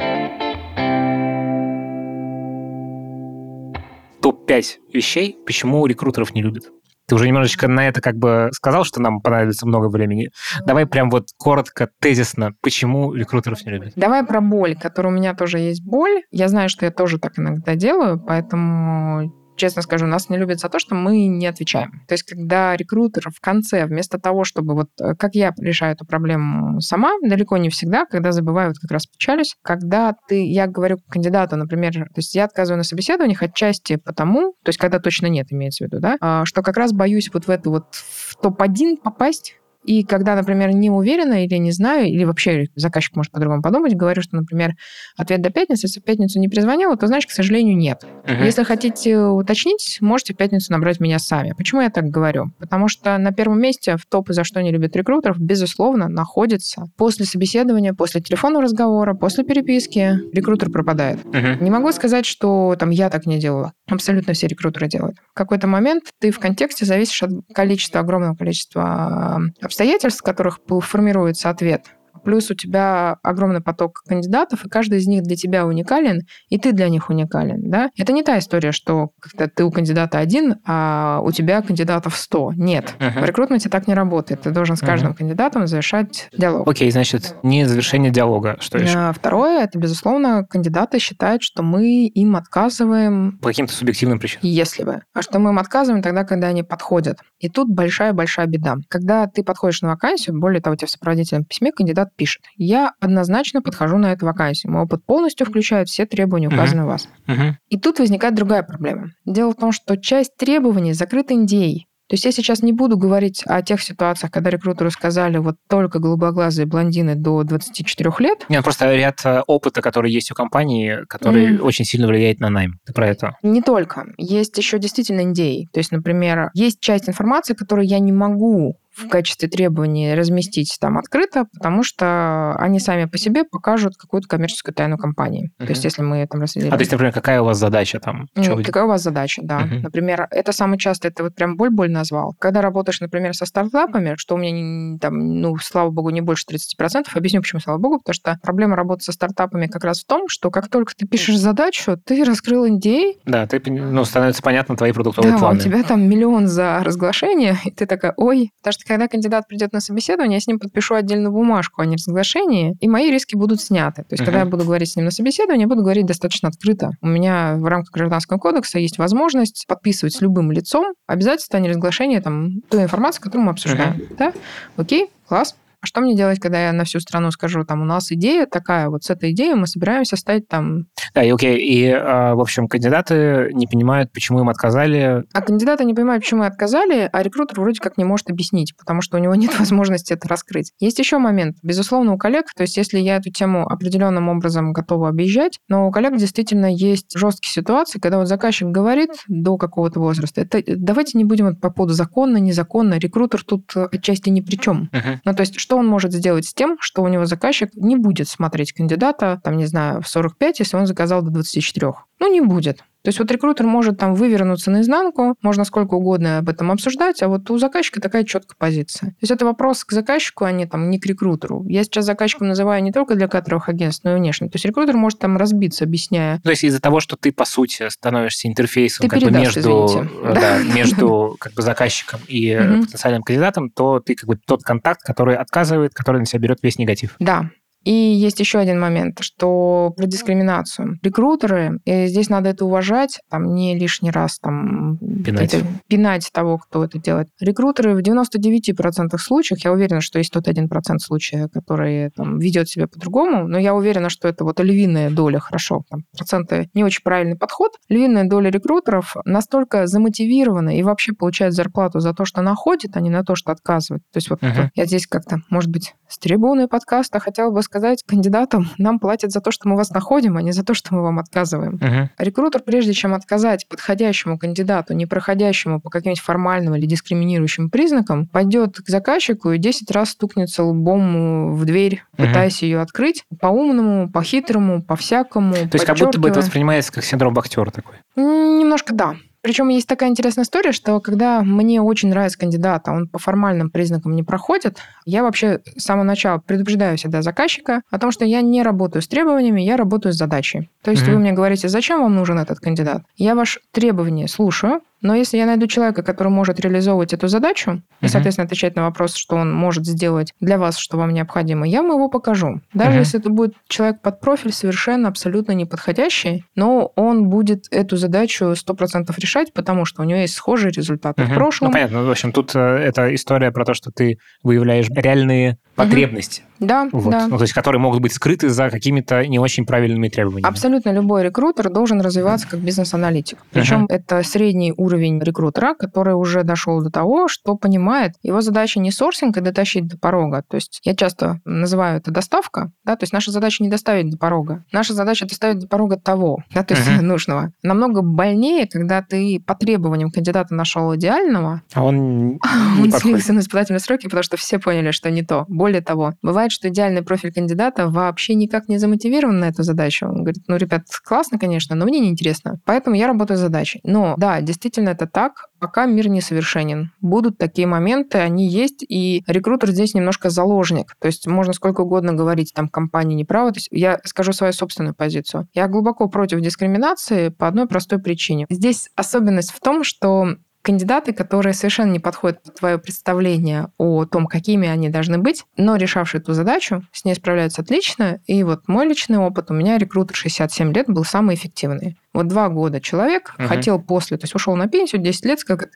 Топ-5 4.22 4.66
вещей, 4.92 5.38
почему 5.46 5.86
рекрутеров 5.86 6.34
не 6.34 6.42
любят. 6.42 6.72
Ты 7.08 7.16
уже 7.16 7.28
немножечко 7.28 7.68
на 7.68 7.88
это 7.88 8.02
как 8.02 8.16
бы 8.16 8.50
сказал, 8.54 8.84
что 8.84 9.02
нам 9.02 9.22
понадобится 9.22 9.68
много 9.68 9.90
времени. 9.90 10.30
Давай 10.66 10.86
прям 10.86 11.10
вот 11.10 11.28
коротко, 11.38 11.90
тезисно, 12.00 12.52
почему 12.62 13.14
рекрутеров 13.14 13.64
не 13.66 13.72
любят? 13.72 13.94
Давай 13.96 14.26
про 14.26 14.42
боль, 14.42 14.76
которая 14.76 15.14
у 15.14 15.16
меня 15.16 15.36
тоже 15.36 15.60
есть 15.60 15.84
боль. 15.86 16.24
Я 16.32 16.48
знаю, 16.48 16.70
что 16.70 16.86
я 16.86 16.92
тоже 16.92 17.20
так 17.20 17.38
иногда 17.38 17.76
делаю, 17.76 18.20
поэтому 18.20 19.32
честно 19.56 19.82
скажу, 19.82 20.06
нас 20.06 20.30
не 20.30 20.38
любят 20.38 20.60
за 20.60 20.70
то, 20.70 20.80
что 20.80 20.96
мы 20.96 21.28
не 21.28 21.48
отвечаем. 21.48 22.04
То 22.08 22.14
есть, 22.14 22.24
когда 22.24 22.76
рекрутер 22.76 23.30
в 23.30 23.40
конце, 23.40 23.86
вместо 23.86 24.20
того, 24.20 24.44
чтобы 24.44 24.74
вот 24.74 24.90
э, 25.02 25.16
как 25.16 25.36
я 25.36 25.54
решаю 25.58 25.94
эту 25.94 26.06
проблему 26.06 26.82
сама, 26.82 27.12
далеко 27.22 27.58
не 27.58 27.70
всегда, 27.70 28.06
когда 28.06 28.32
забываю, 28.32 28.70
вот 28.70 28.80
как 28.80 28.92
раз 28.92 29.06
печалюсь, 29.06 29.56
когда 29.62 30.14
ты, 30.28 30.46
я 30.46 30.68
говорю 30.68 30.98
кандидату, 31.10 31.56
например, 31.56 31.94
то 31.94 32.18
есть 32.18 32.36
я 32.36 32.46
отказываю 32.46 32.78
на 32.78 32.84
собеседованиях 32.84 33.42
отчасти 33.42 33.96
потому, 33.98 34.54
то 34.64 34.70
есть 34.70 34.80
когда 34.80 35.00
точно 35.00 35.28
нет, 35.28 35.48
имеется 35.52 35.84
в 35.84 35.88
виду, 35.88 36.00
да, 36.00 36.18
а, 36.22 36.46
что 36.46 36.62
как 36.62 36.78
раз 36.78 36.94
боюсь 36.94 37.30
вот 37.34 37.48
в 37.48 37.50
эту 37.50 37.72
вот 37.72 37.96
в 37.96 38.36
топ-1 38.42 38.98
попасть, 39.04 39.56
и 39.86 40.04
когда, 40.04 40.36
например, 40.36 40.72
не 40.72 40.90
уверена 40.90 41.46
или 41.46 41.56
не 41.56 41.72
знаю, 41.72 42.08
или 42.08 42.24
вообще 42.24 42.68
заказчик 42.76 43.16
может 43.16 43.32
по-другому 43.32 43.62
подумать, 43.62 43.96
говорю, 43.96 44.22
что, 44.22 44.36
например, 44.36 44.74
ответ 45.18 45.42
до 45.42 45.50
пятницы, 45.52 45.86
если 45.86 46.00
в 46.00 46.04
пятницу 46.04 46.40
не 46.40 46.48
перезвонила, 46.48 46.98
то, 46.98 47.08
значит, 47.08 47.30
к 47.30 47.34
сожалению, 47.34 47.78
нет. 47.78 48.04
Угу. 48.24 48.44
Если 48.44 48.64
хотите 48.64 49.18
уточнить, 49.18 49.98
можете 50.02 50.34
в 50.34 50.38
пятницу 50.38 50.72
набрать 50.72 51.00
меня 51.00 51.20
сами. 51.20 51.54
Почему 51.56 51.82
я 51.82 51.90
так 51.90 52.06
говорю? 52.06 52.52
Потому 52.60 52.88
что 52.88 53.18
на 53.18 53.32
первом 53.32 53.62
месте 53.62 53.98
в 53.98 54.06
топы, 54.08 54.34
за 54.34 54.44
что 54.44 54.62
не 54.62 54.72
любят 54.72 54.96
рекрутеров, 54.96 55.40
безусловно, 55.40 56.08
находится 56.08 56.86
после 56.98 57.26
собеседования, 57.26 57.94
после 57.94 58.22
телефонного 58.22 58.64
разговора, 58.64 59.14
после 59.14 59.44
переписки 59.44 60.20
рекрутер 60.34 60.72
пропадает. 60.72 61.24
Угу. 61.26 61.64
Не 61.64 61.70
могу 61.70 61.92
сказать, 61.92 62.26
что 62.26 62.76
там 62.80 62.90
я 62.90 63.10
так 63.10 63.26
не 63.26 63.40
делаю. 63.40 63.72
Абсолютно 63.90 64.34
все 64.34 64.48
рекрутеры 64.48 64.88
делают. 64.88 65.18
В 65.32 65.34
какой-то 65.34 65.68
момент 65.68 66.06
ты 66.20 66.32
в 66.32 66.40
контексте 66.40 66.86
зависишь 66.86 67.22
от 67.24 67.32
количества, 67.54 68.02
огромного 68.02 68.36
количества 68.36 69.42
обстоятельств, 69.76 70.22
в 70.22 70.24
которых 70.24 70.60
формируется 70.82 71.50
ответ 71.50 71.88
плюс 72.26 72.52
у 72.52 72.56
тебя 72.56 73.18
огромный 73.24 73.62
поток 73.62 74.02
кандидатов, 74.08 74.66
и 74.66 74.70
каждый 74.70 75.00
из 75.00 75.08
них 75.08 75.24
для 75.24 75.36
тебя 75.36 75.66
уникален, 75.66 76.22
и 76.50 76.58
ты 76.58 76.74
для 76.74 76.90
них 76.90 77.10
уникален, 77.10 77.70
да? 77.70 77.90
Это 77.98 78.12
не 78.12 78.24
та 78.24 78.40
история, 78.40 78.72
что 78.72 79.12
когда 79.22 79.48
ты 79.48 79.64
у 79.64 79.72
кандидата 79.72 80.18
один, 80.18 80.56
а 80.66 81.22
у 81.24 81.32
тебя 81.32 81.62
кандидатов 81.62 82.18
100. 82.18 82.54
Нет. 82.58 82.96
Uh-huh. 83.00 83.22
В 83.22 83.26
рекрутменте 83.26 83.70
так 83.70 83.88
не 83.88 83.94
работает. 83.94 84.42
Ты 84.42 84.52
должен 84.52 84.76
с 84.76 84.82
каждым 84.82 85.12
uh-huh. 85.12 85.18
кандидатом 85.18 85.68
завершать 85.68 86.30
диалог. 86.38 86.68
Окей, 86.68 86.90
okay, 86.90 86.92
значит, 86.92 87.36
не 87.44 87.66
завершение 87.66 88.12
диалога. 88.12 88.58
Что 88.60 88.78
еще? 88.78 88.98
А, 88.98 89.14
второе, 89.14 89.64
это, 89.64 89.78
безусловно, 89.78 90.46
кандидаты 90.46 91.00
считают, 91.00 91.44
что 91.44 91.64
мы 91.64 92.08
им 92.08 92.36
отказываем... 92.36 93.38
По 93.42 93.50
каким-то 93.50 93.74
субъективным 93.74 94.20
причинам. 94.20 94.46
Если 94.46 94.84
бы. 94.84 95.02
А 95.14 95.22
что 95.22 95.40
мы 95.40 95.52
им 95.52 95.60
отказываем 95.60 96.02
тогда, 96.02 96.24
когда 96.24 96.48
они 96.48 96.64
подходят. 96.64 97.20
И 97.40 97.50
тут 97.50 97.70
большая-большая 97.70 98.48
беда. 98.48 98.78
Когда 98.90 99.28
ты 99.28 99.44
подходишь 99.44 99.82
на 99.82 99.90
вакансию, 99.90 100.40
более 100.40 100.62
того, 100.62 100.74
у 100.74 100.78
тебя 100.78 100.88
в 100.88 100.92
сопроводительном 100.92 101.46
письме 101.46 101.72
кандидат 101.72 102.15
пишет, 102.16 102.44
я 102.58 102.94
однозначно 103.00 103.62
подхожу 103.62 103.98
на 103.98 104.12
эту 104.12 104.26
вакансию. 104.26 104.72
Мой 104.72 104.84
опыт 104.84 105.06
полностью 105.06 105.46
включает 105.46 105.88
все 105.88 106.06
требования, 106.06 106.48
указанные 106.48 106.84
uh-huh. 106.84 106.88
у 106.88 106.90
вас. 106.90 107.10
Uh-huh. 107.28 107.54
И 107.70 107.80
тут 107.80 108.00
возникает 108.00 108.36
другая 108.36 108.64
проблема. 108.64 109.12
Дело 109.26 109.52
в 109.52 109.56
том, 109.56 109.72
что 109.72 109.98
часть 109.98 110.36
требований 110.38 110.94
закрыта 110.94 111.34
NDA. 111.34 111.80
То 112.08 112.14
есть 112.14 112.26
я 112.26 112.32
сейчас 112.32 112.62
не 112.62 112.72
буду 112.72 112.98
говорить 112.98 113.42
о 113.48 113.64
тех 113.64 113.82
ситуациях, 113.82 114.32
когда 114.32 114.52
рекрутеру 114.52 114.92
сказали 114.92 115.38
вот 115.38 115.56
только 115.68 115.98
голубоглазые 115.98 116.68
блондины 116.68 117.16
до 117.16 117.44
24 117.44 118.12
лет. 118.20 118.46
Нет, 118.48 118.64
просто 118.64 118.94
ряд 118.94 119.22
э, 119.26 119.42
опыта, 119.48 119.82
который 119.82 120.12
есть 120.12 120.32
у 120.32 120.36
компании, 120.36 121.00
который 121.08 121.56
mm. 121.56 121.62
очень 121.62 121.84
сильно 121.84 122.06
влияет 122.06 122.40
на 122.40 122.50
найм. 122.52 122.80
Ты 122.86 122.94
про 122.94 123.08
это? 123.08 123.38
Не 123.42 123.64
только. 123.64 124.06
Есть 124.18 124.56
еще 124.60 124.78
действительно 124.78 125.22
NDA. 125.22 125.64
То 125.74 125.80
есть, 125.80 125.92
например, 125.92 126.52
есть 126.54 126.80
часть 126.80 127.10
информации, 127.10 127.56
которую 127.56 127.88
я 127.88 127.98
не 127.98 128.12
могу 128.12 128.78
в 128.96 129.08
качестве 129.10 129.50
требований 129.50 130.14
разместить 130.14 130.78
там 130.80 130.98
открыто, 130.98 131.46
потому 131.54 131.84
что 131.84 132.56
они 132.58 132.80
сами 132.80 133.06
по 133.06 133.18
себе 133.18 133.44
покажут 133.44 133.98
какую-то 133.98 134.28
коммерческую 134.28 134.74
тайну 134.74 134.98
компании. 134.98 135.52
Uh-huh. 135.60 135.66
То 135.66 135.72
есть, 135.72 135.84
если 135.84 136.02
мы 136.02 136.26
там 136.28 136.42
расследуем... 136.42 136.74
А 136.74 136.78
то 136.78 136.82
есть, 136.82 136.92
например, 136.92 137.14
какая 137.14 137.42
у 137.42 137.46
вас 137.46 137.58
задача 137.58 138.00
там? 138.00 138.28
Ну, 138.36 138.64
какая 138.64 138.86
у 138.86 138.88
вас 138.88 139.02
задача, 139.04 139.42
да. 139.44 139.62
Uh-huh. 139.62 139.80
Например, 139.82 140.28
это 140.32 140.52
самое 140.52 140.80
часто, 140.80 141.08
это 141.08 141.24
вот 141.24 141.36
прям 141.36 141.58
боль-боль 141.58 141.92
назвал. 141.92 142.36
Когда 142.40 142.62
работаешь, 142.62 143.02
например, 143.02 143.34
со 143.36 143.46
стартапами, 143.46 144.16
что 144.18 144.36
у 144.36 144.38
меня 144.38 144.98
там, 145.00 145.42
ну, 145.42 145.58
слава 145.58 145.90
богу, 145.90 146.10
не 146.10 146.22
больше 146.22 146.46
30%, 146.50 147.06
объясню, 147.14 147.42
почему, 147.42 147.60
слава 147.60 147.78
богу, 147.78 148.00
потому 148.00 148.14
что 148.14 148.40
проблема 148.42 148.76
работы 148.76 149.04
со 149.04 149.12
стартапами 149.12 149.68
как 149.68 149.84
раз 149.84 150.02
в 150.02 150.06
том, 150.06 150.28
что 150.28 150.52
как 150.52 150.70
только 150.70 150.94
ты 150.96 151.06
пишешь 151.06 151.38
задачу, 151.38 151.98
ты 152.06 152.24
раскрыл 152.24 152.66
NDA. 152.66 153.14
Да, 153.26 153.46
ты, 153.48 153.62
ну, 153.70 154.06
становится 154.06 154.42
понятно 154.42 154.78
твои 154.78 154.92
продуктовые 154.92 155.34
да, 155.34 155.40
планы. 155.40 155.60
у 155.60 155.62
тебя 155.62 155.84
там 155.84 156.08
миллион 156.08 156.48
за 156.48 156.82
разглашение, 156.84 157.58
и 157.66 157.72
ты 157.72 157.86
такая, 157.86 158.14
ой, 158.18 158.52
потому 158.62 158.74
что 158.74 158.85
когда 158.86 159.08
кандидат 159.08 159.48
придет 159.48 159.74
на 159.74 159.80
собеседование, 159.80 160.38
я 160.38 160.40
с 160.40 160.48
ним 160.48 160.60
подпишу 160.60 160.96
отдельную 160.96 161.32
бумажку 161.32 161.82
о 161.82 161.86
неразглашении, 161.86 162.76
и 162.80 162.88
мои 162.88 163.12
риски 163.12 163.36
будут 163.36 163.62
сняты. 163.62 164.04
То 164.04 164.14
есть, 164.14 164.22
uh-huh. 164.22 164.26
когда 164.26 164.40
я 164.40 164.46
буду 164.46 164.64
говорить 164.64 164.92
с 164.92 164.96
ним 164.96 165.06
на 165.06 165.12
собеседовании, 165.12 165.64
я 165.64 165.68
буду 165.68 165.82
говорить 165.82 166.06
достаточно 166.06 166.50
открыто. 166.50 166.92
У 167.02 167.08
меня 167.08 167.56
в 167.58 167.66
рамках 167.66 167.92
Гражданского 167.92 168.38
кодекса 168.38 168.80
есть 168.80 168.98
возможность 168.98 169.66
подписывать 169.68 170.14
с 170.14 170.22
любым 170.22 170.52
лицом 170.52 170.94
обязательства 171.08 171.58
о 171.58 171.62
неразглашении 171.62 172.20
там, 172.20 172.62
той 172.70 172.84
информации, 172.84 173.22
которую 173.22 173.46
мы 173.46 173.52
обсуждаем. 173.52 173.94
Uh-huh. 173.96 174.16
Да? 174.18 174.34
Окей, 174.78 175.10
класс. 175.28 175.56
А 175.86 175.88
что 175.88 176.02
мне 176.02 176.16
делать, 176.16 176.40
когда 176.40 176.66
я 176.66 176.74
на 176.74 176.84
всю 176.84 177.00
страну 177.00 177.30
скажу, 177.30 177.64
там, 177.64 177.84
у 177.84 177.86
нас 177.86 178.12
идея 178.12 178.48
такая, 178.48 178.90
вот 178.90 179.04
с 179.04 179.12
этой 179.12 179.34
идеей 179.34 179.54
мы 179.54 179.68
собираемся 179.68 180.18
стать 180.18 180.48
там... 180.48 180.88
Да, 181.14 181.22
и 181.22 181.30
окей, 181.30 181.60
и, 181.60 181.92
а, 181.92 182.34
в 182.34 182.42
общем, 182.42 182.68
кандидаты 182.68 183.52
не 183.54 183.68
понимают, 183.68 184.12
почему 184.12 184.40
им 184.40 184.50
отказали. 184.50 185.24
А 185.32 185.42
кандидаты 185.44 185.86
не 185.86 185.94
понимают, 185.94 186.24
почему 186.24 186.42
им 186.42 186.48
отказали, 186.48 187.08
а 187.14 187.22
рекрутер 187.22 187.62
вроде 187.62 187.80
как 187.80 188.00
не 188.00 188.04
может 188.04 188.32
объяснить, 188.32 188.76
потому 188.76 189.04
что 189.04 189.18
у 189.18 189.20
него 189.20 189.36
нет 189.36 189.52
возможности 189.60 190.14
это 190.14 190.28
раскрыть. 190.28 190.72
Есть 190.80 190.98
еще 190.98 191.20
момент. 191.20 191.58
Безусловно, 191.62 192.14
у 192.14 192.18
коллег, 192.18 192.48
то 192.56 192.64
есть 192.64 192.78
если 192.78 192.98
я 192.98 193.18
эту 193.18 193.30
тему 193.30 193.68
определенным 193.68 194.28
образом 194.28 194.74
готова 194.74 195.10
объезжать, 195.10 195.60
но 195.70 195.88
у 195.88 195.92
коллег 195.92 196.18
действительно 196.18 196.74
есть 196.74 197.16
жесткие 197.16 197.52
ситуации, 197.52 198.00
когда 198.00 198.18
вот 198.18 198.28
заказчик 198.28 198.70
говорит 198.70 199.12
до 199.28 199.58
какого-то 199.58 200.00
возраста, 200.00 200.42
это 200.42 200.64
давайте 200.66 201.16
не 201.20 201.26
будем 201.26 201.56
по 201.56 201.70
поводу 201.70 201.94
законно, 201.94 202.38
незаконно, 202.38 202.98
рекрутер 202.98 203.44
тут 203.44 203.72
отчасти 203.76 204.30
ни 204.30 204.42
при 204.42 204.56
чем. 204.56 204.90
Uh-huh. 204.92 205.20
Ну, 205.24 205.36
то 205.36 205.42
есть 205.42 205.60
что 205.60 205.75
что 205.76 205.80
он 205.82 205.88
может 205.88 206.14
сделать 206.14 206.46
с 206.46 206.54
тем, 206.54 206.78
что 206.80 207.02
у 207.02 207.10
него 207.10 207.26
заказчик 207.26 207.70
не 207.76 207.98
будет 207.98 208.30
смотреть 208.30 208.72
кандидата, 208.72 209.42
там, 209.44 209.58
не 209.58 209.66
знаю, 209.66 210.02
в 210.02 210.08
45, 210.08 210.60
если 210.60 210.78
он 210.78 210.86
заказал 210.86 211.22
до 211.22 211.32
24? 211.32 211.92
Ну, 212.20 212.32
не 212.32 212.40
будет. 212.40 212.82
То 213.06 213.10
есть 213.10 213.20
вот 213.20 213.30
рекрутер 213.30 213.68
может 213.68 214.00
там 214.00 214.16
вывернуться 214.16 214.72
наизнанку, 214.72 215.36
можно 215.44 215.64
сколько 215.64 215.94
угодно 215.94 216.40
об 216.40 216.50
этом 216.50 216.72
обсуждать, 216.72 217.22
а 217.22 217.28
вот 217.28 217.52
у 217.52 217.60
заказчика 217.60 218.02
такая 218.02 218.24
четкая 218.24 218.56
позиция. 218.58 219.12
То 219.12 219.18
есть 219.22 219.32
это 219.32 219.46
вопрос 219.46 219.84
к 219.84 219.92
заказчику, 219.92 220.44
а 220.46 220.52
не 220.52 220.66
там 220.66 220.90
не 220.90 221.00
к 221.00 221.06
рекрутеру. 221.06 221.64
Я 221.68 221.84
сейчас 221.84 222.06
заказчиком 222.06 222.48
называю 222.48 222.82
не 222.82 222.92
только 222.92 223.14
для 223.14 223.28
кадровых 223.28 223.70
агентств, 223.70 224.04
но 224.06 224.14
и 224.14 224.16
внешне. 224.16 224.50
То 224.50 224.56
есть 224.56 224.66
рекрутер 224.66 224.98
может 224.98 225.20
там 225.20 225.38
разбиться, 225.38 225.84
объясняя. 225.84 226.42
То 226.44 226.50
есть 226.50 226.64
из-за 226.64 226.82
того, 226.82 227.00
что 227.00 227.16
ты, 227.16 227.32
по 227.32 227.46
сути, 227.46 227.88
становишься 227.90 228.48
интерфейсом 228.48 229.08
ты 229.08 229.08
как 229.08 229.22
бы 229.22 229.30
между, 229.30 230.10
да, 230.24 230.64
между 230.64 231.36
как 231.40 231.54
бы 231.54 231.62
заказчиком 231.62 232.22
и 232.28 232.56
потенциальным 232.82 233.22
кандидатом, 233.22 233.70
то 233.70 234.00
ты 234.00 234.16
как 234.16 234.28
бы 234.28 234.36
тот 234.36 234.64
контакт, 234.64 235.04
который 235.04 235.36
отказывает, 235.36 235.94
который 235.94 236.18
на 236.18 236.26
себя 236.26 236.40
берет 236.40 236.64
весь 236.64 236.80
негатив. 236.80 237.16
Да, 237.20 237.52
и 237.86 237.92
есть 237.92 238.40
еще 238.40 238.58
один 238.60 238.80
момент, 238.80 239.20
что 239.22 239.94
про 239.96 240.08
дискриминацию. 240.08 241.00
Рекрутеры, 241.04 241.80
и 241.86 242.08
здесь 242.08 242.30
надо 242.30 242.50
это 242.50 242.66
уважать, 242.66 243.20
там 243.30 243.54
не 243.54 243.78
лишний 243.78 244.10
раз 244.10 244.40
там 244.40 244.98
пинать, 245.24 245.54
это, 245.54 245.66
пинать 245.88 246.30
того, 246.34 246.58
кто 246.58 246.84
это 246.84 247.00
делает. 247.00 247.30
Рекрутеры 247.40 247.96
в 247.96 248.00
99% 248.00 249.18
случаев, 249.18 249.64
я 249.64 249.72
уверена, 249.72 250.02
что 250.02 250.18
есть 250.18 250.34
тот 250.34 250.48
1% 250.48 250.68
случаев, 251.00 251.52
который 251.54 252.10
там, 252.10 252.40
ведет 252.40 252.68
себя 252.68 252.88
по-другому, 252.88 253.48
но 253.48 253.60
я 253.60 253.76
уверена, 253.76 254.10
что 254.10 254.28
это 254.28 254.44
вот 254.44 254.60
львиная 254.60 255.12
доля, 255.12 255.40
хорошо, 255.40 255.84
там, 255.90 256.06
проценты 256.18 256.70
не 256.74 256.84
очень 256.84 257.04
правильный 257.04 257.38
подход. 257.38 257.74
Львиная 257.88 258.28
доля 258.28 258.50
рекрутеров 258.50 259.16
настолько 259.26 259.86
замотивирована 259.86 260.76
и 260.78 260.82
вообще 260.82 261.14
получает 261.14 261.54
зарплату 261.54 262.00
за 262.00 262.14
то, 262.14 262.26
что 262.26 262.42
находит, 262.42 262.98
а 262.98 263.02
не 263.02 263.12
на 263.12 263.24
то, 263.24 263.36
что 263.36 263.52
отказывает. 263.52 264.02
То 264.12 264.18
есть 264.18 264.30
вот 264.32 264.42
uh-huh. 264.42 264.70
я 264.74 264.86
здесь 264.86 265.06
как-то, 265.06 265.38
может 265.52 265.70
быть, 265.70 265.94
с 266.08 266.18
трибуны 266.18 266.68
подкаста 266.68 267.20
хотела 267.20 267.52
бы 267.52 267.62
сказать, 267.62 267.75
сказать 267.76 268.04
кандидатам, 268.08 268.70
нам 268.78 269.00
платят 269.00 269.32
за 269.32 269.42
то, 269.42 269.52
что 269.52 269.68
мы 269.68 269.76
вас 269.76 269.90
находим, 269.90 270.38
а 270.38 270.42
не 270.42 270.54
за 270.54 270.64
то, 270.64 270.74
что 270.74 270.96
мы 270.96 271.04
вам 271.04 271.20
отказываем. 271.20 271.74
Мгм. 271.74 272.10
Рекрутер, 272.18 272.62
прежде 272.62 272.94
чем 272.94 273.14
отказать 273.14 273.68
подходящему 273.68 274.40
кандидату, 274.40 274.94
не 274.94 275.06
проходящему 275.06 275.82
по 275.82 275.90
каким-нибудь 275.90 276.22
формальным 276.22 276.76
или 276.76 276.86
дискриминирующим 276.86 277.70
признакам, 277.70 278.28
пойдет 278.28 278.78
к 278.78 278.88
заказчику 278.88 279.52
и 279.52 279.58
10 279.58 279.92
раз 279.92 280.12
стукнется 280.12 280.64
лбом 280.64 281.54
в 281.54 281.66
дверь, 281.66 282.04
пытаясь 282.16 282.62
ее 282.62 282.80
открыть. 282.80 283.26
По-умному, 283.42 284.10
по-хитрому, 284.10 284.82
по-всякому. 284.82 285.54
То 285.54 285.72
есть 285.74 285.86
как 285.86 285.98
будто 285.98 286.18
бы 286.18 286.30
это 286.30 286.40
воспринимается 286.40 286.94
как 286.94 287.04
синдром 287.04 287.34
бахтера 287.34 287.72
такой. 287.72 287.96
Немножко 288.16 288.96
да. 288.96 289.16
Причем 289.46 289.70
есть 289.70 289.88
такая 289.88 290.10
интересная 290.10 290.44
история, 290.44 290.72
что 290.72 291.00
когда 291.00 291.44
мне 291.44 291.80
очень 291.80 292.10
нравится 292.10 292.40
кандидат, 292.40 292.88
а 292.88 292.94
он 292.94 293.08
по 293.08 293.20
формальным 293.20 293.70
признакам 293.70 294.16
не 294.16 294.24
проходит, 294.24 294.80
я 295.06 295.22
вообще 295.22 295.60
с 295.78 295.84
самого 295.84 296.04
начала 296.04 296.40
предупреждаю 296.40 296.98
всегда 296.98 297.22
заказчика 297.22 297.84
о 297.92 298.00
том, 298.00 298.10
что 298.10 298.26
я 298.26 298.42
не 298.42 298.64
работаю 298.64 299.04
с 299.04 299.08
требованиями, 299.08 299.62
я 299.62 299.78
работаю 299.78 300.14
с 300.14 300.18
задачей. 300.18 300.72
То 300.82 300.90
есть 300.90 301.04
Мгм. 301.04 301.14
вы 301.14 301.20
мне 301.20 301.32
говорите, 301.34 301.70
зачем 301.70 302.02
вам 302.02 302.16
нужен 302.16 302.40
этот 302.40 302.60
кандидат? 302.60 303.04
Я 303.18 303.36
ваше 303.36 303.60
требование 303.72 304.28
слушаю, 304.28 304.82
но 305.06 305.14
если 305.16 305.38
я 305.38 305.46
найду 305.46 305.68
человека, 305.68 306.02
который 306.02 306.30
может 306.30 306.60
реализовывать 306.60 307.14
эту 307.14 307.28
задачу 307.28 307.84
и, 308.02 308.06
Мгм. 308.06 308.10
соответственно, 308.10 308.46
отвечать 308.46 308.76
на 308.76 308.84
вопрос, 308.86 309.16
что 309.16 309.36
он 309.36 309.54
может 309.54 309.86
сделать 309.86 310.34
для 310.40 310.58
вас, 310.58 310.78
что 310.78 310.98
вам 310.98 311.14
необходимо, 311.14 311.68
я 311.68 311.78
ему 311.80 311.94
его 311.94 312.10
покажу. 312.10 312.62
Даже 312.74 312.92
Мгм. 312.92 313.00
если 313.00 313.20
это 313.20 313.30
будет 313.30 313.54
человек 313.68 314.02
под 314.02 314.20
профиль 314.20 314.52
совершенно 314.52 315.08
абсолютно 315.08 315.52
неподходящий, 315.52 316.44
но 316.56 316.92
он 316.96 317.30
будет 317.30 317.68
эту 317.72 317.98
задачу 317.98 318.56
100% 318.56 319.18
решать, 319.20 319.54
потому 319.54 319.86
что 319.86 320.02
у 320.02 320.06
него 320.06 320.20
есть 320.20 320.34
схожие 320.34 320.72
результаты 320.72 321.22
Мгм. 321.24 321.32
в 321.32 321.36
прошлом. 321.36 321.68
Ну, 321.68 321.74
понятно. 321.74 322.04
В 322.04 322.10
общем, 322.10 322.32
тут 322.32 322.56
э, 322.56 322.60
это 322.60 323.14
история 323.14 323.52
про 323.52 323.64
то, 323.64 323.74
что 323.76 323.92
ты 323.92 324.18
выявляешь 324.44 324.90
реальные 324.90 325.58
потребности, 325.76 326.44
Да, 326.60 326.88
вот. 326.92 327.12
да. 327.12 327.28
ну, 327.28 327.38
то 327.38 327.44
есть 327.44 327.54
которые 327.54 327.82
могут 327.82 328.02
быть 328.02 328.14
скрыты 328.14 328.50
за 328.50 328.70
какими-то 328.70 329.26
не 329.28 329.40
очень 329.40 329.66
правильными 329.66 330.08
требованиями. 330.10 330.48
Абсолютно 330.50 330.90
любой 330.92 331.24
рекрутер 331.24 331.70
должен 331.70 332.02
развиваться 332.02 332.48
как 332.48 332.60
бизнес-аналитик. 332.62 333.40
Причем 333.52 333.86
это 333.90 334.24
средний 334.24 334.74
уровень 334.76 335.20
рекрутера, 335.22 335.74
который 335.76 336.14
уже 336.16 336.44
дошел 336.44 336.82
до 336.82 336.90
того, 336.90 337.28
что 337.28 337.56
понимает, 337.56 338.14
его 338.24 338.42
задача 338.42 338.80
не 338.80 338.92
сорсинг 338.92 339.38
и 339.38 339.42
дотащить 339.42 339.88
до 339.88 339.98
порога. 339.98 340.44
То 340.48 340.56
есть 340.56 340.80
я 340.84 340.96
часто 340.96 341.40
называю 341.46 341.98
это 341.98 342.12
доставка, 342.12 342.72
да, 342.84 342.96
то 342.96 343.04
есть 343.04 343.14
наша 343.14 343.32
задача 343.32 343.64
не 343.64 343.70
доставить 343.70 344.10
до 344.10 344.18
порога. 344.18 344.64
Наша 344.72 344.94
задача 344.94 345.26
доставить 345.26 345.60
до 345.60 345.68
порога 345.68 345.98
того, 345.98 346.40
да, 346.54 346.64
то 346.64 346.74
есть 346.74 346.88
Мгм. 346.90 347.08
нужного. 347.08 347.52
Намного 347.64 348.02
больнее, 348.02 348.68
когда 348.68 349.02
ты 349.02 349.42
по 349.46 349.56
требованиям 349.56 350.10
кандидата 350.12 350.54
нашел 350.54 350.96
идеального, 350.96 351.62
А 351.74 351.84
он 351.84 351.96
не 352.30 352.36
он 352.36 352.92
подходит. 352.92 353.02
слился 353.02 353.34
на 353.34 353.40
испытательные 353.40 353.80
сроки, 353.80 354.06
потому 354.06 354.24
что 354.24 354.38
все 354.38 354.60
поняли, 354.60 354.92
что 354.92 355.10
не 355.12 355.24
то. 355.24 355.46
Более 355.66 355.82
того, 355.82 356.14
бывает, 356.22 356.52
что 356.52 356.70
идеальный 356.70 357.02
профиль 357.02 357.34
кандидата 357.34 357.90
вообще 357.90 358.36
никак 358.36 358.70
не 358.70 358.78
замотивирован 358.78 359.40
на 359.40 359.46
эту 359.46 359.64
задачу. 359.64 360.06
Он 360.06 360.18
говорит, 360.18 360.44
ну, 360.46 360.58
ребят, 360.58 360.84
классно, 361.04 361.40
конечно, 361.40 361.76
но 361.76 361.86
мне 361.86 362.00
не 362.00 362.10
интересно. 362.10 362.60
Поэтому 362.66 362.96
я 362.96 363.08
работаю 363.08 363.38
с 363.38 363.40
задачей. 363.40 363.80
Но 363.84 364.14
да, 364.16 364.42
действительно 364.42 364.90
это 364.90 365.08
так, 365.08 365.48
пока 365.58 365.88
мир 365.88 366.08
несовершенен. 366.08 366.92
Будут 367.02 367.40
такие 367.40 367.66
моменты, 367.66 368.20
они 368.20 368.48
есть, 368.48 368.86
и 368.88 369.24
рекрутер 369.26 369.72
здесь 369.72 369.96
немножко 369.96 370.30
заложник. 370.30 370.94
То 371.02 371.08
есть 371.08 371.26
можно 371.26 371.52
сколько 371.52 371.82
угодно 371.82 372.14
говорить, 372.14 372.54
там, 372.54 372.68
компания 372.68 373.16
неправа. 373.16 373.52
То 373.52 373.58
есть 373.58 373.70
я 373.72 374.00
скажу 374.04 374.34
свою 374.34 374.54
собственную 374.54 374.94
позицию. 374.94 375.48
Я 375.56 375.68
глубоко 375.68 376.08
против 376.10 376.42
дискриминации 376.42 377.30
по 377.30 377.48
одной 377.48 377.68
простой 377.68 377.98
причине. 377.98 378.46
Здесь 378.52 378.92
особенность 378.96 379.52
в 379.52 379.60
том, 379.60 379.84
что 379.84 380.36
кандидаты, 380.66 381.14
которые 381.14 381.54
совершенно 381.54 381.92
не 381.92 382.00
подходят 382.00 382.42
под 382.42 382.56
твое 382.56 382.80
представление 382.80 383.72
о 383.78 384.06
том, 384.06 384.26
какими 384.26 384.68
они 384.68 384.90
должны 384.90 385.20
быть, 385.20 385.46
но 385.58 385.76
решавшие 385.76 386.20
эту 386.20 386.34
задачу, 386.34 386.84
с 386.92 387.06
ней 387.06 387.14
справляются 387.14 387.62
отлично. 387.62 388.20
И 388.26 388.44
вот 388.44 388.68
мой 388.68 388.88
личный 388.88 389.20
опыт, 389.20 389.52
у 389.52 389.54
меня 389.54 389.78
рекрутер 389.78 390.16
67 390.16 390.74
лет 390.74 390.88
был 390.88 391.06
самый 391.06 391.36
эффективный. 391.36 391.98
Вот 392.16 392.28
два 392.28 392.50
года 392.50 392.80
человек 392.82 393.34
Мгм. 393.38 393.48
хотел 393.48 393.80
после, 393.82 394.18
то 394.18 394.24
есть 394.24 394.34
ушел 394.36 394.56
на 394.56 394.68
пенсию, 394.68 395.02
10 395.02 395.26
лет, 395.26 395.44
как 395.44 395.70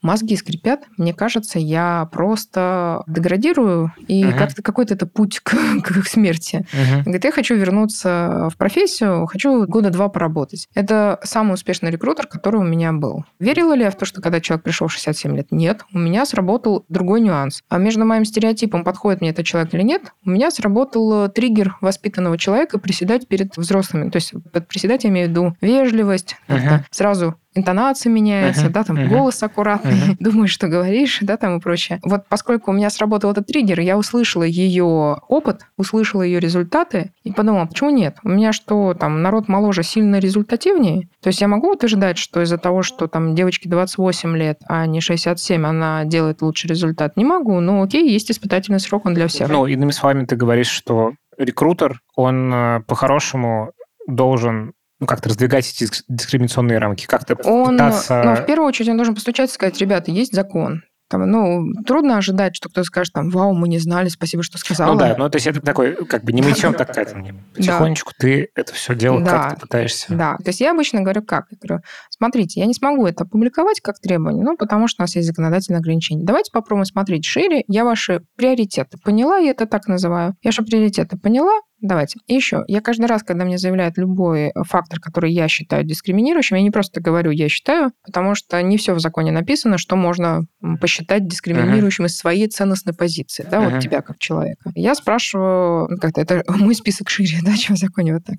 мозги 0.00 0.36
скрипят. 0.36 0.80
Мне 0.96 1.12
кажется, 1.14 1.58
я 1.58 2.08
просто 2.10 3.02
деградирую, 3.06 3.92
и 4.08 4.24
Мгм. 4.24 4.38
как-то 4.38 4.62
какой-то 4.62 4.94
это 4.94 5.06
путь 5.06 5.40
к, 5.40 5.52
к 5.84 6.06
смерти. 6.06 6.66
Мгм. 6.72 7.02
Говорит, 7.02 7.24
я 7.24 7.32
хочу 7.32 7.54
вернуться 7.54 8.48
в 8.52 8.56
профессию, 8.56 9.26
хочу 9.26 9.66
года 9.66 9.90
два 9.90 10.08
поработать. 10.08 10.68
Это 10.74 11.18
самый 11.22 11.54
успешный 11.54 11.90
рекрутер, 11.90 12.26
который 12.26 12.60
у 12.60 12.64
меня 12.64 12.92
был. 12.92 13.24
Верила 13.38 13.74
ли 13.74 13.82
я 13.84 13.90
в 13.90 13.96
то, 13.96 14.04
что 14.04 14.20
когда 14.22 14.40
человек 14.40 14.64
пришел 14.64 14.88
в 14.88 14.92
67 14.92 15.36
лет? 15.36 15.48
Нет. 15.50 15.82
У 15.92 15.98
меня 15.98 16.24
сработал 16.26 16.84
другой 16.88 17.20
нюанс. 17.20 17.62
А 17.68 17.78
между 17.78 18.04
моим 18.04 18.24
стереотипом, 18.24 18.84
подходит 18.84 19.20
мне 19.20 19.30
этот 19.30 19.44
человек 19.46 19.74
или 19.74 19.82
нет, 19.82 20.02
у 20.24 20.30
меня 20.30 20.50
сработал 20.50 21.26
э, 21.26 21.28
триггер 21.28 21.76
воспитанного 21.80 22.38
человека 22.38 22.78
приседать 22.78 23.28
перед 23.28 23.56
взрослыми. 23.56 24.10
То 24.10 24.16
есть 24.16 24.32
под 24.52 24.66
приседать 24.68 25.04
я 25.04 25.10
имею 25.10 25.26
в 25.28 25.30
виду 25.30 25.56
вежливость, 25.82 26.36
Мгм. 26.48 26.84
сразу 26.90 27.34
интонация 27.54 28.10
меняется, 28.10 28.64
Мгм. 28.64 28.72
да, 28.72 28.84
там 28.84 28.96
Мгм. 28.96 29.08
голос 29.08 29.42
аккуратный, 29.42 29.92
Мгм. 29.92 30.16
думаешь, 30.20 30.50
что 30.50 30.68
говоришь, 30.68 31.18
да, 31.20 31.36
там 31.36 31.58
и 31.58 31.60
прочее. 31.60 32.00
Вот 32.02 32.26
поскольку 32.28 32.70
у 32.70 32.74
меня 32.74 32.88
сработал 32.88 33.30
этот 33.32 33.46
триггер, 33.46 33.80
я 33.80 33.98
услышала 33.98 34.42
ее 34.44 34.84
опыт, 35.28 35.62
услышала 35.76 36.22
ее 36.22 36.40
результаты 36.40 37.12
и 37.24 37.32
подумала, 37.32 37.66
почему 37.66 37.90
нет? 37.90 38.16
У 38.24 38.30
меня 38.30 38.52
что, 38.52 38.94
там, 38.94 39.20
народ 39.22 39.48
моложе 39.48 39.82
сильно 39.82 40.18
результативнее? 40.18 41.08
То 41.20 41.28
есть 41.28 41.40
я 41.40 41.48
могу 41.48 41.72
утверждать, 41.72 42.16
что 42.16 42.42
из-за 42.42 42.56
того, 42.58 42.82
что 42.82 43.06
там 43.06 43.34
девочке 43.34 43.68
28 43.68 44.36
лет, 44.36 44.58
а 44.68 44.86
не 44.86 45.00
67, 45.00 45.66
она 45.66 46.04
делает 46.04 46.40
лучший 46.42 46.68
результат? 46.68 47.16
Не 47.16 47.24
могу, 47.24 47.60
но 47.60 47.82
окей, 47.82 48.08
есть 48.10 48.30
испытательный 48.30 48.80
срок, 48.80 49.04
он 49.06 49.14
для 49.14 49.28
всех. 49.28 49.48
Ну, 49.50 49.66
иными 49.66 49.90
словами, 49.90 50.24
ты 50.24 50.36
говоришь, 50.36 50.68
что 50.68 51.12
рекрутер, 51.36 52.00
он 52.16 52.52
э, 52.52 52.80
по-хорошему 52.86 53.72
должен 54.06 54.72
ну, 55.02 55.06
как-то 55.06 55.28
раздвигать 55.30 55.68
эти 55.68 55.82
диск- 55.82 56.04
дискриминационные 56.06 56.78
рамки, 56.78 57.06
как-то 57.06 57.34
Он, 57.42 57.72
пытаться... 57.72 58.22
ну, 58.24 58.36
в 58.36 58.46
первую 58.46 58.68
очередь, 58.68 58.88
он 58.88 58.96
должен 58.96 59.16
постучать 59.16 59.50
и 59.50 59.52
сказать, 59.52 59.76
ребята, 59.78 60.12
есть 60.12 60.32
закон. 60.32 60.82
Там, 61.10 61.28
ну, 61.28 61.64
трудно 61.84 62.18
ожидать, 62.18 62.54
что 62.54 62.68
кто-то 62.68 62.84
скажет, 62.86 63.12
там, 63.12 63.28
вау, 63.30 63.52
мы 63.52 63.66
не 63.68 63.80
знали, 63.80 64.08
спасибо, 64.08 64.44
что 64.44 64.58
сказала. 64.58 64.92
Ну 64.92 64.98
да, 64.98 65.16
ну 65.18 65.28
то 65.28 65.36
есть 65.36 65.46
это 65.48 65.60
такой, 65.60 66.06
как 66.06 66.22
бы 66.22 66.32
не 66.32 66.40
мытьем, 66.40 66.72
так 66.72 66.96
не- 67.16 67.34
потихонечку 67.54 68.12
ты 68.16 68.48
это 68.54 68.72
все 68.72 68.94
дело 68.94 69.20
Да. 69.20 69.30
как-то 69.30 69.60
пытаешься. 69.62 70.06
Да, 70.14 70.36
то 70.36 70.48
есть 70.50 70.60
я 70.60 70.70
обычно 70.70 71.00
говорю 71.00 71.22
как? 71.22 71.46
Я 71.50 71.58
говорю, 71.60 71.82
смотрите, 72.10 72.60
я 72.60 72.66
не 72.66 72.72
смогу 72.74 73.04
это 73.06 73.24
опубликовать 73.24 73.80
как 73.80 73.98
требование, 74.00 74.44
ну, 74.44 74.56
потому 74.56 74.86
что 74.86 75.02
у 75.02 75.04
нас 75.04 75.16
есть 75.16 75.26
законодательные 75.26 75.80
ограничения. 75.80 76.24
Давайте 76.24 76.50
попробуем 76.52 76.86
смотреть 76.86 77.24
шире. 77.24 77.64
Я 77.66 77.84
ваши 77.84 78.22
приоритеты 78.36 78.98
поняла, 79.04 79.36
я 79.38 79.50
это 79.50 79.66
так 79.66 79.88
называю. 79.88 80.36
Я 80.42 80.48
ваши 80.48 80.62
приоритеты 80.62 81.18
поняла, 81.18 81.60
Давайте. 81.82 82.20
И 82.28 82.34
еще, 82.34 82.64
я 82.68 82.80
каждый 82.80 83.06
раз, 83.06 83.24
когда 83.24 83.44
мне 83.44 83.58
заявляют 83.58 83.98
любой 83.98 84.52
фактор, 84.68 85.00
который 85.00 85.32
я 85.32 85.48
считаю 85.48 85.82
дискриминирующим, 85.84 86.56
я 86.56 86.62
не 86.62 86.70
просто 86.70 87.00
говорю 87.00 87.32
«я 87.32 87.48
считаю», 87.48 87.90
потому 88.04 88.36
что 88.36 88.62
не 88.62 88.76
все 88.78 88.94
в 88.94 89.00
законе 89.00 89.32
написано, 89.32 89.78
что 89.78 89.96
можно 89.96 90.42
посчитать 90.80 91.26
дискриминирующим 91.26 92.06
из 92.06 92.16
своей 92.16 92.46
ценностной 92.46 92.94
позиции, 92.94 93.44
да, 93.50 93.60
Мгм. 93.60 93.70
вот 93.74 93.82
тебя 93.82 94.00
как 94.00 94.18
человека. 94.18 94.70
Я 94.76 94.94
спрашиваю, 94.94 95.88
ну, 95.90 95.96
как-то 95.98 96.20
это 96.20 96.44
мой 96.48 96.74
список 96.76 97.10
шире, 97.10 97.38
да, 97.42 97.56
чем 97.56 97.74
в 97.74 97.78
законе 97.78 98.14
вот 98.14 98.24
так. 98.24 98.36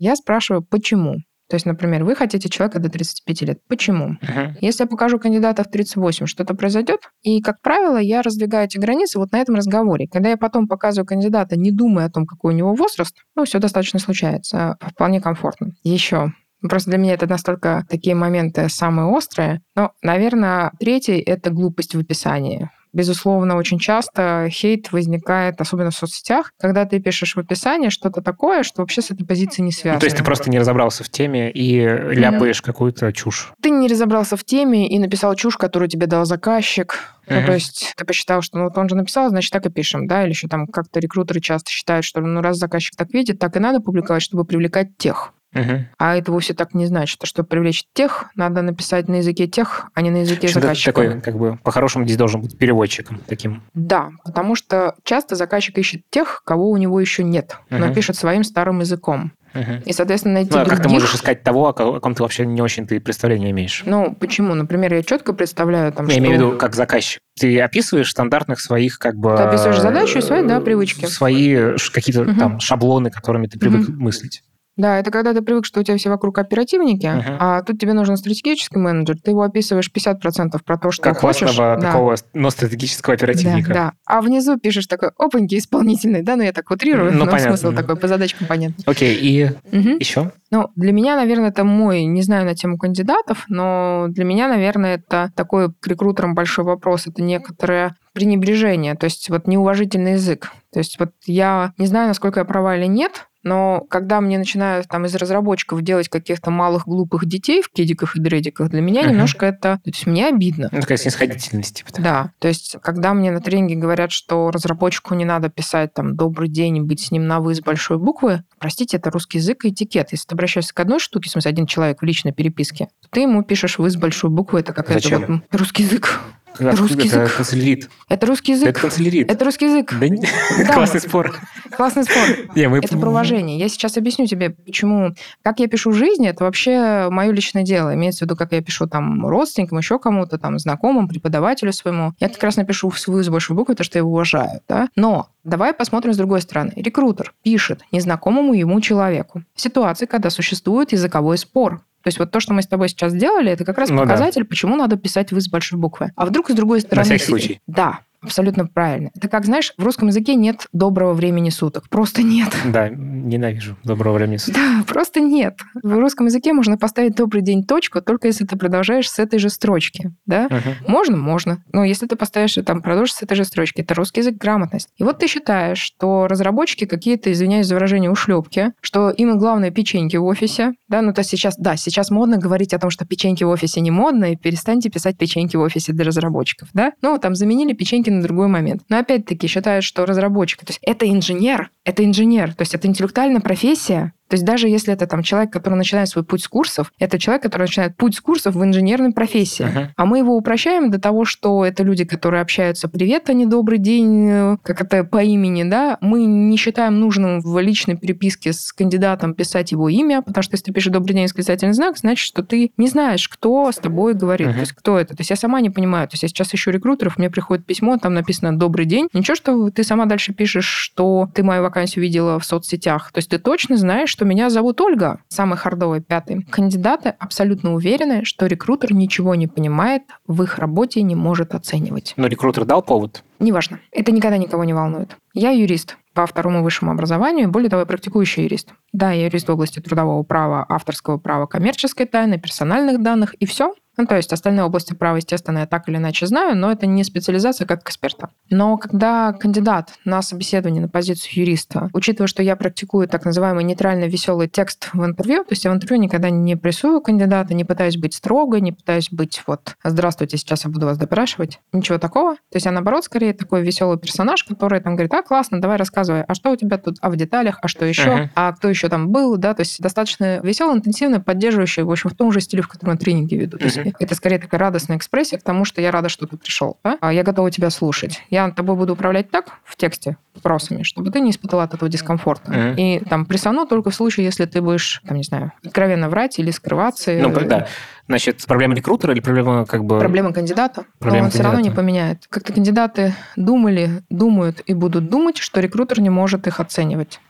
Я 0.00 0.16
спрашиваю, 0.16 0.62
почему? 0.62 1.16
То 1.48 1.54
есть, 1.54 1.66
например, 1.66 2.04
вы 2.04 2.16
хотите 2.16 2.48
человека 2.48 2.80
до 2.80 2.88
35 2.88 3.42
лет. 3.42 3.58
Почему? 3.68 4.16
Мгм. 4.20 4.56
Если 4.60 4.82
я 4.82 4.88
покажу 4.88 5.18
кандидата 5.18 5.62
в 5.62 5.70
38, 5.70 6.26
что-то 6.26 6.54
произойдет. 6.54 7.00
И, 7.22 7.40
как 7.40 7.60
правило, 7.62 7.98
я 7.98 8.22
раздвигаю 8.22 8.66
эти 8.66 8.78
границы 8.78 9.18
вот 9.18 9.32
на 9.32 9.38
этом 9.38 9.54
разговоре. 9.54 10.08
Когда 10.08 10.30
я 10.30 10.36
потом 10.36 10.66
показываю 10.66 11.06
кандидата, 11.06 11.56
не 11.56 11.70
думая 11.70 12.06
о 12.06 12.10
том, 12.10 12.26
какой 12.26 12.54
у 12.54 12.56
него 12.56 12.74
возраст, 12.74 13.16
ну, 13.36 13.44
все 13.44 13.58
достаточно 13.58 13.98
случается. 13.98 14.76
Вполне 14.80 15.20
комфортно. 15.20 15.72
Еще 15.84 16.32
Просто 16.62 16.90
для 16.90 16.98
меня 16.98 17.14
это 17.14 17.26
настолько 17.26 17.84
такие 17.88 18.14
моменты 18.14 18.68
самые 18.68 19.06
острые. 19.08 19.60
Но, 19.74 19.92
наверное, 20.02 20.72
третий— 20.80 21.18
это 21.26 21.50
глупость 21.50 21.94
в 21.94 22.00
описании. 22.00 22.70
Безусловно, 22.96 23.56
очень 23.56 23.78
часто 23.78 24.48
хейт 24.50 24.90
возникает, 24.90 25.60
особенно 25.60 25.90
в 25.90 25.94
соцсетях, 25.94 26.52
когда 26.58 26.86
ты 26.86 26.98
пишешь 26.98 27.36
в 27.36 27.38
описании 27.38 27.90
что-то 27.90 28.22
такое, 28.22 28.62
что 28.62 28.80
вообще 28.80 29.02
с 29.02 29.10
этой 29.10 29.26
позицией 29.26 29.66
не 29.66 29.72
связано. 29.72 29.96
Ну, 29.96 30.00
то 30.00 30.06
есть 30.06 30.16
ты 30.16 30.24
просто 30.24 30.48
не 30.48 30.58
разобрался 30.58 31.04
в 31.04 31.10
теме 31.10 31.50
и 31.50 31.78
ляпаешь 31.80 32.62
какую-то 32.62 33.12
чушь. 33.12 33.52
Ты 33.60 33.68
не 33.68 33.86
разобрался 33.86 34.38
в 34.38 34.44
теме 34.44 34.88
и 34.88 34.98
написал 34.98 35.34
чушь, 35.34 35.58
которую 35.58 35.90
тебе 35.90 36.06
дал 36.06 36.24
заказчик. 36.24 37.12
Ну, 37.28 37.44
то 37.44 37.52
есть 37.52 37.92
ты 37.98 38.06
посчитал, 38.06 38.40
что 38.40 38.56
ну, 38.56 38.64
вот 38.64 38.78
он 38.78 38.88
же 38.88 38.94
написал, 38.94 39.28
значит, 39.28 39.52
так 39.52 39.66
и 39.66 39.70
пишем, 39.70 40.06
да, 40.06 40.22
или 40.22 40.30
еще 40.30 40.48
там 40.48 40.66
как-то 40.66 40.98
рекрутеры 40.98 41.40
часто 41.40 41.70
считают, 41.70 42.06
что 42.06 42.22
ну, 42.22 42.40
раз 42.40 42.56
заказчик 42.56 42.96
так 42.96 43.12
видит, 43.12 43.38
так 43.38 43.56
и 43.56 43.58
надо 43.58 43.80
публиковать, 43.80 44.22
чтобы 44.22 44.46
привлекать 44.46 44.96
тех. 44.96 45.34
Мгм. 45.52 45.88
А 45.98 46.16
это 46.16 46.32
вовсе 46.32 46.54
так 46.54 46.74
не 46.74 46.86
значит. 46.86 47.18
А 47.22 47.26
чтобы 47.26 47.48
привлечь 47.48 47.84
тех, 47.94 48.26
надо 48.34 48.62
написать 48.62 49.08
на 49.08 49.16
языке 49.16 49.46
тех, 49.46 49.86
а 49.94 50.02
не 50.02 50.10
на 50.10 50.18
языке 50.18 50.48
Что-то 50.48 50.66
заказчика. 50.66 50.92
такой, 50.92 51.20
как 51.20 51.36
бы, 51.38 51.58
по-хорошему 51.62 52.04
здесь 52.04 52.16
должен 52.16 52.42
быть 52.42 52.58
переводчиком 52.58 53.20
таким. 53.26 53.62
Да, 53.74 54.10
потому 54.24 54.54
что 54.54 54.94
часто 55.04 55.34
заказчик 55.34 55.78
ищет 55.78 56.02
тех, 56.10 56.42
кого 56.44 56.70
у 56.70 56.76
него 56.76 57.00
еще 57.00 57.24
нет, 57.24 57.56
но 57.70 57.86
Мгм. 57.86 57.94
пишет 57.94 58.16
своим 58.16 58.44
старым 58.44 58.80
языком. 58.80 59.32
Угу. 59.54 59.82
И, 59.86 59.92
соответственно, 59.92 60.34
найти 60.34 60.50
ну, 60.52 60.58
а 60.58 60.64
других... 60.64 60.78
как 60.78 60.86
ты 60.86 60.92
можешь 60.92 61.14
искать 61.14 61.42
того, 61.42 61.68
о 61.68 62.00
ком 62.00 62.14
ты 62.14 62.22
вообще 62.22 62.44
не 62.44 62.60
очень 62.60 62.86
ты 62.86 63.00
представления 63.00 63.50
имеешь? 63.50 63.82
Ну, 63.86 64.14
почему? 64.14 64.54
Например, 64.54 64.92
я 64.92 65.02
четко 65.02 65.32
представляю 65.32 65.92
там, 65.92 66.06
Я 66.06 66.12
что... 66.12 66.20
имею 66.20 66.34
в 66.34 66.38
виду 66.38 66.58
как 66.58 66.74
заказчик. 66.74 67.20
Ты 67.38 67.58
описываешь 67.60 68.10
стандартных 68.10 68.60
своих 68.60 68.98
как 68.98 69.16
бы... 69.16 69.34
Ты 69.34 69.44
описываешь 69.44 69.80
задачу 69.80 70.18
и 70.18 70.22
свои, 70.22 70.46
да, 70.46 70.60
привычки. 70.60 71.06
Свои 71.06 71.76
какие-то 71.92 72.22
угу. 72.22 72.34
там 72.38 72.60
шаблоны, 72.60 73.10
которыми 73.10 73.46
ты 73.46 73.58
привык 73.58 73.88
угу. 73.88 73.98
мыслить. 73.98 74.42
Да, 74.76 74.98
это 74.98 75.10
когда 75.10 75.32
ты 75.32 75.40
привык, 75.40 75.64
что 75.64 75.80
у 75.80 75.82
тебя 75.82 75.96
все 75.96 76.10
вокруг 76.10 76.38
оперативники, 76.38 77.06
uh-huh. 77.06 77.36
а 77.40 77.62
тут 77.62 77.80
тебе 77.80 77.94
нужен 77.94 78.16
стратегический 78.16 78.78
менеджер, 78.78 79.16
ты 79.22 79.30
его 79.30 79.42
описываешь 79.42 79.90
50% 79.90 80.60
про 80.64 80.76
то, 80.76 80.90
что 80.90 81.02
как 81.02 81.18
хочешь. 81.18 81.56
Как 81.56 81.80
да. 81.80 81.92
такого, 81.92 82.16
но 82.34 82.50
стратегического 82.50 83.14
оперативника. 83.14 83.68
Да, 83.68 83.74
да. 83.74 83.92
А 84.04 84.20
внизу 84.20 84.58
пишешь 84.58 84.86
такой, 84.86 85.10
опаньки, 85.18 85.56
исполнительный, 85.56 86.22
да, 86.22 86.36
ну 86.36 86.42
я 86.42 86.52
так 86.52 86.70
утрирую, 86.70 87.12
ну, 87.12 87.20
но 87.20 87.30
понятно. 87.30 87.56
смысл 87.56 87.74
такой, 87.74 87.96
по 87.96 88.06
задачкам 88.06 88.46
понятно. 88.46 88.84
Окей, 88.86 89.16
и 89.16 89.50
uh-huh. 89.70 89.98
еще? 89.98 90.32
Ну, 90.50 90.68
для 90.76 90.92
меня, 90.92 91.16
наверное, 91.16 91.48
это 91.48 91.64
мой, 91.64 92.04
не 92.04 92.22
знаю 92.22 92.44
на 92.44 92.54
тему 92.54 92.78
кандидатов, 92.78 93.46
но 93.48 94.06
для 94.10 94.24
меня, 94.24 94.46
наверное, 94.46 94.96
это 94.96 95.32
такой 95.34 95.72
к 95.72 95.86
рекрутерам 95.86 96.34
большой 96.34 96.64
вопрос, 96.64 97.06
это 97.06 97.22
некоторое 97.22 97.96
пренебрежение, 98.12 98.94
то 98.94 99.04
есть 99.04 99.28
вот 99.28 99.46
неуважительный 99.46 100.12
язык. 100.12 100.52
То 100.72 100.78
есть 100.78 100.98
вот 100.98 101.10
я 101.26 101.72
не 101.78 101.86
знаю, 101.86 102.08
насколько 102.08 102.40
я 102.40 102.44
права 102.44 102.76
или 102.76 102.86
нет, 102.86 103.26
но 103.46 103.86
когда 103.88 104.20
мне 104.20 104.38
начинают 104.38 104.88
там 104.88 105.06
из 105.06 105.14
разработчиков 105.14 105.80
делать 105.80 106.08
каких-то 106.08 106.50
малых 106.50 106.88
глупых 106.88 107.26
детей 107.26 107.62
в 107.62 107.70
кедиках 107.70 108.16
и 108.16 108.20
дредиках, 108.20 108.70
для 108.70 108.80
меня 108.80 109.02
uh-huh. 109.02 109.10
немножко 109.10 109.46
это... 109.46 109.78
То 109.84 109.90
есть 109.90 110.04
мне 110.04 110.26
обидно. 110.26 110.68
Ну, 110.72 110.80
такая 110.80 110.98
снисходительность. 110.98 111.84
Типа. 111.84 112.02
Да. 112.02 112.32
То 112.40 112.48
есть 112.48 112.76
когда 112.82 113.14
мне 113.14 113.30
на 113.30 113.40
тренинге 113.40 113.76
говорят, 113.76 114.10
что 114.10 114.50
разработчику 114.50 115.14
не 115.14 115.24
надо 115.24 115.48
писать 115.48 115.94
там 115.94 116.16
«добрый 116.16 116.48
день» 116.48 116.78
и 116.78 116.80
быть 116.80 116.98
с 116.98 117.12
ним 117.12 117.28
на 117.28 117.38
«вы» 117.38 117.54
с 117.54 117.60
большой 117.60 117.98
буквы, 117.98 118.42
простите, 118.58 118.96
это 118.96 119.10
русский 119.10 119.38
язык 119.38 119.64
и 119.64 119.68
этикет. 119.68 120.10
Если 120.10 120.26
ты 120.26 120.34
обращаешься 120.34 120.74
к 120.74 120.80
одной 120.80 120.98
штуке, 120.98 121.28
в 121.28 121.32
смысле, 121.32 121.50
один 121.50 121.66
человек 121.66 122.02
в 122.02 122.04
личной 122.04 122.32
переписке, 122.32 122.88
то 123.00 123.08
ты 123.12 123.20
ему 123.20 123.44
пишешь 123.44 123.78
«вы» 123.78 123.90
с 123.90 123.96
большой 123.96 124.30
буквы, 124.30 124.58
это 124.58 124.72
какая-то 124.72 125.18
вот 125.18 125.42
русский 125.52 125.84
язык. 125.84 126.20
Это 126.58 126.76
русский 126.76 127.08
это 127.08 127.20
язык. 127.20 127.36
канцелярит. 127.36 127.90
Это 128.08 128.26
русский 128.26 128.52
язык. 128.52 128.68
Это 128.68 128.80
канцелярит. 128.80 129.30
Это 129.30 129.44
русский 129.44 129.66
язык. 129.66 129.94
Да, 129.98 130.06
да. 130.66 130.74
Классный 130.74 131.00
спор. 131.00 131.36
Классный 131.76 132.04
спор. 132.04 132.54
Не, 132.54 132.68
мы... 132.68 132.78
Это 132.78 132.96
про 132.96 133.10
уважение. 133.10 133.58
Я 133.58 133.68
сейчас 133.68 133.96
объясню 133.96 134.26
тебе, 134.26 134.50
почему. 134.50 135.14
Как 135.42 135.60
я 135.60 135.68
пишу 135.68 135.90
в 135.90 135.94
жизни, 135.94 136.28
это 136.28 136.44
вообще 136.44 137.08
мое 137.10 137.30
личное 137.32 137.62
дело. 137.62 137.94
Имеется 137.94 138.20
в 138.20 138.22
виду, 138.22 138.36
как 138.36 138.52
я 138.52 138.62
пишу 138.62 138.86
там 138.86 139.26
родственникам, 139.26 139.78
еще 139.78 139.98
кому-то, 139.98 140.38
там, 140.38 140.58
знакомым, 140.58 141.08
преподавателю 141.08 141.72
своему. 141.72 142.12
Я 142.20 142.28
как 142.28 142.42
раз 142.42 142.56
напишу 142.56 142.90
свою 142.92 143.22
с 143.22 143.28
большой 143.28 143.56
буквы, 143.56 143.74
то, 143.74 143.84
что 143.84 143.98
я 143.98 144.00
его 144.00 144.10
уважаю. 144.10 144.60
Да? 144.68 144.88
Но 144.96 145.28
давай 145.44 145.72
посмотрим 145.72 146.12
с 146.12 146.16
другой 146.16 146.40
стороны. 146.40 146.72
Рекрутер 146.76 147.34
пишет 147.42 147.82
незнакомому 147.92 148.54
ему 148.54 148.80
человеку 148.80 149.42
в 149.54 149.60
ситуации, 149.60 150.06
когда 150.06 150.30
существует 150.30 150.92
языковой 150.92 151.38
спор. 151.38 151.82
То 152.06 152.08
есть 152.08 152.20
вот 152.20 152.30
то, 152.30 152.38
что 152.38 152.54
мы 152.54 152.62
с 152.62 152.68
тобой 152.68 152.88
сейчас 152.88 153.10
сделали, 153.10 153.50
это 153.50 153.64
как 153.64 153.78
раз 153.78 153.90
ну, 153.90 153.98
показатель, 153.98 154.42
да. 154.42 154.46
почему 154.46 154.76
надо 154.76 154.96
писать 154.96 155.32
«вы» 155.32 155.40
с 155.40 155.48
большой 155.48 155.80
буквы. 155.80 156.12
А 156.14 156.24
вдруг 156.24 156.48
с 156.48 156.54
другой 156.54 156.80
стороны... 156.80 157.00
На 157.00 157.04
всякий 157.16 157.24
случай. 157.24 157.60
Да. 157.66 157.98
Абсолютно 158.22 158.66
правильно. 158.66 159.10
Это 159.14 159.28
как, 159.28 159.44
знаешь, 159.44 159.72
в 159.76 159.84
русском 159.84 160.08
языке 160.08 160.34
нет 160.34 160.66
доброго 160.72 161.12
времени 161.12 161.50
суток. 161.50 161.88
Просто 161.88 162.22
нет. 162.22 162.48
Да, 162.76 162.90
ненавижу 162.90 163.76
доброго 163.84 164.14
времени 164.16 164.36
суток. 164.36 164.60
Да, 164.60 164.84
просто 164.86 165.20
нет. 165.20 165.56
В 165.82 165.96
русском 165.98 166.26
языке 166.26 166.52
можно 166.52 166.76
поставить 166.76 167.14
добрый 167.14 167.42
день 167.42 167.64
точку, 167.64 168.02
только 168.02 168.26
если 168.26 168.44
ты 168.44 168.56
продолжаешь 168.56 169.10
с 169.10 169.18
этой 169.18 169.38
же 169.38 169.48
строчки. 169.48 170.12
Да? 170.26 170.46
Угу. 170.46 170.90
Можно, 170.92 171.16
можно. 171.16 171.62
Но 171.72 171.84
если 171.84 172.06
ты 172.06 172.16
поставишь 172.16 172.58
там, 172.66 172.82
продолжишь 172.82 173.14
с 173.14 173.22
этой 173.22 173.34
же 173.36 173.44
строчки, 173.44 173.80
это 173.80 173.94
русский 173.94 174.20
язык, 174.20 174.36
грамотность. 174.36 174.88
И 174.96 175.04
вот 175.04 175.18
ты 175.18 175.28
считаешь, 175.28 175.78
что 175.78 176.26
разработчики 176.26 176.84
какие-то, 176.84 177.32
извиняюсь 177.32 177.66
за 177.66 177.74
выражение, 177.74 178.10
ушлепки, 178.10 178.72
что 178.80 179.10
им 179.10 179.38
главное 179.38 179.70
печеньки 179.70 180.16
в 180.16 180.24
офисе. 180.24 180.72
Да, 180.88 181.02
ну 181.02 181.12
то 181.12 181.22
сейчас, 181.22 181.56
да, 181.56 181.76
сейчас 181.76 182.10
модно 182.10 182.36
говорить 182.36 182.74
о 182.74 182.78
том, 182.78 182.90
что 182.90 183.06
печеньки 183.06 183.44
в 183.44 183.48
офисе 183.48 183.80
не 183.80 183.90
модно, 183.90 184.32
и 184.32 184.36
перестаньте 184.36 184.90
писать 184.90 185.16
печеньки 185.16 185.56
в 185.56 185.60
офисе 185.60 185.92
для 185.92 186.04
разработчиков. 186.04 186.68
Да? 186.72 186.92
Ну, 187.02 187.18
там 187.18 187.34
заменили 187.34 187.72
печеньки 187.72 188.10
на 188.16 188.22
другой 188.22 188.48
момент. 188.48 188.82
Но 188.88 188.98
опять-таки 188.98 189.46
считают, 189.46 189.84
что 189.84 190.06
разработчик, 190.06 190.60
то 190.60 190.70
есть 190.70 190.80
это 190.82 191.08
инженер, 191.08 191.70
это 191.84 192.04
инженер, 192.04 192.54
то 192.54 192.62
есть 192.62 192.74
это 192.74 192.88
интеллектуальная 192.88 193.40
профессия, 193.40 194.12
то 194.28 194.34
есть 194.34 194.44
даже 194.44 194.68
если 194.68 194.92
это 194.92 195.06
там 195.06 195.22
человек, 195.22 195.52
который 195.52 195.74
начинает 195.74 196.08
свой 196.08 196.24
путь 196.24 196.42
с 196.42 196.48
курсов, 196.48 196.92
это 196.98 197.18
человек, 197.18 197.42
который 197.42 197.62
начинает 197.62 197.96
путь 197.96 198.16
с 198.16 198.20
курсов 198.20 198.54
в 198.54 198.64
инженерной 198.64 199.12
профессии. 199.12 199.64
Uh-huh. 199.64 199.88
А 199.96 200.06
мы 200.06 200.18
его 200.18 200.36
упрощаем 200.36 200.90
до 200.90 201.00
того, 201.00 201.24
что 201.24 201.64
это 201.64 201.82
люди, 201.82 202.04
которые 202.04 202.42
общаются 202.42 202.88
«привет, 202.88 203.30
а 203.30 203.32
не 203.32 203.46
добрый 203.46 203.78
день», 203.78 204.58
как 204.62 204.80
это 204.80 205.04
по 205.04 205.22
имени, 205.22 205.62
да. 205.64 205.98
Мы 206.00 206.24
не 206.24 206.56
считаем 206.56 206.98
нужным 206.98 207.40
в 207.40 207.58
личной 207.60 207.96
переписке 207.96 208.52
с 208.52 208.72
кандидатом 208.72 209.34
писать 209.34 209.72
его 209.72 209.88
имя, 209.88 210.22
потому 210.22 210.42
что 210.42 210.54
если 210.54 210.66
ты 210.66 210.72
пишешь 210.72 210.92
«добрый 210.92 211.14
день» 211.14 211.24
восклицательный 211.24 211.74
знак, 211.74 211.98
значит, 211.98 212.26
что 212.26 212.42
ты 212.42 212.72
не 212.76 212.88
знаешь, 212.88 213.28
кто 213.28 213.70
с 213.70 213.76
тобой 213.76 214.14
говорит, 214.14 214.48
uh-huh. 214.48 214.54
то 214.54 214.60
есть 214.60 214.72
кто 214.72 214.98
это. 214.98 215.16
То 215.16 215.20
есть 215.20 215.30
я 215.30 215.36
сама 215.36 215.60
не 215.60 215.70
понимаю. 215.70 216.08
То 216.08 216.14
есть 216.14 216.22
я 216.24 216.28
сейчас 216.28 216.52
ищу 216.54 216.70
рекрутеров, 216.70 217.18
мне 217.18 217.30
приходит 217.30 217.64
письмо, 217.64 217.96
там 217.96 218.14
написано 218.14 218.56
«добрый 218.56 218.86
день». 218.86 219.08
Ничего, 219.12 219.34
что 219.36 219.70
ты 219.70 219.84
сама 219.84 220.06
дальше 220.06 220.32
пишешь, 220.32 220.66
что 220.66 221.28
ты 221.34 221.42
мою 221.42 221.62
вакансию 221.62 222.02
видела 222.02 222.38
в 222.38 222.44
соцсетях. 222.44 223.12
То 223.12 223.18
есть 223.18 223.30
ты 223.30 223.38
точно 223.38 223.76
знаешь, 223.76 224.15
что 224.16 224.24
меня 224.24 224.48
зовут 224.48 224.80
Ольга, 224.80 225.20
самый 225.28 225.58
хардовый 225.58 226.00
пятый. 226.00 226.42
Кандидаты 226.44 227.10
абсолютно 227.18 227.74
уверены, 227.74 228.24
что 228.24 228.46
рекрутер 228.46 228.94
ничего 228.94 229.34
не 229.34 229.46
понимает, 229.46 230.04
в 230.26 230.42
их 230.42 230.58
работе 230.58 231.02
не 231.02 231.14
может 231.14 231.54
оценивать. 231.54 232.14
Но 232.16 232.26
рекрутер 232.26 232.64
дал 232.64 232.80
повод? 232.82 233.22
Неважно. 233.40 233.78
Это 233.92 234.12
никогда 234.12 234.38
никого 234.38 234.64
не 234.64 234.72
волнует. 234.72 235.18
Я 235.34 235.50
юрист 235.50 235.98
по 236.14 236.24
второму 236.24 236.62
высшему 236.62 236.92
образованию, 236.92 237.50
более 237.50 237.68
того, 237.68 237.80
я 237.80 237.86
практикующий 237.86 238.44
юрист. 238.44 238.70
Да, 238.94 239.12
я 239.12 239.26
юрист 239.26 239.48
в 239.48 239.52
области 239.52 239.80
трудового 239.80 240.22
права, 240.22 240.64
авторского 240.66 241.18
права, 241.18 241.44
коммерческой 241.44 242.06
тайны, 242.06 242.40
персональных 242.40 243.02
данных, 243.02 243.34
и 243.34 243.44
все. 243.44 243.74
Ну, 243.96 244.06
то 244.06 244.16
есть 244.16 244.32
остальные 244.32 244.64
области 244.64 244.94
права, 244.94 245.16
естественно, 245.16 245.60
я 245.60 245.66
так 245.66 245.88
или 245.88 245.96
иначе 245.96 246.26
знаю, 246.26 246.56
но 246.56 246.70
это 246.70 246.86
не 246.86 247.02
специализация 247.04 247.66
как 247.66 247.82
эксперта. 247.82 248.30
Но 248.50 248.76
когда 248.76 249.32
кандидат 249.32 249.94
на 250.04 250.22
собеседование 250.22 250.82
на 250.82 250.88
позицию 250.88 251.32
юриста, 251.34 251.90
учитывая, 251.92 252.26
что 252.26 252.42
я 252.42 252.56
практикую 252.56 253.08
так 253.08 253.24
называемый 253.24 253.64
нейтральный 253.64 254.08
веселый 254.08 254.48
текст 254.48 254.90
в 254.92 255.04
интервью, 255.04 255.44
то 255.44 255.52
есть 255.52 255.64
я 255.64 255.70
в 255.70 255.74
интервью 255.74 256.02
никогда 256.02 256.30
не 256.30 256.56
прессую 256.56 257.00
кандидата, 257.00 257.54
не 257.54 257.64
пытаюсь 257.64 257.96
быть 257.96 258.14
строгой, 258.14 258.60
не 258.60 258.72
пытаюсь 258.72 259.10
быть 259.10 259.42
вот 259.46 259.76
«здравствуйте, 259.82 260.36
сейчас 260.36 260.64
я 260.64 260.70
буду 260.70 260.86
вас 260.86 260.98
допрашивать», 260.98 261.60
ничего 261.72 261.98
такого. 261.98 262.34
То 262.34 262.56
есть 262.56 262.66
я, 262.66 262.72
наоборот, 262.72 263.04
скорее 263.04 263.32
такой 263.32 263.62
веселый 263.62 263.98
персонаж, 263.98 264.44
который 264.44 264.80
там 264.80 264.94
говорит, 264.94 265.12
а, 265.14 265.22
классно, 265.22 265.60
давай 265.60 265.76
рассказывай, 265.76 266.22
а 266.22 266.34
что 266.34 266.50
у 266.50 266.56
тебя 266.56 266.78
тут, 266.78 266.96
а 267.00 267.10
в 267.10 267.16
деталях, 267.16 267.58
а 267.62 267.68
что 267.68 267.84
еще, 267.84 268.10
uh-huh. 268.10 268.28
а 268.34 268.52
кто 268.52 268.68
еще 268.68 268.88
там 268.88 269.08
был, 269.10 269.36
да, 269.36 269.54
то 269.54 269.60
есть 269.60 269.80
достаточно 269.80 270.40
веселый, 270.42 270.76
интенсивный, 270.76 271.20
поддерживающий, 271.20 271.82
в 271.82 271.90
общем, 271.90 272.10
в 272.10 272.14
том 272.14 272.32
же 272.32 272.40
стиле, 272.40 272.62
в 272.62 272.68
котором 272.68 272.98
тренинги 272.98 273.34
веду. 273.34 273.56
Uh-huh. 273.56 273.85
Это 273.98 274.14
скорее 274.14 274.38
такая 274.38 274.58
радостная 274.58 274.96
экспрессия 274.96 275.38
к 275.38 275.42
тому, 275.42 275.64
что 275.64 275.80
я 275.80 275.90
рада, 275.90 276.08
что 276.08 276.26
ты 276.26 276.36
пришел. 276.36 276.78
Да? 276.82 276.98
А 277.00 277.12
я 277.12 277.22
готова 277.22 277.50
тебя 277.50 277.70
слушать. 277.70 278.22
Я 278.30 278.50
тобой 278.50 278.76
буду 278.76 278.94
управлять 278.94 279.30
так 279.30 279.58
в 279.64 279.76
тексте 279.76 280.16
вопросами, 280.34 280.82
чтобы 280.82 281.10
ты 281.10 281.20
не 281.20 281.30
испытала 281.30 281.64
от 281.64 281.74
этого 281.74 281.88
дискомфорта. 281.88 282.52
Mm-hmm. 282.52 282.74
И 282.76 283.04
там 283.04 283.26
присану 283.26 283.66
только 283.66 283.90
в 283.90 283.94
случае, 283.94 284.26
если 284.26 284.44
ты 284.44 284.60
будешь, 284.60 285.00
там, 285.06 285.16
не 285.16 285.22
знаю, 285.22 285.52
откровенно 285.64 286.08
врать 286.08 286.38
или 286.38 286.50
скрываться. 286.50 287.12
Ну, 287.12 287.30
да. 287.40 287.66
Значит, 288.06 288.44
проблема 288.46 288.74
рекрутера 288.74 289.12
или 289.12 289.20
проблема 289.20 289.66
как 289.66 289.84
бы... 289.84 289.98
Проблема 289.98 290.32
кандидата. 290.32 290.84
Проблема 290.98 291.26
он 291.26 291.30
кандидата. 291.30 291.34
все 291.34 291.42
равно 291.42 291.60
не 291.60 291.70
поменяет. 291.70 292.26
Как-то 292.28 292.52
кандидаты 292.52 293.14
думали, 293.34 294.02
думают 294.10 294.62
и 294.66 294.74
будут 294.74 295.08
думать, 295.08 295.38
что 295.38 295.60
рекрутер 295.60 296.00
не 296.00 296.10
может 296.10 296.46
их 296.46 296.60
оценивать. 296.60 297.20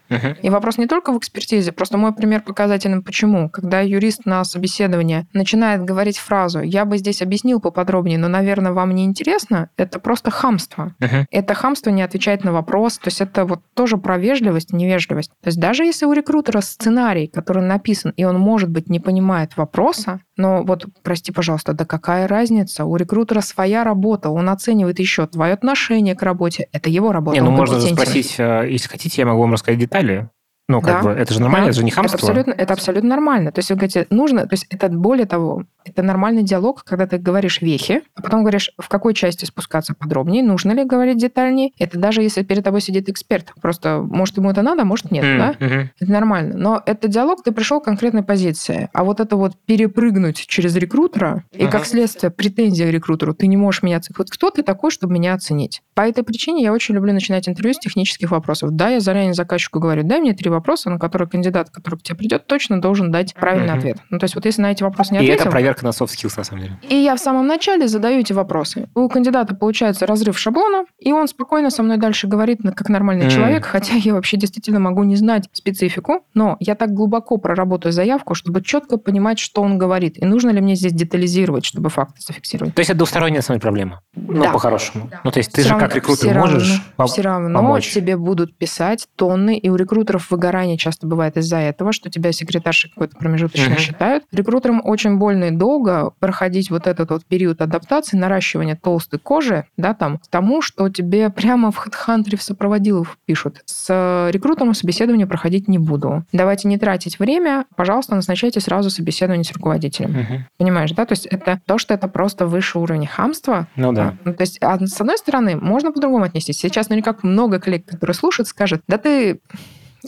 И 0.43 0.51
вопрос 0.51 0.79
не 0.79 0.87
только 0.87 1.13
в 1.13 1.19
экспертизе, 1.19 1.73
просто 1.73 1.99
мой 1.99 2.13
пример 2.13 2.43
показательным 2.43 3.03
почему. 3.03 3.49
Когда 3.51 3.81
юрист 3.81 4.25
на 4.25 4.45
собеседовании 4.45 5.27
начинает 5.33 5.83
говорить 5.85 6.19
фразу 6.19 6.61
«я 6.61 6.85
бы 6.85 6.99
здесь 6.99 7.23
объяснил 7.23 7.61
поподробнее, 7.61 8.19
но, 8.19 8.29
наверное, 8.29 8.73
вам 8.73 8.95
не 8.95 9.05
интересно», 9.05 9.71
это 9.77 9.99
просто 9.99 10.31
хамство. 10.31 10.95
Uh-huh. 11.01 11.25
Это 11.31 11.55
хамство 11.55 11.91
не 11.91 12.03
отвечает 12.03 12.45
на 12.45 12.53
вопрос, 12.53 12.99
то 12.99 13.09
есть 13.09 13.21
это 13.21 13.45
вот 13.45 13.61
тоже 13.75 13.97
про 13.97 14.19
вежливость 14.19 14.73
невежливость. 14.73 15.31
То 15.43 15.49
есть 15.49 15.59
даже 15.59 15.85
если 15.85 16.07
у 16.07 16.13
рекрутера 16.13 16.61
сценарий, 16.61 17.27
который 17.27 17.63
написан, 17.63 18.13
и 18.17 18.25
он, 18.25 18.39
может 18.39 18.71
быть, 18.71 18.89
не 18.89 19.01
понимает 19.01 19.57
вопроса, 19.57 20.21
но 20.37 20.63
вот, 20.63 20.85
прости, 21.03 21.33
пожалуйста, 21.33 21.73
да 21.73 21.85
какая 21.87 22.29
разница? 22.29 22.85
У 22.85 22.97
рекрутера 22.97 23.41
своя 23.41 23.85
работа, 23.85 24.29
он 24.29 24.51
оценивает 24.51 24.99
еще 24.99 25.27
твое 25.27 25.55
отношение 25.55 26.15
к 26.15 26.23
работе. 26.23 26.69
Это 26.73 26.91
его 26.91 27.11
работа. 27.13 27.37
Не, 27.37 27.43
ну 27.43 27.51
можно 27.51 27.81
спросить, 27.81 28.35
э, 28.39 28.69
если 28.71 28.89
хотите, 28.89 29.23
я 29.23 29.27
могу 29.27 29.41
вам 29.41 29.55
рассказать 29.55 29.81
детали. 29.81 29.96
Allez. 29.97 30.36
Ну, 30.69 30.81
как 30.81 31.03
да. 31.03 31.03
бы, 31.03 31.11
это 31.11 31.33
же 31.33 31.41
нормально, 31.41 31.67
да. 31.67 31.71
это 31.71 31.79
же 31.79 31.85
не 31.85 31.91
хамство. 31.91 32.17
Это 32.17 32.27
абсолютно, 32.27 32.53
это 32.53 32.73
абсолютно 32.73 33.09
нормально. 33.09 33.53
То 33.53 33.61
есть, 33.61 33.71
вы 33.71 33.77
говорите, 33.77 34.07
нужно, 34.11 34.43
то 34.47 34.55
есть, 34.55 34.67
это 34.69 34.89
более 34.89 35.27
того, 35.27 35.65
Это 35.87 36.03
нормальный 36.03 36.43
диалог, 36.43 36.83
когда 36.85 37.07
ты 37.07 37.19
говоришь 37.19 37.61
вехи, 37.63 38.03
а 38.17 38.23
потом 38.23 38.41
говоришь, 38.43 38.73
в 38.77 38.89
какой 38.89 39.15
части 39.15 39.45
спускаться 39.45 39.95
подробнее, 39.95 40.43
нужно 40.43 40.73
ли 40.73 40.85
говорить 40.85 41.19
детальнее. 41.19 41.71
Это 41.79 41.99
даже 41.99 42.23
если 42.23 42.43
перед 42.43 42.65
тобой 42.65 42.81
сидит 42.81 43.09
эксперт. 43.09 43.53
Просто, 43.61 44.01
может, 44.01 44.37
ему 44.37 44.51
это 44.51 44.63
надо, 44.63 44.85
может, 44.85 45.11
нет, 45.11 45.25
mm-hmm. 45.25 45.39
да? 45.39 45.91
Это 46.01 46.13
нормально. 46.13 46.57
Но 46.57 46.83
это 46.85 47.09
диалог, 47.09 47.43
ты 47.45 47.53
пришел 47.53 47.81
к 47.81 47.85
конкретной 47.85 48.25
позиции. 48.25 48.89
А 48.93 49.05
вот 49.05 49.21
это 49.21 49.37
вот 49.37 49.53
перепрыгнуть 49.67 50.47
через 50.47 50.75
рекрутера, 50.77 51.45
uh-huh. 51.53 51.67
и 51.67 51.71
как 51.71 51.87
следствие 51.87 52.31
претензия 52.31 52.89
к 52.89 52.93
рекрутеру, 52.93 53.35
ты 53.35 53.47
не 53.47 53.57
можешь 53.57 53.83
меня 53.83 53.99
оценить. 53.99 54.19
Вот 54.19 54.31
кто 54.31 54.51
ты 54.51 54.63
такой, 54.63 54.91
чтобы 54.91 55.15
меня 55.15 55.35
оценить? 55.35 55.83
По 55.95 56.03
этой 56.03 56.25
причине 56.25 56.63
я 56.63 56.73
очень 56.73 56.95
люблю 56.95 57.13
начинать 57.13 57.49
интервью 57.49 57.75
с 57.75 57.79
технических 57.79 58.31
вопросов. 58.31 58.71
Да, 58.73 58.89
я 58.89 59.01
заранее 59.01 59.35
заказчику 59.35 59.79
говорю, 59.79 60.03
дай 60.03 60.21
мне 60.21 60.35
три 60.35 60.51
вопроса, 60.57 60.91
на 60.91 60.99
которые 60.99 61.29
кандидат, 61.29 61.71
который 61.71 61.99
к 61.99 62.03
тебе 62.03 62.17
придет, 62.17 62.47
точно 62.47 62.81
должен 62.81 63.11
дать 63.11 63.35
правильный 63.35 63.75
uh-huh. 63.75 63.79
ответ. 63.79 63.99
Ну, 64.11 64.19
то 64.19 64.25
есть 64.25 64.35
вот 64.35 64.45
если 64.45 64.63
на 64.63 64.73
эти 64.73 64.83
вопросы 64.83 65.13
не 65.13 65.19
ответил... 65.19 65.35
И 65.35 65.41
это 65.41 65.51
проверка 65.51 65.85
на 65.85 65.91
soft 65.91 66.09
skills, 66.09 66.35
на 66.37 66.45
самом 66.45 66.63
деле. 66.63 66.81
И 66.89 66.97
я 66.97 67.15
в 67.17 67.21
самом 67.21 67.47
начале 67.47 67.89
задаю 67.89 68.21
эти 68.21 68.33
вопросы. 68.33 68.89
У 68.95 69.09
кандидата 69.09 69.55
получается 69.55 70.07
разрыв 70.07 70.39
шаблона, 70.39 70.85
и 70.99 71.13
он 71.13 71.29
спокойно 71.29 71.71
со 71.71 71.83
мной 71.83 71.99
дальше 71.99 72.27
говорит, 72.27 72.61
как 72.75 72.89
нормальный 72.89 73.27
mm. 73.27 73.31
человек, 73.31 73.65
хотя 73.65 73.95
я 73.95 74.15
вообще 74.15 74.37
действительно 74.37 74.81
могу 74.81 75.05
не 75.05 75.17
знать 75.17 75.49
специфику, 75.53 76.25
но 76.35 76.57
я 76.61 76.75
так 76.75 76.91
глубоко 76.91 77.37
проработаю 77.37 77.93
заявку, 77.93 78.35
чтобы 78.35 78.63
четко 78.63 78.97
понимать, 78.97 79.39
что 79.39 79.63
он 79.63 79.79
говорит, 79.79 80.19
и 80.19 80.25
нужно 80.25 80.51
ли 80.51 80.61
мне 80.61 80.75
здесь 80.75 80.93
детализировать, 80.93 81.65
чтобы 81.65 81.91
факты 81.91 82.21
зафиксировать. 82.21 82.75
То 82.75 82.81
есть 82.81 82.91
это 82.91 82.99
двусторонняя 82.99 83.43
самая 83.43 83.61
проблема? 83.61 84.01
Ну, 84.15 84.43
да. 84.43 84.53
по-хорошему. 84.53 85.09
Да. 85.11 85.21
Ну, 85.25 85.31
то 85.31 85.39
есть 85.39 85.53
ты 85.53 85.61
все 85.61 85.69
же 85.69 85.75
равно, 85.75 85.87
как 85.87 85.97
рекрутер 85.97 86.31
все 86.31 86.39
можешь 86.39 86.71
равно, 86.71 86.85
пом- 86.97 87.07
Все 87.07 87.23
равно 87.23 87.59
помочь. 87.59 87.93
тебе 87.93 88.17
будут 88.17 88.57
писать 88.57 89.09
тонны, 89.17 89.59
и 89.59 89.69
у 89.69 89.77
рекрутеров 89.77 90.31
выгорание 90.47 90.77
часто 90.79 91.07
бывает 91.07 91.37
из-за 91.37 91.59
этого, 91.59 91.93
что 91.93 92.09
тебя 92.09 92.33
секретарши 92.33 92.89
какой-то 92.89 93.17
промежуточно 93.17 93.73
mm-hmm. 93.73 93.79
считают. 93.79 94.25
Рекрутерам 94.33 94.81
очень 94.85 95.17
больно 95.17 95.45
и 95.45 95.51
долго 95.51 96.13
проходить 96.21 96.71
вот 96.71 96.87
этот 96.87 97.11
вот 97.11 97.25
период 97.25 97.61
адаптации, 97.61 98.17
наращивания 98.17 98.77
толстой 98.77 99.19
кожи, 99.19 99.65
да, 99.77 99.95
там, 99.95 100.19
к 100.19 100.29
тому, 100.29 100.63
что 100.63 100.89
тебе 100.89 101.31
прямо 101.31 101.73
в 101.73 101.85
HeadHunter 101.85 102.37
в 102.37 102.43
сопроводилов 102.43 103.19
пишут. 103.27 103.63
С 103.67 104.31
рекрутером 104.33 104.75
собеседование 104.75 105.27
проходить 105.27 105.69
не 105.69 105.79
буду. 105.79 106.25
Давайте 106.33 106.69
не 106.69 106.79
тратить 106.79 107.19
время, 107.19 107.65
пожалуйста, 107.75 108.15
назначайте 108.15 108.61
сразу 108.61 108.91
собеседование 108.91 109.45
с 109.45 109.53
руководителем. 109.53 110.11
Угу. 110.11 110.45
Понимаешь, 110.59 110.93
да? 110.93 111.07
То 111.07 111.13
есть 111.13 111.27
это 111.27 111.61
то, 111.67 111.79
что 111.79 111.95
это 111.95 112.07
просто 112.09 112.47
выше 112.47 112.79
уровня 112.79 113.09
хамства. 113.09 113.67
Ну 113.75 113.93
да. 113.93 114.15
Ну, 114.25 114.33
то 114.33 114.43
есть, 114.43 114.59
а 114.61 114.79
с 114.79 115.01
одной 115.01 115.19
стороны, 115.19 115.57
можно 115.57 115.93
по-другому 115.93 116.25
отнестись. 116.25 116.59
Сейчас 116.59 116.89
наверняка 116.89 117.17
много 117.23 117.59
коллег, 117.59 117.87
которые 117.87 118.15
слушают, 118.15 118.49
скажут, 118.49 118.83
да 118.87 118.99
ты, 118.99 119.41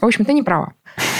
в 0.01 0.07
общем, 0.07 0.25
ты 0.25 0.33
не 0.33 0.43
права. 0.43 0.73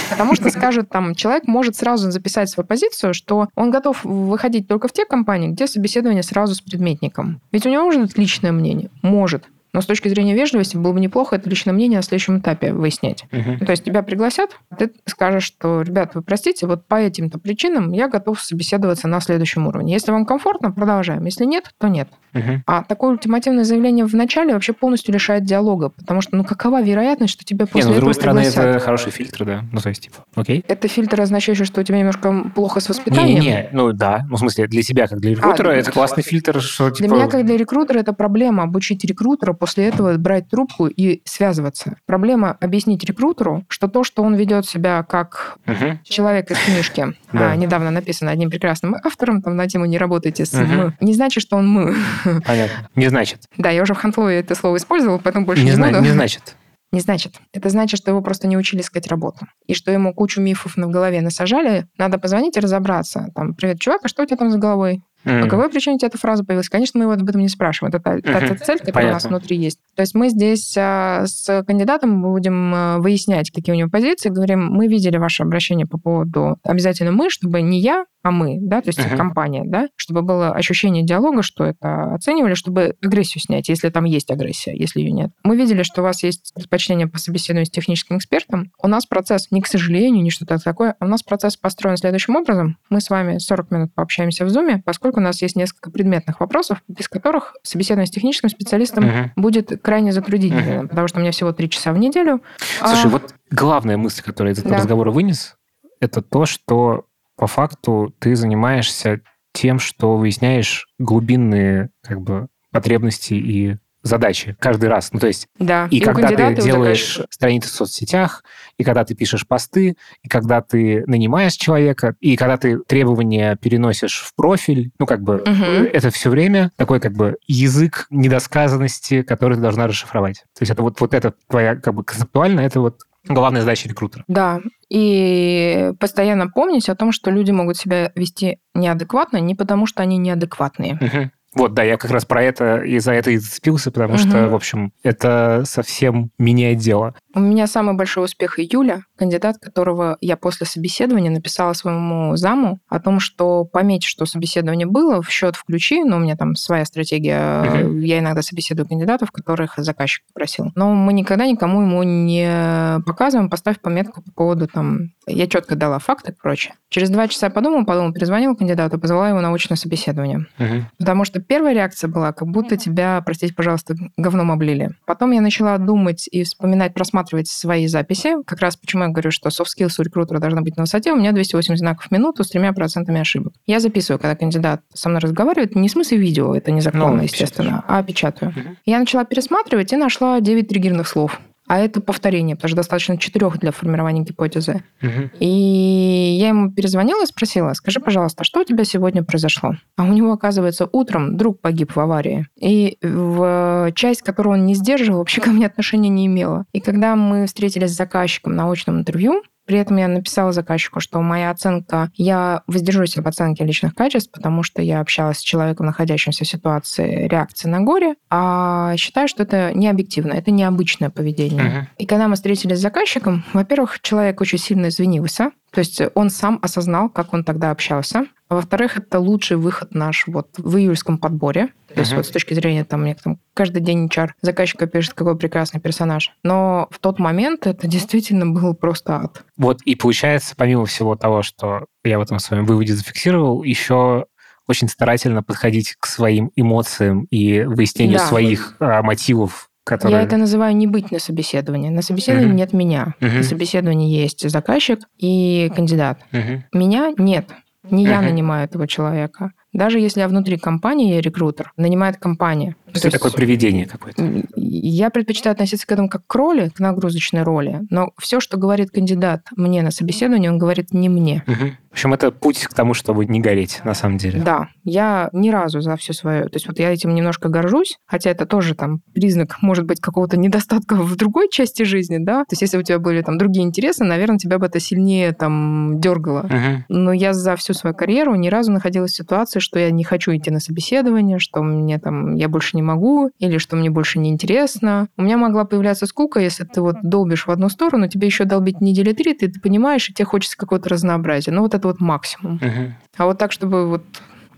Потому 0.09 0.35
что 0.35 0.49
скажут, 0.49 0.89
там, 0.89 1.15
человек 1.15 1.47
может 1.47 1.75
сразу 1.75 2.11
записать 2.11 2.49
свою 2.49 2.67
позицию, 2.67 3.13
что 3.13 3.47
он 3.55 3.71
готов 3.71 4.03
выходить 4.03 4.67
только 4.67 4.87
в 4.87 4.93
те 4.93 5.05
компании, 5.05 5.49
где 5.49 5.67
собеседование 5.67 6.23
сразу 6.23 6.55
с 6.55 6.61
предметником. 6.61 7.41
Ведь 7.51 7.65
у 7.65 7.69
него 7.69 7.83
может 7.83 8.01
быть 8.01 8.17
личное 8.17 8.51
мнение. 8.51 8.89
Может. 9.01 9.45
Но 9.73 9.81
с 9.81 9.85
точки 9.85 10.07
зрения 10.07 10.33
вежливости 10.33 10.77
было 10.77 10.93
бы 10.93 10.99
неплохо 10.99 11.35
это 11.35 11.49
личное 11.49 11.73
мнение 11.73 11.99
на 11.99 12.03
следующем 12.03 12.39
этапе 12.39 12.73
выяснять. 12.73 13.25
Uh-huh. 13.31 13.63
То 13.63 13.71
есть 13.71 13.83
тебя 13.83 14.01
пригласят, 14.01 14.57
ты 14.77 14.91
скажешь, 15.05 15.43
что, 15.43 15.81
ребят, 15.81 16.15
вы 16.15 16.21
простите, 16.21 16.65
вот 16.65 16.85
по 16.85 16.95
этим-то 16.95 17.37
причинам 17.39 17.91
я 17.91 18.07
готов 18.07 18.41
собеседоваться 18.41 19.07
на 19.07 19.21
следующем 19.21 19.67
уровне. 19.67 19.93
Если 19.93 20.11
вам 20.11 20.25
комфортно, 20.25 20.71
продолжаем. 20.71 21.25
Если 21.25 21.45
нет, 21.45 21.71
то 21.77 21.87
нет. 21.87 22.09
Uh-huh. 22.33 22.59
А 22.65 22.83
такое 22.83 23.11
ультимативное 23.11 23.63
заявление 23.63 24.05
в 24.05 24.13
начале 24.13 24.53
вообще 24.53 24.73
полностью 24.73 25.13
лишает 25.13 25.45
диалога, 25.45 25.89
потому 25.89 26.21
что, 26.21 26.35
ну, 26.35 26.43
какова 26.43 26.81
вероятность, 26.81 27.33
что 27.33 27.43
тебя 27.43 27.65
после 27.65 27.81
Нет, 27.81 27.87
ну, 27.87 27.93
с 27.93 27.97
другой 27.97 28.13
стороны, 28.13 28.39
это 28.39 28.79
хороший 28.79 29.11
фильтр, 29.11 29.45
да. 29.45 29.63
Ну, 29.71 29.79
то 29.79 29.89
есть, 29.89 30.03
типа, 30.03 30.17
окей. 30.35 30.63
Это 30.67 30.87
фильтр, 30.87 31.21
означающий, 31.21 31.65
что 31.65 31.81
у 31.81 31.83
тебя 31.83 31.99
немножко 31.99 32.51
плохо 32.53 32.79
с 32.79 32.89
воспитанием? 32.89 33.41
Не-не-не, 33.41 33.69
ну, 33.71 33.93
да. 33.93 34.25
Ну, 34.29 34.35
в 34.35 34.39
смысле, 34.39 34.67
для 34.67 34.83
тебя, 34.83 35.07
как 35.07 35.19
для 35.19 35.31
рекрутера, 35.31 35.69
а, 35.69 35.73
это 35.73 35.91
классный 35.91 36.23
фильтр, 36.23 36.61
что, 36.61 36.91
типа... 36.91 37.07
Для 37.07 37.17
меня, 37.17 37.27
как 37.27 37.45
для 37.45 37.57
рекрутера, 37.57 37.99
это 37.99 38.13
проблема 38.13 38.63
обучить 38.63 39.03
рекрутера 39.03 39.53
после 39.59 39.87
этого 39.87 40.17
брать 40.17 40.49
трубку 40.49 40.87
и 40.87 41.21
связываться. 41.25 41.97
Проблема 42.05 42.57
объяснить 42.59 43.03
рекрутеру, 43.03 43.65
что 43.67 43.87
то, 43.87 44.03
что 44.03 44.23
он 44.23 44.35
ведет 44.35 44.65
себя 44.65 45.03
как 45.03 45.57
угу. 45.67 45.99
человек 46.03 46.49
из 46.51 46.57
книжки, 46.57 47.13
да. 47.33 47.51
а, 47.51 47.55
недавно 47.55 47.91
написано 47.91 48.31
одним 48.31 48.49
прекрасным 48.49 48.95
автором, 49.03 49.41
там 49.41 49.55
на 49.55 49.67
тему 49.67 49.85
«Не 49.85 49.97
работайте 49.97 50.45
с 50.45 50.53
угу. 50.53 50.63
мы», 50.65 50.93
не 50.99 51.13
значит, 51.13 51.43
что 51.43 51.57
он 51.57 51.69
«мы». 51.69 51.95
Понятно. 52.45 52.89
Не 52.95 53.09
значит. 53.09 53.43
Да, 53.57 53.69
я 53.69 53.83
уже 53.83 53.93
в 53.93 53.97
Хантлое 53.97 54.39
это 54.39 54.55
слово 54.55 54.77
использовала, 54.77 55.17
поэтому 55.17 55.45
больше 55.45 55.63
не, 55.63 55.69
не 55.69 55.75
зна- 55.75 55.89
буду. 55.89 56.01
Не 56.01 56.11
значит. 56.11 56.55
Не 56.91 57.01
значит. 57.01 57.35
Это 57.53 57.69
значит, 57.69 57.99
что 57.99 58.09
его 58.09 58.21
просто 58.23 58.47
не 58.47 58.57
учили 58.57 58.81
искать 58.81 59.07
работу. 59.07 59.45
И 59.67 59.75
что 59.75 59.91
ему 59.91 60.11
кучу 60.11 60.41
мифов 60.41 60.75
на 60.75 60.87
голове 60.87 61.21
насажали. 61.21 61.85
Надо 61.99 62.17
позвонить 62.17 62.57
и 62.57 62.59
разобраться. 62.59 63.27
Там, 63.35 63.53
привет, 63.53 63.79
чувак, 63.79 64.01
а 64.03 64.07
что 64.07 64.23
у 64.23 64.25
тебя 64.25 64.37
там 64.37 64.49
с 64.49 64.55
головой? 64.55 65.03
Mm. 65.29 65.43
По 65.43 65.49
какой 65.49 65.69
причине 65.69 65.95
у 65.95 65.99
тебя 65.99 66.07
эта 66.07 66.17
фраза 66.17 66.43
появилась? 66.43 66.69
Конечно, 66.69 66.97
мы 66.97 67.05
его 67.05 67.13
об 67.13 67.27
этом 67.27 67.41
не 67.41 67.49
спрашиваем. 67.49 67.93
Это 67.93 68.03
та, 68.03 68.17
mm-hmm. 68.17 68.47
та 68.47 68.55
цель, 68.55 68.79
которая 68.79 68.93
Понятно. 68.93 69.09
у 69.09 69.13
нас 69.13 69.25
внутри 69.25 69.57
есть. 69.57 69.79
То 69.95 70.01
есть 70.01 70.15
мы 70.15 70.29
здесь 70.29 70.75
а, 70.77 71.25
с 71.25 71.63
кандидатом 71.63 72.21
будем 72.21 72.73
а, 72.73 72.97
выяснять, 72.99 73.51
какие 73.51 73.73
у 73.73 73.77
него 73.77 73.89
позиции. 73.89 74.29
Говорим, 74.29 74.65
мы 74.65 74.87
видели 74.87 75.17
ваше 75.17 75.43
обращение 75.43 75.85
по 75.85 75.97
поводу 75.97 76.57
обязательно 76.63 77.11
мы, 77.11 77.29
чтобы 77.29 77.61
не 77.61 77.79
я, 77.79 78.05
а 78.21 78.31
мы, 78.31 78.57
да, 78.59 78.81
то 78.81 78.89
есть 78.89 78.99
uh-huh. 78.99 79.15
компания, 79.15 79.63
да, 79.65 79.87
чтобы 79.95 80.21
было 80.21 80.51
ощущение 80.51 81.03
диалога, 81.03 81.41
что 81.41 81.63
это 81.63 82.13
оценивали, 82.13 82.53
чтобы 82.53 82.95
агрессию 83.01 83.41
снять, 83.41 83.69
если 83.69 83.89
там 83.89 84.03
есть 84.03 84.29
агрессия, 84.29 84.75
если 84.75 84.99
ее 84.99 85.11
нет. 85.11 85.31
Мы 85.43 85.55
видели, 85.55 85.83
что 85.83 86.01
у 86.01 86.03
вас 86.03 86.23
есть 86.23 86.51
предпочтение 86.53 87.07
по 87.07 87.17
собеседованию 87.17 87.65
с 87.65 87.69
техническим 87.69 88.17
экспертом. 88.17 88.71
У 88.81 88.87
нас 88.87 89.05
процесс, 89.05 89.51
не 89.51 89.61
к 89.61 89.67
сожалению, 89.67 90.23
не 90.23 90.31
что-то 90.31 90.57
такое, 90.59 90.95
у 90.99 91.05
нас 91.05 91.23
процесс 91.23 91.55
построен 91.55 91.97
следующим 91.97 92.35
образом. 92.35 92.77
Мы 92.89 92.99
с 92.99 93.09
вами 93.09 93.37
40 93.37 93.71
минут 93.71 93.93
пообщаемся 93.95 94.45
в 94.45 94.49
Zoom, 94.49 94.81
поскольку 94.83 95.19
у 95.19 95.23
нас 95.23 95.41
есть 95.41 95.55
несколько 95.55 95.89
предметных 95.89 96.39
вопросов, 96.41 96.83
без 96.87 97.07
которых 97.07 97.55
собеседование 97.63 98.07
с 98.07 98.11
техническим 98.11 98.49
специалистом 98.49 99.05
uh-huh. 99.05 99.29
будет 99.35 99.81
крайне 99.81 100.11
затруднительным, 100.11 100.85
uh-huh. 100.85 100.87
потому 100.87 101.07
что 101.07 101.19
у 101.19 101.21
меня 101.21 101.31
всего 101.31 101.51
три 101.53 101.69
часа 101.69 101.93
в 101.93 101.97
неделю. 101.97 102.41
Слушай, 102.79 103.05
а... 103.05 103.09
вот 103.09 103.35
главная 103.49 103.97
мысль, 103.97 104.21
которую 104.21 104.51
я 104.51 104.53
из 104.53 104.59
этого 104.59 104.75
да. 104.75 104.81
разговора 104.81 105.11
вынес, 105.11 105.55
это 105.99 106.21
то, 106.21 106.45
что 106.45 107.05
по 107.39 107.47
факту 107.47 108.13
ты 108.19 108.35
занимаешься 108.35 109.21
тем, 109.53 109.79
что 109.79 110.17
выясняешь 110.17 110.87
глубинные 110.99 111.89
как 112.03 112.21
бы 112.21 112.47
потребности 112.71 113.33
и 113.33 113.77
задачи 114.01 114.55
каждый 114.59 114.89
раз. 114.89 115.11
Ну, 115.11 115.19
то 115.19 115.27
есть, 115.27 115.47
да. 115.57 115.87
и, 115.91 115.97
и 115.97 115.99
когда 115.99 116.27
ты 116.29 116.61
делаешь 116.61 117.15
заказчика. 117.15 117.27
страницы 117.31 117.69
в 117.69 117.71
соцсетях, 117.71 118.43
и 118.77 118.83
когда 118.83 119.03
ты 119.03 119.15
пишешь 119.15 119.45
посты, 119.45 119.95
и 120.23 120.27
когда 120.27 120.61
ты 120.61 121.03
нанимаешь 121.05 121.53
человека, 121.53 122.15
и 122.19 122.37
когда 122.37 122.57
ты 122.57 122.79
требования 122.79 123.57
переносишь 123.57 124.21
в 124.21 124.35
профиль, 124.35 124.91
ну, 124.99 125.05
как 125.05 125.21
бы 125.21 125.37
угу. 125.37 125.87
это 125.91 126.11
все 126.11 126.29
время 126.29 126.71
такой 126.77 126.99
как 126.99 127.13
бы 127.13 127.37
язык 127.47 128.07
недосказанности, 128.09 129.21
который 129.21 129.55
ты 129.55 129.61
должна 129.61 129.87
расшифровать. 129.87 130.43
То 130.57 130.61
есть 130.61 130.71
это 130.71 130.81
вот, 130.81 130.99
вот 131.01 131.13
это 131.13 131.33
твоя 131.49 131.75
как 131.75 131.93
бы 131.93 132.03
концептуально, 132.03 132.61
это 132.61 132.79
вот 132.79 133.01
главная 133.29 133.61
задача 133.61 133.87
рекрутера. 133.87 134.23
Да, 134.27 134.59
и 134.89 135.93
постоянно 135.99 136.49
помнить 136.49 136.89
о 136.89 136.95
том, 136.95 137.11
что 137.11 137.31
люди 137.31 137.51
могут 137.51 137.77
себя 137.77 138.11
вести 138.15 138.59
неадекватно 138.73 139.37
не 139.37 139.55
потому, 139.55 139.85
что 139.85 140.01
они 140.03 140.17
неадекватные. 140.17 140.95
Угу. 140.95 141.31
Вот, 141.53 141.73
да, 141.73 141.83
я 141.83 141.97
как 141.97 142.11
раз 142.11 142.25
про 142.25 142.43
это 142.43 142.81
и 142.81 142.99
за 142.99 143.13
это 143.13 143.31
и 143.31 143.37
зацепился, 143.37 143.91
потому 143.91 144.13
угу. 144.13 144.19
что, 144.19 144.49
в 144.49 144.55
общем, 144.55 144.93
это 145.03 145.63
совсем 145.65 146.31
меняет 146.37 146.77
дело. 146.77 147.15
У 147.33 147.39
меня 147.39 147.67
самый 147.67 147.95
большой 147.95 148.25
успех 148.25 148.59
июля, 148.59 149.03
кандидат, 149.17 149.57
которого 149.59 150.17
я 150.21 150.37
после 150.37 150.65
собеседования 150.65 151.31
написала 151.31 151.73
своему 151.73 152.35
заму 152.35 152.79
о 152.87 152.99
том, 152.99 153.19
что 153.19 153.65
пометь, 153.65 154.03
что 154.03 154.25
собеседование 154.25 154.87
было, 154.87 155.21
в 155.21 155.29
счет 155.29 155.55
включи, 155.55 156.03
но 156.03 156.17
у 156.17 156.19
меня 156.19 156.35
там 156.35 156.55
своя 156.55 156.85
стратегия, 156.85 157.83
угу. 157.83 157.97
я 157.99 158.19
иногда 158.19 158.41
собеседую 158.41 158.87
кандидатов, 158.87 159.31
которых 159.31 159.73
заказчик 159.77 160.23
попросил. 160.27 160.71
Но 160.75 160.93
мы 160.93 161.13
никогда 161.13 161.45
никому 161.47 161.81
ему 161.81 162.03
не 162.03 162.99
показываем, 163.05 163.49
поставь 163.49 163.79
пометку 163.79 164.21
по 164.21 164.31
поводу 164.31 164.67
там, 164.67 165.11
я 165.27 165.47
четко 165.47 165.75
дала 165.75 165.99
факты 165.99 166.31
и 166.31 166.35
прочее. 166.35 166.73
Через 166.89 167.09
два 167.09 167.27
часа 167.27 167.49
подумал, 167.49 167.85
подумал, 167.85 168.13
перезвонил 168.13 168.55
кандидату, 168.55 168.99
позвала 168.99 169.29
его 169.29 169.41
на 169.41 169.53
очное 169.53 169.77
собеседование. 169.77 170.47
Угу. 170.59 170.85
Потому 170.97 171.25
что 171.25 171.38
первая 171.39 171.73
реакция 171.73 172.09
была, 172.09 172.33
как 172.33 172.47
будто 172.47 172.77
тебя, 172.77 173.21
простите, 173.25 173.53
пожалуйста, 173.53 173.95
говном 174.17 174.51
облили. 174.51 174.91
Потом 175.05 175.31
я 175.31 175.41
начала 175.41 175.77
думать 175.77 176.27
и 176.31 176.43
вспоминать, 176.43 176.93
просматривать 176.93 177.47
свои 177.47 177.87
записи. 177.87 178.35
Как 178.45 178.59
раз 178.59 178.77
почему 178.77 179.03
я 179.03 179.09
говорю, 179.09 179.31
что 179.31 179.49
soft 179.49 179.67
skills 179.77 179.95
у 179.99 180.03
рекрутера 180.03 180.39
должна 180.39 180.61
быть 180.61 180.77
на 180.77 180.83
высоте. 180.83 181.11
У 181.13 181.15
меня 181.15 181.31
280 181.31 181.79
знаков 181.79 182.07
в 182.07 182.11
минуту 182.11 182.43
с 182.43 182.49
тремя 182.49 182.73
процентами 182.73 183.19
ошибок. 183.19 183.53
Я 183.65 183.79
записываю, 183.79 184.19
когда 184.19 184.35
кандидат 184.35 184.81
со 184.93 185.09
мной 185.09 185.21
разговаривает, 185.21 185.75
не 185.75 185.89
в 185.89 185.91
смысле 185.91 186.17
видео, 186.17 186.55
это 186.55 186.71
незаконно, 186.71 187.17
ну, 187.17 187.23
естественно, 187.23 187.83
а 187.87 188.03
печатаю. 188.03 188.51
Угу. 188.51 188.59
Я 188.85 188.99
начала 188.99 189.25
пересматривать 189.25 189.93
и 189.93 189.97
нашла 189.97 190.39
9 190.39 190.67
триггерных 190.67 191.07
слов 191.07 191.39
а 191.69 191.77
это 191.77 192.01
повторение, 192.01 192.55
потому 192.55 192.69
что 192.69 192.77
достаточно 192.77 193.15
четырех 193.17 193.59
для 193.59 193.71
формирования 193.71 194.23
гипотезы. 194.23 194.83
Угу. 195.03 195.29
И 195.39 196.37
я 196.39 196.47
ему 196.47 196.71
перезвонила 196.71 197.21
и 197.23 197.27
спросила, 197.27 197.73
скажи, 197.73 197.99
пожалуйста, 197.99 198.43
что 198.43 198.61
у 198.61 198.63
тебя 198.63 198.83
сегодня 198.83 199.23
произошло? 199.23 199.75
А 199.95 200.03
у 200.03 200.11
него, 200.11 200.33
оказывается, 200.33 200.89
утром 200.91 201.37
друг 201.37 201.61
погиб 201.61 201.95
в 201.95 201.99
аварии. 201.99 202.47
И 202.59 202.97
в 203.03 203.91
часть, 203.93 204.23
которую 204.23 204.55
он 204.55 204.65
не 204.65 204.73
сдерживал, 204.73 205.19
вообще 205.19 205.41
ко 205.41 205.51
мне 205.51 205.67
отношения 205.67 206.09
не 206.09 206.25
имела. 206.25 206.65
И 206.73 206.79
когда 206.79 207.15
мы 207.15 207.45
встретились 207.45 207.91
с 207.91 207.97
заказчиком 207.97 208.55
на 208.55 208.69
очном 208.71 208.97
интервью, 208.97 209.43
При 209.69 209.77
этом 209.77 209.97
я 209.97 210.07
написала 210.07 210.51
заказчику, 210.51 210.99
что 210.99 211.21
моя 211.21 211.51
оценка, 211.51 212.09
я 212.15 212.63
воздержусь 212.65 213.19
об 213.19 213.27
оценке 213.27 213.63
личных 213.63 213.93
качеств, 213.93 214.31
потому 214.31 214.63
что 214.63 214.81
я 214.81 214.99
общалась 214.99 215.37
с 215.37 215.41
человеком, 215.41 215.85
находящимся 215.85 216.43
в 216.43 216.47
ситуации 216.47 217.27
реакции 217.27 217.67
на 217.67 217.79
горе, 217.81 218.15
а 218.31 218.97
считаю, 218.97 219.27
что 219.27 219.43
это 219.43 219.71
не 219.75 219.87
объективно, 219.87 220.33
это 220.33 220.49
необычное 220.49 221.11
поведение. 221.11 221.63
Uh-huh. 221.63 221.85
И 221.99 222.07
когда 222.07 222.27
мы 222.27 222.33
встретились 222.33 222.79
с 222.79 222.81
заказчиком, 222.81 223.45
во-первых, 223.53 224.01
человек 224.01 224.41
очень 224.41 224.57
сильно 224.57 224.87
извинился, 224.87 225.51
то 225.71 225.79
есть 225.79 226.01
он 226.15 226.29
сам 226.29 226.59
осознал, 226.61 227.09
как 227.09 227.33
он 227.33 227.43
тогда 227.43 227.71
общался. 227.71 228.25
Во-вторых, 228.49 228.97
это 228.97 229.19
лучший 229.19 229.57
выход 229.57 229.93
наш 229.93 230.25
вот 230.25 230.49
в 230.57 230.77
июльском 230.77 231.19
подборе. 231.19 231.67
То 231.93 231.99
есть 231.99 232.11
uh-huh. 232.11 232.17
вот 232.17 232.25
с 232.25 232.29
точки 232.29 232.55
зрения 232.55 232.83
там, 232.83 233.01
мне 233.01 233.15
там 233.15 233.39
каждый 233.53 233.81
день 233.81 234.07
HR 234.07 234.31
заказчика 234.41 234.87
пишет, 234.87 235.13
какой 235.13 235.37
прекрасный 235.37 235.79
персонаж. 235.79 236.33
Но 236.43 236.87
в 236.89 236.99
тот 236.99 237.19
момент 237.19 237.67
это 237.67 237.87
действительно 237.87 238.47
был 238.47 238.73
просто 238.73 239.17
ад. 239.17 239.43
Вот 239.57 239.81
и 239.83 239.95
получается, 239.95 240.55
помимо 240.57 240.85
всего 240.85 241.15
того, 241.15 241.43
что 241.43 241.85
я 242.03 242.17
в 242.17 242.23
этом 242.23 242.39
своем 242.39 242.65
выводе 242.65 242.93
зафиксировал, 242.93 243.63
еще 243.63 244.25
очень 244.67 244.87
старательно 244.87 245.41
подходить 245.43 245.95
к 245.99 246.05
своим 246.05 246.51
эмоциям 246.55 247.25
и 247.31 247.61
выяснению 247.61 248.19
да. 248.19 248.27
своих 248.27 248.75
а, 248.79 249.01
мотивов 249.01 249.68
Которые... 249.89 250.19
Я 250.19 250.23
это 250.23 250.37
называю 250.37 250.75
не 250.75 250.85
быть 250.85 251.09
на 251.11 251.17
собеседовании. 251.17 251.89
На 251.89 252.03
собеседовании 252.03 252.51
uh-huh. 252.51 252.57
нет 252.57 252.73
меня. 252.73 253.15
Uh-huh. 253.19 253.37
На 253.37 253.43
собеседовании 253.43 254.21
есть 254.21 254.47
заказчик 254.47 254.99
и 255.17 255.71
кандидат. 255.75 256.19
Uh-huh. 256.31 256.61
Меня 256.73 257.11
нет. 257.17 257.49
Не 257.89 258.05
uh-huh. 258.05 258.09
я 258.09 258.21
нанимаю 258.21 258.65
этого 258.65 258.87
человека. 258.87 259.51
Даже 259.73 259.99
если 259.99 260.19
я 260.19 260.27
внутри 260.27 260.57
компании 260.57 261.15
я 261.15 261.21
рекрутер, 261.21 261.73
нанимает 261.75 262.17
компания. 262.17 262.75
То, 262.85 262.99
есть 263.03 263.11
такое 263.11 263.31
привидение 263.31 263.87
какое-то. 263.87 264.43
Я 264.55 265.09
предпочитаю 265.09 265.53
относиться 265.53 265.87
к 265.87 265.91
этому 265.91 266.07
как 266.07 266.27
к 266.27 266.35
роли, 266.35 266.69
к 266.69 266.79
нагрузочной 266.79 267.41
роли. 267.41 267.81
Но 267.89 268.11
все, 268.19 268.39
что 268.39 268.57
говорит 268.57 268.91
кандидат 268.91 269.47
мне 269.55 269.81
на 269.81 269.89
собеседовании, 269.89 270.49
он 270.49 270.59
говорит 270.59 270.93
не 270.93 271.09
мне. 271.09 271.43
Угу. 271.47 271.88
В 271.89 271.93
общем, 271.93 272.13
это 272.13 272.31
путь 272.31 272.65
к 272.65 272.73
тому, 272.73 272.93
чтобы 272.93 273.25
не 273.25 273.39
гореть, 273.39 273.81
на 273.83 273.93
самом 273.93 274.17
деле. 274.17 274.41
Да. 274.41 274.67
Я 274.83 275.29
ни 275.33 275.49
разу 275.49 275.81
за 275.81 275.95
все 275.95 276.13
свое... 276.13 276.43
То 276.43 276.55
есть 276.55 276.67
вот 276.67 276.79
я 276.79 276.93
этим 276.93 277.15
немножко 277.15 277.49
горжусь, 277.49 277.97
хотя 278.05 278.29
это 278.29 278.45
тоже 278.45 278.75
там 278.75 279.01
признак, 279.13 279.57
может 279.61 279.85
быть, 279.85 279.99
какого-то 279.99 280.37
недостатка 280.37 280.95
в 280.95 281.15
другой 281.15 281.49
части 281.49 281.83
жизни, 281.83 282.17
да? 282.19 282.41
То 282.41 282.53
есть 282.53 282.61
если 282.61 282.77
у 282.77 282.83
тебя 282.83 282.99
были 282.99 283.21
там 283.21 283.37
другие 283.37 283.65
интересы, 283.65 284.03
наверное, 284.03 284.37
тебя 284.37 284.59
бы 284.59 284.67
это 284.67 284.79
сильнее 284.79 285.33
там 285.33 285.99
дергало. 285.99 286.41
Угу. 286.41 286.85
Но 286.89 287.11
я 287.11 287.33
за 287.33 287.55
всю 287.55 287.73
свою 287.73 287.95
карьеру 287.95 288.35
ни 288.35 288.49
разу 288.49 288.71
находилась 288.71 289.11
в 289.13 289.15
ситуации, 289.15 289.59
что 289.59 289.79
я 289.79 289.89
не 289.89 290.03
хочу 290.03 290.35
идти 290.35 290.51
на 290.51 290.59
собеседование, 290.59 291.39
что 291.39 291.63
мне 291.63 291.97
там... 291.97 292.35
Я 292.35 292.49
больше 292.49 292.77
не 292.77 292.83
могу, 292.83 293.31
или 293.39 293.57
что 293.57 293.75
мне 293.75 293.89
больше 293.89 294.19
не 294.19 294.29
интересно. 294.29 295.07
У 295.17 295.23
меня 295.23 295.37
могла 295.37 295.65
появляться 295.65 296.05
скука, 296.05 296.39
если 296.39 296.65
ты 296.65 296.81
вот 296.81 296.97
долбишь 297.01 297.47
в 297.47 297.51
одну 297.51 297.67
сторону, 297.69 298.07
тебе 298.07 298.27
еще 298.27 298.45
долбить 298.45 298.79
недели 298.79 299.11
три, 299.13 299.33
ты, 299.33 299.47
ты 299.47 299.59
понимаешь, 299.59 300.07
и 300.09 300.13
тебе 300.13 300.25
хочется 300.25 300.55
какого-то 300.55 300.89
разнообразия. 300.89 301.51
Ну, 301.51 301.63
вот 301.63 301.78
это 301.79 301.87
вот 301.87 301.99
максимум. 301.99 302.55
Угу. 302.55 302.93
А 303.17 303.25
вот 303.25 303.37
так, 303.37 303.51
чтобы 303.51 303.87
вот 303.87 304.03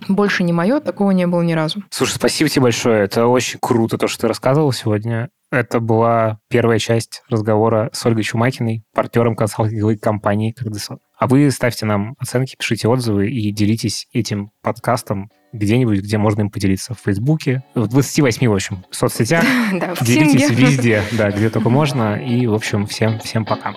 больше 0.07 0.43
не 0.43 0.53
мое, 0.53 0.79
такого 0.79 1.11
не 1.11 1.27
было 1.27 1.41
ни 1.41 1.53
разу. 1.53 1.83
Слушай, 1.89 2.13
спасибо 2.13 2.49
тебе 2.49 2.63
большое. 2.63 3.03
Это 3.03 3.27
очень 3.27 3.59
круто, 3.61 3.97
то, 3.97 4.07
что 4.07 4.21
ты 4.21 4.27
рассказывал 4.27 4.71
сегодня. 4.71 5.29
Это 5.51 5.79
была 5.81 6.39
первая 6.49 6.79
часть 6.79 7.23
разговора 7.29 7.89
с 7.91 8.05
Ольгой 8.05 8.23
Чумакиной, 8.23 8.83
партнером 8.93 9.35
консалтинговой 9.35 9.97
компании 9.97 10.51
«Кардесон». 10.51 10.99
А 11.17 11.27
вы 11.27 11.51
ставьте 11.51 11.85
нам 11.85 12.15
оценки, 12.19 12.55
пишите 12.57 12.87
отзывы 12.87 13.29
и 13.29 13.51
делитесь 13.51 14.07
этим 14.13 14.51
подкастом 14.63 15.29
где-нибудь, 15.51 15.99
где 15.99 16.17
можно 16.17 16.41
им 16.41 16.49
поделиться. 16.49 16.93
В 16.93 16.99
Фейсбуке, 16.99 17.63
в 17.75 17.85
28, 17.85 18.47
в 18.47 18.53
общем, 18.53 18.85
соцсетях. 18.91 19.43
Делитесь 20.01 20.49
везде, 20.49 21.03
да, 21.11 21.29
где 21.31 21.49
только 21.49 21.69
можно. 21.69 22.15
И, 22.15 22.47
в 22.47 22.53
общем, 22.53 22.87
всем, 22.87 23.19
всем 23.19 23.43
пока. 23.43 23.75